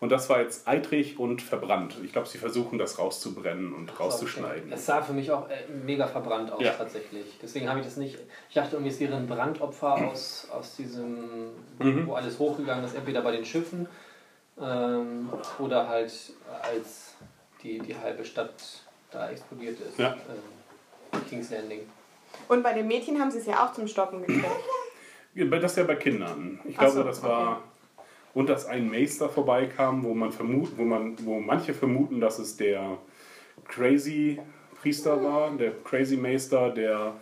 und 0.00 0.10
das 0.12 0.28
war 0.28 0.40
jetzt 0.40 0.68
eitrig 0.68 1.18
und 1.18 1.40
verbrannt. 1.42 1.96
Ich 2.04 2.12
glaube, 2.12 2.28
sie 2.28 2.38
versuchen 2.38 2.78
das 2.78 2.98
rauszubrennen 2.98 3.72
und 3.72 3.98
rauszuschneiden. 3.98 4.70
Es 4.72 4.84
sah 4.86 5.00
für 5.02 5.12
mich 5.14 5.30
auch 5.30 5.48
äh, 5.48 5.54
mega 5.84 6.06
verbrannt 6.06 6.52
aus 6.52 6.60
Ja. 6.62 6.72
tatsächlich. 6.72 7.38
Deswegen 7.42 7.68
habe 7.68 7.80
ich 7.80 7.86
das 7.86 7.96
nicht. 7.96 8.18
Ich 8.48 8.54
dachte 8.54 8.72
irgendwie, 8.76 8.90
es 8.92 9.00
wäre 9.00 9.16
ein 9.16 9.26
Brandopfer 9.26 9.94
aus, 10.10 10.46
aus 10.52 10.76
diesem, 10.76 11.50
Mhm. 11.78 12.06
wo 12.06 12.14
alles 12.14 12.38
hochgegangen 12.38 12.84
ist, 12.84 12.94
entweder 12.94 13.22
bei 13.22 13.32
den 13.32 13.44
Schiffen 13.44 13.88
ähm, 14.60 15.30
oder 15.58 15.88
halt 15.88 16.12
als 16.62 17.14
die, 17.62 17.78
die 17.80 17.96
halbe 17.96 18.24
Stadt 18.24 18.52
da 19.14 19.30
explodiert 19.30 19.80
ist. 19.80 19.98
Ja. 19.98 20.14
Ähm, 20.14 21.20
King's 21.28 21.50
Landing. 21.50 21.80
Und 22.48 22.62
bei 22.62 22.72
den 22.72 22.86
Mädchen 22.86 23.20
haben 23.20 23.30
sie 23.30 23.38
es 23.38 23.46
ja 23.46 23.64
auch 23.64 23.72
zum 23.72 23.86
Stoppen 23.86 24.20
gekriegt. 24.20 24.44
Das 25.34 25.72
ist 25.72 25.78
ja 25.78 25.84
bei 25.84 25.96
Kindern. 25.96 26.60
Ich 26.64 26.76
glaube, 26.76 26.92
so, 26.92 27.02
das 27.02 27.22
war. 27.22 27.62
Und 28.34 28.48
dass 28.48 28.66
ein 28.66 28.90
Meister 28.90 29.28
vorbeikam, 29.28 30.02
wo 30.02 30.14
man 30.14 30.32
vermut, 30.32 30.76
wo 30.76 30.82
man, 30.82 31.16
wo 31.24 31.38
manche 31.38 31.72
vermuten, 31.72 32.20
dass 32.20 32.38
es 32.38 32.56
der 32.56 32.98
Crazy 33.68 34.40
Priester 34.80 35.22
war, 35.22 35.50
der 35.52 35.72
Crazy 35.84 36.16
Meister, 36.16 36.70
der 36.70 37.14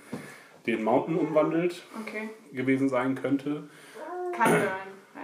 den 0.66 0.82
Mountain 0.82 1.18
umwandelt 1.18 1.82
Okay. 2.01 2.30
gewesen 2.53 2.88
sein 2.88 3.14
könnte. 3.14 3.64
Kann 4.34 4.51
sein. 4.51 4.68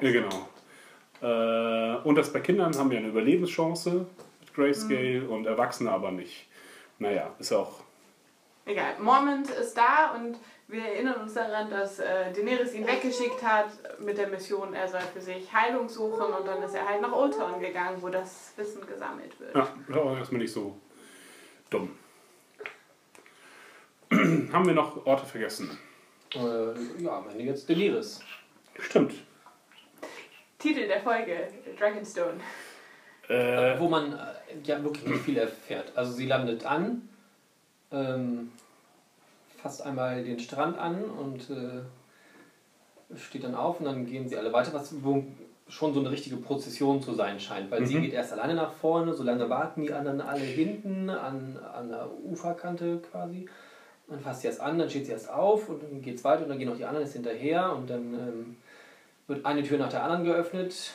Ja, 0.00 0.12
genau. 0.12 0.48
Äh, 1.20 2.06
und 2.06 2.16
das 2.16 2.32
bei 2.32 2.40
Kindern 2.40 2.76
haben 2.76 2.90
wir 2.90 2.98
eine 2.98 3.08
Überlebenschance 3.08 4.06
mit 4.40 4.54
Grayscale 4.54 5.28
und 5.28 5.46
Erwachsene 5.46 5.90
aber 5.90 6.10
nicht. 6.12 6.47
Naja, 6.98 7.34
ist 7.38 7.52
auch. 7.52 7.80
Egal. 8.64 8.98
Mormont 8.98 9.48
ist 9.48 9.74
da 9.74 10.14
und 10.14 10.36
wir 10.66 10.84
erinnern 10.84 11.22
uns 11.22 11.32
daran, 11.32 11.70
dass 11.70 11.98
äh, 11.98 12.30
Daenerys 12.32 12.74
ihn 12.74 12.86
weggeschickt 12.86 13.42
hat 13.42 13.70
mit 13.98 14.18
der 14.18 14.28
Mission, 14.28 14.74
er 14.74 14.86
soll 14.86 15.00
für 15.00 15.22
sich 15.22 15.50
Heilung 15.50 15.88
suchen 15.88 16.34
und 16.34 16.46
dann 16.46 16.62
ist 16.62 16.74
er 16.74 16.86
halt 16.86 17.00
nach 17.00 17.12
Ultron 17.12 17.60
gegangen, 17.60 18.02
wo 18.02 18.10
das 18.10 18.52
Wissen 18.56 18.86
gesammelt 18.86 19.40
wird. 19.40 19.54
Ja, 19.54 19.68
das 19.86 19.96
war 19.96 20.18
erstmal 20.18 20.42
nicht 20.42 20.52
so 20.52 20.76
dumm. 21.70 21.96
haben 24.52 24.66
wir 24.66 24.74
noch 24.74 25.06
Orte 25.06 25.24
vergessen? 25.24 25.78
Äh, 26.34 27.02
ja, 27.02 27.16
am 27.16 27.28
Ende 27.30 27.44
jetzt 27.44 27.68
Deliris. 27.68 28.20
Stimmt. 28.78 29.14
Titel 30.58 30.86
der 30.86 31.00
Folge: 31.00 31.48
Dragonstone. 31.78 32.40
Äh, 33.28 33.78
Wo 33.78 33.88
man 33.88 34.12
äh, 34.12 34.16
ja 34.64 34.82
wirklich 34.82 35.06
nicht 35.06 35.20
viel 35.22 35.36
erfährt. 35.36 35.92
Also 35.94 36.12
sie 36.12 36.26
landet 36.26 36.64
an, 36.64 37.08
ähm, 37.92 38.52
fasst 39.62 39.82
einmal 39.84 40.24
den 40.24 40.38
Strand 40.38 40.78
an 40.78 41.04
und 41.04 41.50
äh, 41.50 41.82
steht 43.18 43.44
dann 43.44 43.54
auf 43.54 43.80
und 43.80 43.86
dann 43.86 44.06
gehen 44.06 44.28
sie 44.28 44.36
alle 44.36 44.52
weiter, 44.52 44.72
was 44.72 44.94
schon 45.68 45.92
so 45.92 46.00
eine 46.00 46.10
richtige 46.10 46.36
Prozession 46.36 47.02
zu 47.02 47.12
sein 47.14 47.38
scheint, 47.38 47.70
weil 47.70 47.84
sie 47.86 47.96
Mhm. 47.96 48.02
geht 48.02 48.12
erst 48.14 48.32
alleine 48.32 48.54
nach 48.54 48.72
vorne, 48.72 49.12
solange 49.12 49.50
warten 49.50 49.82
die 49.82 49.92
anderen 49.92 50.20
alle 50.22 50.40
hinten 50.40 51.10
an, 51.10 51.58
an 51.74 51.88
der 51.90 52.08
Uferkante 52.24 53.02
quasi. 53.10 53.46
Dann 54.08 54.20
fasst 54.20 54.40
sie 54.40 54.46
erst 54.46 54.62
an, 54.62 54.78
dann 54.78 54.88
steht 54.88 55.04
sie 55.04 55.12
erst 55.12 55.28
auf 55.30 55.68
und 55.68 55.82
dann 55.82 56.00
geht 56.00 56.16
es 56.16 56.24
weiter 56.24 56.44
und 56.44 56.48
dann 56.48 56.58
gehen 56.58 56.70
auch 56.70 56.76
die 56.76 56.86
anderen 56.86 57.04
jetzt 57.04 57.12
hinterher 57.12 57.74
und 57.74 57.90
dann 57.90 58.14
ähm, 58.14 58.56
wird 59.26 59.44
eine 59.44 59.62
Tür 59.62 59.76
nach 59.76 59.90
der 59.90 60.02
anderen 60.02 60.24
geöffnet, 60.24 60.92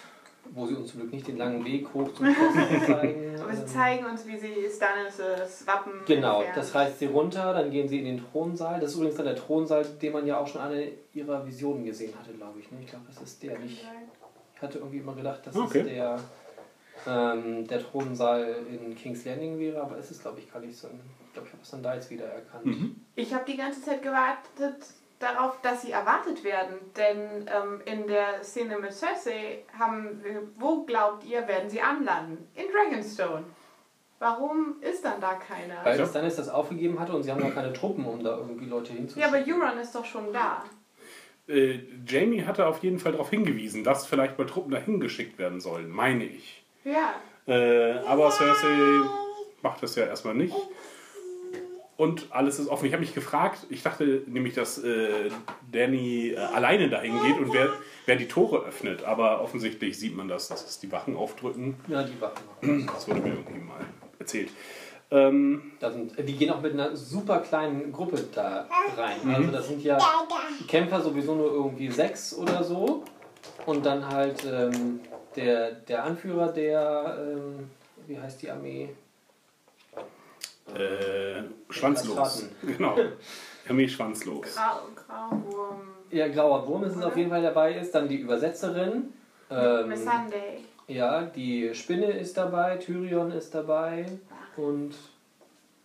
wo 0.51 0.65
sie 0.67 0.75
uns 0.75 0.91
zum 0.91 0.99
Glück 1.01 1.13
nicht 1.13 1.27
den 1.27 1.37
langen 1.37 1.63
Weg 1.65 1.87
hoch 1.93 2.13
zum 2.13 2.25
Schloss 2.33 2.85
zeigen. 2.85 3.39
Aber 3.41 3.55
sie 3.55 3.65
zeigen 3.65 4.05
uns, 4.05 4.25
wie 4.27 4.37
sie 4.37 4.53
Stannis' 4.69 5.65
Wappen. 5.65 5.93
Genau, 6.05 6.37
entfernen. 6.37 6.55
das 6.55 6.75
reißt 6.75 6.99
sie 6.99 7.05
runter, 7.07 7.53
dann 7.53 7.71
gehen 7.71 7.87
sie 7.87 7.99
in 7.99 8.05
den 8.05 8.23
Thronsaal. 8.31 8.79
Das 8.79 8.91
ist 8.91 8.95
übrigens 8.97 9.15
dann 9.17 9.25
der 9.25 9.35
Thronsaal, 9.35 9.83
den 10.01 10.13
man 10.13 10.27
ja 10.27 10.37
auch 10.37 10.47
schon 10.47 10.61
eine 10.61 10.91
ihrer 11.13 11.45
Visionen 11.45 11.83
gesehen 11.85 12.13
hatte, 12.19 12.33
glaube 12.33 12.59
ich. 12.59 12.71
Ne? 12.71 12.77
Ich 12.81 12.87
glaube, 12.87 13.05
das 13.07 13.21
ist 13.21 13.41
der 13.43 13.57
nicht. 13.59 13.83
Ich 14.55 14.61
hatte 14.61 14.77
irgendwie 14.77 14.99
immer 14.99 15.15
gedacht, 15.15 15.45
dass 15.47 15.55
Okay. 15.55 15.79
es 15.79 15.85
der, 15.87 16.19
ähm, 17.07 17.67
der 17.67 17.81
Thronsaal 17.81 18.55
in 18.69 18.95
King's 18.95 19.25
Landing 19.25 19.59
wäre, 19.59 19.81
aber 19.81 19.97
es 19.97 20.11
ist, 20.11 20.21
glaube 20.21 20.39
ich, 20.39 20.51
gar 20.51 20.59
nicht 20.59 20.77
so. 20.77 20.87
Ich 20.87 21.33
glaube, 21.33 21.47
ich 21.47 21.53
habe 21.53 21.63
es 21.63 21.71
dann 21.71 21.83
da 21.83 21.95
jetzt 21.95 22.09
wieder 22.11 22.25
erkannt. 22.25 22.65
Mhm. 22.65 22.95
Ich 23.15 23.33
habe 23.33 23.43
die 23.45 23.57
ganze 23.57 23.81
Zeit 23.81 24.01
gewartet 24.03 24.75
darauf, 25.23 25.59
dass 25.61 25.81
sie 25.81 25.91
erwartet 25.91 26.43
werden. 26.43 26.75
Denn 26.95 27.47
ähm, 27.47 27.81
in 27.85 28.07
der 28.07 28.43
Szene 28.43 28.77
mit 28.77 28.93
Cersei 28.93 29.63
haben 29.77 30.23
wir, 30.23 30.43
wo 30.57 30.83
glaubt 30.83 31.23
ihr, 31.23 31.47
werden 31.47 31.69
sie 31.69 31.81
anlanden? 31.81 32.47
In 32.55 32.65
Dragonstone. 32.71 33.45
Warum 34.19 34.75
ist 34.81 35.03
dann 35.03 35.19
da 35.19 35.33
keiner? 35.33 35.83
Weil 35.83 35.97
das 35.97 36.13
dann 36.13 36.25
ist 36.25 36.39
das 36.39 36.47
aufgegeben 36.47 36.99
hatte 36.99 37.13
und 37.13 37.23
sie 37.23 37.31
haben 37.31 37.41
gar 37.41 37.51
keine 37.51 37.73
Truppen, 37.73 38.05
um 38.05 38.23
da 38.23 38.37
irgendwie 38.37 38.67
Leute 38.67 38.91
ja, 38.91 38.99
hinzuschicken. 38.99 39.33
aber 39.33 39.43
Euron 39.45 39.77
ist 39.79 39.93
doch 39.93 40.05
schon 40.05 40.31
da. 40.31 40.63
äh, 41.49 41.79
Jamie 42.07 42.45
hatte 42.45 42.65
auf 42.65 42.81
jeden 42.83 42.99
Fall 42.99 43.11
darauf 43.11 43.29
hingewiesen, 43.29 43.83
dass 43.83 44.05
vielleicht 44.05 44.37
mal 44.37 44.45
Truppen 44.45 44.71
dahin 44.71 45.01
geschickt 45.01 45.37
werden 45.37 45.59
sollen, 45.59 45.89
meine 45.89 46.23
ich. 46.23 46.63
Ja. 46.85 47.15
Äh, 47.47 47.97
aber 48.07 48.31
Cersei 48.31 49.01
macht 49.61 49.83
das 49.83 49.95
ja 49.95 50.05
erstmal 50.05 50.35
nicht. 50.35 50.55
Und 51.95 52.27
alles 52.31 52.59
ist 52.59 52.69
offen. 52.69 52.85
Ich 52.87 52.93
habe 52.93 53.01
mich 53.01 53.13
gefragt, 53.13 53.67
ich 53.69 53.83
dachte 53.83 54.23
nämlich, 54.25 54.55
dass 54.55 54.83
äh, 54.83 55.29
Danny 55.71 56.29
äh, 56.31 56.37
alleine 56.37 56.89
dahin 56.89 57.13
geht 57.21 57.37
und 57.37 57.53
wer, 57.53 57.69
wer 58.07 58.15
die 58.15 58.27
Tore 58.27 58.65
öffnet. 58.65 59.03
Aber 59.03 59.41
offensichtlich 59.41 59.99
sieht 59.99 60.15
man 60.15 60.27
das, 60.27 60.47
dass 60.47 60.67
es 60.67 60.79
die 60.79 60.91
Wachen 60.91 61.15
aufdrücken. 61.15 61.75
Ja, 61.87 62.01
die 62.03 62.19
Wachen. 62.19 62.87
Das 62.87 63.07
wurde 63.07 63.21
mir 63.21 63.29
irgendwie 63.33 63.59
mal 63.59 63.85
erzählt. 64.17 64.49
Ähm, 65.11 65.73
Da 65.79 65.91
sind, 65.91 66.17
die 66.17 66.33
gehen 66.35 66.49
auch 66.49 66.61
mit 66.61 66.73
einer 66.73 66.95
super 66.95 67.39
kleinen 67.41 67.91
Gruppe 67.91 68.23
da 68.33 68.67
rein. 68.97 69.35
Also 69.35 69.51
das 69.51 69.67
sind 69.67 69.83
ja 69.83 69.99
Kämpfer 70.67 70.99
sowieso 70.99 71.35
nur 71.35 71.51
irgendwie 71.51 71.91
sechs 71.91 72.35
oder 72.35 72.63
so. 72.63 73.03
Und 73.67 73.85
dann 73.85 74.07
halt 74.07 74.43
ähm, 74.51 74.99
der, 75.35 75.71
der 75.71 76.03
Anführer 76.05 76.47
der, 76.51 77.17
ähm, 77.21 77.69
wie 78.07 78.17
heißt 78.17 78.41
die 78.41 78.49
Armee? 78.49 78.89
Äh, 80.75 81.43
schwanzlos. 81.69 82.45
Genau. 82.61 82.95
Armee 83.69 83.87
schwanzlos. 83.87 84.55
Grau, 84.55 84.79
Grauwurm. 84.95 85.81
Ja, 86.11 86.27
Grauer 86.27 86.67
Wurm 86.67 86.83
ist 86.83 86.95
es 86.97 87.01
auf 87.03 87.15
jeden 87.17 87.29
Fall 87.29 87.41
dabei, 87.41 87.75
ist 87.75 87.95
dann 87.95 88.07
die 88.07 88.17
Übersetzerin. 88.17 89.13
Ähm, 89.49 89.87
Miss 89.87 90.03
Sunday. 90.03 90.59
ja, 90.87 91.23
die 91.23 91.73
Spinne 91.73 92.11
ist 92.11 92.35
dabei, 92.37 92.77
Tyrion 92.77 93.31
ist 93.31 93.55
dabei 93.55 94.05
und 94.57 94.93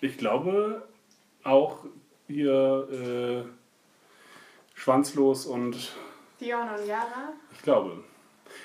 Ich 0.00 0.18
glaube 0.18 0.82
auch 1.44 1.84
hier 2.26 2.88
äh, 3.46 3.48
schwanzlos 4.74 5.46
und 5.46 5.76
Dion 6.40 6.68
und 6.68 6.86
Yara. 6.86 7.32
ich 7.52 7.62
glaube. 7.62 8.04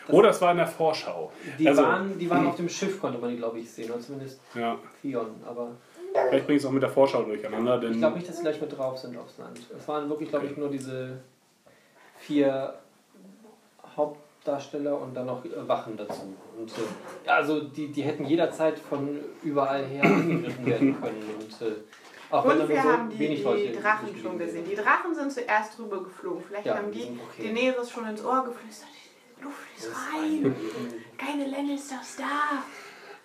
Oder 0.09 0.29
es 0.29 0.41
war 0.41 0.51
in 0.51 0.57
der 0.57 0.67
Vorschau. 0.67 1.31
Die, 1.59 1.67
Also, 1.67 1.83
waren, 1.83 2.17
die 2.17 2.29
waren 2.29 2.47
auf 2.47 2.55
dem 2.55 2.69
Schiff, 2.69 2.99
konnte 3.01 3.19
man 3.19 3.29
die, 3.31 3.37
glaube 3.37 3.59
ich, 3.59 3.69
sehen. 3.71 3.91
Oder 3.91 3.99
zumindest 4.01 4.39
Ja, 4.55 4.77
Theon. 5.01 5.27
Aber 5.45 5.71
vielleicht 6.13 6.45
bringe 6.45 6.57
ich 6.57 6.63
es 6.63 6.65
auch 6.67 6.71
mit 6.71 6.83
der 6.83 6.89
Vorschau 6.89 7.23
durcheinander, 7.23 7.79
denn 7.79 7.91
ich 7.93 7.97
glaube 7.99 8.15
nicht, 8.17 8.27
dass 8.29 8.37
sie 8.37 8.43
gleich 8.43 8.61
mit 8.61 8.77
drauf 8.77 8.97
sind 8.97 9.17
aufs 9.17 9.37
Land. 9.37 9.59
Es 9.77 9.87
waren 9.87 10.09
wirklich, 10.09 10.29
glaube 10.29 10.45
ich, 10.47 10.55
nur 10.57 10.69
diese 10.69 11.19
vier 12.19 12.75
Hauptdarsteller 13.95 14.99
und 14.99 15.13
dann 15.15 15.25
noch 15.27 15.43
äh, 15.45 15.49
Wachen 15.67 15.97
dazu. 15.97 16.33
Und, 16.57 16.71
äh, 17.25 17.29
also 17.29 17.61
die, 17.61 17.91
die 17.91 18.01
hätten 18.03 18.25
jederzeit 18.25 18.77
von 18.79 19.19
überall 19.43 19.83
her 19.85 20.03
angegriffen 20.03 20.65
werden 20.65 20.97
können. 21.01 21.23
Und, 21.39 21.67
äh, 21.67 21.71
auch 22.31 22.45
wenn 22.45 22.51
Und 22.53 22.59
da 22.61 22.69
wir 22.69 22.81
nur 22.83 22.93
haben 22.93 23.11
so 23.11 23.15
die, 23.17 23.19
wenig 23.19 23.43
Leute 23.43 23.67
die 23.67 23.75
Drachen 23.79 24.09
schon 24.19 24.39
gesehen. 24.39 24.65
Die 24.67 24.75
Drachen 24.75 25.13
sind 25.13 25.31
zuerst 25.31 25.77
drüber 25.77 26.03
geflogen. 26.03 26.43
Vielleicht 26.47 26.65
Ja, 26.65 26.77
haben 26.77 26.91
die 26.91 27.19
okay. 27.29 27.53
Daenerys 27.53 27.91
schon 27.91 28.07
ins 28.07 28.25
Ohr 28.25 28.43
geflüstert. 28.43 28.89
Die 29.39 29.43
Luft 29.43 29.57
ist 29.77 29.91
rein. 29.91 30.45
eine- 30.45 30.55
Keine 31.17 31.45
Lannisters 31.51 32.15
da. 32.17 32.63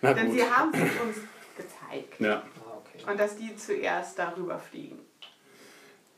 na 0.03 0.13
Denn 0.13 0.27
gut. 0.27 0.35
sie 0.35 0.43
haben 0.45 0.71
es 0.75 0.81
uns 0.81 1.17
gezeigt. 1.57 2.21
Ja. 2.21 2.43
Und 3.07 3.21
dass 3.21 3.37
die 3.37 3.55
zuerst 3.57 4.19
darüber 4.19 4.59
fliegen. 4.59 4.99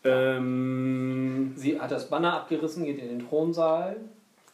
Ähm, 0.04 1.52
Sie 1.56 1.78
hat 1.78 1.90
das 1.90 2.08
Banner 2.08 2.34
abgerissen, 2.34 2.84
geht 2.84 2.98
in 2.98 3.08
den 3.08 3.28
Thronsaal. 3.28 3.96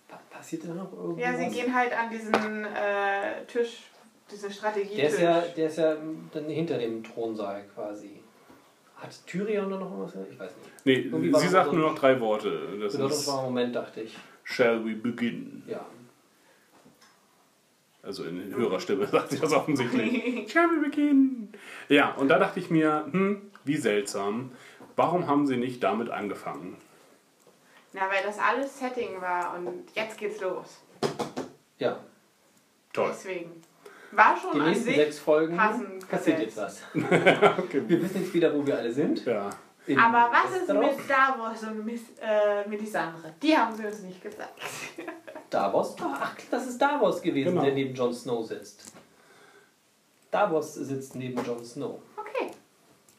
Pa 0.08 0.18
passiert 0.30 0.64
da 0.64 0.74
noch 0.74 0.92
irgendwas? 0.92 1.22
Ja, 1.22 1.36
sie 1.36 1.54
gehen 1.54 1.74
halt 1.74 1.92
an 1.96 2.10
diesen 2.10 2.64
äh, 2.64 3.44
Tisch, 3.46 3.84
diesen 4.30 4.50
Strategietisch. 4.50 4.96
Der 4.96 5.08
ist, 5.08 5.20
ja, 5.20 5.40
der 5.40 5.66
ist 5.68 5.78
ja 5.78 5.96
dann 6.32 6.44
hinter 6.46 6.78
dem 6.78 7.04
Thronsaal 7.04 7.64
quasi. 7.74 8.20
Hat 8.96 9.10
Tyrion 9.26 9.70
da 9.70 9.76
noch 9.76 9.90
irgendwas? 9.90 10.14
Ich 10.30 10.38
weiß 10.38 10.50
nicht. 10.84 11.12
nee, 11.12 11.32
war 11.32 11.40
sie 11.40 11.48
sagt 11.48 11.70
so 11.70 11.76
nur 11.76 11.90
noch 11.90 11.98
drei 11.98 12.18
Worte. 12.18 12.78
Das 12.80 12.92
ist 12.92 12.98
Bedeutungsvoller 12.98 13.42
Moment, 13.42 13.76
dachte 13.76 14.00
ich. 14.00 14.16
Shall 14.42 14.84
we 14.84 14.94
begin? 14.94 15.62
Ja. 15.66 15.84
Also 18.06 18.24
in 18.24 18.54
Hörerstimme 18.54 19.06
sagt 19.10 19.30
sie 19.30 19.38
das 19.40 19.52
offensichtlich. 19.52 20.54
We 20.54 20.80
begin? 20.84 21.48
Ja, 21.88 22.12
und 22.12 22.28
da 22.28 22.38
dachte 22.38 22.60
ich 22.60 22.70
mir, 22.70 23.06
hm, 23.10 23.50
wie 23.64 23.76
seltsam. 23.76 24.52
Warum 24.94 25.26
haben 25.26 25.46
sie 25.46 25.56
nicht 25.56 25.82
damit 25.82 26.08
angefangen? 26.10 26.76
Na, 27.92 28.02
weil 28.02 28.22
das 28.24 28.38
alles 28.38 28.78
Setting 28.78 29.20
war 29.20 29.56
und 29.58 29.84
jetzt 29.94 30.18
geht's 30.18 30.40
los. 30.40 30.82
Ja. 31.78 31.98
Toll. 32.92 33.10
Deswegen. 33.10 33.62
War 34.12 34.36
schon 34.36 34.52
Die 34.54 34.60
an 34.60 34.66
nächsten 34.68 34.84
sich 34.86 34.96
sechs 34.96 35.18
Folgen 35.18 35.56
passend 35.56 36.08
passiert 36.08 36.38
gesetzt. 36.38 36.82
jetzt 36.94 36.94
was. 36.94 37.02
Wir 37.72 38.02
wissen 38.02 38.22
jetzt 38.22 38.32
wieder, 38.32 38.54
wo 38.54 38.64
wir 38.64 38.78
alle 38.78 38.92
sind. 38.92 39.24
Ja. 39.26 39.50
In 39.86 39.98
Aber 39.98 40.30
was 40.32 40.56
ist 40.56 40.68
mit 40.68 41.10
Davos 41.10 41.62
und 41.64 41.84
mit, 41.84 42.00
äh, 42.20 42.66
mit 42.68 42.80
Lisandre? 42.80 43.34
Die 43.42 43.56
haben 43.56 43.74
sie 43.74 43.84
uns 43.84 44.02
nicht 44.02 44.22
gesagt. 44.22 44.58
Davos? 45.50 45.96
Ach, 46.00 46.34
das 46.50 46.66
ist 46.66 46.78
Davos 46.80 47.22
gewesen, 47.22 47.50
Genau. 47.50 47.62
der 47.64 47.72
neben 47.74 47.94
Jon 47.94 48.12
Snow 48.14 48.44
sitzt. 48.46 48.92
Davos 50.30 50.74
sitzt 50.74 51.14
neben 51.14 51.42
Jon 51.44 51.64
Snow. 51.64 52.00
Okay. 52.16 52.50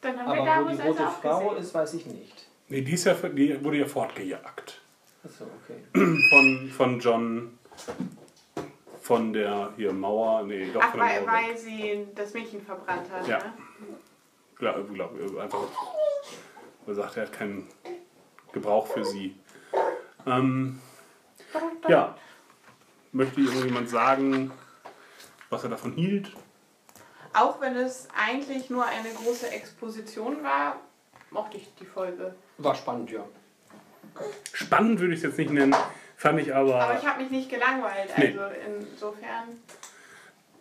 Dann 0.01 0.19
haben 0.19 0.34
wir 0.34 0.51
Aber 0.53 0.65
wo 0.65 0.69
Davos 0.69 0.75
die 0.75 0.82
also 0.82 0.91
rote 1.03 1.07
auch 1.07 1.21
Frau 1.21 1.39
gesehen. 1.49 1.57
ist, 1.63 1.73
weiß 1.73 1.93
ich 1.95 2.05
nicht. 2.05 2.47
Nee, 2.69 2.82
die, 2.82 2.91
ist 2.93 3.05
ja, 3.05 3.13
die 3.13 3.63
wurde 3.63 3.78
ja 3.78 3.86
fortgejagt. 3.86 4.82
Achso, 5.23 5.45
okay. 5.63 5.82
Von, 6.30 6.69
von 6.75 6.99
John. 6.99 7.57
Von 9.01 9.32
der 9.34 9.71
hier 9.78 9.93
Mauer. 9.93 10.43
Nee, 10.43 10.69
doch 10.73 10.82
Ach, 10.84 10.91
von 10.91 10.99
der 10.99 11.09
weil, 11.09 11.21
Mauer. 11.21 11.34
weg. 11.34 11.43
weil 11.47 11.57
sie 11.57 12.07
das 12.13 12.34
Mädchen 12.34 12.61
verbrannt 12.61 13.09
hat, 13.09 13.25
Ja. 13.28 13.38
ne? 13.39 13.53
Glaub, 14.57 14.93
glaub, 14.93 15.38
einfach. 15.39 15.59
Er 16.88 16.95
sagt, 16.95 17.15
er 17.17 17.23
hat 17.23 17.34
keinen 17.34 17.67
Gebrauch 18.51 18.88
für 18.88 19.05
sie. 19.05 19.36
Ähm, 20.25 20.80
ja. 21.88 22.16
Möchte 23.12 23.41
irgendjemand 23.41 23.89
sagen, 23.89 24.52
was 25.50 25.64
er 25.64 25.70
davon 25.70 25.93
hielt? 25.93 26.32
Auch 27.34 27.62
wenn 27.62 27.76
es 27.76 28.08
eigentlich 28.18 28.70
nur 28.70 28.86
eine 28.86 29.10
große 29.10 29.50
Exposition 29.52 30.43
war, 30.43 30.80
mochte 31.32 31.58
ich 31.58 31.74
die 31.80 31.86
Folge. 31.86 32.36
War 32.58 32.76
spannend, 32.76 33.12
ja. 33.12 33.24
Spannend 34.54 35.00
würde 35.00 35.14
ich 35.14 35.20
es 35.20 35.24
jetzt 35.24 35.38
nicht 35.38 35.52
nennen, 35.52 35.76
fand 36.16 36.39
ich 36.39 36.54
aber. 36.54 36.82
Aber 36.82 36.98
ich 36.98 37.06
habe 37.06 37.22
mich 37.22 37.32
nicht 37.32 37.50
gelangweilt. 37.50 38.12
Nee. 38.18 38.38
Also 38.38 38.56
insofern 38.66 39.62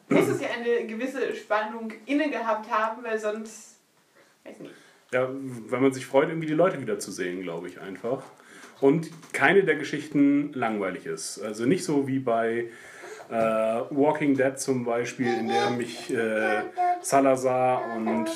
muss 0.09 0.29
es 0.29 0.41
ja 0.41 0.49
eine 0.51 0.87
gewisse 0.87 1.35
Spannung 1.35 1.93
inne 2.05 2.31
gehabt 2.31 2.71
haben, 2.71 3.03
weil 3.03 3.19
sonst. 3.19 3.79
Weiß 4.45 4.59
nicht. 4.61 4.75
Ja, 5.13 5.29
weil 5.31 5.81
man 5.81 5.93
sich 5.93 6.05
freut, 6.05 6.29
irgendwie 6.29 6.49
die 6.49 6.55
Leute 6.55 6.81
wiederzusehen, 6.81 7.43
glaube 7.43 7.69
ich 7.69 7.81
einfach. 7.81 8.23
Und 8.81 9.09
keine 9.33 9.65
der 9.65 9.77
Geschichten 9.77 10.53
langweilig 10.53 11.07
ist. 11.07 11.41
Also 11.43 11.65
nicht 11.65 11.85
so 11.85 12.07
wie 12.07 12.19
bei 12.19 12.67
äh, 13.31 13.35
Walking 13.35 14.37
Dead 14.37 14.59
zum 14.59 14.85
Beispiel, 14.85 15.33
in 15.33 15.49
der 15.49 15.71
mich 15.71 16.13
äh, 16.13 16.63
Salazar 17.01 17.97
und 17.97 18.29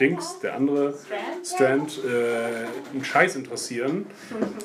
Dings, 0.00 0.40
der 0.40 0.54
andere, 0.54 0.94
Strand, 1.44 2.00
äh, 2.04 2.66
einen 2.92 3.04
Scheiß 3.04 3.36
interessieren. 3.36 4.06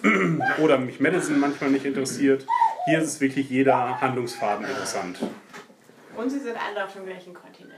Oder 0.61 0.77
mich 0.77 0.99
Madison 0.99 1.39
manchmal 1.39 1.71
nicht 1.71 1.85
interessiert. 1.85 2.45
Hier 2.85 2.99
ist 2.99 3.07
es 3.07 3.21
wirklich 3.21 3.49
jeder 3.49 4.01
Handlungsfaden 4.01 4.65
interessant. 4.65 5.19
Und 6.17 6.29
sie 6.29 6.39
sind 6.39 6.55
alle 6.57 6.85
auf 6.85 6.93
dem 6.93 7.05
gleichen 7.05 7.33
Kontinent. 7.33 7.73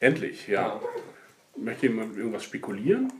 Endlich, 0.00 0.48
ja. 0.48 0.80
Möchte 1.56 1.86
jemand 1.86 2.16
irgendwas 2.16 2.44
spekulieren? 2.44 3.12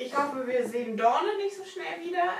Ich 0.00 0.16
hoffe, 0.16 0.46
wir 0.46 0.66
sehen 0.66 0.96
Dorne 0.96 1.36
nicht 1.36 1.54
so 1.54 1.62
schnell 1.62 2.06
wieder. 2.06 2.32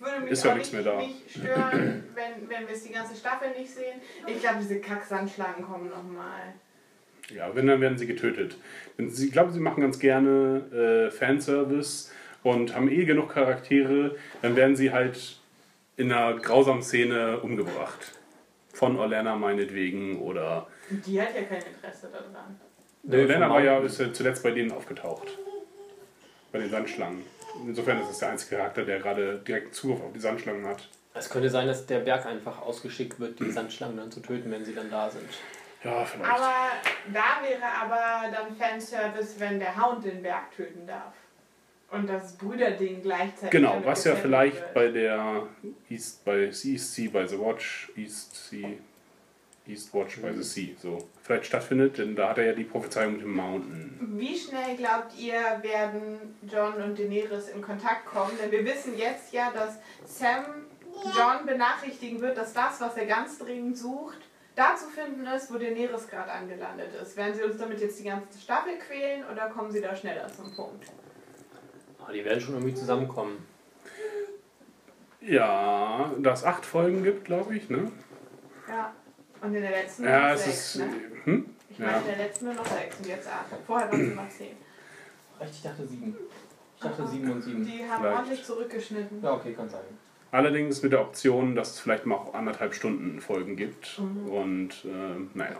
Würde 0.00 0.20
mich 0.22 0.32
Ist 0.32 0.44
ja 0.44 0.50
auch 0.50 0.54
nichts 0.56 0.72
nicht, 0.72 0.84
mehr 0.84 0.92
da. 0.92 1.00
nicht 1.00 1.30
stören, 1.30 2.04
wenn, 2.14 2.48
wenn 2.48 2.66
wir 2.66 2.74
es 2.74 2.82
die 2.82 2.92
ganze 2.92 3.14
Staffel 3.14 3.50
nicht 3.56 3.70
sehen. 3.70 4.00
Ich 4.26 4.40
glaube, 4.40 4.56
diese 4.60 4.80
Kacksandschlangen 4.80 5.64
kommen 5.64 5.88
nochmal. 5.88 6.54
Ja, 7.32 7.54
wenn, 7.54 7.68
dann 7.68 7.80
werden 7.80 7.96
sie 7.96 8.08
getötet. 8.08 8.56
Ich 8.98 9.30
glaube, 9.30 9.52
sie 9.52 9.60
machen 9.60 9.82
ganz 9.82 10.00
gerne 10.00 11.06
äh, 11.08 11.10
Fanservice 11.12 12.10
und 12.42 12.74
haben 12.74 12.90
eh 12.90 13.04
genug 13.04 13.34
Charaktere, 13.34 14.16
dann 14.42 14.56
werden 14.56 14.74
sie 14.74 14.90
halt 14.90 15.38
in 15.96 16.10
einer 16.10 16.40
grausamen 16.40 16.82
Szene 16.82 17.38
umgebracht. 17.40 18.18
Von 18.72 18.96
Orlana 18.96 19.36
meinetwegen 19.36 20.18
oder. 20.18 20.66
Die 20.90 21.20
hat 21.20 21.36
ja 21.36 21.42
kein 21.42 21.62
Interesse 21.62 22.08
daran. 22.10 22.58
Nö, 23.04 23.22
Orlana 23.22 23.48
war 23.50 23.62
ja 23.62 23.78
ist 23.78 24.00
ja 24.00 24.12
zuletzt 24.12 24.42
bei 24.42 24.50
denen 24.50 24.72
aufgetaucht. 24.72 25.38
Bei 26.52 26.58
den 26.58 26.70
Sandschlangen. 26.70 27.24
Insofern 27.66 28.00
ist 28.00 28.10
es 28.10 28.18
der 28.18 28.30
einzige 28.30 28.56
Charakter, 28.56 28.84
der 28.84 28.98
gerade 28.98 29.38
direkt 29.38 29.74
Zugriff 29.74 30.00
auf 30.00 30.12
die 30.12 30.20
Sandschlangen 30.20 30.66
hat. 30.66 30.88
Es 31.14 31.28
könnte 31.28 31.50
sein, 31.50 31.66
dass 31.66 31.86
der 31.86 32.00
Berg 32.00 32.26
einfach 32.26 32.62
ausgeschickt 32.62 33.18
wird, 33.18 33.38
die 33.40 33.50
Sandschlangen 33.50 33.96
dann 33.96 34.10
zu 34.10 34.20
töten, 34.20 34.50
wenn 34.50 34.64
sie 34.64 34.74
dann 34.74 34.90
da 34.90 35.10
sind. 35.10 35.28
Ja, 35.82 36.04
vielleicht. 36.04 36.30
Aber 36.30 36.52
da 37.12 37.42
wäre 37.42 37.64
aber 37.64 38.34
dann 38.34 38.54
Fanservice, 38.54 39.38
wenn 39.38 39.58
der 39.58 39.76
Hound 39.76 40.04
den 40.04 40.22
Berg 40.22 40.54
töten 40.54 40.86
darf. 40.86 41.12
Und 41.90 42.08
das 42.08 42.36
Brüderding 42.36 43.02
gleichzeitig. 43.02 43.50
Genau, 43.50 43.80
was 43.84 44.04
ja 44.04 44.14
vielleicht 44.14 44.60
wird. 44.60 44.74
bei 44.74 44.88
der 44.88 45.48
East, 45.88 46.24
bei 46.24 46.44
East 46.44 46.94
Sea, 46.94 47.10
bei 47.12 47.26
The 47.26 47.38
Watch, 47.40 47.90
East 47.96 48.48
Sea, 48.48 48.68
East 49.66 49.94
Watch 49.94 50.20
by 50.20 50.32
the 50.34 50.42
Sea, 50.42 50.74
so 50.80 50.98
vielleicht 51.22 51.46
stattfindet, 51.46 51.98
denn 51.98 52.16
da 52.16 52.30
hat 52.30 52.38
er 52.38 52.46
ja 52.46 52.52
die 52.52 52.64
Prophezeiung 52.64 53.12
mit 53.12 53.22
dem 53.22 53.34
Mountain. 53.34 53.98
Wie 54.16 54.36
schnell 54.36 54.76
glaubt 54.76 55.16
ihr, 55.18 55.34
werden 55.62 56.36
John 56.42 56.74
und 56.82 56.98
Daenerys 56.98 57.48
in 57.48 57.62
Kontakt 57.62 58.06
kommen? 58.06 58.32
Denn 58.40 58.50
wir 58.50 58.64
wissen 58.64 58.96
jetzt 58.96 59.32
ja, 59.32 59.52
dass 59.52 59.78
Sam 60.04 60.44
John 61.16 61.46
benachrichtigen 61.46 62.20
wird, 62.20 62.36
dass 62.36 62.52
das, 62.52 62.80
was 62.80 62.96
er 62.96 63.06
ganz 63.06 63.38
dringend 63.38 63.78
sucht, 63.78 64.18
da 64.56 64.74
zu 64.76 64.86
finden 64.88 65.26
ist, 65.26 65.52
wo 65.52 65.58
Daenerys 65.58 66.08
gerade 66.08 66.32
angelandet 66.32 66.90
ist. 67.00 67.16
Werden 67.16 67.34
sie 67.34 67.42
uns 67.42 67.56
damit 67.56 67.80
jetzt 67.80 67.98
die 67.98 68.04
ganze 68.04 68.38
Staffel 68.38 68.72
quälen 68.78 69.24
oder 69.30 69.48
kommen 69.48 69.70
sie 69.70 69.80
da 69.80 69.94
schneller 69.94 70.26
zum 70.28 70.54
Punkt? 70.54 70.86
Aber 72.02 72.12
die 72.12 72.24
werden 72.24 72.40
schon 72.40 72.54
irgendwie 72.54 72.74
zusammenkommen. 72.74 73.46
Ja, 75.20 76.12
da 76.18 76.32
es 76.32 76.44
acht 76.44 76.64
Folgen 76.64 77.04
gibt, 77.04 77.26
glaube 77.26 77.54
ich, 77.56 77.68
ne? 77.68 77.92
Ja. 78.68 78.94
Und 79.42 79.54
in 79.54 79.62
der 79.62 79.70
letzten 79.70 80.04
Ja, 80.04 80.28
noch 80.28 80.34
es 80.34 80.44
sechs, 80.44 80.56
ist. 80.56 80.76
ne? 80.76 80.86
Hm? 81.24 81.46
Ich 81.70 81.78
meine, 81.78 81.92
Ja. 81.92 81.98
in 81.98 82.04
der 82.06 82.16
letzten 82.18 82.44
nur 82.46 82.54
noch 82.54 82.66
sechs 82.66 82.96
und 82.98 83.06
jetzt 83.06 83.26
acht. 83.28 83.46
Vorher 83.66 83.90
waren 83.90 84.00
es 84.06 84.12
immer 84.12 84.28
zehn. 84.28 84.56
Echt, 85.38 85.54
ich 85.54 85.62
dachte 85.62 85.86
sieben. 85.86 86.16
Ich 86.76 86.82
dachte 86.82 87.06
sieben 87.08 87.30
und 87.30 87.42
sieben. 87.42 87.64
Die 87.64 87.84
haben 87.88 88.00
Vielleicht. 88.02 88.16
ordentlich 88.18 88.44
zurückgeschnitten. 88.44 89.22
Ja, 89.22 89.32
okay, 89.32 89.52
kann 89.54 89.68
sein. 89.68 89.80
Allerdings 90.32 90.82
mit 90.82 90.92
der 90.92 91.00
Option, 91.00 91.54
dass 91.56 91.70
es 91.70 91.80
vielleicht 91.80 92.06
mal 92.06 92.14
auch 92.16 92.34
anderthalb 92.34 92.74
Stunden 92.74 93.20
Folgen 93.20 93.56
gibt. 93.56 93.98
Und 93.98 94.84
äh, 94.84 94.88
naja. 95.34 95.56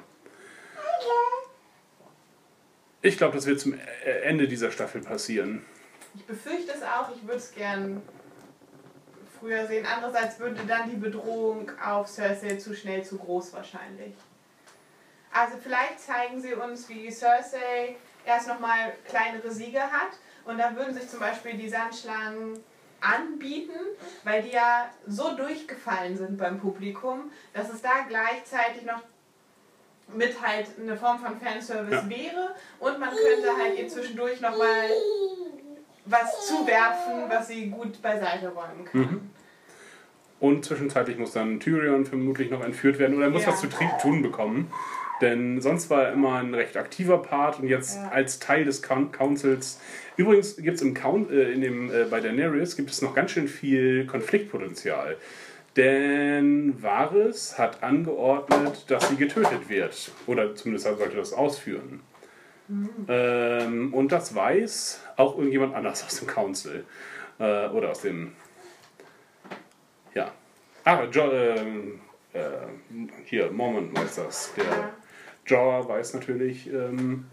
Ich 3.02 3.16
glaube, 3.16 3.34
das 3.34 3.46
wird 3.46 3.60
zum 3.60 3.74
E- 3.74 3.78
Ende 4.22 4.46
dieser 4.46 4.70
Staffel 4.70 5.00
passieren. 5.00 5.64
Ich 6.14 6.24
befürchte 6.26 6.72
es 6.74 6.82
auch, 6.82 7.14
ich 7.14 7.22
würde 7.22 7.36
es 7.38 7.52
gern 7.54 8.02
früher 9.40 9.66
sehen. 9.66 9.86
Andererseits 9.86 10.38
würde 10.38 10.60
dann 10.66 10.90
die 10.90 10.96
Bedrohung 10.96 11.70
auf 11.82 12.06
Cersei 12.08 12.56
zu 12.56 12.74
schnell 12.74 13.02
zu 13.02 13.18
groß 13.18 13.52
wahrscheinlich. 13.52 14.14
Also 15.32 15.56
vielleicht 15.62 15.98
zeigen 16.00 16.40
sie 16.40 16.54
uns, 16.54 16.88
wie 16.88 17.10
Cersei 17.10 17.96
erst 18.24 18.48
nochmal 18.48 18.92
kleinere 19.08 19.50
Siege 19.50 19.80
hat. 19.80 20.10
Und 20.44 20.58
da 20.58 20.74
würden 20.74 20.94
sich 20.94 21.08
zum 21.08 21.20
Beispiel 21.20 21.54
die 21.54 21.68
Sandschlangen 21.68 22.62
anbieten, 23.00 23.78
weil 24.24 24.42
die 24.42 24.50
ja 24.50 24.90
so 25.06 25.34
durchgefallen 25.36 26.16
sind 26.16 26.36
beim 26.36 26.60
Publikum, 26.60 27.30
dass 27.54 27.70
es 27.72 27.80
da 27.80 28.04
gleichzeitig 28.08 28.82
noch 28.82 29.02
mit 30.08 30.40
halt 30.42 30.66
eine 30.78 30.96
Form 30.96 31.18
von 31.18 31.40
Fanservice 31.40 32.02
Ja. 32.02 32.10
wäre 32.10 32.54
und 32.80 32.98
man 32.98 33.10
könnte 33.10 33.56
halt 33.56 33.78
ihr 33.78 33.88
zwischendurch 33.88 34.40
nochmal 34.40 34.90
was 36.10 36.46
zuwerfen, 36.48 37.28
was 37.28 37.48
sie 37.48 37.66
gut 37.70 38.00
beiseite 38.02 38.48
räumen 38.48 38.84
kann. 38.84 39.00
Mhm. 39.00 39.20
Und 40.40 40.64
zwischenzeitlich 40.64 41.18
muss 41.18 41.32
dann 41.32 41.60
Tyrion 41.60 42.06
vermutlich 42.06 42.50
noch 42.50 42.64
entführt 42.64 42.98
werden 42.98 43.16
oder 43.16 43.26
er 43.26 43.30
muss 43.30 43.42
Ja. 43.44 43.48
was 43.52 43.60
zu 43.60 43.68
tun 44.00 44.22
bekommen. 44.22 44.72
Denn 45.20 45.60
sonst 45.60 45.90
war 45.90 46.04
er 46.04 46.12
immer 46.14 46.36
ein 46.38 46.54
recht 46.54 46.78
aktiver 46.78 47.18
Part 47.18 47.60
und 47.60 47.68
jetzt 47.68 47.96
Ja. 47.96 48.08
als 48.08 48.38
Teil 48.38 48.64
des 48.64 48.82
Coun- 48.82 49.12
Councils. 49.12 49.78
Übrigens 50.16 50.56
gibt 50.56 50.76
es 50.76 50.82
im 50.82 50.94
Count, 50.94 51.30
äh, 51.30 51.52
in 51.52 51.60
dem, 51.60 51.90
äh, 51.92 52.04
bei 52.04 52.20
Daenerys 52.20 52.74
gibt 52.74 52.90
es 52.90 53.02
noch 53.02 53.14
ganz 53.14 53.32
schön 53.32 53.46
viel 53.46 54.06
Konfliktpotenzial. 54.06 55.18
Denn 55.76 56.82
Varys 56.82 57.58
hat 57.58 57.82
angeordnet, 57.82 58.84
dass 58.88 59.08
sie 59.10 59.16
getötet 59.16 59.68
wird. 59.68 60.10
Oder 60.26 60.54
zumindest 60.56 60.86
sollte 60.86 61.16
das 61.16 61.32
ausführen. 61.34 62.00
Ähm, 63.08 63.92
und 63.94 64.12
das 64.12 64.34
weiß 64.34 65.04
auch 65.16 65.36
irgendjemand 65.36 65.74
anders 65.74 66.04
aus 66.04 66.18
dem 66.18 66.28
Council. 66.28 66.84
Äh, 67.38 67.68
oder 67.68 67.90
aus 67.90 68.02
dem. 68.02 68.34
Ja. 70.14 70.30
Ah, 70.84 71.04
jo 71.04 71.30
ähm, 71.32 72.00
äh, 72.32 72.40
hier, 73.24 73.50
Mormon 73.50 73.94
weiß 73.96 74.16
das. 74.16 74.52
Der. 74.54 74.90
Jorah 75.46 75.88
weiß 75.88 76.14
natürlich. 76.14 76.68
Ähm, 76.72 77.26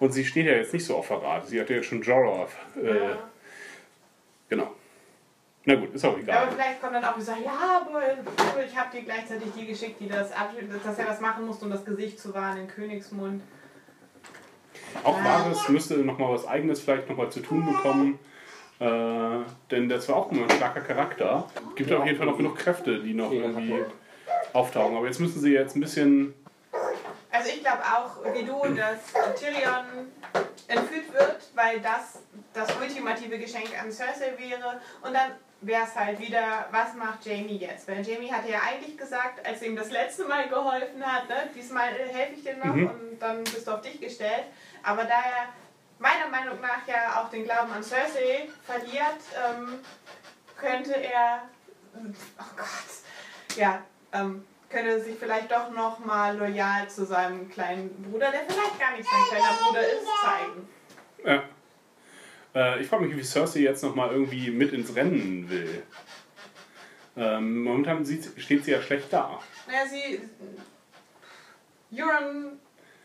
und 0.00 0.12
sie 0.12 0.24
steht 0.24 0.46
ja 0.46 0.52
jetzt 0.52 0.72
nicht 0.72 0.84
so 0.86 0.96
auf 0.96 1.06
Verrat. 1.06 1.46
Sie 1.46 1.60
hat 1.60 1.68
ja 1.70 1.76
jetzt 1.76 1.86
schon 1.86 2.02
Jorah. 2.02 2.48
Äh, 2.82 2.98
Ja. 2.98 3.18
Genau. 4.48 4.74
Na 5.64 5.74
gut, 5.76 5.94
ist 5.94 6.04
auch 6.04 6.18
egal. 6.18 6.42
aber 6.42 6.52
vielleicht 6.52 6.80
kommt 6.80 6.94
dann 6.94 7.04
auch 7.04 7.16
und 7.16 7.22
sagt, 7.22 7.40
ja, 7.42 7.86
aber 7.86 8.02
ich 8.62 8.76
habe 8.76 8.94
dir 8.94 9.02
gleichzeitig 9.02 9.48
die 9.56 9.66
geschickt, 9.66 9.98
die 9.98 10.08
das 10.08 10.30
dass 10.84 10.98
er 10.98 11.06
das 11.06 11.20
machen 11.20 11.46
musste, 11.46 11.64
um 11.64 11.70
das 11.70 11.84
Gesicht 11.84 12.20
zu 12.20 12.34
wahren 12.34 12.58
in 12.58 12.68
Königsmund. 12.68 13.42
Auch 15.02 15.22
Varys 15.22 15.68
müsste 15.68 15.94
nochmal 15.98 16.32
was 16.32 16.46
Eigenes 16.46 16.80
vielleicht 16.80 17.08
nochmal 17.08 17.30
zu 17.30 17.40
tun 17.40 17.66
bekommen. 17.66 18.18
Äh, 18.80 19.44
denn 19.70 19.88
das 19.88 20.08
war 20.08 20.16
auch 20.16 20.32
immer 20.32 20.44
ein 20.44 20.50
starker 20.56 20.80
Charakter. 20.80 21.48
Gibt 21.74 21.92
auf 21.92 22.04
jeden 22.06 22.18
Fall 22.18 22.26
noch 22.26 22.36
genug 22.36 22.56
Kräfte, 22.56 23.00
die 23.00 23.14
noch 23.14 23.30
irgendwie 23.30 23.84
auftauchen. 24.52 24.96
Aber 24.96 25.06
jetzt 25.06 25.20
müssen 25.20 25.40
sie 25.40 25.52
jetzt 25.52 25.76
ein 25.76 25.80
bisschen. 25.80 26.34
Also 27.30 27.48
ich 27.48 27.60
glaube 27.60 27.82
auch, 27.82 28.34
wie 28.34 28.44
du, 28.44 28.74
dass 28.74 29.12
Tyrion 29.40 30.08
entführt 30.68 31.12
wird, 31.12 31.36
weil 31.54 31.80
das 31.80 32.20
das 32.52 32.68
ultimative 32.80 33.38
Geschenk 33.38 33.70
an 33.80 33.90
Cersei 33.90 34.32
wäre. 34.38 34.80
Und 35.02 35.12
dann 35.14 35.32
wäre 35.60 35.82
es 35.84 35.94
halt 35.96 36.20
wieder, 36.20 36.66
was 36.70 36.94
macht 36.94 37.24
Jamie 37.26 37.56
jetzt? 37.56 37.88
Weil 37.88 38.06
Jamie 38.06 38.30
hatte 38.30 38.50
ja 38.50 38.58
eigentlich 38.68 38.96
gesagt, 38.96 39.44
als 39.46 39.62
er 39.62 39.68
ihm 39.68 39.76
das 39.76 39.90
letzte 39.90 40.24
Mal 40.24 40.48
geholfen 40.48 41.02
hat, 41.04 41.28
ne, 41.28 41.36
diesmal 41.54 41.88
helfe 41.88 42.34
ich 42.36 42.42
dir 42.44 42.56
noch 42.56 42.74
Mhm. 42.74 42.86
und 42.86 43.18
dann 43.18 43.42
bist 43.44 43.66
du 43.66 43.72
auf 43.72 43.80
dich 43.80 44.00
gestellt. 44.00 44.44
Aber 44.84 45.04
da 45.04 45.14
er 45.14 45.48
meiner 45.98 46.28
Meinung 46.28 46.60
nach 46.60 46.86
ja 46.86 47.20
auch 47.20 47.30
den 47.30 47.44
Glauben 47.44 47.72
an 47.72 47.82
Cersei 47.82 48.48
verliert, 48.62 49.20
ähm, 49.34 49.78
könnte 50.56 50.92
er, 50.94 51.48
oh 51.94 52.56
Gott, 52.56 53.56
ja, 53.56 53.82
ähm, 54.12 54.44
könnte 54.68 55.00
sich 55.02 55.16
vielleicht 55.18 55.50
doch 55.50 55.70
noch 55.70 56.04
mal 56.04 56.36
loyal 56.36 56.88
zu 56.88 57.06
seinem 57.06 57.48
kleinen 57.48 57.90
Bruder, 58.02 58.30
der 58.30 58.40
vielleicht 58.46 58.78
gar 58.78 58.92
nicht 58.96 59.08
sein 59.08 59.22
kleiner 59.30 59.56
Bruder 59.62 59.80
ist, 59.80 60.06
zeigen. 60.22 60.68
Ja. 61.24 61.42
Äh, 62.54 62.80
ich 62.82 62.88
frage 62.88 63.06
mich, 63.06 63.16
wie 63.16 63.22
Cersei 63.22 63.60
jetzt 63.60 63.82
nochmal 63.82 64.10
irgendwie 64.10 64.50
mit 64.50 64.72
ins 64.72 64.94
Rennen 64.94 65.48
will. 65.48 65.82
Ähm, 67.16 67.62
momentan 67.62 68.04
sieht, 68.04 68.28
steht 68.40 68.64
sie 68.64 68.72
ja 68.72 68.82
schlecht 68.82 69.12
da. 69.12 69.40
Naja, 69.66 69.86
sie. 69.86 70.20
Euron 71.92 72.58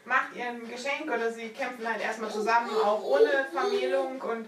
macht 0.10 0.36
ihr 0.36 0.46
ein 0.46 0.70
Geschenk 0.70 1.06
oder 1.06 1.32
sie 1.32 1.50
kämpfen 1.50 1.88
halt 1.88 2.02
erstmal 2.02 2.32
zusammen, 2.32 2.70
auch 2.84 3.04
ohne 3.04 3.46
Vermählung 3.54 4.20
und 4.20 4.48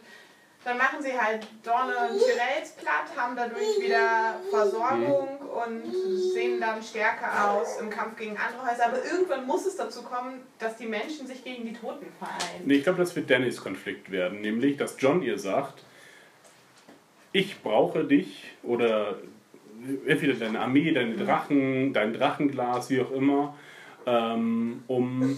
dann 0.63 0.77
machen 0.77 1.01
sie 1.01 1.19
halt 1.19 1.47
Dorne 1.63 1.93
und 2.09 2.19
Tyrells 2.19 2.73
platt, 2.77 3.05
haben 3.15 3.35
dadurch 3.35 3.79
wieder 3.81 4.35
Versorgung 4.51 5.39
und 5.39 5.91
sehen 6.33 6.61
dann 6.61 6.83
stärker 6.83 7.51
aus 7.51 7.79
im 7.79 7.89
Kampf 7.89 8.15
gegen 8.17 8.37
andere 8.37 8.69
Häuser. 8.69 8.87
Aber 8.87 9.03
irgendwann 9.03 9.47
muss 9.47 9.65
es 9.65 9.75
dazu 9.75 10.03
kommen, 10.03 10.41
dass 10.59 10.77
die 10.77 10.85
Menschen 10.85 11.25
sich 11.25 11.43
gegen 11.43 11.65
die 11.65 11.73
Toten 11.73 12.05
vereinen. 12.19 12.65
Nee, 12.65 12.75
ich 12.75 12.83
glaube, 12.83 12.99
das 12.99 13.15
wird 13.15 13.29
Dannys 13.29 13.59
Konflikt 13.59 14.11
werden. 14.11 14.41
Nämlich, 14.41 14.77
dass 14.77 14.97
John 14.99 15.23
ihr 15.23 15.39
sagt, 15.39 15.81
ich 17.31 17.63
brauche 17.63 18.03
dich 18.03 18.51
oder 18.61 19.15
entweder 20.05 20.33
deine 20.33 20.59
Armee, 20.59 20.91
deine 20.91 21.15
Drachen, 21.15 21.91
dein 21.91 22.13
Drachenglas, 22.13 22.91
wie 22.91 23.01
auch 23.01 23.11
immer, 23.11 23.57
ähm, 24.05 24.83
um 24.87 25.37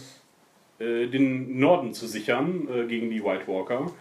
äh, 0.80 1.08
den 1.08 1.60
Norden 1.60 1.94
zu 1.94 2.08
sichern 2.08 2.68
äh, 2.74 2.86
gegen 2.86 3.10
die 3.10 3.24
White 3.24 3.48
Walker. 3.48 3.92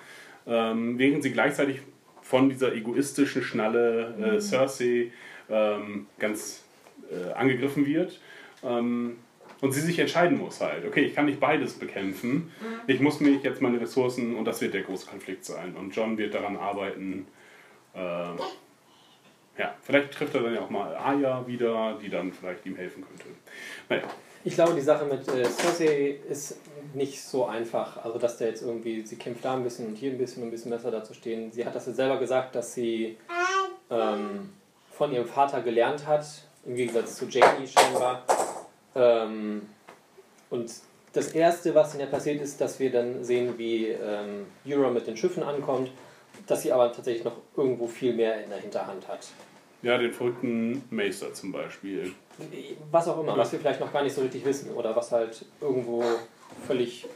Ähm, 0.47 0.99
während 0.99 1.23
sie 1.23 1.33
gleichzeitig 1.33 1.81
von 2.23 2.49
dieser 2.49 2.75
egoistischen 2.75 3.43
Schnalle 3.43 4.15
äh, 4.21 4.41
Cersei 4.41 5.13
ähm, 5.51 6.07
ganz 6.19 6.65
äh, 7.11 7.33
angegriffen 7.33 7.87
wird. 7.87 8.21
Ähm, 8.65 9.19
und 9.61 9.71
sie 9.71 9.81
sich 9.81 9.99
entscheiden 10.01 10.39
muss 10.39 10.61
halt, 10.61 10.85
okay, 10.85 11.03
ich 11.03 11.15
kann 11.15 11.27
nicht 11.27 11.39
beides 11.39 11.75
bekämpfen. 11.75 12.51
Ich 12.89 12.99
muss 12.99 13.21
mir 13.21 13.31
jetzt 13.45 13.63
meine 13.63 13.81
Ressourcen, 13.81 14.35
und 14.35 14.45
das 14.45 14.61
wird 14.61 14.75
der 14.75 14.83
große 14.83 15.07
Konflikt 15.07 15.45
sein. 15.45 15.77
Und 15.77 15.95
John 15.95 16.19
wird 16.19 16.35
daran 16.35 16.57
arbeiten. 16.57 17.27
ähm, 17.95 18.39
ja, 19.57 19.75
vielleicht 19.83 20.13
trifft 20.13 20.35
er 20.35 20.43
dann 20.43 20.55
ja 20.55 20.63
auch 20.63 20.71
mal 20.71 20.97
Arya 20.97 21.47
wieder, 21.47 21.97
die 22.03 22.09
dann 22.09 22.33
vielleicht 22.33 22.67
ihm 22.67 22.75
helfen 22.75 23.05
könnte. 23.05 23.27
Naja, 23.89 24.03
Ich 24.45 24.55
glaube, 24.55 24.75
die 24.75 24.81
Sache 24.81 25.05
mit 25.05 25.27
äh, 25.29 25.45
Cersei 25.45 26.19
ist 26.29 26.59
nicht 26.95 27.23
so 27.23 27.47
einfach. 27.47 28.05
Also, 28.05 28.19
dass 28.19 28.39
der 28.39 28.49
jetzt 28.49 28.63
irgendwie, 28.63 29.07
sie 29.07 29.17
kämpft 29.17 29.45
da 29.45 29.55
ein 29.55 29.63
bisschen 29.63 29.87
und 29.87 29.95
hier 29.97 30.11
ein 30.11 30.19
bisschen, 30.19 30.43
um 30.43 30.49
ein 30.49 30.51
bisschen 30.51 30.71
besser 30.71 30.91
dazustehen. 30.91 31.53
Sie 31.53 31.65
hat 31.65 31.75
das 31.75 31.87
ja 31.87 31.93
selber 31.93 32.19
gesagt, 32.19 32.55
dass 32.55 32.75
sie 32.75 33.17
ähm, 33.91 34.51
von 34.91 35.13
ihrem 35.13 35.27
Vater 35.27 35.63
gelernt 35.63 36.07
hat, 36.07 36.27
im 36.67 36.75
Gegensatz 36.75 37.17
zu 37.17 37.27
Jamie 37.27 37.67
scheinbar. 37.67 38.25
Ähm, 38.95 39.63
und 40.51 40.71
das 41.13 41.29
Erste, 41.29 41.75
was 41.75 41.93
dann 41.93 42.01
ja 42.01 42.07
passiert 42.07 42.41
ist, 42.43 42.61
dass 42.61 42.79
wir 42.79 42.91
dann 42.91 43.23
sehen, 43.25 43.55
wie 43.59 43.89
ähm, 43.89 44.47
Euron 44.67 44.95
mit 44.95 45.07
den 45.07 45.17
Schiffen 45.17 45.43
ankommt, 45.43 45.91
dass 46.47 46.63
sie 46.63 46.73
aber 46.73 46.93
tatsächlich 46.93 47.25
noch 47.25 47.37
irgendwo 47.57 47.87
viel 47.87 48.15
mehr 48.15 48.43
in 48.43 48.51
der 48.51 48.59
Hinterhand 48.59 49.07
hat. 49.09 49.29
ja, 49.83 49.99
den 49.99 50.13
verrückten 50.13 50.83
Meister 50.91 51.33
zum 51.33 51.53
Beispiel. 51.53 52.13
Was 52.91 53.09
auch 53.09 53.21
immer, 53.21 53.37
was 53.37 53.53
wir 53.53 53.59
vielleicht 53.59 53.81
noch 53.81 53.93
gar 53.93 54.03
nicht 54.03 54.15
so 54.15 54.23
richtig 54.23 54.45
wissen 54.45 54.71
oder 54.73 54.95
was 54.97 55.13
halt 55.13 55.45
irgendwo 55.61 56.03
völlig 56.67 57.07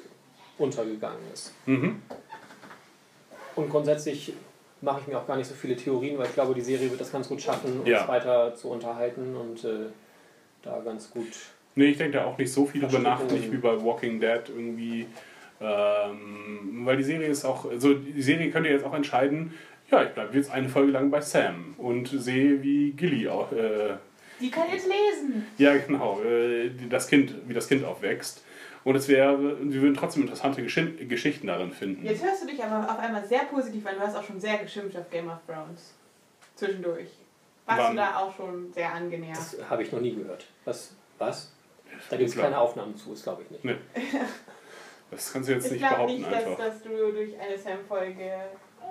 untergegangen 0.58 1.20
ist. 1.32 1.52
Mhm. 1.66 2.02
Und 3.56 3.70
grundsätzlich 3.70 4.32
mache 4.82 5.00
ich 5.00 5.06
mir 5.06 5.18
auch 5.18 5.26
gar 5.26 5.36
nicht 5.36 5.48
so 5.48 5.54
viele 5.54 5.76
Theorien, 5.76 6.18
weil 6.18 6.26
ich 6.26 6.34
glaube, 6.34 6.54
die 6.54 6.60
Serie 6.60 6.90
wird 6.90 7.00
das 7.00 7.10
ganz 7.12 7.28
gut 7.28 7.40
schaffen, 7.40 7.80
uns 7.80 7.88
Ja. 7.88 8.06
weiter 8.06 8.54
zu 8.54 8.68
unterhalten 8.68 9.34
und 9.36 9.64
äh, 9.64 9.86
da 10.62 10.80
ganz 10.80 11.10
gut. 11.10 11.26
Nee, 11.74 11.86
ich 11.86 11.98
denke 11.98 12.18
da 12.18 12.24
auch 12.26 12.38
nicht 12.38 12.52
so 12.52 12.66
viel 12.66 12.82
drüber 12.82 12.98
nach, 12.98 13.22
nicht 13.24 13.50
wie 13.52 13.56
bei 13.56 13.82
Walking 13.82 14.20
Dead 14.20 14.42
irgendwie. 14.48 15.06
Ähm, 15.60 16.82
weil 16.84 16.98
die 16.98 17.02
Serie 17.02 17.28
ist 17.28 17.44
auch, 17.44 17.68
also 17.70 17.94
die 17.94 18.20
Serie 18.22 18.50
könnte 18.50 18.68
jetzt 18.68 18.84
auch 18.84 18.92
entscheiden, 18.94 19.54
ja, 19.90 20.02
ich 20.02 20.10
bleibe 20.10 20.36
jetzt 20.36 20.50
eine 20.50 20.68
Folge 20.68 20.92
lang 20.92 21.10
bei 21.10 21.20
Sam 21.20 21.74
und 21.78 22.08
sehe, 22.08 22.62
wie 22.62 22.92
Gilly 22.92 23.28
auch, 23.28 23.52
äh, 23.52 23.94
Die 24.40 24.50
kann 24.50 24.64
jetzt 24.70 24.86
lesen. 24.86 25.46
ja 25.58 25.76
genau, 25.76 26.20
äh, 26.22 26.70
das 26.88 27.08
Kind, 27.08 27.34
wie 27.46 27.54
das 27.54 27.68
Kind 27.68 27.84
aufwächst. 27.84 28.42
Und 28.84 28.94
es 28.94 29.08
wäre, 29.08 29.56
sie 29.68 29.82
würden 29.82 29.94
trotzdem 29.94 30.22
interessante 30.22 30.62
Geschen 30.62 31.08
Geschichten 31.08 31.48
darin 31.48 31.72
finden. 31.72 32.04
Jetzt 32.06 32.22
hörst 32.22 32.42
du 32.42 32.46
dich 32.46 32.62
aber 32.62 32.88
auf 32.88 32.98
einmal 33.00 33.26
sehr 33.26 33.40
positiv 33.40 33.84
an. 33.86 33.96
Du 33.96 34.00
hast 34.00 34.14
auch 34.14 34.22
schon 34.22 34.38
sehr 34.40 34.58
geschimpft 34.58 34.96
auf 34.96 35.10
Game 35.10 35.28
of 35.28 35.38
Thrones. 35.46 35.94
Zwischendurch. 36.54 37.08
Warst 37.66 37.80
Wann? 37.80 37.90
du 37.90 37.96
da 37.96 38.16
auch 38.18 38.36
schon 38.36 38.72
sehr 38.72 38.92
angenähert? 38.92 39.36
Das 39.36 39.56
habe 39.68 39.82
ich 39.82 39.90
noch 39.90 40.00
nie 40.00 40.14
gehört. 40.14 40.46
Was? 40.64 40.92
Was? 41.18 41.52
Da 42.10 42.16
gibt 42.16 42.30
es 42.30 42.36
keine 42.36 42.58
Aufnahmen 42.58 42.96
zu, 42.96 43.12
ist 43.12 43.24
glaube 43.24 43.42
ich 43.42 43.50
nicht. 43.50 43.64
Nee. 43.64 43.76
Das 45.08 45.32
kannst 45.32 45.48
du 45.48 45.52
jetzt 45.52 45.66
Ich 45.66 45.72
nicht 45.72 45.80
glaube 45.80 45.94
behaupten 45.94 46.16
nicht, 46.16 46.32
dass, 46.32 46.56
dass 46.56 46.82
du 46.82 47.12
durch 47.12 47.38
eine 47.38 47.56
Sam-Folge 47.56 48.32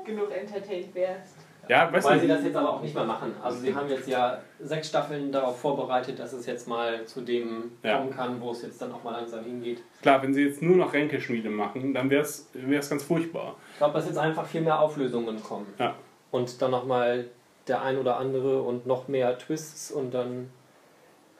genug 0.06 0.32
entertained 0.32 0.96
wärst. 0.96 1.35
Ja, 1.68 1.92
weißt 1.92 2.08
Weil 2.08 2.20
sie 2.20 2.28
das 2.28 2.44
jetzt 2.44 2.56
aber 2.56 2.70
auch 2.74 2.82
nicht 2.82 2.94
mehr 2.94 3.06
machen. 3.06 3.34
Also 3.42 3.60
sie 3.60 3.74
haben 3.74 3.90
jetzt 3.90 4.08
ja 4.08 4.40
sechs 4.60 4.90
Staffeln 4.90 5.32
darauf 5.32 5.60
vorbereitet, 5.60 6.20
dass 6.20 6.34
es 6.34 6.46
jetzt 6.46 6.68
mal 6.68 7.06
zu 7.06 7.22
dem 7.22 7.72
Ja. 7.84 7.98
kommen 7.98 8.12
kann, 8.12 8.40
wo 8.42 8.52
es 8.52 8.62
jetzt 8.62 8.82
dann 8.82 8.92
auch 8.92 9.04
mal 9.04 9.12
langsam 9.12 9.44
hingeht. 9.44 9.82
klar, 10.02 10.22
wenn 10.22 10.34
sie 10.34 10.44
jetzt 10.44 10.62
nur 10.62 10.76
noch 10.78 10.94
Ränkeschmiede 10.94 11.50
machen, 11.50 11.94
dann 11.94 12.10
wäre 12.10 12.22
es 12.22 12.50
ganz 12.90 13.04
furchtbar. 13.04 13.56
Ich 13.74 13.78
glaube, 13.80 13.94
dass 13.96 14.06
jetzt 14.06 14.18
einfach 14.18 14.46
viel 14.46 14.62
mehr 14.62 14.80
Auflösungen 14.80 15.42
kommen. 15.42 15.68
Ja. 15.80 15.96
Und 16.32 16.62
dann 16.62 16.72
nochmal 16.72 17.26
der 17.68 17.82
ein 17.82 17.98
oder 17.98 18.18
andere 18.18 18.62
und 18.62 18.86
noch 18.86 19.08
mehr 19.08 19.38
Twists 19.38 19.92
und 19.92 20.14
dann. 20.14 20.50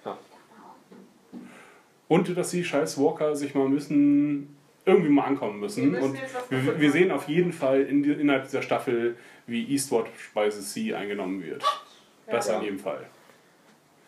Ja. 0.04 0.18
Und 2.08 2.36
dass 2.38 2.52
die 2.52 2.64
scheiß 2.64 3.00
Walker 3.00 3.36
sich 3.36 3.56
mal 3.56 3.68
müssen 3.68 4.56
irgendwie 4.88 5.10
mal 5.10 5.24
ankommen 5.24 5.60
müssen. 5.60 5.92
Wir 5.94 6.00
müssen 6.00 6.12
Und 6.12 6.66
wir, 6.66 6.80
wir 6.80 6.92
sehen 6.92 7.12
auf 7.12 7.28
jeden 7.28 7.52
Fall 7.52 7.82
in, 7.82 8.04
die- 8.04 8.12
innerhalb 8.12 8.44
dieser 8.44 8.62
Staffel, 8.62 9.16
wie 9.48 9.72
Eastward 9.72 10.08
the 10.50 10.62
Sea 10.62 10.98
eingenommen 10.98 11.44
wird. 11.44 11.64
Das 12.28 12.48
Ja. 12.48 12.58
an 12.58 12.64
jedem 12.64 12.80
Fall. 12.80 13.06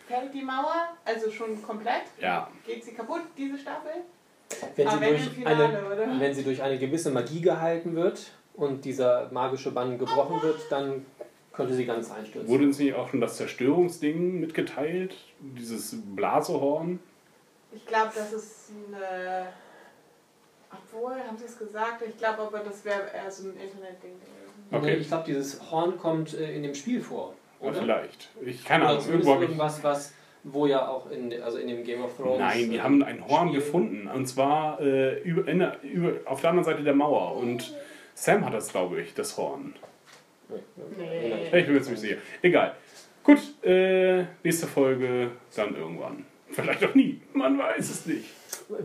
Fällt 0.08 0.34
die 0.34 0.42
Mauer, 0.42 0.88
also 1.06 1.30
schon 1.30 1.62
komplett? 1.62 2.04
Ja. 2.20 2.50
Geht 2.66 2.84
sie 2.84 2.94
kaputt, 2.94 3.22
diese 3.38 3.58
Staffel? 3.58 3.92
Wenn 4.76 4.88
sie, 4.88 4.94
Aber 4.94 5.02
wenn 5.02 5.10
im 5.10 5.16
durch 5.18 5.30
Finale, 5.30 5.66
eine, 5.66 5.86
oder? 5.86 6.20
wenn 6.20 6.34
sie 6.34 6.44
durch 6.44 6.62
eine 6.62 6.80
gewisse 6.80 7.12
Magie 7.12 7.42
gehalten 7.42 7.96
wird 7.96 8.32
und 8.54 8.86
dieser 8.86 9.30
magische 9.32 9.72
Bann 9.72 9.98
gebrochen 10.00 10.42
wird, 10.42 10.60
dann 10.72 11.06
könnte 11.52 11.74
sie 11.74 11.86
ganz 11.86 12.10
einstürzen. 12.10 12.48
Wurde 12.50 12.64
uns 12.64 12.80
nicht 12.80 12.94
auch 12.94 13.10
schon 13.10 13.20
das 13.20 13.36
Zerstörungsding 13.36 14.40
mitgeteilt? 14.40 15.16
Dieses 15.40 15.96
Blasehorn? 16.16 17.00
Ich 17.74 17.86
glaube, 17.86 18.12
das 18.16 18.32
ist 18.32 18.72
eine. 18.88 19.48
Obwohl, 20.72 21.16
haben 21.16 21.38
sie 21.38 21.46
es 21.46 21.58
gesagt? 21.58 22.02
Ich 22.08 22.18
glaube 22.18 22.44
aber, 22.44 22.60
das 22.60 22.84
wäre 22.86 23.02
eher 23.14 23.30
so 23.30 23.50
ein 23.50 23.58
Internetding. 23.58 24.14
Okay. 24.72 24.86
Nee, 24.86 24.94
ich 24.98 25.08
glaube, 25.08 25.24
dieses 25.26 25.72
Horn 25.72 25.98
kommt 25.98 26.34
äh, 26.34 26.56
in 26.56 26.64
dem 26.64 26.76
Spiel 26.76 27.02
vor. 27.02 27.34
Ja, 27.62 27.70
Oder? 27.70 27.80
vielleicht. 27.82 28.30
Ich 28.46 28.64
keine 28.66 28.86
Oder 28.86 29.06
Irgendwo 29.08 29.36
irgendwas, 29.40 29.84
was, 29.84 30.14
wo 30.44 30.66
ja 30.68 30.88
auch 30.88 31.10
in, 31.10 31.34
also 31.42 31.58
in 31.58 31.68
dem 31.68 31.84
Game 31.84 32.04
of 32.04 32.16
Thrones. 32.18 32.40
Nein, 32.40 32.70
die 32.70 32.78
äh, 32.78 32.82
haben 32.82 33.02
ein 33.04 33.26
Horn 33.28 33.50
Spiel- 33.50 33.60
gefunden. 33.62 34.08
Und 34.08 34.26
zwar 34.28 34.80
äh, 34.82 35.20
über, 35.22 35.48
in 35.48 35.66
über, 35.84 36.14
auf 36.26 36.42
der 36.42 36.52
anderen 36.52 36.66
Seite 36.66 36.84
der 36.84 36.94
Mauer. 36.94 37.36
Und 37.38 37.74
Sam 38.14 38.46
hat 38.46 38.54
das, 38.54 38.70
glaube 38.70 39.02
ich, 39.02 39.14
das 39.14 39.38
Horn. 39.38 39.74
Nee. 40.98 41.46
Ich 41.60 41.66
bin 41.66 41.74
mir 41.74 41.82
ziemlich 41.82 42.02
sicher. 42.02 42.18
Egal. 42.42 42.76
Gut, 43.24 43.40
äh, 43.64 44.24
nächste 44.44 44.68
Folge 44.68 45.32
dann 45.56 45.76
irgendwann. 45.76 46.26
Vielleicht 46.50 46.84
auch 46.86 46.96
nie. 46.96 47.22
Man 47.34 47.58
weiß 47.60 47.90
es 47.90 48.06
nicht. 48.06 48.26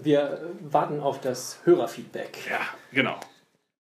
Wir 0.03 0.51
warten 0.61 1.01
auf 1.01 1.21
das 1.21 1.61
Hörerfeedback. 1.65 2.39
Ja, 2.51 2.61
genau. 2.93 3.19